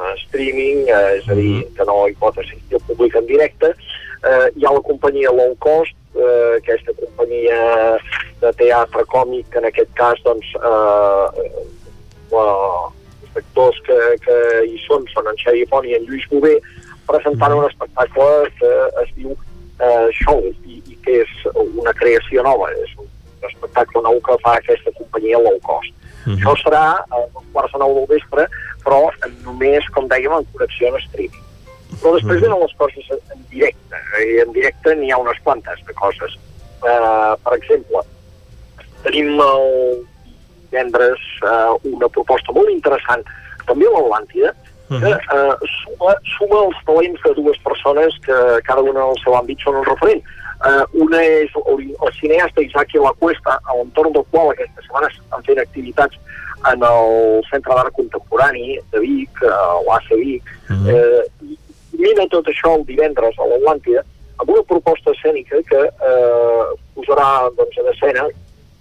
[0.00, 3.72] a streaming, eh, és a dir, que no hi pot assistir el públic en directe,
[4.20, 7.58] Eh, hi ha la companyia Low Cost, eh, aquesta companyia
[8.40, 11.44] de teatre còmic, que en aquest cas, doncs, eh,
[12.32, 12.46] la,
[13.22, 16.56] els actors que, que hi són són en Xavi Font i en Lluís Bové,
[17.10, 18.72] presentant un espectacle que
[19.04, 23.08] es diu eh, Show i, i que és una creació nova, és un
[23.48, 25.92] espectacle nou que fa aquesta companyia low cost.
[25.92, 26.36] Uh -huh.
[26.36, 28.48] Això serà a dos quarts de nou del vespre,
[28.84, 29.08] però
[29.44, 31.49] només, com dèiem, en connexió en streaming.
[31.98, 35.82] Però després uh venen les coses en directe, i en directe n'hi ha unes quantes
[35.86, 36.38] de coses.
[36.80, 38.00] Uh, per exemple,
[39.04, 39.66] tenim el
[40.70, 43.24] divendres uh, una proposta molt interessant,
[43.66, 44.54] també a l'Atlàntida,
[44.98, 45.54] que eh,
[45.84, 49.78] suma, suma els talents de dues persones que cada una en el seu àmbit són
[49.78, 50.22] un referent.
[50.66, 55.12] Eh, una és el, el cineasta Isaac La Cuesta, a l'entorn del qual aquesta setmana
[55.12, 56.18] estan fent activitats
[56.72, 57.14] en el
[57.48, 60.96] Centre d'Art Contemporani de Vic, a l'ACE Vic, uh -huh.
[60.96, 61.56] eh, i
[62.00, 64.04] mira tot això el divendres a l'Atlàntida
[64.40, 66.64] amb una proposta escènica que eh,
[66.96, 68.26] posarà doncs, en escena,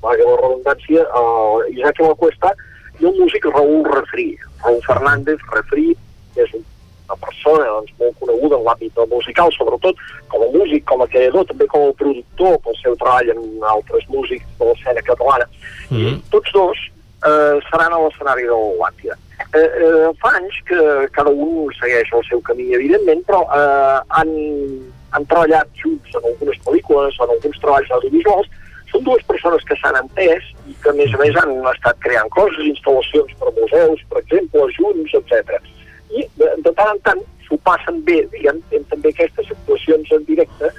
[0.03, 2.53] valgui la redundància, eh, Isaac La Cuesta
[2.99, 4.29] i el músic Raúl Refrí.
[4.63, 5.91] Raúl Fernández Refrí
[6.39, 9.99] és una persona doncs, molt coneguda en l'àmbit musical, sobretot
[10.31, 14.07] com a músic, com a creador, també com a productor pel seu treball amb altres
[14.13, 15.49] músics de l'escena catalana.
[15.89, 16.15] Mm -hmm.
[16.15, 16.77] I tots dos
[17.25, 19.17] eh, seran a l'escenari de l'Atlàntida.
[19.55, 20.79] Eh, eh, fa anys que
[21.15, 24.31] cada un segueix el seu camí, evidentment, però eh, han,
[25.15, 28.51] han treballat junts en algunes pel·lícules, en alguns treballs audiovisuals,
[28.91, 32.29] són dues persones que s'han entès i que, a més a més, han estat creant
[32.35, 35.59] coses, instal·lacions per museus, per exemple, junts, etc.
[36.09, 40.71] I de, de tant en tant s'ho passen bé, diguem, també aquestes actuacions en directe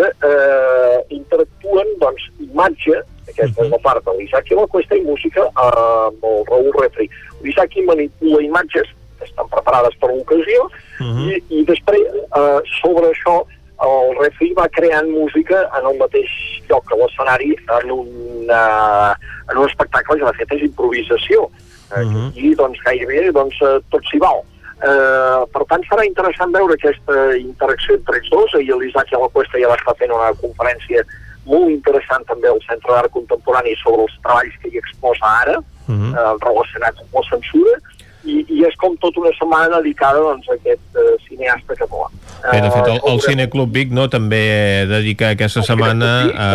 [0.00, 5.46] que eh, interactuen, doncs, imatge, aquesta és la part de l'Isaki la Cuesta, i música
[5.60, 7.08] amb el Raúl Refri.
[7.44, 8.88] L'Isaki manipula imatges
[9.18, 11.28] que estan preparades per l'ocasió uh -huh.
[11.28, 13.44] i, i després, eh, sobre això,
[13.80, 16.30] el Refri va creant música en el mateix
[16.68, 19.16] lloc que l'escenari en, una,
[19.50, 21.48] en un espectacle que de fet és improvisació.
[21.90, 22.26] Uh -huh.
[22.36, 23.56] I doncs gairebé doncs,
[23.90, 24.44] tot s'hi val.
[24.80, 28.54] Eh, per tant, serà interessant veure aquesta interacció entre ells dos.
[28.56, 31.04] Ahir l'Isaac la Cuesta ja va estar fent una conferència
[31.50, 35.94] molt interessant també al Centre d'Art Contemporani sobre els treballs que hi exposa ara, uh
[35.94, 36.12] -huh.
[36.16, 37.76] eh, relacionats amb la censura,
[38.24, 42.08] i, i és com tota una setmana dedicada doncs, a aquest uh, cineasta català.
[42.44, 46.48] Bé, de fet, el, el Cineclub Vic no, també dedica aquesta setmana a,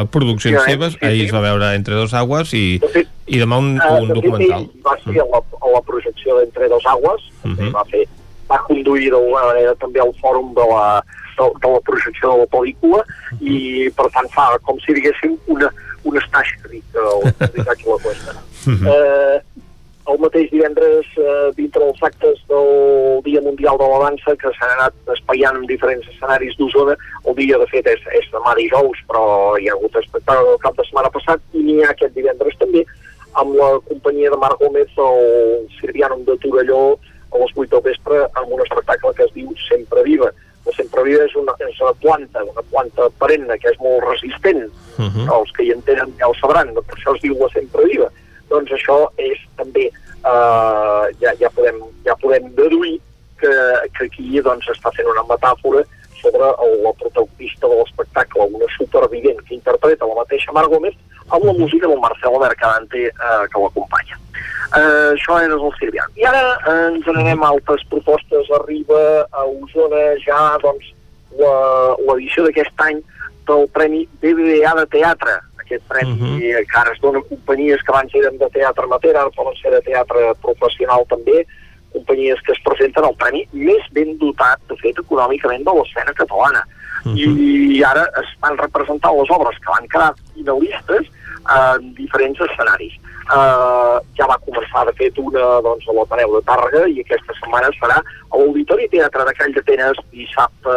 [0.00, 0.96] a produccions sí, seves.
[0.98, 4.18] Sí, Ahir es va veure Entre dos aigües i, fet, i demà un, un de
[4.18, 4.66] documental.
[4.66, 7.72] Fet, va ser a la, a la projecció d'Entre dos aigües, uh -huh.
[7.72, 8.04] va, fer,
[8.50, 11.02] va conduir d'alguna manera també el fòrum de la,
[11.38, 13.48] de, de la projecció de la pel·lícula uh -huh.
[13.54, 15.68] i per tant fa com si diguéssim una,
[16.04, 16.48] un estaix
[17.66, 18.32] d'aquí la cuesta.
[18.66, 18.88] Uh -huh.
[18.88, 19.40] eh,
[20.06, 24.74] el mateix divendres eh, dintre dels actes del Dia Mundial de la Dansa que s'han
[24.76, 26.96] anat espaiant en diferents escenaris d'Osona.
[27.24, 29.24] El dia, de fet, és, és demà dijous, però
[29.56, 32.84] hi ha hagut espectacle el cap de setmana passat i n'hi ha aquest divendres també
[33.40, 36.98] amb la companyia de Marc Gómez, el Sirvianum de Torelló,
[37.34, 40.30] a les 8 del vespre, amb un espectacle que es diu Sempre Viva.
[40.64, 44.68] La Sempre Viva és una, és una planta, una planta perenne que és molt resistent.
[44.98, 45.26] Uh -huh.
[45.38, 48.10] Els que hi entenen ja ho sabran, per això es diu la Sempre Viva
[48.54, 52.98] doncs això és també, eh, ja, ja, podem, ja podem deduir
[53.40, 53.52] que,
[53.96, 55.84] que aquí doncs, està fent una metàfora
[56.20, 60.96] sobre el, la protagonista de l'espectacle, una supervivent que interpreta la mateixa Mar Gómez
[61.30, 64.18] amb la música del Marcelo Mercadante eh, que l'acompanya.
[64.74, 66.10] Eh, això era el Sirvian.
[66.18, 68.50] I ara eh, ens n'anem a altres propostes.
[68.58, 70.92] Arriba a Osona ja doncs,
[71.34, 73.02] l'edició d'aquest any
[73.48, 76.66] del Premi BBVA de Teatre, aquest premi uh -huh.
[76.70, 79.70] que ara es dona a companyies que abans eren de teatre amateur, ara poden ser
[79.70, 81.46] de teatre professional també,
[81.92, 86.62] companyies que es presenten al premi més ben dotat, de fet, econòmicament de l'escena catalana.
[87.04, 87.18] Uh -huh.
[87.18, 91.04] I, I ara es van representar les obres que van quedar finalistes
[91.44, 92.94] en diferents escenaris.
[93.24, 97.70] Uh, ja va començar, de fet, una doncs, a l'Ateneu de Tàrrega i aquesta setmana
[97.80, 100.74] serà a l'Auditori Teatre de Call d'Atenes dissabte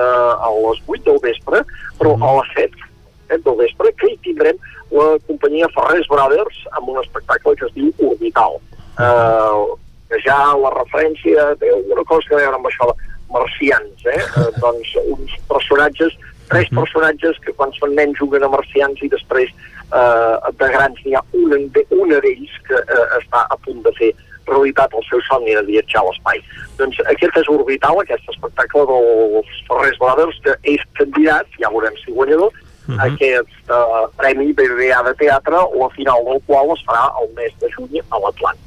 [0.48, 1.64] a les 8 del vespre,
[2.00, 2.30] però uh -huh.
[2.30, 2.88] a les 7
[3.28, 4.56] 7 del vespre, que hi tindrem
[4.92, 8.60] la companyia Ferrés Brothers amb un espectacle que es diu Orbital.
[8.98, 9.76] Uh,
[10.10, 12.96] que ja la referència té alguna cosa a veure amb això de
[13.32, 14.22] marcians, eh?
[14.38, 16.14] uh, doncs uns personatges,
[16.48, 19.52] tres personatges que quan són nens juguen a marcians i després
[19.92, 24.14] uh, de grans n'hi ha un, una d'ells que uh, està a punt de fer
[24.48, 26.42] realitat el seu somni de viatjar a l'espai.
[26.80, 32.16] Doncs aquest és Orbital, aquest espectacle dels Ferrés Brothers, que és candidat, ja veurem si
[32.16, 33.00] guanyador, uh -huh.
[33.08, 37.54] aquest uh, Premi BBVA de Teatre, o a final del qual es farà el mes
[37.60, 38.60] de juny a l'Atlant.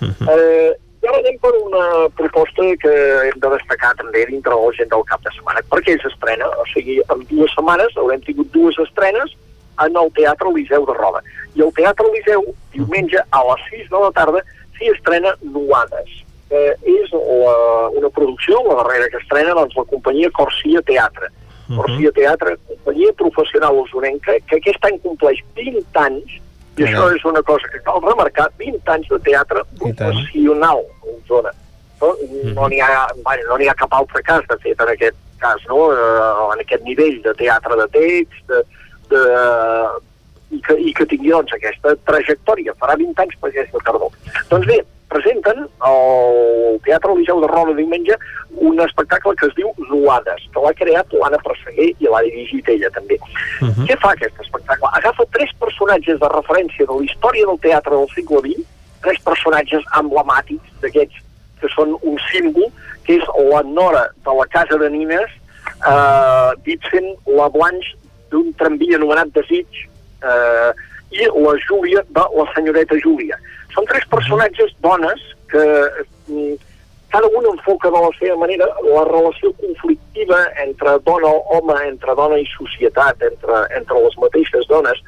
[0.00, 0.28] Uh -huh.
[0.32, 1.84] eh, I ara anem per una
[2.16, 5.94] proposta que hem de destacar també dintre de la gent del cap de setmana, perquè
[6.02, 9.32] s'estrena, o sigui, en dues setmanes haurem tingut dues estrenes
[9.80, 11.22] en el Teatre Liceu de Roda.
[11.56, 14.42] I el Teatre Liceu, diumenge a les 6 de la tarda,
[14.76, 16.20] s'hi estrena Nuades.
[16.50, 17.56] Eh, és la,
[17.96, 21.30] una producció, la darrera que estrena, doncs, la companyia Corsia Teatre.
[21.30, 21.80] Uh -huh.
[21.80, 26.40] Corsia Teatre, companyia professional usonenca, que aquest any compleix 20 anys
[26.78, 31.52] i això és una cosa que cal remarcar, 20 anys de teatre professional a Osona.
[32.00, 32.14] No
[32.56, 35.90] no n'hi ha, vaja, no ha cap altre cas, de fet, en aquest cas, no?
[35.92, 38.62] Eh, en aquest nivell de teatre de text, de,
[39.10, 39.24] de,
[40.50, 42.74] i, que, i que tingui doncs, aquesta trajectòria.
[42.80, 44.16] Farà 20 anys per aquesta tardor.
[44.50, 48.16] Doncs bé, presenten al Teatre Liceu de Roda diumenge
[48.56, 52.90] un espectacle que es diu Nuades, que l'ha creat l'Anna Presseguer i l'ha dirigit ella
[52.96, 53.18] també.
[53.60, 53.86] Uh -huh.
[53.88, 54.88] Què fa aquest espectacle?
[54.92, 58.66] Agafa tres personatges de referència de la història del teatre del segle XX,
[59.02, 61.16] tres personatges emblemàtics d'aquests
[61.60, 62.70] que són un símbol,
[63.04, 65.30] que és la Nora de la Casa de Nines,
[65.86, 67.96] eh, dit sent la Blanche
[68.30, 69.66] d'un tramvia anomenat Desig,
[70.22, 70.70] eh,
[71.10, 73.38] i la Júlia de la senyoreta Júlia.
[73.74, 75.64] Són tres personatges dones que
[76.28, 76.58] mm,
[77.10, 82.14] cada un enfoca de la seva manera la relació conflictiva entre dona o home, entre
[82.14, 85.02] dona i societat, entre, entre les mateixes dones.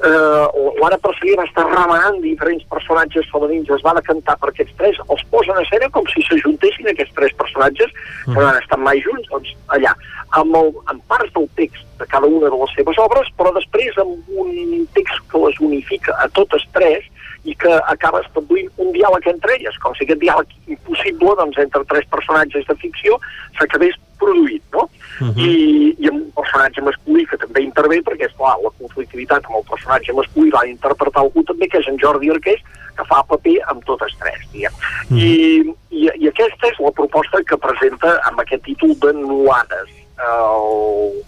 [0.00, 0.44] Eh,
[0.80, 5.24] L'Anna Perseguer va estar remenant diferents personatges femenins, es va decantar per aquests tres, els
[5.34, 7.92] posen a escena com si s'ajuntessin aquests tres personatges,
[8.24, 9.92] que no han estat mai junts, doncs allà,
[10.40, 14.00] amb, el, amb parts del text de cada una de les seves obres, però després
[14.00, 17.04] amb un text que les unifica a totes tres,
[17.44, 21.84] i que acaba establint un diàleg entre elles, com si aquest diàleg impossible doncs, entre
[21.88, 23.16] tres personatges de ficció
[23.58, 24.88] s'acabés produït, no?
[25.20, 25.40] Uh -huh.
[25.40, 29.56] I, I amb un personatge masculí que també intervé, perquè, és clar, la conflictivitat amb
[29.56, 32.60] el personatge masculí l'ha d'interpretar algú també, que és en Jordi Arqués,
[32.96, 34.72] que fa paper amb totes tres, diguem.
[34.72, 35.18] Uh -huh.
[35.18, 39.88] I, i, I aquesta és la proposta que presenta amb aquest títol de Nuades,
[40.20, 41.24] el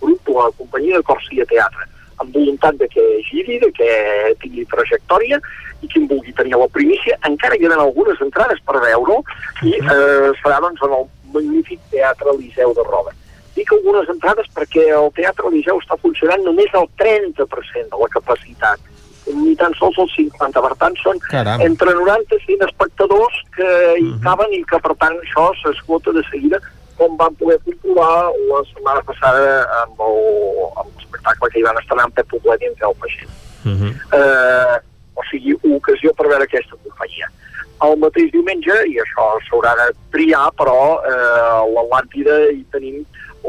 [0.00, 1.84] grup, la companyia de Corsia Teatre
[2.20, 3.90] amb voluntat de que giri, de que
[4.42, 5.40] tingui trajectòria
[5.80, 9.22] i qui en vulgui tenir la primícia, encara hi ha algunes entrades per veure-ho
[9.64, 13.16] i eh, serà doncs, en el magnífic Teatre Liceu de Roda.
[13.56, 18.86] Dic algunes entrades perquè el Teatre Liceu està funcionant només al 30% de la capacitat
[19.30, 21.60] ni tan sols els 50, per tant són Caram.
[21.62, 23.68] entre 90 i 100 espectadors que
[23.98, 24.20] hi uh -huh.
[24.24, 26.58] caben i que per tant això s'esgota de seguida
[27.00, 29.44] com van poder comprovar la setmana passada
[29.80, 33.30] amb l'espectacle que hi van estrenar amb Pep Poblet i en Peixent.
[33.64, 33.92] Uh -huh.
[34.18, 34.76] eh,
[35.16, 37.26] o sigui, ocasió per veure aquesta companyia.
[37.86, 42.96] El mateix diumenge, i això s'haurà de triar, però eh, a l'Atlàntida hi tenim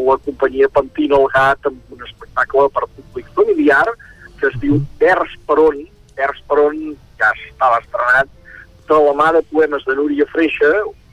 [0.07, 3.87] la companyia Pantino el Gat amb un espectacle per públic familiar
[4.39, 5.75] que es diu Vers per on,
[6.15, 6.77] Vers per on
[7.19, 8.27] ja estava estrenat
[8.87, 10.71] de la mà de poemes de Núria Freixa,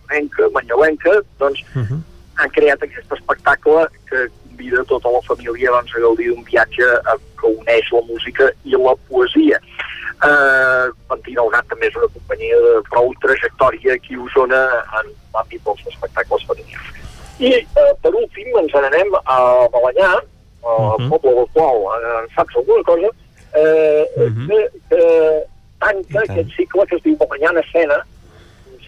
[0.09, 5.95] manyolenca, manyolenca, doncs uh -huh han creat aquest espectacle que convida tota la família doncs,
[5.95, 6.89] a gaudir d'un viatge
[7.39, 9.61] que uneix la música i la poesia.
[10.19, 14.63] Eh, Pantina el Gat també és una companyia de prou trajectòria aquí a Osona
[15.01, 16.89] en l'àmbit dels espectacles familiars.
[17.39, 19.39] I eh, per últim ens n'anem a
[19.75, 21.09] Balanyà, al uh -huh.
[21.09, 23.09] poble del qual eh, saps alguna cosa,
[23.55, 24.47] eh, uh -huh.
[24.49, 25.03] que, que
[25.79, 27.99] tanca aquest cicle que es diu Balanyà en escena,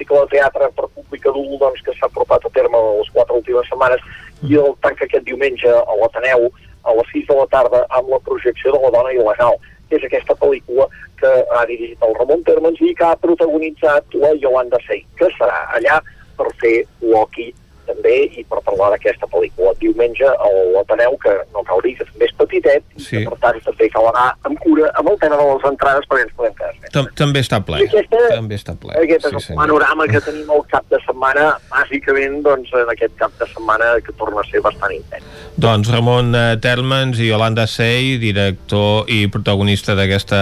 [0.01, 3.69] cicle de teatre per públic adult doncs, que s'ha apropat a terme les quatre últimes
[3.71, 4.03] setmanes
[4.49, 6.49] i el tanca aquest diumenge a l'Ateneu
[6.89, 10.07] a les 6 de la tarda amb la projecció de la dona il·legal que és
[10.07, 10.87] aquesta pel·lícula
[11.21, 15.59] que ha dirigit el Ramon Termens i que ha protagonitzat la Yolanda Sey, que serà
[15.77, 15.99] allà
[16.39, 17.51] per fer Loki
[17.91, 19.75] també i per parlar d'aquesta pel·lícula.
[19.83, 23.21] Diumenge a l'Ateneu, que no cal dir que també és petitet, sí.
[23.21, 26.27] i per tant també cal anar amb cura amb el tema de les entrades perquè
[26.27, 27.79] ens podem quedar Tam També està ple.
[27.85, 28.95] aquesta, també està ple.
[28.99, 33.15] Aquest és sí, el panorama que tenim el cap de setmana, bàsicament doncs, en aquest
[33.21, 35.27] cap de setmana que torna a ser bastant intens.
[35.61, 40.41] Doncs Ramon eh, Termens i Yolanda Sey, director i protagonista d'aquesta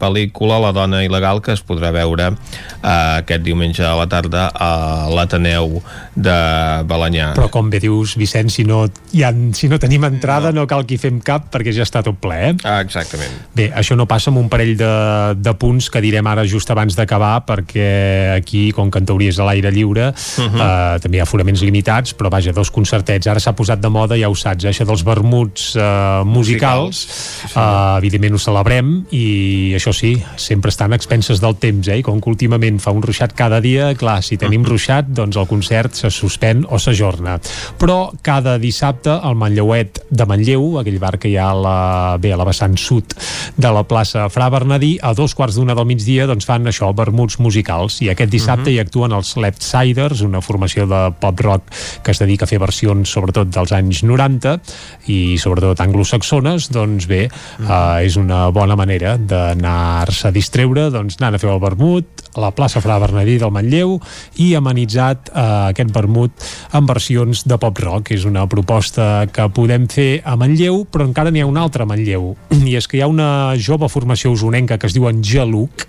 [0.00, 4.72] pel·lícula, La dona il·legal, que es podrà veure eh, aquest diumenge a la tarda a
[5.12, 5.80] l'Ateneu
[6.16, 6.38] de
[6.84, 7.32] Balanyà.
[7.36, 10.62] Però com bé dius, Vicenç, si no, ha, si no tenim entrada no.
[10.62, 12.52] no cal que hi fem cap perquè ja està tot ple, eh?
[12.66, 13.32] Ah, exactament.
[13.56, 14.92] Bé, això no passa amb un parell de,
[15.38, 17.88] de punts que direm ara just abans d'acabar perquè
[18.36, 20.62] aquí, com que en teoria és a l'aire lliure, uh -huh.
[20.66, 23.26] eh, també hi ha foraments limitats, però vaja, dos concertets.
[23.26, 24.70] Ara s'ha posat de moda, ja ho saps, eh?
[24.70, 27.58] això dels vermuts eh, musicals, sí, sí.
[27.58, 31.98] Eh, evidentment ho celebrem i això sí, sempre estan a expenses del temps, eh?
[31.98, 34.70] I com que últimament fa un ruixat cada dia, clar, si tenim uh -huh.
[34.70, 37.38] ruixat, doncs el concert se suspèn s'empeny o s'ajorna.
[37.78, 42.32] Però cada dissabte al Manlleuet de Manlleu, aquell bar que hi ha a la, bé,
[42.32, 43.14] a la vessant sud
[43.56, 47.38] de la plaça Fra Bernadí, a dos quarts d'una del migdia doncs fan això, vermuts
[47.38, 48.00] musicals.
[48.02, 48.76] I aquest dissabte uh -huh.
[48.76, 51.62] hi actuen els Left Siders, una formació de pop-rock
[52.02, 54.60] que es dedica a fer versions sobretot dels anys 90
[55.06, 58.00] i sobretot anglosaxones, doncs bé, uh -huh.
[58.00, 62.40] eh, és una bona manera d'anar-se a distreure, doncs anant a fer el vermut a
[62.40, 64.00] la plaça Fra Bernadí del Manlleu
[64.36, 66.32] i amenitzat eh, aquest vermut
[66.72, 68.12] en versions de pop-rock.
[68.16, 71.90] És una proposta que podem fer a Manlleu, però encara n'hi ha una altra a
[71.90, 72.34] Manlleu.
[72.70, 75.86] I és que hi ha una jove formació usonenca que es diu Geluc,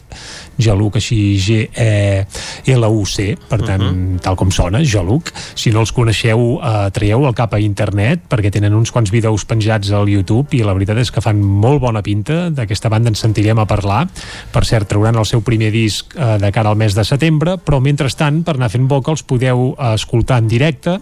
[0.57, 4.19] Geluc així G-E-L-U-C, per tant, uh -huh.
[4.21, 5.31] tal com sona, Geluc.
[5.55, 9.45] Si no els coneixeu, eh, traieu el cap a internet, perquè tenen uns quants vídeos
[9.45, 12.49] penjats al YouTube i la veritat és que fan molt bona pinta.
[12.49, 14.07] D'aquesta banda ens sentirem a parlar.
[14.51, 17.79] Per cert, trauran el seu primer disc eh, de cara al mes de setembre, però
[17.79, 20.99] mentrestant, per anar fent boca, els podeu eh, escoltar en directe,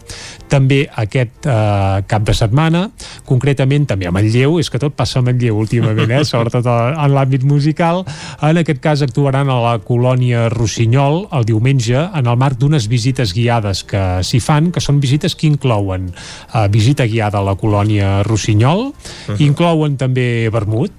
[0.51, 2.89] també aquest eh, cap de setmana,
[3.25, 7.45] concretament també a Manlleu, és que tot passa a Manlleu últimament, eh, sobretot en l'àmbit
[7.47, 8.03] musical.
[8.41, 13.33] En aquest cas actuaran a la colònia Rossinyol el diumenge en el marc d'unes visites
[13.35, 18.23] guiades que s'hi fan, que són visites que inclouen eh, visita guiada a la colònia
[18.27, 18.93] Rossinyol, uh
[19.27, 19.39] -huh.
[19.39, 20.91] inclouen també vermut,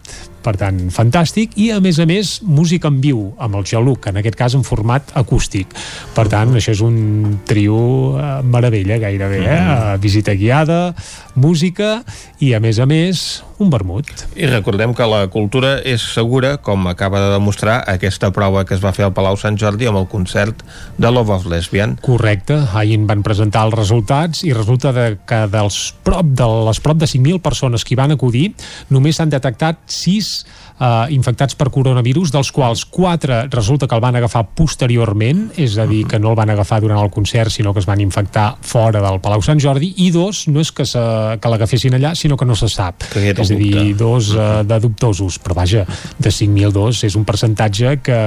[0.47, 4.21] per tant, fantàstic, i a més a més, música en viu, amb el Geluc, en
[4.21, 5.75] aquest cas en format acústic.
[6.15, 7.81] Per tant, això és un trio
[8.15, 9.59] eh, meravella gairebé, eh?
[9.67, 10.95] Uh, visita guiada,
[11.35, 12.01] música
[12.41, 13.27] i a més a més
[13.59, 14.09] un vermut.
[14.37, 18.85] I recordem que la cultura és segura, com acaba de demostrar aquesta prova que es
[18.85, 20.63] va fer al Palau Sant Jordi amb el concert
[21.01, 21.97] de Love of Lesbian.
[22.05, 27.01] Correcte, ahir van presentar els resultats i resulta de que dels prop de les prop
[27.01, 28.51] de 5.000 persones que hi van acudir,
[28.93, 34.19] només s'han detectat 6 eh, infectats per coronavirus, dels quals 4 resulta que el van
[34.19, 37.83] agafar posteriorment, és a dir, que no el van agafar durant el concert, sinó que
[37.83, 41.03] es van infectar fora del Palau Sant Jordi, i dos, no és que, se,
[41.41, 43.09] que l'agafessin allà, sinó que no se sap.
[43.13, 45.87] Que és a dir, dos uh, de dubtosos, però vaja,
[46.19, 48.21] de 5.000 dos és un percentatge que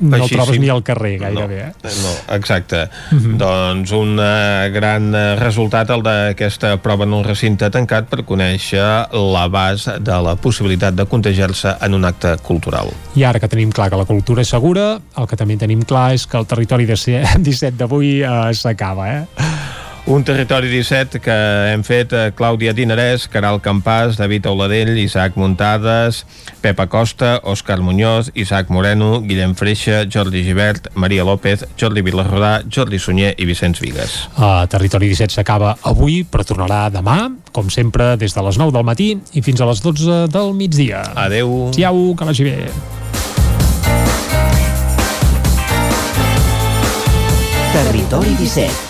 [0.00, 1.60] no el trobes ni al carrer gairebé.
[1.64, 1.94] No, eh?
[2.02, 2.88] no exacte.
[3.12, 3.36] Uh -huh.
[3.36, 9.08] Doncs un uh, gran uh, resultat el d'aquesta prova en un recinte tancat per conèixer
[9.12, 12.88] l'abast de la possibilitat de contagiar-se en un acte cultural.
[13.14, 16.14] I ara que tenim clar que la cultura és segura, el que també tenim clar
[16.14, 19.24] és que el territori de 17 d'avui uh, s'acaba, eh?
[20.06, 21.34] Un territori 17 que
[21.70, 26.24] hem fet eh, Clàudia Dinarès, Caral Campàs, David Auladell, Isaac Muntades,
[26.64, 32.98] Pepa Costa, Òscar Muñoz, Isaac Moreno, Guillem Freixa, Jordi Givert, Maria López, Jordi Vilarrodà, Jordi
[32.98, 34.16] Sunyer i Vicenç Vigues.
[34.34, 38.88] Uh, territori 17 s'acaba avui, però tornarà demà, com sempre, des de les 9 del
[38.88, 41.04] matí i fins a les 12 del migdia.
[41.14, 41.68] Adeu.
[41.76, 42.56] Siau, que vagi bé.
[47.70, 48.89] Territori 17